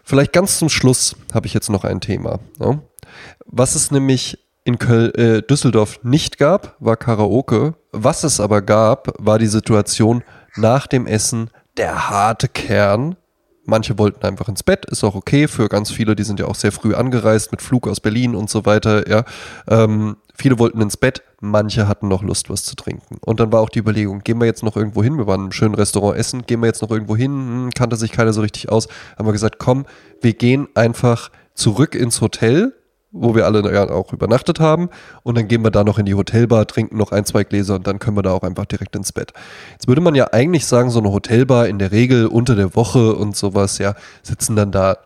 Vielleicht 0.05 0.35
ganz 0.35 0.59
zum 0.59 0.69
Schluss 0.69 1.17
habe 1.33 1.47
ich 1.47 1.55
jetzt 1.55 1.71
noch 1.71 1.83
ein 1.83 2.01
Thema. 2.01 2.39
Ja? 2.61 2.79
Was 3.47 3.75
es 3.75 3.91
nämlich 3.91 4.39
in 4.65 4.79
Köln, 4.79 5.15
äh, 5.15 5.43
Düsseldorf 5.43 6.01
nicht 6.03 6.39
gab, 6.39 6.77
war 6.79 6.97
Karaoke. 6.97 7.75
Was 7.91 8.23
es 8.23 8.39
aber 8.39 8.61
gab, 8.61 9.15
war 9.19 9.39
die 9.39 9.47
Situation 9.47 10.23
nach 10.57 10.87
dem 10.87 11.07
Essen 11.07 11.51
der 11.79 12.11
harte 12.11 12.49
Kern. 12.49 13.17
Manche 13.67 13.99
wollten 13.99 14.25
einfach 14.27 14.49
ins 14.49 14.63
Bett, 14.63 14.85
ist 14.87 15.05
auch 15.05 15.15
okay 15.15 15.49
für 15.49 15.69
ganz 15.69 15.91
viele, 15.91 16.15
die 16.15 16.23
sind 16.23 16.39
ja 16.39 16.47
auch 16.47 16.55
sehr 16.55 16.73
früh 16.73 16.95
angereist 16.95 17.51
mit 17.51 17.63
Flug 17.63 17.89
aus 17.89 18.01
Berlin 18.01 18.35
und 18.35 18.51
so 18.51 18.67
weiter, 18.67 19.09
ja. 19.09 19.25
Ähm, 19.69 20.17
viele 20.35 20.59
wollten 20.59 20.81
ins 20.81 20.97
Bett, 20.97 21.23
manche 21.41 21.89
hatten 21.89 22.09
noch 22.09 22.23
Lust, 22.23 22.51
was 22.51 22.65
zu 22.65 22.77
trinken. 22.77 23.19
Und 23.23 23.41
dann 23.41 23.53
war 23.53 23.61
auch 23.61 23.71
die 23.71 23.79
Überlegung, 23.79 24.21
gehen 24.21 24.39
wir 24.39 24.47
jetzt 24.47 24.63
noch 24.63 24.77
irgendwo 24.77 25.03
hin? 25.03 25.17
Wir 25.17 25.27
waren 25.27 25.43
einem 25.43 25.53
schönen 25.53 25.75
Restaurant 25.75 26.19
essen, 26.19 26.45
gehen 26.47 26.61
wir 26.61 26.67
jetzt 26.67 26.83
noch 26.83 26.91
irgendwo 26.91 27.17
hin? 27.17 27.31
Hm, 27.31 27.71
kannte 27.75 27.97
sich 27.97 28.13
keiner 28.13 28.33
so 28.33 28.43
richtig 28.43 28.69
aus. 28.69 28.89
Haben 29.17 29.27
wir 29.27 29.33
gesagt, 29.33 29.59
komm, 29.59 29.87
wir 30.21 30.35
gehen 30.35 30.69
einfach 30.75 31.31
zurück 31.55 31.95
ins 31.95 32.21
Hotel, 32.21 32.75
wo 33.15 33.35
wir 33.35 33.47
alle 33.47 33.73
ja 33.73 33.89
auch 33.89 34.13
übernachtet 34.13 34.61
haben. 34.61 34.91
Und 35.23 35.39
dann 35.39 35.49
gehen 35.49 35.63
wir 35.63 35.71
da 35.71 35.85
noch 35.85 35.99
in 35.99 36.05
die 36.05 36.15
Hotelbar, 36.15 36.67
trinken 36.67 36.99
noch 36.99 37.13
ein, 37.13 37.25
zwei 37.25 37.45
Gläser 37.45 37.77
und 37.77 37.87
dann 37.87 38.01
können 38.01 38.17
wir 38.17 38.23
da 38.23 38.33
auch 38.33 38.43
einfach 38.43 38.67
direkt 38.67 38.97
ins 38.97 39.13
Bett. 39.13 39.33
Jetzt 39.73 39.87
würde 39.87 40.01
man 40.01 40.15
ja 40.15 40.33
eigentlich 40.33 40.67
sagen, 40.67 40.91
so 40.91 40.99
eine 40.99 41.13
Hotelbar 41.13 41.69
in 41.69 41.79
der 41.79 41.93
Regel 41.93 42.27
unter 42.27 42.57
der 42.57 42.75
Woche 42.75 43.15
und 43.15 43.37
sowas, 43.37 43.79
ja, 43.79 43.95
sitzen 44.23 44.57
dann 44.57 44.73
da, 44.73 44.99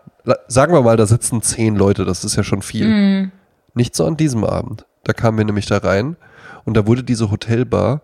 sagen 0.48 0.72
wir 0.72 0.82
mal, 0.82 0.96
da 0.96 1.06
sitzen 1.06 1.42
zehn 1.42 1.76
Leute, 1.76 2.04
das 2.04 2.24
ist 2.24 2.34
ja 2.34 2.42
schon 2.42 2.62
viel. 2.62 2.88
Mhm. 2.88 3.32
Nicht 3.74 3.94
so 3.94 4.06
an 4.06 4.16
diesem 4.16 4.42
Abend. 4.42 4.86
Da 5.04 5.12
kamen 5.12 5.38
wir 5.38 5.44
nämlich 5.44 5.66
da 5.66 5.78
rein 5.78 6.16
und 6.64 6.76
da 6.76 6.86
wurde 6.86 7.04
diese 7.04 7.30
Hotelbar 7.30 8.00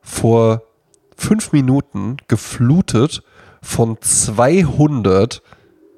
vor 0.00 0.62
fünf 1.16 1.52
Minuten 1.52 2.16
geflutet 2.28 3.22
von 3.62 3.98
200 4.00 5.42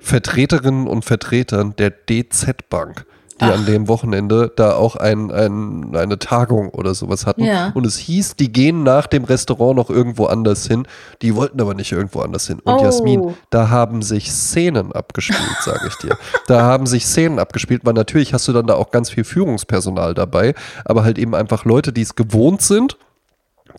Vertreterinnen 0.00 0.88
und 0.88 1.04
Vertretern 1.04 1.76
der 1.76 1.90
DZ 1.90 2.68
Bank 2.68 3.06
die 3.40 3.44
Ach. 3.44 3.54
an 3.54 3.66
dem 3.66 3.88
Wochenende 3.88 4.52
da 4.54 4.74
auch 4.74 4.96
ein, 4.96 5.30
ein, 5.30 5.94
eine 5.94 6.18
Tagung 6.18 6.70
oder 6.70 6.94
sowas 6.94 7.26
hatten. 7.26 7.44
Ja. 7.44 7.72
Und 7.74 7.86
es 7.86 7.96
hieß, 7.98 8.36
die 8.36 8.52
gehen 8.52 8.82
nach 8.82 9.06
dem 9.06 9.24
Restaurant 9.24 9.76
noch 9.76 9.90
irgendwo 9.90 10.26
anders 10.26 10.66
hin. 10.66 10.86
Die 11.22 11.34
wollten 11.34 11.60
aber 11.60 11.74
nicht 11.74 11.92
irgendwo 11.92 12.20
anders 12.20 12.46
hin. 12.46 12.60
Und 12.64 12.74
oh. 12.74 12.82
Jasmin, 12.82 13.34
da 13.50 13.68
haben 13.68 14.02
sich 14.02 14.30
Szenen 14.32 14.92
abgespielt, 14.92 15.56
sage 15.60 15.88
ich 15.88 15.96
dir. 15.96 16.16
da 16.46 16.62
haben 16.62 16.86
sich 16.86 17.06
Szenen 17.06 17.38
abgespielt, 17.38 17.82
weil 17.84 17.94
natürlich 17.94 18.34
hast 18.34 18.48
du 18.48 18.52
dann 18.52 18.66
da 18.66 18.74
auch 18.74 18.90
ganz 18.90 19.10
viel 19.10 19.24
Führungspersonal 19.24 20.14
dabei, 20.14 20.54
aber 20.84 21.04
halt 21.04 21.18
eben 21.18 21.34
einfach 21.34 21.64
Leute, 21.64 21.92
die 21.92 22.02
es 22.02 22.14
gewohnt 22.14 22.62
sind 22.62 22.96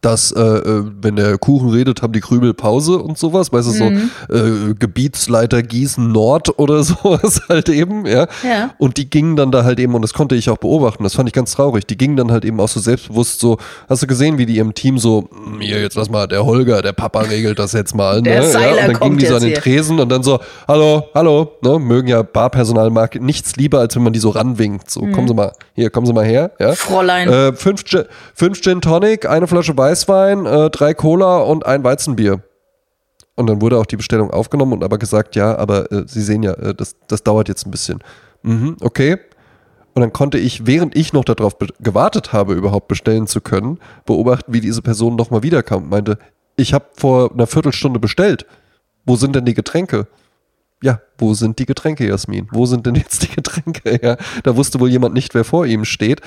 dass 0.04 0.32
äh, 0.32 0.42
äh, 0.42 0.84
wenn 1.02 1.16
der 1.16 1.38
Kuchen 1.38 1.70
redet, 1.70 2.02
haben 2.02 2.14
die 2.14 2.20
Krümel 2.20 2.54
Pause 2.54 2.98
und 2.98 3.18
sowas, 3.18 3.54
weißt 3.54 3.80
du, 3.80 3.84
mhm. 3.86 4.12
so 4.28 4.36
äh, 4.36 4.74
Gebietsleiter 4.74 5.64
Gießen 5.64 6.12
Nord 6.12 6.60
oder 6.60 6.84
sowas 6.84 7.42
halt 7.48 7.70
eben, 7.70 8.06
ja? 8.06 8.28
ja. 8.44 8.72
Und 8.78 8.98
die 8.98 9.10
gingen 9.10 9.36
dann 9.36 9.52
da 9.52 9.64
halt 9.64 9.80
eben, 9.80 9.96
und 9.96 10.02
das 10.02 10.14
konnte 10.14 10.36
ich 10.36 10.50
auch 10.50 10.58
beobachten, 10.58 11.04
das 11.04 11.16
fand 11.16 11.30
ich 11.30 11.34
ganz 11.34 11.54
traurig, 11.54 11.88
die 11.88 11.98
gingen 11.98 12.18
dann 12.18 12.32
halt 12.32 12.44
eben 12.44 12.60
auch 12.60 12.68
so 12.68 12.80
selbstbewusst 12.80 13.40
so, 13.40 13.58
hast 13.88 14.04
du 14.04 14.08
gesehen, 14.08 14.38
wie 14.38 14.46
die 14.46 14.58
im 14.58 14.74
Team 14.74 14.98
so, 14.98 15.30
hm, 15.32 15.62
hier, 15.62 15.82
jetzt 15.82 15.96
lass 15.96 16.10
mal, 16.10 16.28
der 16.28 16.46
Holger, 16.46 16.82
der 16.82 16.94
Papa 16.94 17.22
regelt 17.22 17.58
das 17.58 17.72
jetzt 17.72 17.96
mal, 17.96 18.18
ne? 18.18 18.24
Der 18.24 18.44
ja, 18.50 18.72
und 18.72 18.94
dann 18.94 19.00
gingen 19.00 19.18
die 19.18 19.26
so 19.26 19.36
an 19.36 19.42
den 19.42 19.54
Tresen 19.54 20.00
und 20.00 20.10
dann 20.10 20.24
so, 20.24 20.40
hallo, 20.68 21.04
hallo, 21.16 21.54
ne? 21.62 21.80
Mögen 21.80 22.10
ja 22.10 22.24
Barpersonal 22.24 22.90
mag 22.90 23.20
nichts 23.22 23.56
lieber, 23.56 23.80
als 23.80 23.96
wenn 23.96 24.04
man 24.04 24.12
die 24.12 24.20
so 24.20 24.30
ranwinkt, 24.30 24.90
so, 24.90 25.02
mhm. 25.02 25.14
kommen 25.14 25.28
Sie 25.30 25.34
mal, 25.34 25.54
hier, 25.76 25.90
kommen 25.90 26.08
Sie 26.08 26.14
mal 26.14 26.26
her, 26.26 26.52
ja? 26.60 26.74
Fräulein. 26.74 27.30
Äh, 27.30 27.54
fünf, 27.54 27.84
fünf 28.34 28.62
Gin 28.62 28.82
Tonic, 28.82 29.30
eine 29.30 29.48
Flasche 29.48 29.78
Weiß 29.78 29.93
Weißwein, 29.94 30.48
äh, 30.48 30.70
drei 30.72 30.96
Cola 30.96 31.38
und 31.38 31.68
ein 31.68 31.84
Weizenbier. 31.84 32.42
Und 33.36 33.48
dann 33.48 33.62
wurde 33.62 33.78
auch 33.78 33.86
die 33.86 33.96
Bestellung 33.96 34.32
aufgenommen 34.32 34.74
und 34.74 34.84
aber 34.84 34.98
gesagt, 34.98 35.36
ja, 35.36 35.56
aber 35.56 35.92
äh, 35.92 36.06
Sie 36.08 36.22
sehen 36.22 36.42
ja, 36.42 36.54
äh, 36.54 36.74
das, 36.74 36.96
das 37.08 37.22
dauert 37.22 37.48
jetzt 37.48 37.68
ein 37.68 37.72
bisschen. 37.72 38.00
Mhm, 38.42 38.78
okay. 38.82 39.20
Und 39.94 40.02
dann 40.02 40.12
konnte 40.12 40.40
ich, 40.40 40.66
während 40.66 40.96
ich 40.96 41.14
noch 41.14 41.24
darauf 41.24 41.58
gewartet 41.80 42.34
habe, 42.34 42.56
überhaupt 42.56 42.88
bestellen 42.88 43.28
zu 43.28 43.40
können, 43.40 43.78
beobachten, 44.08 44.52
wie 44.52 44.62
diese 44.62 44.82
Person 44.82 45.16
nochmal 45.16 45.44
wiederkam 45.44 45.84
und 45.84 45.90
meinte, 45.90 46.18
ich 46.56 46.74
habe 46.74 46.86
vor 46.98 47.32
einer 47.32 47.46
Viertelstunde 47.46 48.00
bestellt. 48.00 48.48
Wo 49.06 49.16
sind 49.16 49.36
denn 49.36 49.46
die 49.46 49.54
Getränke? 49.54 50.08
Ja, 50.82 51.02
wo 51.20 51.36
sind 51.36 51.60
die 51.60 51.68
Getränke, 51.68 52.08
Jasmin? 52.08 52.48
Wo 52.52 52.66
sind 52.66 52.88
denn 52.88 52.96
jetzt 52.96 53.22
die 53.22 53.36
Getränke? 53.36 54.00
Ja, 54.02 54.18
da 54.42 54.56
wusste 54.56 54.80
wohl 54.80 54.90
jemand 54.90 55.14
nicht, 55.14 55.36
wer 55.36 55.44
vor 55.44 55.68
ihm 55.68 55.86
steht. 55.86 56.22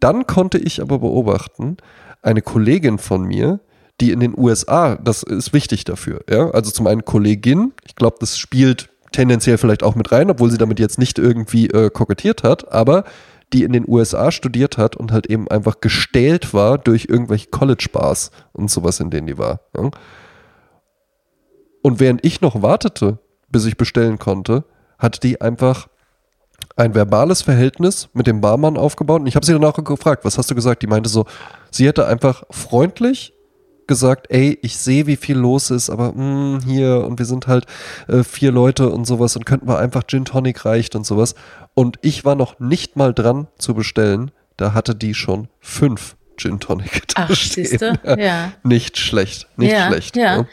Dann 0.00 0.26
konnte 0.26 0.58
ich 0.58 0.82
aber 0.82 0.98
beobachten, 0.98 1.76
eine 2.24 2.42
Kollegin 2.42 2.98
von 2.98 3.24
mir, 3.24 3.60
die 4.00 4.10
in 4.10 4.20
den 4.20 4.36
USA, 4.36 4.96
das 4.96 5.22
ist 5.22 5.52
wichtig 5.52 5.84
dafür, 5.84 6.24
ja, 6.28 6.50
also 6.50 6.70
zum 6.70 6.86
einen 6.86 7.04
Kollegin, 7.04 7.72
ich 7.86 7.94
glaube, 7.94 8.16
das 8.18 8.38
spielt 8.38 8.88
tendenziell 9.12 9.58
vielleicht 9.58 9.84
auch 9.84 9.94
mit 9.94 10.10
rein, 10.10 10.30
obwohl 10.30 10.50
sie 10.50 10.58
damit 10.58 10.80
jetzt 10.80 10.98
nicht 10.98 11.18
irgendwie 11.18 11.68
äh, 11.68 11.90
kokettiert 11.90 12.42
hat, 12.42 12.72
aber 12.72 13.04
die 13.52 13.62
in 13.62 13.72
den 13.72 13.84
USA 13.86 14.32
studiert 14.32 14.78
hat 14.78 14.96
und 14.96 15.12
halt 15.12 15.26
eben 15.26 15.46
einfach 15.48 15.80
gestählt 15.80 16.52
war 16.52 16.78
durch 16.78 17.06
irgendwelche 17.08 17.50
College-Bars 17.50 18.32
und 18.52 18.70
sowas, 18.70 18.98
in 18.98 19.10
denen 19.10 19.28
die 19.28 19.38
war. 19.38 19.60
Ja. 19.76 19.90
Und 21.82 22.00
während 22.00 22.24
ich 22.24 22.40
noch 22.40 22.62
wartete, 22.62 23.18
bis 23.48 23.66
ich 23.66 23.76
bestellen 23.76 24.18
konnte, 24.18 24.64
hat 24.98 25.22
die 25.22 25.40
einfach 25.40 25.88
ein 26.76 26.94
verbales 26.94 27.42
Verhältnis 27.42 28.08
mit 28.12 28.26
dem 28.26 28.40
Barmann 28.40 28.76
aufgebaut. 28.76 29.20
Und 29.20 29.26
ich 29.26 29.36
habe 29.36 29.46
sie 29.46 29.52
danach 29.52 29.74
gefragt, 29.74 30.24
was 30.24 30.38
hast 30.38 30.50
du 30.50 30.54
gesagt? 30.54 30.82
Die 30.82 30.86
meinte 30.86 31.08
so, 31.08 31.24
sie 31.70 31.86
hätte 31.86 32.06
einfach 32.06 32.44
freundlich 32.50 33.32
gesagt, 33.86 34.26
ey, 34.30 34.58
ich 34.62 34.78
sehe, 34.78 35.06
wie 35.06 35.16
viel 35.16 35.36
los 35.36 35.70
ist, 35.70 35.90
aber 35.90 36.12
mh, 36.12 36.14
hm, 36.14 36.60
hier 36.64 37.04
und 37.06 37.18
wir 37.18 37.26
sind 37.26 37.46
halt 37.46 37.66
äh, 38.08 38.24
vier 38.24 38.50
Leute 38.50 38.88
und 38.88 39.04
sowas 39.04 39.36
und 39.36 39.44
könnten 39.44 39.68
wir 39.68 39.78
einfach 39.78 40.04
Gin 40.06 40.24
Tonic 40.24 40.64
reicht 40.64 40.96
und 40.96 41.04
sowas. 41.04 41.34
Und 41.74 41.98
ich 42.02 42.24
war 42.24 42.34
noch 42.34 42.58
nicht 42.60 42.96
mal 42.96 43.12
dran 43.12 43.46
zu 43.58 43.74
bestellen, 43.74 44.30
da 44.56 44.72
hatte 44.72 44.94
die 44.94 45.14
schon 45.14 45.48
fünf 45.60 46.16
Gin 46.36 46.60
Tonic 46.60 47.02
Ach, 47.14 47.30
siehste? 47.30 48.00
Ja. 48.18 48.52
Nicht 48.64 48.98
schlecht, 48.98 49.46
nicht 49.56 49.70
ja, 49.70 49.86
schlecht. 49.86 50.16
Ja. 50.16 50.38
Du 50.38 50.46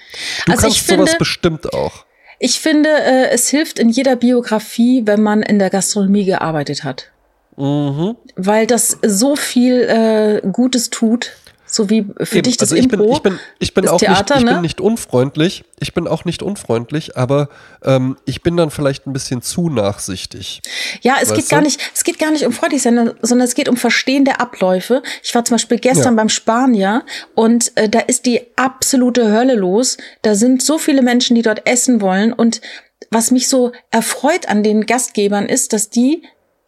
also 0.51 0.61
kannst 0.61 0.87
sowas 0.87 1.09
finde, 1.09 1.17
bestimmt 1.17 1.73
auch. 1.73 2.05
Ich 2.43 2.59
finde, 2.59 2.89
äh, 2.89 3.29
es 3.29 3.49
hilft 3.49 3.77
in 3.77 3.89
jeder 3.89 4.15
Biografie, 4.15 5.03
wenn 5.05 5.21
man 5.21 5.43
in 5.43 5.59
der 5.59 5.69
Gastronomie 5.69 6.25
gearbeitet 6.25 6.83
hat. 6.83 7.11
Mhm. 7.55 8.15
Weil 8.35 8.65
das 8.65 8.97
so 9.03 9.35
viel 9.35 9.81
äh, 9.83 10.41
Gutes 10.51 10.89
tut 10.89 11.33
so 11.71 11.89
wie 11.89 12.05
für 12.21 12.37
Eben, 12.37 12.43
dich 12.43 12.57
das 12.57 12.71
also 12.71 12.75
ich 12.75 12.91
Impro, 12.91 13.05
bin, 13.05 13.13
ich 13.13 13.21
bin, 13.21 13.39
ich 13.59 13.73
bin 13.73 13.87
auch 13.87 13.99
Theater, 13.99 14.35
nicht, 14.35 14.43
ich 14.43 14.45
ne? 14.45 14.53
bin 14.53 14.61
nicht 14.61 14.81
unfreundlich. 14.81 15.63
Ich 15.79 15.93
bin 15.93 16.07
auch 16.07 16.25
nicht 16.25 16.43
unfreundlich, 16.43 17.17
aber 17.17 17.49
ähm, 17.83 18.17
ich 18.25 18.43
bin 18.43 18.57
dann 18.57 18.69
vielleicht 18.69 19.07
ein 19.07 19.13
bisschen 19.13 19.41
zu 19.41 19.69
nachsichtig. 19.69 20.61
Ja, 21.01 21.15
es 21.21 21.33
geht 21.33 21.45
du? 21.45 21.49
gar 21.49 21.61
nicht, 21.61 21.79
es 21.95 22.03
geht 22.03 22.19
gar 22.19 22.31
nicht 22.31 22.45
um 22.45 22.51
freundlich 22.51 22.81
sein, 22.81 23.13
sondern 23.21 23.45
es 23.47 23.55
geht 23.55 23.69
um 23.69 23.77
Verstehen 23.77 24.25
der 24.25 24.41
Abläufe. 24.41 25.01
Ich 25.23 25.33
war 25.33 25.43
zum 25.45 25.55
Beispiel 25.55 25.79
gestern 25.79 26.13
ja. 26.13 26.21
beim 26.21 26.29
Spanier 26.29 27.03
und 27.35 27.75
äh, 27.75 27.89
da 27.89 27.99
ist 27.99 28.25
die 28.25 28.41
absolute 28.55 29.31
Hölle 29.31 29.55
los. 29.55 29.97
Da 30.21 30.35
sind 30.35 30.61
so 30.61 30.77
viele 30.77 31.01
Menschen, 31.01 31.35
die 31.35 31.41
dort 31.41 31.67
essen 31.67 32.01
wollen 32.01 32.33
und 32.33 32.61
was 33.09 33.31
mich 33.31 33.47
so 33.47 33.71
erfreut 33.89 34.47
an 34.47 34.63
den 34.63 34.85
Gastgebern 34.85 35.47
ist, 35.47 35.73
dass 35.73 35.89
die 35.89 36.23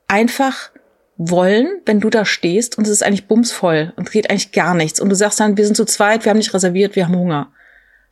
einfach 0.08 0.70
wollen, 1.18 1.68
wenn 1.86 2.00
du 2.00 2.10
da 2.10 2.26
stehst 2.26 2.78
und 2.78 2.86
es 2.86 2.92
ist 2.92 3.04
eigentlich 3.04 3.28
bumsvoll 3.28 3.94
und 3.96 4.12
geht 4.12 4.30
eigentlich 4.30 4.52
gar 4.52 4.74
nichts 4.74 5.00
und 5.00 5.10
du 5.10 5.16
sagst 5.16 5.40
dann, 5.40 5.58
wir 5.58 5.66
sind 5.66 5.76
zu 5.76 5.86
zweit, 5.86 6.26
wir 6.26 6.32
haben 6.32 6.38
nicht 6.38 6.54
reserviert, 6.54 6.96
wir 6.96 7.06
haben 7.06 7.16
Hunger. 7.16 7.52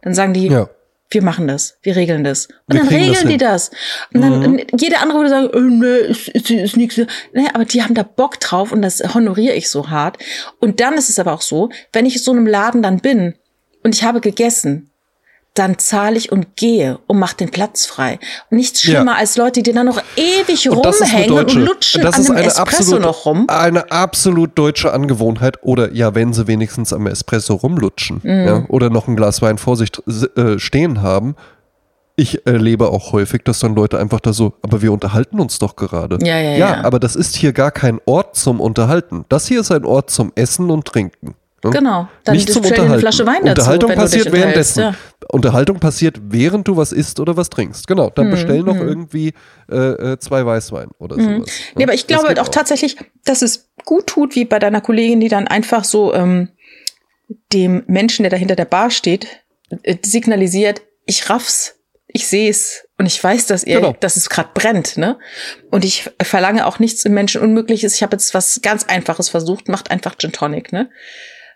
Dann 0.01 0.13
sagen 0.13 0.33
die, 0.33 0.47
ja. 0.47 0.69
wir 1.09 1.23
machen 1.23 1.47
das, 1.47 1.77
wir 1.81 1.95
regeln 1.95 2.23
das. 2.23 2.47
Und 2.47 2.55
wir 2.67 2.79
dann 2.79 2.87
regeln 2.89 3.13
das 3.13 3.25
die 3.25 3.37
das. 3.37 3.71
Und 4.13 4.21
dann 4.21 4.51
mhm. 4.51 4.61
jeder 4.77 5.01
andere 5.01 5.19
würde 5.19 5.29
sagen, 5.29 5.49
oh, 5.53 5.59
nee, 5.59 6.11
ist, 6.11 6.27
ist, 6.29 6.51
ist 6.51 6.77
nichts. 6.77 6.97
Nee, 7.33 7.47
aber 7.53 7.65
die 7.65 7.81
haben 7.83 7.95
da 7.95 8.03
Bock 8.03 8.39
drauf 8.39 8.71
und 8.71 8.81
das 8.81 9.01
honoriere 9.13 9.55
ich 9.55 9.69
so 9.69 9.89
hart. 9.89 10.17
Und 10.59 10.79
dann 10.79 10.95
ist 10.95 11.09
es 11.09 11.17
aber 11.17 11.33
auch 11.33 11.41
so, 11.41 11.69
wenn 11.93 12.05
ich 12.05 12.17
in 12.17 12.21
so 12.21 12.31
einem 12.31 12.47
Laden 12.47 12.83
dann 12.83 12.99
bin 12.99 13.35
und 13.83 13.95
ich 13.95 14.03
habe 14.03 14.21
gegessen 14.21 14.90
dann 15.53 15.77
zahle 15.77 16.17
ich 16.17 16.31
und 16.31 16.55
gehe 16.55 16.99
und 17.07 17.19
mach 17.19 17.33
den 17.33 17.51
Platz 17.51 17.85
frei. 17.85 18.19
Nichts 18.49 18.81
schlimmer 18.81 19.13
ja. 19.13 19.17
als 19.17 19.35
Leute, 19.35 19.61
die 19.61 19.73
dann 19.73 19.85
noch 19.85 20.01
ewig 20.15 20.69
und 20.69 20.77
rumhängen 20.77 21.31
und 21.31 21.53
lutschen 21.53 22.01
das 22.01 22.29
an 22.29 22.37
einem 22.37 22.47
Espresso 22.47 22.61
absolut, 22.61 23.01
noch 23.01 23.25
rum. 23.25 23.45
Eine 23.49 23.91
absolut 23.91 24.57
deutsche 24.57 24.93
Angewohnheit. 24.93 25.57
Oder 25.61 25.91
ja, 25.91 26.15
wenn 26.15 26.31
sie 26.31 26.47
wenigstens 26.47 26.93
am 26.93 27.05
Espresso 27.05 27.55
rumlutschen 27.55 28.21
mm. 28.23 28.47
ja, 28.47 28.65
oder 28.69 28.89
noch 28.89 29.09
ein 29.09 29.17
Glas 29.17 29.41
Wein 29.41 29.57
vor 29.57 29.75
sich 29.75 29.91
äh, 30.37 30.57
stehen 30.57 31.01
haben. 31.01 31.35
Ich 32.15 32.45
erlebe 32.45 32.89
auch 32.89 33.11
häufig, 33.13 33.41
dass 33.43 33.59
dann 33.59 33.73
Leute 33.73 33.97
einfach 33.97 34.19
da 34.19 34.31
so, 34.31 34.53
aber 34.61 34.81
wir 34.81 34.91
unterhalten 34.93 35.39
uns 35.39 35.59
doch 35.59 35.75
gerade. 35.75 36.17
Ja, 36.21 36.39
ja, 36.39 36.51
ja. 36.51 36.57
Ja, 36.57 36.83
aber 36.83 36.99
das 36.99 37.15
ist 37.15 37.35
hier 37.35 37.51
gar 37.51 37.71
kein 37.71 37.99
Ort 38.05 38.35
zum 38.35 38.59
Unterhalten. 38.59 39.25
Das 39.27 39.47
hier 39.47 39.61
ist 39.61 39.71
ein 39.71 39.85
Ort 39.85 40.11
zum 40.11 40.31
Essen 40.35 40.69
und 40.69 40.85
Trinken. 40.85 41.35
Ne? 41.63 41.69
Genau. 41.71 42.07
Dann 42.23 42.35
Nicht 42.35 42.51
zum 42.51 42.63
Unterhalten. 42.63 42.91
Eine 42.91 42.99
Flasche 42.99 43.25
Wein 43.25 43.45
dazu, 43.45 43.61
Unterhaltung 43.61 43.93
passiert 43.93 44.31
währenddessen. 44.31 44.79
Ja. 44.79 44.95
Unterhaltung 45.29 45.79
passiert, 45.79 46.19
während 46.23 46.67
du 46.67 46.75
was 46.75 46.91
isst 46.91 47.19
oder 47.19 47.37
was 47.37 47.49
trinkst. 47.49 47.87
Genau. 47.87 48.09
Dann 48.09 48.27
mhm. 48.27 48.31
bestell 48.31 48.63
noch 48.63 48.75
mhm. 48.75 48.87
irgendwie 48.87 49.33
äh, 49.69 49.75
äh, 49.75 50.19
zwei 50.19 50.45
Weißwein 50.45 50.89
oder 50.97 51.17
mhm. 51.17 51.37
sowas. 51.37 51.49
Nee, 51.75 51.83
aber 51.83 51.93
ich 51.93 52.07
glaube 52.07 52.27
halt 52.27 52.39
auch, 52.39 52.47
auch, 52.47 52.49
tatsächlich, 52.49 52.97
dass 53.25 53.41
es 53.41 53.69
gut 53.85 54.07
tut, 54.07 54.35
wie 54.35 54.45
bei 54.45 54.59
deiner 54.59 54.81
Kollegin, 54.81 55.19
die 55.19 55.29
dann 55.29 55.47
einfach 55.47 55.83
so 55.83 56.13
ähm, 56.13 56.49
dem 57.53 57.83
Menschen, 57.87 58.23
der 58.23 58.31
da 58.31 58.37
hinter 58.37 58.55
der 58.55 58.65
Bar 58.65 58.89
steht, 58.89 59.27
äh, 59.83 59.97
signalisiert, 60.01 60.81
ich 61.05 61.29
raff's, 61.29 61.75
ich 62.07 62.27
seh's 62.27 62.87
Und 62.97 63.05
ich 63.05 63.23
weiß, 63.23 63.47
dass 63.47 63.63
ihr, 63.63 63.79
genau. 63.79 63.95
dass 63.99 64.15
es 64.15 64.29
gerade 64.29 64.49
brennt, 64.53 64.97
ne? 64.97 65.17
Und 65.69 65.85
ich 65.85 66.09
verlange 66.21 66.67
auch 66.67 66.79
nichts 66.79 67.05
im 67.05 67.13
Menschen 67.13 67.41
Unmögliches. 67.41 67.95
Ich 67.95 68.03
habe 68.03 68.15
jetzt 68.15 68.33
was 68.33 68.61
ganz 68.61 68.83
Einfaches 68.83 69.29
versucht, 69.29 69.69
macht 69.69 69.91
einfach 69.91 70.17
Gin 70.17 70.31
Tonic, 70.31 70.73
ne? 70.73 70.89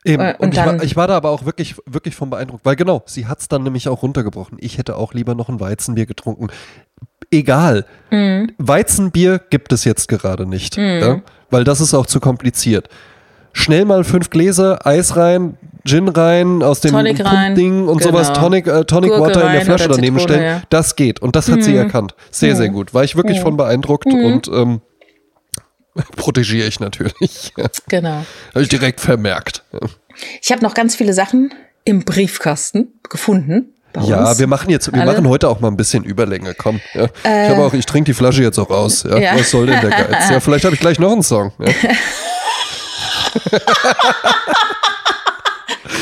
Eben. 0.06 0.22
Äh, 0.22 0.36
und, 0.38 0.48
und 0.48 0.54
ich, 0.54 0.66
war, 0.66 0.84
ich, 0.84 0.96
war, 0.96 1.08
da 1.08 1.18
aber 1.18 1.32
auch 1.32 1.46
wirklich, 1.46 1.76
wirklich 1.86 2.16
von 2.16 2.30
beeindruckt, 2.30 2.64
weil 2.64 2.76
genau, 2.76 3.04
sie 3.08 3.28
hat's 3.28 3.48
dann 3.48 3.64
nämlich 3.64 3.90
auch 3.90 4.04
runtergebrochen. 4.04 4.58
Ich 4.62 4.78
hätte 4.78 4.96
auch 4.96 5.14
lieber 5.14 5.36
noch 5.36 5.50
ein 5.50 5.60
Weizenbier 5.60 6.06
getrunken. 6.06 6.48
Egal. 7.32 7.86
Mhm. 8.12 8.52
Weizenbier 8.60 9.40
gibt 9.50 9.74
es 9.74 9.84
jetzt 9.84 10.08
gerade 10.08 10.46
nicht, 10.46 10.78
mhm. 10.78 11.00
ja? 11.02 11.22
weil 11.50 11.64
das 11.64 11.82
ist 11.82 11.94
auch 11.96 12.06
zu 12.06 12.20
kompliziert. 12.20 12.88
Schnell 13.52 13.86
mal 13.86 14.04
fünf 14.04 14.30
Gläser, 14.30 14.86
Eis 14.86 15.16
rein, 15.16 15.58
Gin 15.86 16.08
rein, 16.08 16.62
aus 16.62 16.82
dem 16.82 16.92
Tonic 16.92 17.24
Ding 17.56 17.88
und 17.88 18.00
genau. 18.00 18.12
sowas, 18.12 18.34
Tonic, 18.34 18.68
äh, 18.68 18.84
Tonic 18.86 19.12
Water 19.12 19.48
in 19.48 19.54
der 19.54 19.62
Flasche 19.62 19.88
daneben 19.88 20.20
stellen. 20.20 20.44
Ja. 20.44 20.62
Das 20.70 20.96
geht. 20.96 21.22
Und 21.22 21.36
das 21.36 21.50
hat 21.50 21.58
mhm. 21.58 21.62
sie 21.62 21.76
erkannt. 21.76 22.16
Sehr, 22.32 22.56
sehr 22.56 22.70
mhm. 22.70 22.74
gut. 22.74 22.94
War 22.94 23.04
ich 23.04 23.16
wirklich 23.16 23.40
mhm. 23.40 23.44
von 23.44 23.58
beeindruckt 23.58 24.08
mhm. 24.08 24.26
und 24.26 24.48
ähm, 24.50 24.82
protegiere 26.16 26.68
ich 26.68 26.80
natürlich. 26.80 27.54
Genau. 27.88 28.26
Habe 28.54 28.62
ich 28.62 28.70
direkt 28.70 29.02
vermerkt. 29.02 29.64
Ich 30.42 30.52
habe 30.52 30.64
noch 30.64 30.74
ganz 30.74 30.96
viele 30.96 31.14
Sachen 31.14 31.54
im 31.84 32.04
Briefkasten 32.04 33.00
gefunden. 33.10 33.74
Ja, 34.02 34.38
wir 34.38 34.48
machen 34.48 34.70
jetzt, 34.70 34.92
wir 34.92 35.02
Alle? 35.02 35.14
machen 35.14 35.30
heute 35.30 35.48
auch 35.48 35.62
mal 35.62 35.70
ein 35.70 35.78
bisschen 35.78 36.04
Überlänge. 36.04 36.54
Komm, 36.54 36.82
ja. 36.94 37.08
äh, 37.24 37.46
ich 37.46 37.52
habe 37.52 37.64
auch, 37.64 37.74
ich 37.74 37.86
trinke 37.86 38.12
die 38.12 38.14
Flasche 38.14 38.44
jetzt 38.44 38.60
auch 38.60 38.70
aus. 38.70 39.04
Ja. 39.04 39.18
ja. 39.18 39.40
Was 39.40 39.52
soll 39.52 39.68
denn 39.68 39.80
der 39.80 39.90
Geiz? 39.90 40.30
Ja, 40.30 40.42
vielleicht 40.42 40.66
habe 40.66 40.76
ich 40.76 40.82
gleich 40.82 41.00
noch 41.00 41.14
einen 41.14 41.24
Song. 41.24 41.54
Ja. 41.60 41.72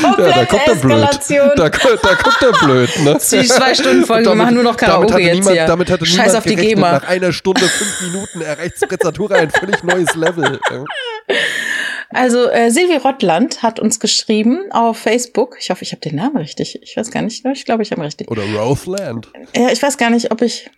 ja, 0.02 0.32
da 0.32 0.44
kommt 0.44 0.66
er 0.66 0.74
blöd. 0.76 1.08
Da, 1.56 1.68
da 1.68 1.70
kommt 1.70 2.42
er 2.42 2.52
blöd. 2.66 2.90
Ne? 3.00 3.18
Die 3.30 3.46
zwei 3.46 3.74
Stunden 3.74 4.04
Folge, 4.04 4.28
wir 4.28 4.34
machen 4.34 4.54
nur 4.54 4.62
noch 4.62 4.76
Karaoke 4.76 5.18
jetzt 5.18 5.34
niemand, 5.34 5.56
hier. 5.56 5.66
Damit 5.66 5.90
hatte 5.90 6.06
Scheiß 6.06 6.34
auf 6.34 6.44
die 6.44 6.56
GEMA. 6.56 6.92
Nach 6.92 7.08
einer 7.08 7.32
Stunde, 7.32 7.62
fünf 7.62 8.12
Minuten 8.12 8.40
erreicht 8.40 8.76
Sprezzatura 8.76 9.36
ein 9.36 9.50
völlig 9.50 9.82
neues 9.82 10.14
Level. 10.14 10.58
Also 12.10 12.48
äh, 12.48 12.70
Silvi 12.70 12.96
Rottland 12.96 13.62
hat 13.62 13.80
uns 13.80 13.98
geschrieben 13.98 14.70
auf 14.70 14.98
Facebook. 14.98 15.56
Ich 15.58 15.70
hoffe, 15.70 15.82
ich 15.82 15.92
habe 15.92 16.00
den 16.00 16.16
Namen 16.16 16.36
richtig. 16.36 16.80
Ich 16.82 16.96
weiß 16.96 17.10
gar 17.10 17.22
nicht. 17.22 17.44
Ich 17.44 17.64
glaube, 17.64 17.82
ich 17.82 17.90
habe 17.90 18.02
richtig. 18.02 18.30
Oder 18.30 18.42
Rothland. 18.56 19.28
Ja, 19.56 19.70
ich 19.70 19.82
weiß 19.82 19.98
gar 19.98 20.10
nicht, 20.10 20.30
ob 20.30 20.42
ich 20.42 20.70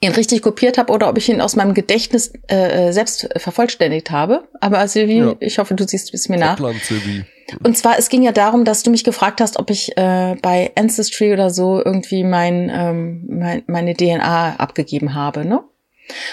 ihn 0.00 0.12
richtig 0.12 0.42
kopiert 0.42 0.78
habe 0.78 0.92
oder 0.92 1.08
ob 1.08 1.18
ich 1.18 1.28
ihn 1.28 1.40
aus 1.40 1.56
meinem 1.56 1.74
Gedächtnis 1.74 2.32
äh, 2.48 2.88
äh 2.88 2.92
selbst 2.92 3.28
vervollständigt 3.36 4.10
habe. 4.10 4.46
Aber 4.60 4.86
Silvi, 4.88 5.18
ja. 5.18 5.34
ich 5.40 5.58
hoffe, 5.58 5.74
du 5.74 5.86
siehst 5.86 6.12
es 6.14 6.28
mir 6.28 6.38
nach. 6.38 6.60
Rottland, 6.60 6.82
Silvi. 6.84 7.24
Und 7.62 7.76
zwar, 7.76 7.98
es 7.98 8.08
ging 8.08 8.22
ja 8.22 8.32
darum, 8.32 8.64
dass 8.64 8.82
du 8.82 8.90
mich 8.90 9.04
gefragt 9.04 9.40
hast, 9.40 9.58
ob 9.58 9.70
ich 9.70 9.96
äh, 9.96 10.36
bei 10.42 10.72
Ancestry 10.76 11.32
oder 11.32 11.50
so 11.50 11.82
irgendwie 11.84 12.24
mein, 12.24 12.70
ähm, 12.72 13.24
mein, 13.28 13.62
meine 13.66 13.94
DNA 13.94 14.56
abgegeben 14.56 15.14
habe, 15.14 15.44
ne? 15.44 15.62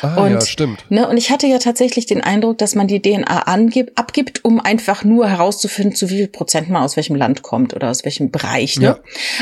Ah, 0.02 0.24
und, 0.24 0.32
ja, 0.32 0.42
stimmt. 0.42 0.86
Ne, 0.90 1.08
und 1.08 1.18
ich 1.18 1.32
hatte 1.32 1.48
ja 1.48 1.58
tatsächlich 1.58 2.06
den 2.06 2.22
Eindruck, 2.22 2.58
dass 2.58 2.76
man 2.76 2.88
die 2.88 3.02
DNA 3.02 3.44
angibt, 3.44 3.98
abgibt, 3.98 4.46
um 4.46 4.60
einfach 4.60 5.04
nur 5.04 5.30
herauszufinden, 5.30 5.96
zu 5.96 6.10
wie 6.10 6.18
viel 6.18 6.28
Prozent 6.28 6.70
man 6.70 6.84
aus 6.84 6.96
welchem 6.96 7.16
Land 7.16 7.42
kommt 7.42 7.74
oder 7.74 7.90
aus 7.90 8.06
welchem 8.06 8.32
Bereich. 8.32 8.78
Ne? 8.78 8.86
Ja. 8.86 9.00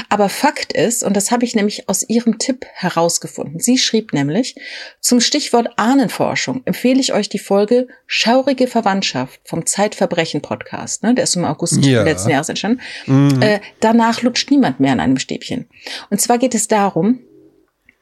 Aber 0.09 0.29
Fakt 0.29 0.73
ist, 0.73 1.03
und 1.03 1.15
das 1.15 1.31
habe 1.31 1.45
ich 1.45 1.55
nämlich 1.55 1.89
aus 1.89 2.07
ihrem 2.07 2.37
Tipp 2.37 2.65
herausgefunden, 2.73 3.59
sie 3.59 3.77
schrieb 3.77 4.13
nämlich, 4.13 4.55
zum 4.99 5.19
Stichwort 5.19 5.69
Ahnenforschung 5.77 6.61
empfehle 6.65 6.99
ich 6.99 7.13
euch 7.13 7.29
die 7.29 7.39
Folge 7.39 7.87
Schaurige 8.07 8.67
Verwandtschaft 8.67 9.41
vom 9.45 9.65
Zeitverbrechen-Podcast. 9.65 11.03
Ne? 11.03 11.15
Der 11.15 11.23
ist 11.25 11.35
im 11.35 11.45
August 11.45 11.83
ja. 11.85 12.03
letzten 12.03 12.29
Jahres 12.29 12.49
entstanden. 12.49 12.81
Mhm. 13.05 13.41
Äh, 13.41 13.59
danach 13.79 14.21
lutscht 14.21 14.51
niemand 14.51 14.79
mehr 14.79 14.91
an 14.91 14.99
einem 14.99 15.17
Stäbchen. 15.17 15.67
Und 16.09 16.21
zwar 16.21 16.37
geht 16.37 16.55
es 16.55 16.67
darum, 16.67 17.19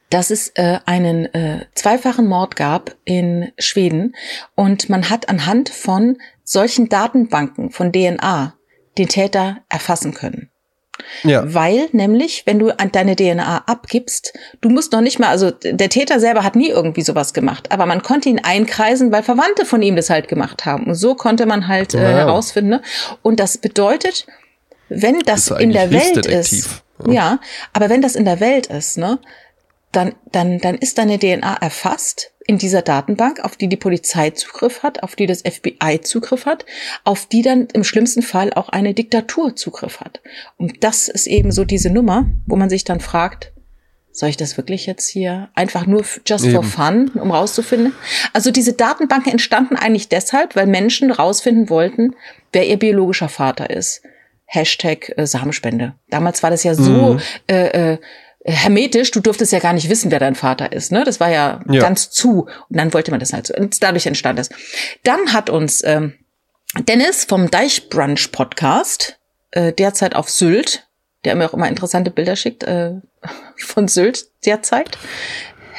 dass 0.10 0.32
es 0.32 0.49
äh, 0.55 0.80
einen 0.86 1.26
äh, 1.34 1.66
zweifachen 1.76 2.28
Mord 2.28 2.55
gab 2.55 2.95
in 3.05 3.51
Schweden 3.57 4.16
und 4.55 4.89
man 4.89 5.10
hat 5.10 5.30
anhand 5.30 5.70
von 5.70 6.18
solchen 6.43 6.89
Datenbanken 6.89 7.72
von 7.72 7.91
DNA 7.91 8.55
den 8.97 9.07
Täter 9.07 9.60
erfassen 9.70 10.14
können. 10.14 10.49
Ja. 11.24 11.53
Weil 11.53 11.88
nämlich, 11.91 12.43
wenn 12.45 12.60
du 12.60 12.72
deine 12.91 13.16
DNA 13.16 13.64
abgibst, 13.66 14.34
du 14.62 14.70
musst 14.70 14.91
noch 14.91 15.01
nicht 15.01 15.20
mal, 15.20 15.30
also 15.30 15.51
der 15.51 15.89
Täter 15.89 16.20
selber 16.20 16.43
hat 16.43 16.55
nie 16.55 16.70
irgendwie 16.70 17.01
sowas 17.01 17.34
gemacht, 17.34 17.72
aber 17.72 17.86
man 17.86 18.03
konnte 18.03 18.30
ihn 18.30 18.39
einkreisen, 18.39 19.12
weil 19.12 19.24
Verwandte 19.24 19.66
von 19.66 19.82
ihm 19.82 19.95
das 19.95 20.10
halt 20.10 20.28
gemacht 20.28 20.66
haben. 20.66 20.88
Und 20.88 20.95
so 20.95 21.16
konnte 21.16 21.45
man 21.45 21.68
halt 21.68 21.93
äh, 21.93 21.99
herausfinden. 21.99 22.70
Ne? 22.70 22.82
Und 23.22 23.39
das 23.39 23.57
bedeutet, 23.57 24.28
wenn 24.89 25.20
das, 25.20 25.45
das 25.45 25.60
in 25.60 25.72
der 25.72 25.91
Welt 25.91 26.26
ist, 26.26 26.84
ja. 27.05 27.12
ja, 27.14 27.39
aber 27.74 27.89
wenn 27.89 28.01
das 28.01 28.16
in 28.16 28.26
der 28.26 28.39
Welt 28.39 28.68
ist, 28.68 28.97
ne, 28.97 29.20
dann, 29.91 30.15
dann, 30.31 30.59
dann 30.59 30.75
ist 30.75 30.97
deine 30.97 31.17
DNA 31.17 31.55
erfasst 31.61 32.31
in 32.45 32.57
dieser 32.57 32.81
Datenbank, 32.81 33.39
auf 33.41 33.55
die 33.55 33.67
die 33.67 33.77
Polizei 33.77 34.31
Zugriff 34.31 34.81
hat, 34.81 35.03
auf 35.03 35.15
die 35.15 35.27
das 35.27 35.41
FBI 35.41 36.01
Zugriff 36.01 36.45
hat, 36.45 36.65
auf 37.03 37.25
die 37.27 37.41
dann 37.41 37.67
im 37.73 37.83
schlimmsten 37.83 38.21
Fall 38.21 38.53
auch 38.53 38.69
eine 38.69 38.93
Diktatur 38.93 39.55
Zugriff 39.55 39.99
hat. 39.99 40.21
Und 40.57 40.83
das 40.83 41.09
ist 41.09 41.27
eben 41.27 41.51
so 41.51 41.63
diese 41.63 41.89
Nummer, 41.89 42.25
wo 42.45 42.55
man 42.55 42.69
sich 42.69 42.83
dann 42.83 42.99
fragt, 42.99 43.53
soll 44.11 44.29
ich 44.29 44.37
das 44.37 44.57
wirklich 44.57 44.85
jetzt 44.85 45.07
hier 45.07 45.49
einfach 45.53 45.85
nur 45.85 46.03
just 46.25 46.45
Eben. 46.45 46.55
for 46.55 46.63
fun, 46.63 47.11
um 47.15 47.31
rauszufinden? 47.31 47.93
Also 48.33 48.51
diese 48.51 48.73
Datenbanken 48.73 49.31
entstanden 49.31 49.75
eigentlich 49.75 50.09
deshalb, 50.09 50.55
weil 50.55 50.65
Menschen 50.65 51.11
rausfinden 51.11 51.69
wollten, 51.69 52.15
wer 52.51 52.67
ihr 52.67 52.77
biologischer 52.77 53.29
Vater 53.29 53.69
ist. 53.69 54.01
Hashtag 54.45 55.13
äh, 55.15 55.27
Samenspende. 55.27 55.93
Damals 56.09 56.41
war 56.41 56.49
das 56.49 56.63
ja 56.63 56.73
so 56.73 57.13
mhm. 57.13 57.21
äh, 57.47 57.93
äh, 57.93 57.97
hermetisch, 58.50 59.12
du 59.12 59.20
durftest 59.20 59.52
ja 59.52 59.60
gar 59.60 59.74
nicht 59.74 59.89
wissen, 59.89 60.12
wer 60.12 60.20
dein 60.20 60.36
Vater 60.36 60.72
ist. 60.72 60.91
Ne? 60.91 61.04
Das 61.04 61.20
war 61.20 61.30
ja, 61.30 61.62
ja. 61.70 61.82
ganz 61.82 62.10
zu. 62.10 62.47
Und 62.70 62.78
dann 62.78 62.93
wollte 62.93 63.12
man 63.12 63.20
das 63.20 63.34
halt 63.34 63.47
so. 63.47 63.54
Und 63.56 63.82
dadurch 63.82 64.06
entstand 64.06 64.39
das. 64.39 64.50
Dann 65.04 65.34
hat 65.34 65.50
uns 65.50 65.84
ähm, 65.84 66.14
Dennis 66.78 67.26
vom 67.26 67.50
Deichbrunch 67.50 68.32
Podcast, 68.32 69.20
äh, 69.52 69.74
derzeit 69.74 70.16
auf 70.16 70.30
Sylt, 70.30 70.88
der 71.26 71.36
mir 71.36 71.50
auch 71.50 71.54
immer 71.54 71.68
interessante 71.68 72.12
Bilder 72.12 72.36
schickt, 72.36 72.64
äh, 72.64 72.93
von 73.58 73.88
Sylt 73.88 74.28
derzeit, 74.45 74.97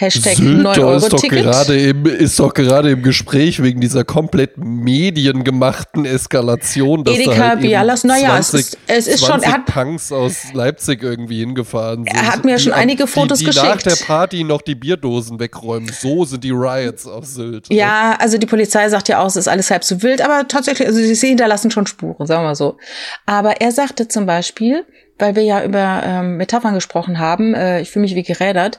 Hashtag 0.01 0.36
Sylt 0.36 0.62
9 0.62 0.78
Euro 0.80 0.96
ist 0.96 1.12
doch 1.12 1.22
gerade 1.22 1.78
im, 1.78 2.07
ist 2.07 2.38
doch 2.38 2.55
gerade 2.55 2.90
im 2.90 3.03
Gespräch 3.03 3.62
wegen 3.62 3.82
dieser 3.82 4.03
komplett 4.03 4.57
mediengemachten 4.57 6.07
Eskalation, 6.07 7.05
dass 7.05 7.14
Edeka 7.14 7.34
da 7.34 7.48
halt 7.51 7.61
Bialas, 7.61 8.05
naja, 8.05 8.38
es 8.38 8.55
ist, 8.55 8.78
es 8.86 9.07
ist 9.07 9.26
schon, 9.26 9.42
er 9.42 9.53
hat 9.53 9.66
Punks 9.66 10.11
aus 10.11 10.55
Leipzig 10.55 11.03
irgendwie 11.03 11.40
hingefahren 11.40 12.05
sind. 12.05 12.14
Er 12.14 12.32
hat 12.32 12.46
mir 12.46 12.59
schon 12.59 12.72
einige 12.72 13.07
Fotos 13.07 13.40
die, 13.40 13.44
die 13.44 13.51
geschickt. 13.51 13.66
nach 13.66 13.82
der 13.82 13.96
Party 13.96 14.42
noch 14.42 14.62
die 14.62 14.74
Bierdosen 14.74 15.38
wegräumen. 15.38 15.90
So 15.92 16.24
sind 16.24 16.44
die 16.44 16.51
Riots 16.51 17.07
auf 17.07 17.26
Sylt. 17.26 17.66
Ja, 17.68 18.16
also 18.18 18.38
die 18.38 18.46
Polizei 18.46 18.88
sagt 18.88 19.09
ja 19.09 19.20
auch, 19.20 19.26
es 19.26 19.36
ist 19.36 19.48
alles 19.48 19.70
halb 19.70 19.84
so 19.84 20.03
wild, 20.03 20.22
aber 20.22 20.48
tatsächlich, 20.48 20.88
also 20.88 20.98
sie 20.98 21.26
hinterlassen 21.26 21.70
schon 21.70 21.86
Spuren, 21.86 22.26
sagen 22.26 22.42
wir 22.42 22.48
mal 22.48 22.55
so. 22.55 22.78
Aber 23.26 23.61
er 23.61 23.70
sagte 23.70 24.09
zum 24.09 24.24
Beispiel, 24.24 24.86
weil 25.21 25.37
wir 25.37 25.43
ja 25.43 25.64
über 25.64 26.03
ähm, 26.05 26.37
Metaphern 26.37 26.75
gesprochen 26.75 27.18
haben, 27.18 27.55
äh, 27.55 27.81
ich 27.81 27.91
fühle 27.91 28.03
mich 28.03 28.14
wie 28.14 28.23
gerädert, 28.23 28.79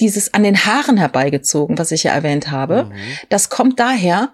dieses 0.00 0.34
an 0.34 0.42
den 0.42 0.64
Haaren 0.64 0.96
herbeigezogen, 0.96 1.78
was 1.78 1.90
ich 1.90 2.04
ja 2.04 2.12
erwähnt 2.12 2.50
habe, 2.50 2.84
mhm. 2.84 2.92
das 3.28 3.48
kommt 3.48 3.80
daher, 3.80 4.30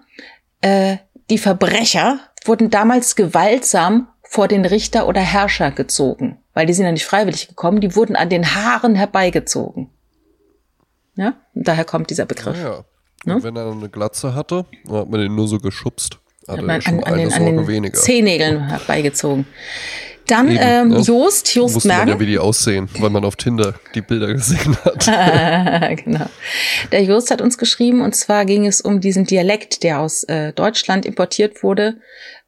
äh, 0.61 0.97
die 1.29 1.37
Verbrecher 1.37 2.19
wurden 2.43 2.69
damals 2.69 3.15
gewaltsam 3.15 4.07
vor 4.23 4.47
den 4.47 4.65
Richter 4.65 5.07
oder 5.07 5.21
Herrscher 5.21 5.71
gezogen, 5.71 6.37
weil 6.53 6.65
die 6.65 6.73
sind 6.73 6.85
ja 6.85 6.91
nicht 6.91 7.05
freiwillig 7.05 7.47
gekommen, 7.47 7.81
die 7.81 7.95
wurden 7.95 8.15
an 8.15 8.29
den 8.29 8.53
Haaren 8.55 8.95
herbeigezogen. 8.95 9.89
Ja, 11.15 11.33
und 11.53 11.67
daher 11.67 11.85
kommt 11.85 12.09
dieser 12.09 12.25
Begriff. 12.25 12.57
Ja, 12.57 12.83
ja. 13.25 13.35
Ne? 13.35 13.43
wenn 13.43 13.55
er 13.55 13.71
eine 13.71 13.89
Glatze 13.89 14.35
hatte, 14.35 14.65
hat 14.89 15.09
man 15.09 15.19
den 15.19 15.33
nur 15.33 15.47
so 15.47 15.57
geschubst. 15.59 16.19
Hatte 16.47 16.59
hat 16.59 16.65
man 16.65 16.81
an, 16.81 17.03
an, 17.03 17.17
den, 17.17 17.33
an 17.33 17.65
den 17.65 17.93
Zehennägeln 17.93 18.67
herbeigezogen. 18.67 19.47
Dann 20.27 20.49
Eben, 20.49 20.59
ähm, 20.59 20.89
ne? 20.89 20.99
Jost, 20.99 21.53
Jost 21.53 21.75
Wusste 21.75 21.87
Mergen. 21.87 22.09
Man 22.09 22.15
ja, 22.15 22.19
wie 22.19 22.25
die 22.25 22.39
aussehen, 22.39 22.89
weil 22.99 23.09
man 23.09 23.23
auf 23.25 23.35
Tinder 23.35 23.75
die 23.93 24.01
Bilder 24.01 24.33
gesehen 24.33 24.75
hat. 24.83 25.05
genau. 26.03 26.25
Der 26.91 27.03
Jost 27.03 27.31
hat 27.31 27.41
uns 27.41 27.57
geschrieben 27.57 28.01
und 28.01 28.15
zwar 28.15 28.45
ging 28.45 28.65
es 28.65 28.81
um 28.81 29.01
diesen 29.01 29.25
Dialekt, 29.25 29.83
der 29.83 29.99
aus 29.99 30.23
äh, 30.23 30.53
Deutschland 30.53 31.05
importiert 31.05 31.61
wurde 31.63 31.97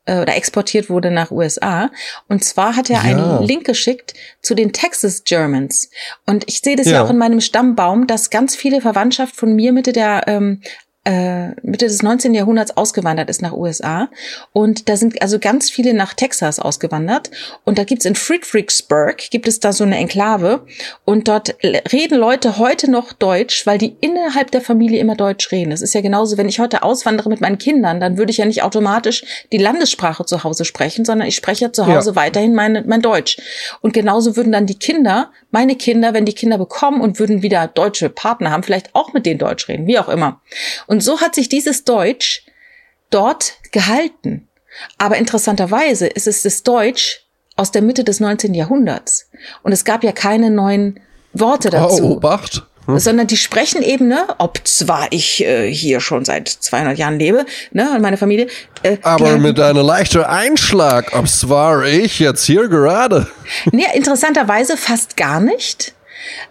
äh, 0.06 0.20
oder 0.20 0.36
exportiert 0.36 0.90
wurde 0.90 1.12
nach 1.12 1.30
USA. 1.30 1.92
Und 2.28 2.44
zwar 2.44 2.76
hat 2.76 2.90
er 2.90 2.98
ja. 2.98 3.02
einen 3.02 3.44
Link 3.44 3.66
geschickt 3.66 4.14
zu 4.42 4.56
den 4.56 4.74
Texas 4.74 5.24
Germans. 5.24 5.90
Und 6.26 6.46
ich 6.48 6.62
sehe 6.62 6.76
das 6.76 6.88
ja. 6.88 6.94
ja 6.94 7.04
auch 7.04 7.10
in 7.10 7.18
meinem 7.18 7.42
Stammbaum, 7.42 8.08
dass 8.08 8.32
ganz 8.32 8.56
viele 8.56 8.82
Verwandtschaft 8.82 9.36
von 9.36 9.56
mir 9.56 9.72
Mitte 9.72 9.92
der 9.92 10.24
ähm, 10.28 10.62
äh, 11.08 11.56
Mitte 11.64 11.86
des 11.86 12.04
19. 12.04 12.34
Jahrhunderts 12.34 12.76
ausgewandert 12.76 13.30
ist 13.30 13.42
nach 13.42 13.54
USA. 13.54 14.10
Und 14.52 14.90
da 14.90 14.98
sind 14.98 15.22
also 15.22 15.40
ganz 15.40 15.70
viele 15.70 15.94
nach 15.94 16.14
Texas 16.14 16.60
ausgewandert. 16.60 17.32
Und 17.64 17.78
da 17.78 17.86
gibt's 17.86 18.04
in 18.04 18.16
Fredericksburg, 18.16 19.30
gibt 19.32 19.48
es 19.48 19.62
da 19.62 19.72
so 19.72 19.86
eine 19.86 19.96
Enklave. 19.96 20.66
Und 21.06 21.30
dort 21.30 21.56
reden 21.64 22.18
Leute 22.18 22.58
heute 22.58 22.92
noch 22.92 23.14
Deutsch, 23.14 23.66
weil 23.66 23.78
die 23.78 23.96
innerhalb 24.02 24.52
der 24.52 24.60
Familie 24.60 25.00
immer 25.00 25.16
Deutsch 25.16 25.50
reden. 25.54 25.70
Das 25.70 25.82
ist 25.82 25.94
ja 25.94 26.02
genauso, 26.02 26.38
wenn 26.38 26.50
ich 26.50 26.60
heute 26.60 26.84
auswandere 26.84 27.30
mit 27.30 27.40
meinen 27.40 27.58
Kindern, 27.58 28.02
dann 28.02 28.18
würde 28.18 28.32
ich 28.32 28.38
ja 28.38 28.46
nicht 28.46 28.64
automatisch 28.64 29.24
die 29.54 29.58
Landessprache 29.58 30.26
zu 30.26 30.44
Hause 30.44 30.66
sprechen, 30.66 31.06
sondern 31.06 31.30
ich 31.30 31.36
spreche 31.36 31.72
zu 31.72 31.88
Hause 31.88 32.10
ja. 32.10 32.16
weiterhin 32.18 32.54
mein, 32.54 32.84
mein 32.86 33.02
Deutsch. 33.02 33.38
Und 33.80 33.94
genauso 33.94 34.36
würden 34.36 34.52
dann 34.52 34.66
die 34.66 34.78
Kinder, 34.78 35.32
meine 35.52 35.78
Kinder, 35.78 36.14
wenn 36.14 36.26
die 36.26 36.34
Kinder 36.34 36.58
bekommen 36.58 37.00
und 37.00 37.18
würden 37.18 37.42
wieder 37.42 37.68
deutsche 37.68 38.10
Partner 38.10 38.52
haben, 38.52 38.64
vielleicht 38.64 38.94
auch 38.94 39.14
mit 39.14 39.26
denen 39.26 39.40
Deutsch 39.40 39.70
reden, 39.70 39.88
wie 39.88 40.00
auch 40.00 40.10
immer. 40.10 40.42
Und 40.86 40.97
so 41.02 41.22
hat 41.22 41.36
sich 41.36 41.50
dieses 41.50 41.84
Deutsch 41.84 42.46
dort 43.10 43.54
gehalten. 43.72 44.48
Aber 44.98 45.18
interessanterweise 45.18 46.08
ist 46.08 46.28
es 46.28 46.44
das 46.44 46.64
Deutsch 46.64 47.26
aus 47.56 47.72
der 47.72 47.82
Mitte 47.82 48.04
des 48.04 48.20
19. 48.20 48.54
Jahrhunderts. 48.54 49.30
Und 49.64 49.72
es 49.72 49.84
gab 49.84 50.04
ja 50.04 50.12
keine 50.12 50.50
neuen 50.50 51.00
Worte 51.34 51.70
dazu. 51.70 52.04
Oh, 52.04 52.12
Obacht. 52.14 52.64
Hm? 52.86 53.00
Sondern 53.00 53.28
die 53.28 53.36
sprechen 53.36 53.82
eben, 53.82 54.08
ne, 54.08 54.28
ob 54.38 54.62
zwar 54.66 55.08
ich 55.12 55.44
äh, 55.44 55.70
hier 55.70 56.00
schon 56.00 56.24
seit 56.24 56.48
200 56.48 56.98
Jahren 56.98 57.20
lebe, 57.20 57.46
ne, 57.72 57.92
und 57.94 58.02
meine 58.02 58.16
Familie. 58.16 58.48
Äh, 58.84 58.98
Aber 59.02 59.38
mit 59.38 59.60
einem 59.60 59.86
leichten 59.86 60.24
Einschlag, 60.24 61.14
ob 61.14 61.28
zwar 61.28 61.86
ich 61.86 62.20
jetzt 62.20 62.46
hier 62.46 62.70
gerade. 62.70 63.28
Nee, 63.72 63.86
interessanterweise 63.94 64.78
fast 64.78 65.18
gar 65.18 65.42
nicht. 65.42 65.94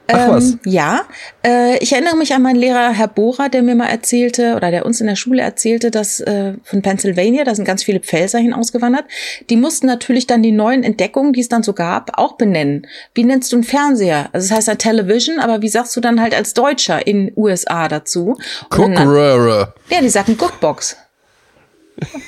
Ach 0.09 0.29
was. 0.29 0.51
Ähm, 0.51 0.61
ja, 0.65 1.05
äh, 1.45 1.79
ich 1.79 1.93
erinnere 1.93 2.17
mich 2.17 2.33
an 2.35 2.43
meinen 2.43 2.57
Lehrer 2.57 2.91
Herr 2.91 3.09
Bohrer, 3.09 3.49
der 3.49 3.63
mir 3.63 3.75
mal 3.75 3.89
erzählte 3.89 4.55
oder 4.55 4.71
der 4.71 4.87
uns 4.87 5.01
in 5.01 5.07
der 5.07 5.17
Schule 5.17 5.43
erzählte, 5.43 5.91
dass 5.91 6.21
äh, 6.21 6.55
von 6.63 6.83
Pennsylvania, 6.83 7.45
da 7.45 7.55
sind 7.55 7.65
ganz 7.65 7.83
viele 7.83 8.01
Pfälzer 8.01 8.39
hin 8.39 8.53
ausgewandert, 8.53 9.05
die 9.51 9.57
mussten 9.57 9.87
natürlich 9.87 10.27
dann 10.27 10.43
die 10.43 10.53
neuen 10.53 10.83
Entdeckungen, 10.85 11.33
die 11.33 11.41
es 11.41 11.49
dann 11.49 11.63
so 11.63 11.73
gab, 11.73 12.19
auch 12.19 12.37
benennen. 12.37 12.87
Wie 13.15 13.25
nennst 13.25 13.53
du 13.53 13.57
einen 13.57 13.65
Fernseher? 13.65 14.29
Also 14.33 14.49
das 14.49 14.57
heißt 14.57 14.69
ein 14.69 14.79
Television, 14.79 15.39
aber 15.39 15.63
wie 15.63 15.69
sagst 15.69 15.97
du 15.97 16.01
dann 16.01 16.21
halt 16.21 16.35
als 16.35 16.55
Deutscher 16.55 17.07
in 17.07 17.33
USA 17.37 17.89
dazu? 17.89 18.39
Guckröhre. 18.71 19.75
Ja, 19.91 20.01
die 20.01 20.09
sagen 20.09 20.37
Guckbox. 20.37 20.97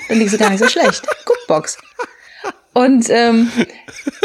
Dann 0.08 0.18
liegt 0.18 0.30
sie 0.30 0.38
gar 0.38 0.50
nicht 0.50 0.60
so 0.60 0.68
schlecht. 0.68 1.06
Guckbox. 1.24 1.78
Und 2.78 3.10
ähm, 3.10 3.50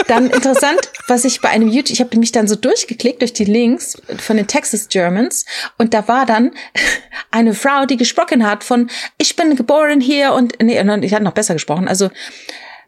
dann 0.08 0.30
interessant, 0.30 0.92
was 1.08 1.26
ich 1.26 1.42
bei 1.42 1.50
einem 1.50 1.70
YouTube, 1.70 1.90
ich 1.90 2.02
habe 2.02 2.16
mich 2.20 2.32
dann 2.32 2.48
so 2.48 2.56
durchgeklickt 2.56 3.22
durch 3.22 3.34
die 3.34 3.46
Links 3.46 4.00
von 4.20 4.38
den 4.38 4.46
Texas 4.46 4.90
Germans 4.90 5.48
und 5.80 5.96
da 5.96 6.08
war 6.08 6.28
dann 6.28 6.52
eine 7.32 7.56
Frau, 7.56 7.88
die 7.88 7.98
gesprochen 7.98 8.46
hat 8.46 8.64
von 8.64 8.92
ich 9.18 9.36
bin 9.36 9.56
geboren 9.56 10.00
hier 10.00 10.34
und 10.34 10.62
nee, 10.62 10.80
ich 11.02 11.14
hatte 11.16 11.24
noch 11.24 11.34
besser 11.34 11.56
gesprochen, 11.56 11.88
also 11.88 12.12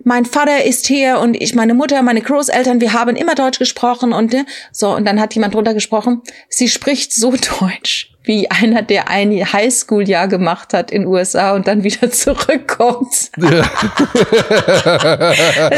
mein 0.03 0.25
Vater 0.25 0.63
ist 0.65 0.85
hier 0.85 1.17
und 1.17 1.33
ich, 1.33 1.55
meine 1.55 1.73
Mutter, 1.73 2.03
meine 2.03 2.21
Großeltern, 2.21 2.79
wir 2.79 2.93
haben 2.93 3.15
immer 3.15 3.33
Deutsch 3.33 3.57
gesprochen 3.57 4.13
und 4.13 4.33
ne, 4.33 4.45
so 4.71 4.95
und 4.95 5.05
dann 5.05 5.19
hat 5.19 5.33
jemand 5.33 5.55
drunter 5.55 5.73
gesprochen, 5.73 6.21
sie 6.47 6.69
spricht 6.69 7.11
so 7.11 7.31
Deutsch 7.59 8.14
wie 8.25 8.49
einer, 8.49 8.81
der 8.81 9.09
ein 9.09 9.31
Highschool-Jahr 9.31 10.27
gemacht 10.27 10.73
hat 10.73 10.91
in 10.91 11.05
USA 11.05 11.53
und 11.53 11.67
dann 11.67 11.83
wieder 11.83 12.11
zurückkommt. 12.11 13.31
Ja. 13.37 13.63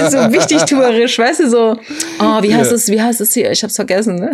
so 0.10 0.32
wichtig 0.32 0.64
tuerisch, 0.64 1.20
weißt 1.20 1.42
du, 1.42 1.50
so, 1.50 1.80
oh, 2.20 2.44
wie 2.44 2.54
heißt 2.56 2.72
ja. 2.72 2.76
es, 2.76 2.90
wie 2.90 3.02
heißt 3.02 3.22
es 3.22 3.34
hier? 3.34 3.52
Ich 3.52 3.64
hab's 3.64 3.76
vergessen, 3.76 4.16
ne? 4.16 4.32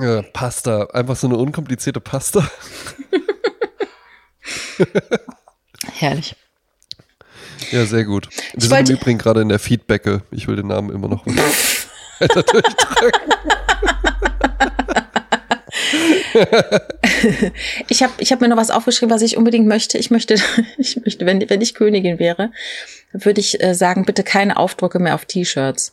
ja, 0.00 0.22
Pasta, 0.32 0.86
einfach 0.92 1.16
so 1.16 1.26
eine 1.26 1.36
unkomplizierte 1.36 2.00
Pasta. 2.00 2.48
Herrlich. 5.98 6.34
Ja, 7.70 7.86
sehr 7.86 8.04
gut. 8.04 8.28
Wir 8.52 8.62
ich 8.62 8.68
sind 8.68 8.90
im 8.90 8.96
Übrigen 8.96 9.18
gerade 9.18 9.40
in 9.40 9.48
der 9.48 9.58
Feedbacke. 9.58 10.22
Ich 10.30 10.48
will 10.48 10.56
den 10.56 10.66
Namen 10.66 10.90
immer 10.90 11.08
noch 11.08 11.26
weiter 12.20 12.42
durchdrücken. 12.42 13.32
ich 17.88 18.02
habe 18.02 18.12
ich 18.18 18.32
hab 18.32 18.40
mir 18.40 18.48
noch 18.48 18.56
was 18.56 18.70
aufgeschrieben, 18.70 19.14
was 19.14 19.22
ich 19.22 19.36
unbedingt 19.36 19.66
möchte. 19.66 19.98
Ich 19.98 20.10
möchte, 20.10 20.36
ich 20.78 20.96
möchte, 21.04 21.26
wenn, 21.26 21.48
wenn 21.48 21.60
ich 21.60 21.74
Königin 21.74 22.18
wäre, 22.18 22.50
würde 23.12 23.40
ich 23.40 23.62
äh, 23.62 23.74
sagen, 23.74 24.04
bitte 24.04 24.22
keine 24.22 24.56
Aufdrucke 24.56 24.98
mehr 24.98 25.14
auf 25.14 25.24
T-Shirts. 25.24 25.92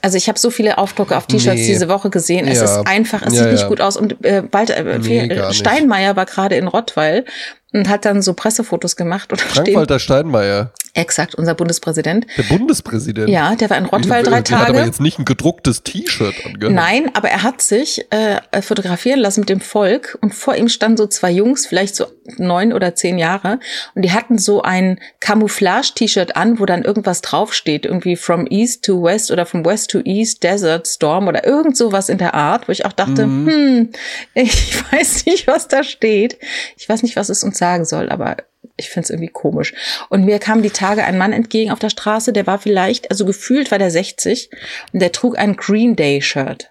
Also 0.00 0.16
ich 0.16 0.28
habe 0.28 0.38
so 0.38 0.50
viele 0.50 0.78
Aufdrucke 0.78 1.16
auf 1.16 1.26
T-Shirts 1.26 1.60
nee. 1.60 1.66
diese 1.66 1.88
Woche 1.88 2.08
gesehen. 2.10 2.46
Es 2.46 2.58
ja. 2.58 2.64
ist 2.64 2.86
einfach, 2.86 3.22
es 3.22 3.34
ja, 3.34 3.40
sieht 3.40 3.46
ja. 3.46 3.52
nicht 3.52 3.68
gut 3.68 3.80
aus. 3.80 3.96
Und 3.96 4.24
äh, 4.24 4.44
Walter, 4.52 4.76
äh, 4.76 4.98
nee, 4.98 5.52
Steinmeier 5.52 6.14
war 6.14 6.26
gerade 6.26 6.54
in 6.54 6.68
Rottweil 6.68 7.24
und 7.72 7.88
hat 7.88 8.04
dann 8.04 8.22
so 8.22 8.32
Pressefotos 8.34 8.96
gemacht. 8.96 9.30
Frank-Walter 9.36 9.98
Steinmeier. 9.98 10.72
Exakt, 10.94 11.34
unser 11.34 11.54
Bundespräsident. 11.54 12.26
Der 12.36 12.42
Bundespräsident? 12.44 13.28
Ja, 13.28 13.54
der 13.54 13.70
war 13.70 13.76
in 13.76 13.84
Rottweil 13.84 14.22
drei 14.24 14.42
Tage. 14.42 14.48
Der 14.48 14.58
hat 14.58 14.68
aber 14.70 14.84
jetzt 14.84 15.00
nicht 15.00 15.18
ein 15.18 15.24
gedrucktes 15.24 15.84
T-Shirt 15.84 16.34
angehabt. 16.44 16.74
Nein, 16.74 17.10
aber 17.14 17.28
er 17.28 17.44
hat 17.44 17.62
sich 17.62 18.06
äh, 18.10 18.62
fotografieren 18.62 19.20
lassen 19.20 19.40
mit 19.40 19.48
dem 19.48 19.60
Volk 19.60 20.18
und 20.22 20.34
vor 20.34 20.56
ihm 20.56 20.68
standen 20.68 20.96
so 20.96 21.06
zwei 21.06 21.30
Jungs, 21.30 21.66
vielleicht 21.66 21.94
so 21.94 22.06
neun 22.36 22.72
oder 22.72 22.94
zehn 22.94 23.16
Jahre 23.18 23.60
und 23.94 24.02
die 24.02 24.12
hatten 24.12 24.38
so 24.38 24.62
ein 24.62 24.98
Camouflage-T-Shirt 25.20 26.36
an, 26.36 26.58
wo 26.58 26.66
dann 26.66 26.82
irgendwas 26.82 27.22
draufsteht, 27.22 27.84
irgendwie 27.86 28.16
from 28.16 28.46
East 28.48 28.84
to 28.84 29.02
West 29.02 29.30
oder 29.30 29.46
from 29.46 29.64
West 29.64 29.90
to 29.90 30.00
East, 30.00 30.42
Desert 30.42 30.86
Storm 30.88 31.28
oder 31.28 31.46
irgend 31.46 31.76
sowas 31.76 32.08
in 32.08 32.18
der 32.18 32.34
Art, 32.34 32.66
wo 32.66 32.72
ich 32.72 32.84
auch 32.84 32.92
dachte, 32.92 33.26
mhm. 33.26 33.48
hm, 33.48 33.88
ich 34.34 34.82
weiß 34.92 35.26
nicht, 35.26 35.46
was 35.46 35.68
da 35.68 35.84
steht. 35.84 36.38
Ich 36.76 36.88
weiß 36.88 37.02
nicht, 37.02 37.16
was 37.16 37.28
es 37.28 37.44
uns 37.44 37.57
sagen 37.58 37.84
soll, 37.84 38.08
aber 38.08 38.36
ich 38.76 38.88
finde 38.88 39.04
es 39.04 39.10
irgendwie 39.10 39.28
komisch. 39.28 39.74
Und 40.08 40.24
mir 40.24 40.38
kam 40.38 40.62
die 40.62 40.70
Tage 40.70 41.04
ein 41.04 41.18
Mann 41.18 41.32
entgegen 41.32 41.70
auf 41.70 41.78
der 41.78 41.90
Straße, 41.90 42.32
der 42.32 42.46
war 42.46 42.58
vielleicht, 42.58 43.10
also 43.10 43.24
gefühlt 43.24 43.70
war 43.70 43.78
der 43.78 43.90
60 43.90 44.50
und 44.92 45.00
der 45.00 45.12
trug 45.12 45.38
ein 45.38 45.56
Green 45.56 45.96
Day 45.96 46.22
Shirt. 46.22 46.70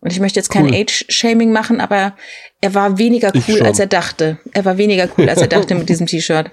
Und 0.00 0.12
ich 0.12 0.20
möchte 0.20 0.38
jetzt 0.38 0.50
kein 0.50 0.66
cool. 0.66 0.74
Age-Shaming 0.74 1.50
machen, 1.50 1.80
aber 1.80 2.14
er 2.60 2.74
war 2.74 2.98
weniger 2.98 3.32
cool, 3.48 3.62
als 3.62 3.80
er 3.80 3.88
dachte. 3.88 4.38
Er 4.52 4.64
war 4.64 4.78
weniger 4.78 5.08
cool, 5.18 5.28
als 5.28 5.40
er 5.40 5.48
dachte 5.48 5.74
mit 5.74 5.88
diesem 5.88 6.06
T-Shirt. 6.06 6.50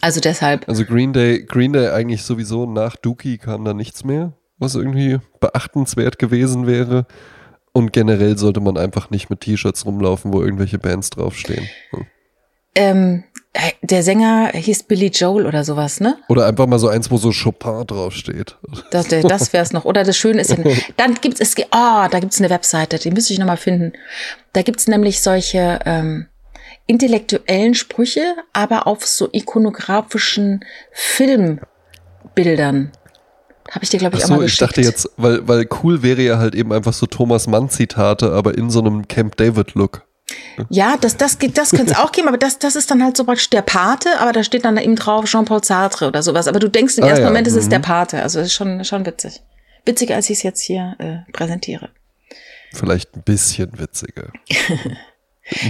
Also 0.00 0.20
deshalb. 0.20 0.68
Also 0.68 0.84
Green 0.84 1.12
Day, 1.12 1.42
Green 1.42 1.72
Day 1.72 1.88
eigentlich 1.88 2.22
sowieso 2.22 2.66
nach 2.66 2.94
Dookie 2.94 3.38
kam 3.38 3.64
da 3.64 3.74
nichts 3.74 4.04
mehr, 4.04 4.34
was 4.58 4.76
irgendwie 4.76 5.18
beachtenswert 5.40 6.20
gewesen 6.20 6.68
wäre. 6.68 7.06
Und 7.72 7.92
generell 7.92 8.38
sollte 8.38 8.60
man 8.60 8.76
einfach 8.76 9.10
nicht 9.10 9.30
mit 9.30 9.40
T-Shirts 9.40 9.84
rumlaufen, 9.84 10.32
wo 10.32 10.40
irgendwelche 10.40 10.78
Bands 10.78 11.10
draufstehen. 11.10 11.68
Hm. 11.90 12.06
Ähm, 12.74 13.24
äh, 13.54 13.72
der 13.82 14.02
Sänger 14.02 14.50
hieß 14.54 14.84
Billy 14.84 15.08
Joel 15.08 15.46
oder 15.46 15.64
sowas, 15.64 16.00
ne? 16.00 16.18
Oder 16.28 16.46
einfach 16.46 16.66
mal 16.66 16.78
so 16.78 16.88
eins, 16.88 17.10
wo 17.10 17.16
so 17.16 17.32
Chopin 17.32 17.86
draufsteht. 17.86 18.56
Das, 18.90 19.08
das 19.08 19.52
wäre 19.52 19.64
es 19.64 19.72
noch. 19.72 19.84
Oder 19.84 20.04
das 20.04 20.16
Schöne 20.16 20.42
ist, 20.42 20.54
dann 20.96 21.14
gibt 21.14 21.40
es, 21.40 21.54
oh, 21.58 22.06
da 22.10 22.20
gibt 22.20 22.32
es 22.32 22.40
eine 22.40 22.50
Webseite, 22.50 22.98
die 22.98 23.10
müsste 23.10 23.32
ich 23.32 23.38
nochmal 23.38 23.56
finden. 23.56 23.92
Da 24.52 24.62
gibt 24.62 24.80
es 24.80 24.86
nämlich 24.86 25.20
solche 25.20 25.80
ähm, 25.86 26.26
intellektuellen 26.86 27.74
Sprüche, 27.74 28.36
aber 28.52 28.86
auf 28.86 29.06
so 29.06 29.28
ikonografischen 29.32 30.64
Filmbildern. 30.92 32.92
Habe 33.70 33.84
ich 33.84 33.90
dir, 33.90 33.98
glaube 33.98 34.16
ich, 34.16 34.22
Ach 34.22 34.28
so, 34.28 34.34
auch 34.34 34.38
mal 34.38 34.44
geschickt. 34.44 34.62
Ich 34.62 34.68
dachte 34.68 34.80
jetzt, 34.80 35.10
weil, 35.16 35.46
weil 35.46 35.68
cool 35.82 36.02
wäre 36.02 36.22
ja 36.22 36.38
halt 36.38 36.54
eben 36.54 36.72
einfach 36.72 36.92
so 36.92 37.06
Thomas 37.06 37.46
Mann-Zitate, 37.46 38.32
aber 38.32 38.56
in 38.56 38.70
so 38.70 38.80
einem 38.80 39.08
Camp 39.08 39.36
David-Look. 39.36 40.07
Ja, 40.68 40.96
das, 41.00 41.16
das, 41.16 41.38
das 41.38 41.70
könnte 41.70 41.92
es 41.92 41.98
auch 41.98 42.12
geben, 42.12 42.28
aber 42.28 42.38
das, 42.38 42.58
das 42.58 42.76
ist 42.76 42.90
dann 42.90 43.02
halt 43.02 43.16
so 43.16 43.24
praktisch 43.24 43.50
der 43.50 43.62
Pate, 43.62 44.18
aber 44.20 44.32
da 44.32 44.42
steht 44.42 44.64
dann 44.64 44.76
eben 44.76 44.96
drauf 44.96 45.24
Jean-Paul 45.24 45.64
Sartre 45.64 46.08
oder 46.08 46.22
sowas. 46.22 46.48
Aber 46.48 46.58
du 46.58 46.68
denkst 46.68 46.98
im 46.98 47.04
ah, 47.04 47.08
ersten 47.08 47.24
ja. 47.24 47.30
Moment, 47.30 47.46
es 47.46 47.54
ist 47.54 47.66
mhm. 47.66 47.70
der 47.70 47.78
Pate. 47.78 48.22
Also 48.22 48.40
ist 48.40 48.52
schon, 48.52 48.84
schon 48.84 49.06
witzig. 49.06 49.40
Witziger, 49.84 50.16
als 50.16 50.28
ich 50.30 50.38
es 50.38 50.42
jetzt 50.42 50.60
hier 50.60 50.96
äh, 50.98 51.30
präsentiere. 51.32 51.90
Vielleicht 52.72 53.16
ein 53.16 53.22
bisschen 53.22 53.78
witziger. 53.78 54.30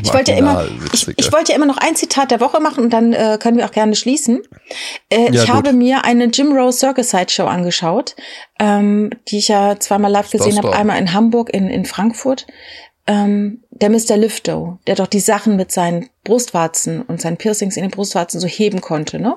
ich 0.02 0.12
wollte 0.12 0.32
ja 0.32 0.38
immer, 0.38 0.66
ich, 0.92 1.06
ich, 1.16 1.32
wollte 1.32 1.52
ja 1.52 1.56
immer 1.56 1.66
noch 1.66 1.76
ein 1.76 1.94
Zitat 1.94 2.32
der 2.32 2.40
Woche 2.40 2.58
machen 2.58 2.84
und 2.84 2.90
dann 2.90 3.12
äh, 3.12 3.38
können 3.40 3.56
wir 3.56 3.66
auch 3.66 3.70
gerne 3.70 3.94
schließen. 3.94 4.42
Äh, 5.08 5.26
ja, 5.26 5.42
ich 5.42 5.46
gut. 5.46 5.48
habe 5.50 5.72
mir 5.72 6.04
eine 6.04 6.24
Jim 6.24 6.52
Rose 6.52 6.78
Circus 6.78 7.10
Side 7.10 7.30
Show 7.30 7.44
angeschaut, 7.44 8.16
ähm, 8.58 9.10
die 9.28 9.38
ich 9.38 9.48
ja 9.48 9.78
zweimal 9.78 10.10
live 10.10 10.30
gesehen 10.30 10.56
habe, 10.58 10.74
einmal 10.74 10.98
in 10.98 11.12
Hamburg, 11.12 11.50
in, 11.50 11.70
in 11.70 11.84
Frankfurt 11.84 12.46
ähm, 13.08 13.64
der 13.70 13.88
Mr. 13.88 14.16
Lifto, 14.16 14.78
der 14.86 14.94
doch 14.94 15.06
die 15.06 15.20
Sachen 15.20 15.56
mit 15.56 15.72
seinen 15.72 16.08
Brustwarzen 16.24 17.02
und 17.02 17.20
seinen 17.20 17.38
Piercings 17.38 17.76
in 17.76 17.82
den 17.82 17.90
Brustwarzen 17.90 18.38
so 18.38 18.46
heben 18.46 18.80
konnte, 18.80 19.18
ne? 19.18 19.36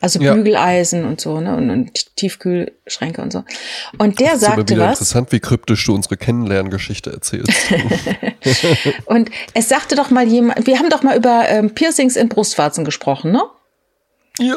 Also 0.00 0.20
ja. 0.20 0.34
Bügeleisen 0.34 1.04
und 1.04 1.20
so, 1.20 1.40
ne? 1.40 1.56
Und, 1.56 1.70
und 1.70 2.16
Tiefkühlschränke 2.16 3.20
und 3.22 3.32
so. 3.32 3.44
Und 3.98 4.20
der 4.20 4.32
das 4.32 4.40
sagte 4.40 4.60
ist 4.60 4.70
immer 4.70 4.78
wieder 4.78 4.90
was. 4.90 4.98
Interessant, 5.00 5.32
wie 5.32 5.40
kryptisch 5.40 5.84
du 5.84 5.94
unsere 5.94 6.16
Kennenlerngeschichte 6.16 7.10
erzählst. 7.10 7.52
und 9.06 9.30
es 9.54 9.68
sagte 9.68 9.96
doch 9.96 10.10
mal 10.10 10.26
jemand, 10.28 10.66
wir 10.66 10.78
haben 10.78 10.90
doch 10.90 11.02
mal 11.02 11.16
über 11.16 11.48
ähm, 11.48 11.70
Piercings 11.74 12.14
in 12.14 12.28
Brustwarzen 12.28 12.84
gesprochen, 12.84 13.32
ne? 13.32 13.42
Ja. 14.38 14.54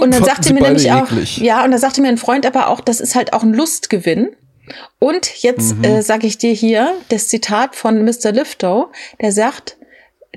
Und 0.00 0.12
dann 0.12 0.24
sagte 0.24 0.52
mir 0.54 0.62
nämlich 0.62 0.88
eklig. 0.88 1.38
auch, 1.38 1.42
ja, 1.44 1.64
und 1.64 1.70
da 1.70 1.78
sagte 1.78 2.00
mir 2.00 2.08
ein 2.08 2.18
Freund 2.18 2.46
aber 2.46 2.68
auch, 2.68 2.80
das 2.80 3.00
ist 3.00 3.14
halt 3.14 3.32
auch 3.32 3.42
ein 3.42 3.52
Lustgewinn. 3.52 4.30
Und 4.98 5.42
jetzt 5.42 5.76
mhm. 5.76 5.84
äh, 5.84 6.02
sage 6.02 6.26
ich 6.26 6.38
dir 6.38 6.52
hier 6.52 6.94
das 7.08 7.28
Zitat 7.28 7.76
von 7.76 8.04
Mr. 8.04 8.32
Lifto, 8.32 8.90
der 9.20 9.32
sagt, 9.32 9.76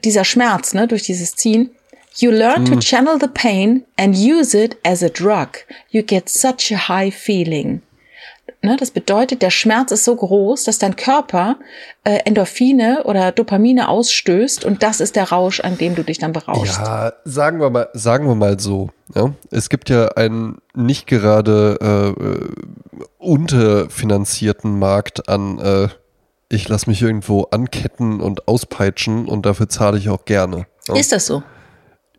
dieser 0.04 0.24
Schmerz, 0.24 0.74
ne, 0.74 0.88
durch 0.88 1.04
dieses 1.04 1.36
Ziehen. 1.36 1.72
You 2.16 2.30
learn 2.30 2.66
to 2.66 2.78
channel 2.80 3.18
the 3.20 3.28
pain 3.28 3.86
and 3.98 4.16
use 4.16 4.56
it 4.56 4.78
as 4.84 5.02
a 5.02 5.10
drug. 5.10 5.66
You 5.90 6.04
get 6.04 6.30
such 6.30 6.72
a 6.72 6.88
high 6.88 7.12
feeling. 7.12 7.82
Ne, 8.66 8.78
das 8.80 8.92
bedeutet, 8.92 9.42
der 9.42 9.50
Schmerz 9.50 9.92
ist 9.92 10.06
so 10.06 10.16
groß, 10.16 10.64
dass 10.64 10.80
dein 10.80 10.96
Körper 10.96 11.58
äh, 12.06 12.20
Endorphine 12.24 13.04
oder 13.04 13.34
Dopamine 13.34 13.90
ausstößt 13.90 14.64
und 14.64 14.82
das 14.84 15.02
ist 15.02 15.18
der 15.18 15.32
Rausch, 15.32 15.60
an 15.60 15.78
dem 15.78 15.96
du 15.96 16.04
dich 16.04 16.18
dann 16.18 16.32
berauschst. 16.32 16.78
Ja, 16.78 17.12
sagen 17.26 17.60
wir 17.60 17.70
mal, 17.70 17.90
sagen 17.92 18.26
wir 18.26 18.36
mal 18.36 18.58
so. 18.62 18.90
Ja? 19.14 19.34
Es 19.52 19.70
gibt 19.70 19.90
ja 19.90 20.08
einen 20.14 20.60
nicht 20.74 21.08
gerade 21.08 22.16
äh, 22.16 23.04
unterfinanzierten 23.18 24.80
Markt 24.80 25.28
an 25.28 25.60
äh, 25.60 25.90
ich 26.54 26.70
lasse 26.70 26.90
mich 26.90 27.02
irgendwo 27.02 27.44
anketten 27.52 28.22
und 28.22 28.48
auspeitschen 28.48 29.28
und 29.28 29.46
dafür 29.46 29.70
zahle 29.70 29.98
ich 29.98 30.10
auch 30.10 30.26
gerne. 30.26 30.68
Ja? 30.88 30.96
Ist 30.96 31.12
das 31.12 31.26
so? 31.26 31.44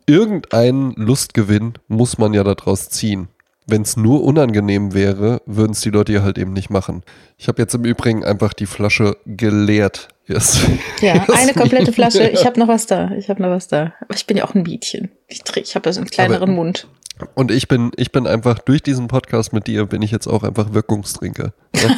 Irgendeinen 0.07 0.91
Lustgewinn 0.91 1.73
muss 1.87 2.17
man 2.17 2.33
ja 2.33 2.43
daraus 2.43 2.89
ziehen. 2.89 3.29
Wenn 3.67 3.81
es 3.81 3.97
nur 3.97 4.23
unangenehm 4.23 4.93
wäre, 4.93 5.41
würden 5.45 5.71
es 5.71 5.81
die 5.81 5.89
Leute 5.89 6.13
ja 6.13 6.21
halt 6.21 6.37
eben 6.37 6.53
nicht 6.53 6.69
machen. 6.69 7.03
Ich 7.37 7.47
habe 7.47 7.61
jetzt 7.61 7.73
im 7.73 7.83
Übrigen 7.83 8.23
einfach 8.23 8.53
die 8.53 8.67
Flasche 8.67 9.17
geleert. 9.25 10.09
Yes. 10.27 10.59
Ja, 11.01 11.25
eine 11.33 11.53
komplette 11.53 11.91
Flasche. 11.91 12.29
Ich 12.29 12.45
habe 12.45 12.59
noch 12.59 12.67
was 12.67 12.85
da. 12.85 13.11
Ich 13.11 13.29
habe 13.29 13.41
noch 13.41 13.49
was 13.49 13.67
da. 13.67 13.93
Aber 14.01 14.15
ich 14.15 14.25
bin 14.25 14.37
ja 14.37 14.45
auch 14.45 14.53
ein 14.53 14.63
Mädchen. 14.63 15.11
Ich, 15.27 15.41
ich 15.55 15.75
habe 15.75 15.89
ja 15.89 15.93
so 15.93 16.01
einen 16.01 16.09
kleineren 16.09 16.43
Aber 16.43 16.51
Mund. 16.51 16.87
Und 17.33 17.49
ich 17.49 17.69
bin, 17.69 17.91
ich 17.95 18.11
bin 18.11 18.27
einfach 18.27 18.59
durch 18.59 18.83
diesen 18.83 19.07
Podcast 19.07 19.53
mit 19.53 19.67
dir 19.67 19.85
bin 19.85 20.01
ich 20.01 20.11
jetzt 20.11 20.27
auch 20.27 20.43
einfach 20.43 20.73
Wirkungstrinker. 20.73 21.53
Ja? 21.73 21.89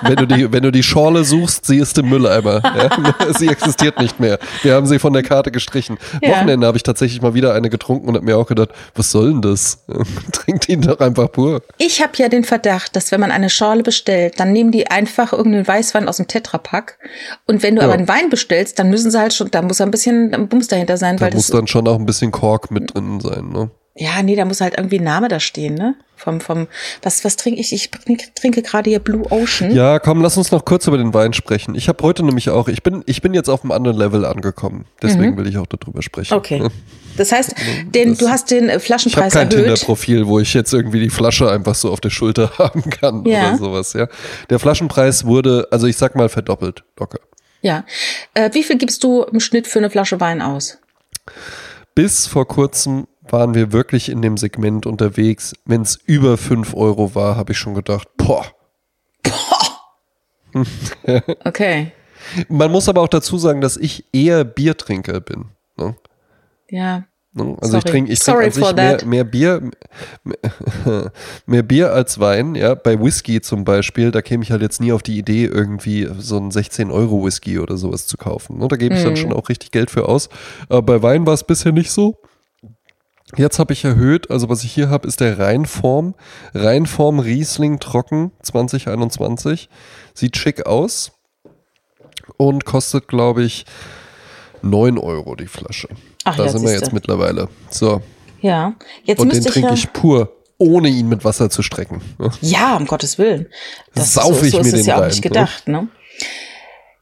wenn, 0.02 0.16
du 0.16 0.26
die, 0.26 0.52
wenn 0.52 0.62
du 0.62 0.70
die 0.70 0.84
Schorle 0.84 1.24
suchst, 1.24 1.66
sie 1.66 1.78
ist 1.78 1.98
im 1.98 2.08
Mülleimer. 2.08 2.62
Ja? 2.62 3.32
sie 3.36 3.48
existiert 3.48 3.98
nicht 3.98 4.20
mehr. 4.20 4.38
Wir 4.62 4.74
haben 4.74 4.86
sie 4.86 5.00
von 5.00 5.12
der 5.12 5.24
Karte 5.24 5.50
gestrichen. 5.50 5.98
Ja. 6.22 6.30
Wochenende 6.30 6.68
habe 6.68 6.76
ich 6.76 6.84
tatsächlich 6.84 7.20
mal 7.20 7.34
wieder 7.34 7.52
eine 7.52 7.68
getrunken 7.68 8.08
und 8.08 8.14
habe 8.14 8.24
mir 8.24 8.36
auch 8.36 8.46
gedacht, 8.46 8.68
was 8.94 9.10
soll 9.10 9.32
denn 9.32 9.42
das? 9.42 9.84
Trinkt 10.32 10.68
ihn 10.68 10.82
doch 10.82 11.00
einfach 11.00 11.32
pur. 11.32 11.60
Ich 11.78 12.00
habe 12.00 12.12
ja 12.16 12.28
den 12.28 12.44
Verdacht, 12.44 12.94
dass 12.94 13.10
wenn 13.10 13.20
man 13.20 13.32
eine 13.32 13.50
Schorle 13.50 13.82
bestellt, 13.82 14.38
dann 14.38 14.52
nehmen 14.52 14.70
die 14.70 14.88
einfach 14.88 15.32
irgendeinen 15.32 15.66
Weißwein 15.66 16.08
aus 16.08 16.18
dem 16.18 16.28
Tetrapack. 16.28 16.98
Und 17.46 17.64
wenn 17.64 17.74
du 17.74 17.82
aber 17.82 17.94
einen 17.94 18.06
Wein 18.06 18.30
bestellst, 18.30 18.78
dann 18.78 18.88
müssen 18.88 19.10
sie 19.10 19.18
halt 19.18 19.34
schon, 19.34 19.50
da 19.50 19.62
muss 19.62 19.80
ein 19.80 19.90
bisschen 19.90 20.48
Bums 20.48 20.68
dahinter 20.68 20.96
sein. 20.96 21.16
Da 21.16 21.30
muss 21.30 21.48
dann 21.48 21.66
schon 21.66 21.88
auch 21.88 21.98
ein 21.98 22.06
bisschen 22.06 22.30
Kork 22.30 22.70
mit 22.70 22.94
drin 22.94 23.18
sein, 23.20 23.48
ne? 23.48 23.70
Ja, 23.96 24.22
nee, 24.22 24.34
da 24.34 24.44
muss 24.44 24.60
halt 24.60 24.76
irgendwie 24.76 24.98
ein 24.98 25.04
Name 25.04 25.28
da 25.28 25.38
stehen, 25.38 25.74
ne? 25.74 25.94
Vom, 26.16 26.40
vom, 26.40 26.68
was, 27.02 27.24
was 27.24 27.36
trinke 27.36 27.60
ich? 27.60 27.72
Ich 27.72 27.90
trinke, 28.34 28.62
gerade 28.62 28.88
hier 28.88 28.98
Blue 28.98 29.30
Ocean. 29.30 29.72
Ja, 29.72 29.98
komm, 29.98 30.20
lass 30.20 30.36
uns 30.36 30.50
noch 30.50 30.64
kurz 30.64 30.86
über 30.86 30.96
den 30.96 31.12
Wein 31.12 31.32
sprechen. 31.32 31.74
Ich 31.74 31.88
habe 31.88 32.02
heute 32.02 32.24
nämlich 32.24 32.50
auch, 32.50 32.68
ich 32.68 32.82
bin, 32.82 33.02
ich 33.06 33.20
bin 33.20 33.34
jetzt 33.34 33.48
auf 33.48 33.62
einem 33.62 33.72
anderen 33.72 33.96
Level 33.96 34.24
angekommen. 34.24 34.86
Deswegen 35.02 35.32
mhm. 35.32 35.36
will 35.36 35.46
ich 35.46 35.58
auch 35.58 35.66
darüber 35.66 36.02
sprechen. 36.02 36.34
Okay. 36.34 36.68
Das 37.16 37.30
heißt, 37.30 37.54
den, 37.94 38.08
das, 38.10 38.18
du 38.18 38.28
hast 38.28 38.50
den 38.50 38.68
äh, 38.68 38.80
Flaschenpreis 38.80 39.32
ich 39.32 39.38
hab 39.38 39.48
kein 39.48 39.56
erhöht. 39.56 39.66
Tinder-Profil, 39.66 40.26
wo 40.26 40.40
ich 40.40 40.52
jetzt 40.52 40.72
irgendwie 40.72 40.98
die 40.98 41.10
Flasche 41.10 41.48
einfach 41.48 41.76
so 41.76 41.92
auf 41.92 42.00
der 42.00 42.10
Schulter 42.10 42.50
haben 42.58 42.90
kann 42.90 43.24
ja. 43.24 43.50
oder 43.50 43.58
sowas, 43.58 43.92
ja. 43.92 44.08
Der 44.50 44.58
Flaschenpreis 44.58 45.24
wurde, 45.24 45.68
also 45.70 45.86
ich 45.86 45.96
sag 45.96 46.16
mal 46.16 46.28
verdoppelt, 46.28 46.82
locker. 46.98 47.20
Ja. 47.62 47.84
Äh, 48.34 48.50
wie 48.52 48.64
viel 48.64 48.78
gibst 48.78 49.04
du 49.04 49.22
im 49.22 49.38
Schnitt 49.38 49.68
für 49.68 49.78
eine 49.78 49.90
Flasche 49.90 50.18
Wein 50.18 50.42
aus? 50.42 50.78
Bis 51.94 52.26
vor 52.26 52.48
kurzem 52.48 53.06
waren 53.28 53.54
wir 53.54 53.72
wirklich 53.72 54.08
in 54.08 54.22
dem 54.22 54.36
Segment 54.36 54.86
unterwegs. 54.86 55.54
Wenn 55.64 55.82
es 55.82 55.96
über 55.96 56.36
5 56.36 56.74
Euro 56.74 57.14
war, 57.14 57.36
habe 57.36 57.52
ich 57.52 57.58
schon 57.58 57.74
gedacht, 57.74 58.08
boah. 58.16 58.44
Okay. 61.44 61.92
Man 62.48 62.70
muss 62.70 62.88
aber 62.88 63.00
auch 63.02 63.08
dazu 63.08 63.38
sagen, 63.38 63.60
dass 63.60 63.76
ich 63.76 64.04
eher 64.12 64.44
Biertrinker 64.44 65.20
bin. 65.20 65.46
Ne? 65.76 65.96
Ja. 66.70 67.04
Ne? 67.32 67.56
Also 67.60 67.72
Sorry. 67.72 67.78
ich 67.78 67.90
trinke 67.90 68.12
ich 68.12 68.18
trink 68.20 68.38
an 68.38 68.50
sich 68.52 68.74
mehr, 68.74 69.04
mehr, 69.04 69.24
Bier, 69.24 69.70
mehr, 70.22 71.12
mehr 71.46 71.62
Bier 71.62 71.92
als 71.92 72.20
Wein. 72.20 72.54
Ja, 72.54 72.74
bei 72.74 73.00
Whisky 73.00 73.40
zum 73.40 73.64
Beispiel, 73.64 74.12
da 74.12 74.22
käme 74.22 74.44
ich 74.44 74.52
halt 74.52 74.62
jetzt 74.62 74.80
nie 74.80 74.92
auf 74.92 75.02
die 75.02 75.18
Idee, 75.18 75.46
irgendwie 75.46 76.08
so 76.18 76.36
einen 76.36 76.52
16 76.52 76.90
Euro 76.90 77.24
Whisky 77.24 77.58
oder 77.58 77.76
sowas 77.76 78.06
zu 78.06 78.16
kaufen. 78.16 78.58
Ne? 78.58 78.68
Da 78.68 78.76
gebe 78.76 78.94
ich 78.94 79.00
mm. 79.00 79.04
dann 79.04 79.12
mhm. 79.14 79.18
schon 79.18 79.32
auch 79.32 79.48
richtig 79.48 79.72
Geld 79.72 79.90
für 79.90 80.08
aus. 80.08 80.28
Aber 80.68 80.82
bei 80.82 81.02
Wein 81.02 81.26
war 81.26 81.34
es 81.34 81.42
bisher 81.44 81.72
nicht 81.72 81.90
so. 81.90 82.16
Jetzt 83.36 83.58
habe 83.58 83.72
ich 83.72 83.84
erhöht, 83.84 84.30
also 84.30 84.48
was 84.48 84.64
ich 84.64 84.72
hier 84.72 84.88
habe, 84.88 85.08
ist 85.08 85.20
der 85.20 85.38
Reinform. 85.38 86.14
Reinform 86.54 87.18
Riesling 87.18 87.80
Trocken 87.80 88.32
2021. 88.42 89.68
Sieht 90.14 90.36
schick 90.36 90.66
aus 90.66 91.12
und 92.36 92.64
kostet, 92.64 93.08
glaube 93.08 93.42
ich, 93.42 93.64
9 94.62 94.98
Euro 94.98 95.34
die 95.36 95.46
Flasche. 95.46 95.88
Ach, 96.24 96.36
da 96.36 96.46
ja, 96.46 96.50
sind 96.50 96.64
wir 96.64 96.72
jetzt 96.72 96.92
mittlerweile. 96.92 97.48
So. 97.70 98.02
Ja, 98.40 98.74
jetzt 99.04 99.20
Und 99.20 99.32
den 99.32 99.42
trinke 99.42 99.58
ich, 99.58 99.64
ja 99.64 99.72
ich 99.74 99.92
pur, 99.92 100.32
ohne 100.58 100.88
ihn 100.88 101.08
mit 101.08 101.24
Wasser 101.24 101.50
zu 101.50 101.62
strecken. 101.62 102.00
Ja, 102.40 102.76
um 102.76 102.86
Gottes 102.86 103.18
Willen. 103.18 103.46
Das 103.94 104.14
Sauf 104.14 104.38
so, 104.38 104.44
ich 104.44 104.52
so 104.52 104.58
mir 104.58 104.66
ist 104.66 104.72
es 104.74 104.86
ja 104.86 105.00
auch 105.00 105.06
nicht 105.06 105.22
gedacht, 105.22 105.68
ne? 105.68 105.88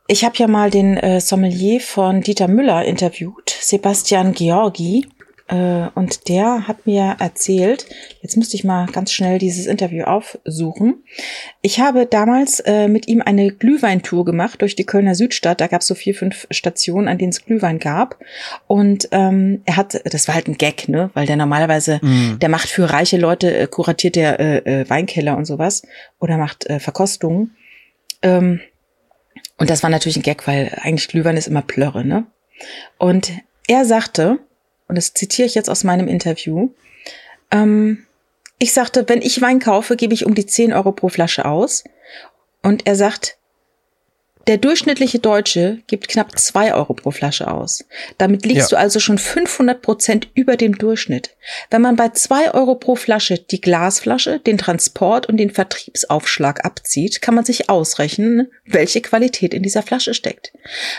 Ich 0.09 0.25
habe 0.25 0.37
ja 0.37 0.49
mal 0.49 0.71
den 0.71 0.97
äh, 0.97 1.21
Sommelier 1.21 1.81
von 1.81 2.21
Dieter 2.21 2.49
Müller 2.49 2.85
interviewt, 2.85 3.51
Sebastian 3.61 4.33
Georgi. 4.33 5.07
Äh, 5.49 5.89
und 5.95 6.29
der 6.29 6.69
hat 6.69 6.87
mir 6.87 7.17
erzählt, 7.19 7.87
jetzt 8.21 8.37
müsste 8.37 8.57
ich 8.57 8.65
mal 8.65 8.87
ganz 8.87 9.13
schnell 9.13 9.39
dieses 9.39 9.67
Interview 9.67 10.05
aufsuchen. 10.05 11.03
Ich 11.61 11.81
habe 11.81 12.07
damals 12.07 12.61
äh, 12.61 12.89
mit 12.89 13.09
ihm 13.09 13.23
eine 13.23 13.51
Glühweintour 13.51 14.25
gemacht 14.25 14.63
durch 14.63 14.77
die 14.77 14.85
Kölner 14.85 15.15
Südstadt. 15.15 15.61
Da 15.61 15.67
gab 15.67 15.81
es 15.81 15.87
so 15.87 15.95
vier, 15.95 16.15
fünf 16.15 16.47
Stationen, 16.51 17.09
an 17.09 17.19
denen 17.19 17.31
es 17.31 17.45
Glühwein 17.45 17.79
gab. 17.79 18.19
Und 18.67 19.09
ähm, 19.13 19.63
er 19.65 19.77
hat, 19.77 20.01
das 20.05 20.29
war 20.29 20.35
halt 20.35 20.49
ein 20.49 20.59
Gag, 20.59 20.89
ne? 20.89 21.11
Weil 21.15 21.27
der 21.27 21.37
normalerweise, 21.37 22.01
mm. 22.03 22.39
der 22.39 22.49
macht 22.49 22.69
für 22.69 22.91
reiche 22.91 23.19
Leute, 23.19 23.57
äh, 23.57 23.67
kuratiert 23.67 24.17
der 24.17 24.41
äh, 24.41 24.89
Weinkeller 24.89 25.37
und 25.37 25.45
sowas 25.45 25.83
oder 26.19 26.39
macht 26.39 26.67
Verkostungen. 26.79 27.57
Ähm, 28.23 28.61
und 29.59 29.71
das 29.71 29.83
war 29.83 29.91
natürlich 29.91 30.17
ein 30.17 30.23
Gag, 30.23 30.47
weil 30.47 30.77
eigentlich 30.81 31.09
Glühwein 31.09 31.37
ist 31.37 31.49
immer 31.49 31.63
Plörre, 31.63 32.05
ne? 32.05 32.27
Und 32.99 33.33
er 33.67 33.85
sagte, 33.85 34.39
und 34.93 34.97
das 34.97 35.15
zitiere 35.15 35.47
ich 35.47 35.55
jetzt 35.55 35.71
aus 35.71 35.85
meinem 35.85 36.07
Interview, 36.07 36.69
ähm, 37.51 38.05
ich 38.59 38.75
sagte, 38.75 39.09
wenn 39.09 39.23
ich 39.23 39.41
Wein 39.41 39.59
kaufe, 39.59 39.97
gebe 39.97 40.13
ich 40.13 40.27
um 40.27 40.35
die 40.35 40.45
10 40.45 40.75
Euro 40.75 40.93
pro 40.93 41.09
Flasche 41.09 41.47
aus. 41.47 41.83
Und 42.63 42.87
er 42.87 42.95
sagt, 42.95 43.39
der 44.47 44.59
durchschnittliche 44.59 45.19
Deutsche 45.19 45.79
gibt 45.87 46.09
knapp 46.09 46.39
zwei 46.39 46.75
Euro 46.75 46.95
pro 46.95 47.11
Flasche 47.11 47.51
aus. 47.51 47.85
Damit 48.19 48.45
liegst 48.45 48.73
ja. 48.73 48.77
du 48.77 48.83
also 48.83 48.99
schon 48.99 49.19
500 49.19 49.81
Prozent 49.83 50.29
über 50.35 50.57
dem 50.57 50.77
Durchschnitt. 50.77 51.37
Wenn 51.71 51.83
man 51.83 51.97
bei 51.97 52.09
zwei 52.11 52.53
Euro 52.53 52.75
pro 52.75 52.97
Flasche 52.97 53.39
die 53.39 53.61
Glasflasche, 53.61 54.41
den 54.41 54.59
Transport 54.59 55.29
und 55.29 55.37
den 55.37 55.51
Vertriebsaufschlag 55.51 56.65
abzieht, 56.65 57.21
kann 57.21 57.35
man 57.35 57.45
sich 57.45 57.71
ausrechnen, 57.71 58.49
welche 58.65 59.01
Qualität 59.01 59.55
in 59.55 59.63
dieser 59.63 59.83
Flasche 59.83 60.15
steckt. 60.15 60.53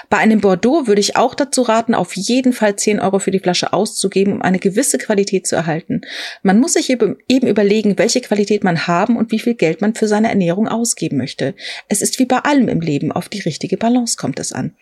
Bei 0.10 0.18
einem 0.18 0.42
Bordeaux 0.42 0.88
würde 0.88 1.02
ich 1.02 1.16
auch 1.16 1.36
dazu 1.36 1.64
raten, 1.64 1.96
auf 1.96 2.16
jeden 2.16 2.54
Fall 2.54 2.76
10 2.76 3.00
Euro 3.00 3.20
für 3.20 3.32
die 3.32 3.40
Flasche 3.40 3.74
auszugeben, 3.74 4.34
um 4.34 4.42
eine 4.42 4.60
gewisse 4.60 4.98
Qualität 4.98 5.48
zu 5.48 5.56
erhalten. 5.56 6.02
Man 6.44 6.60
muss 6.60 6.74
sich 6.74 6.90
eben 6.90 7.18
überlegen, 7.28 7.98
welche 7.98 8.22
Qualität 8.22 8.64
man 8.64 8.88
haben 8.88 9.18
und 9.18 9.32
wie 9.32 9.40
viel 9.40 9.56
Geld 9.56 9.82
man 9.82 9.96
für 9.96 10.08
seine 10.08 10.30
Ernährung 10.30 10.68
ausgeben 10.68 11.18
möchte. 11.18 11.56
Es 11.90 12.02
ist 12.02 12.20
wie 12.20 12.26
bei 12.26 12.38
allem 12.38 12.68
im 12.68 12.82
Leben 12.82 13.12
auf 13.12 13.30
die 13.34 13.42
richtige 13.42 13.78
Balance 13.78 14.18
kommt 14.18 14.40
es 14.40 14.52
an. 14.52 14.76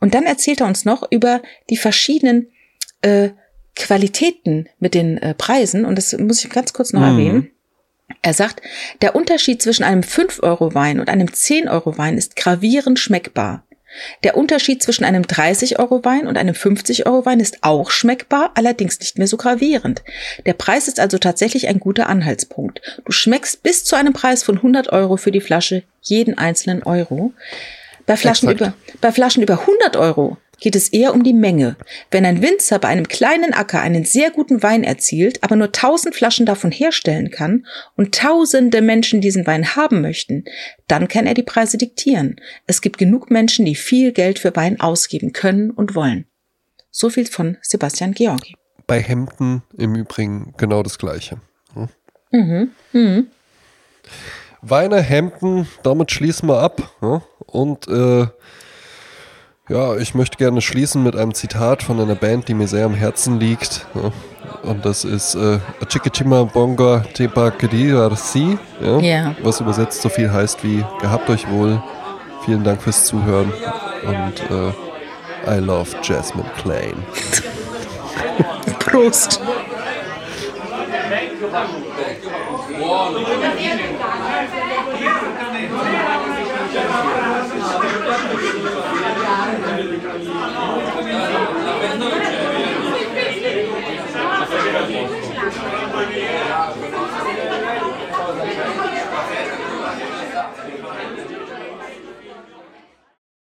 Und 0.00 0.14
dann 0.14 0.24
erzählt 0.24 0.60
er 0.60 0.66
uns 0.66 0.84
noch 0.84 1.10
über 1.10 1.42
die 1.70 1.76
verschiedenen 1.76 2.48
äh, 3.02 3.30
Qualitäten 3.74 4.68
mit 4.78 4.94
den 4.94 5.18
äh, 5.18 5.34
Preisen. 5.34 5.84
Und 5.84 5.96
das 5.96 6.16
muss 6.18 6.44
ich 6.44 6.50
ganz 6.50 6.72
kurz 6.72 6.92
noch 6.92 7.02
mhm. 7.02 7.06
erwähnen. 7.06 7.50
Er 8.22 8.34
sagt, 8.34 8.62
der 9.02 9.16
Unterschied 9.16 9.60
zwischen 9.60 9.82
einem 9.82 10.02
5-Euro-Wein 10.02 11.00
und 11.00 11.08
einem 11.08 11.28
10-Euro-Wein 11.28 12.16
ist 12.16 12.36
gravierend 12.36 12.98
schmeckbar. 12.98 13.64
Der 14.24 14.36
Unterschied 14.36 14.82
zwischen 14.82 15.04
einem 15.04 15.22
30-Euro-Wein 15.22 16.26
und 16.26 16.36
einem 16.36 16.54
50-Euro-Wein 16.54 17.40
ist 17.40 17.58
auch 17.62 17.90
schmeckbar, 17.90 18.52
allerdings 18.54 18.98
nicht 19.00 19.18
mehr 19.18 19.26
so 19.26 19.36
gravierend. 19.36 20.02
Der 20.44 20.52
Preis 20.52 20.88
ist 20.88 21.00
also 21.00 21.18
tatsächlich 21.18 21.68
ein 21.68 21.80
guter 21.80 22.08
Anhaltspunkt. 22.08 22.80
Du 23.04 23.12
schmeckst 23.12 23.62
bis 23.62 23.84
zu 23.84 23.96
einem 23.96 24.12
Preis 24.12 24.42
von 24.42 24.56
100 24.56 24.92
Euro 24.92 25.16
für 25.16 25.32
die 25.32 25.40
Flasche 25.40 25.82
jeden 26.02 26.36
einzelnen 26.36 26.82
Euro. 26.82 27.32
Bei 28.06 28.16
Flaschen, 28.16 28.50
über, 28.50 28.74
bei 29.00 29.12
Flaschen 29.12 29.42
über 29.42 29.60
100 29.60 29.96
Euro 29.96 30.36
geht 30.60 30.76
es 30.76 30.88
eher 30.88 31.12
um 31.12 31.22
die 31.22 31.32
Menge. 31.32 31.76
Wenn 32.10 32.24
ein 32.24 32.40
Winzer 32.40 32.78
bei 32.78 32.88
einem 32.88 33.08
kleinen 33.08 33.52
Acker 33.52 33.80
einen 33.80 34.04
sehr 34.04 34.30
guten 34.30 34.62
Wein 34.62 34.84
erzielt, 34.84 35.42
aber 35.42 35.56
nur 35.56 35.66
1000 35.66 36.14
Flaschen 36.14 36.46
davon 36.46 36.70
herstellen 36.70 37.30
kann 37.30 37.66
und 37.96 38.14
tausende 38.14 38.80
Menschen 38.80 39.20
diesen 39.20 39.46
Wein 39.46 39.76
haben 39.76 40.00
möchten, 40.00 40.44
dann 40.88 41.08
kann 41.08 41.26
er 41.26 41.34
die 41.34 41.42
Preise 41.42 41.78
diktieren. 41.78 42.40
Es 42.66 42.80
gibt 42.80 42.98
genug 42.98 43.30
Menschen, 43.30 43.64
die 43.66 43.74
viel 43.74 44.12
Geld 44.12 44.38
für 44.38 44.54
Wein 44.56 44.80
ausgeben 44.80 45.32
können 45.32 45.70
und 45.70 45.94
wollen. 45.94 46.26
So 46.90 47.10
viel 47.10 47.26
von 47.26 47.58
Sebastian 47.60 48.12
Georgi. 48.12 48.54
Bei 48.86 49.00
Hemden 49.00 49.62
im 49.76 49.94
Übrigen 49.94 50.54
genau 50.56 50.82
das 50.82 50.96
Gleiche. 50.98 51.40
Hm? 51.74 51.88
Mhm. 52.30 52.70
Mhm. 52.92 53.26
Weine, 54.62 55.02
Hemden, 55.02 55.68
damit 55.82 56.10
schließen 56.10 56.48
wir 56.48 56.60
ab. 56.60 56.94
Ja? 57.02 57.22
Und 57.46 57.88
äh, 57.88 58.26
Ja, 59.68 59.96
ich 59.96 60.14
möchte 60.14 60.36
gerne 60.36 60.60
schließen 60.60 61.02
mit 61.02 61.16
einem 61.16 61.34
Zitat 61.34 61.82
von 61.82 61.98
einer 62.00 62.14
Band, 62.14 62.46
die 62.48 62.54
mir 62.54 62.68
sehr 62.68 62.86
am 62.86 62.94
Herzen 62.94 63.40
liegt. 63.40 63.84
Ja. 63.94 64.12
Und 64.62 64.84
das 64.84 65.04
ist 65.04 65.34
äh, 65.34 65.58
Chiquichima 65.88 66.44
Bonga 66.44 67.04
Tepa 67.14 67.50
Kedirarsi, 67.50 68.58
ja, 68.80 68.98
Ja. 68.98 69.34
was 69.42 69.60
übersetzt 69.60 70.02
so 70.02 70.08
viel 70.08 70.32
heißt 70.32 70.62
wie 70.64 70.84
Gehabt 71.00 71.28
euch 71.30 71.48
wohl, 71.50 71.82
vielen 72.44 72.62
Dank 72.64 72.80
fürs 72.82 73.04
Zuhören 73.06 73.52
und 74.04 74.50
äh, 74.50 75.56
I 75.56 75.58
love 75.60 75.90
Jasmine 76.02 76.48
Klein. 76.62 77.04
Prost. 78.80 79.40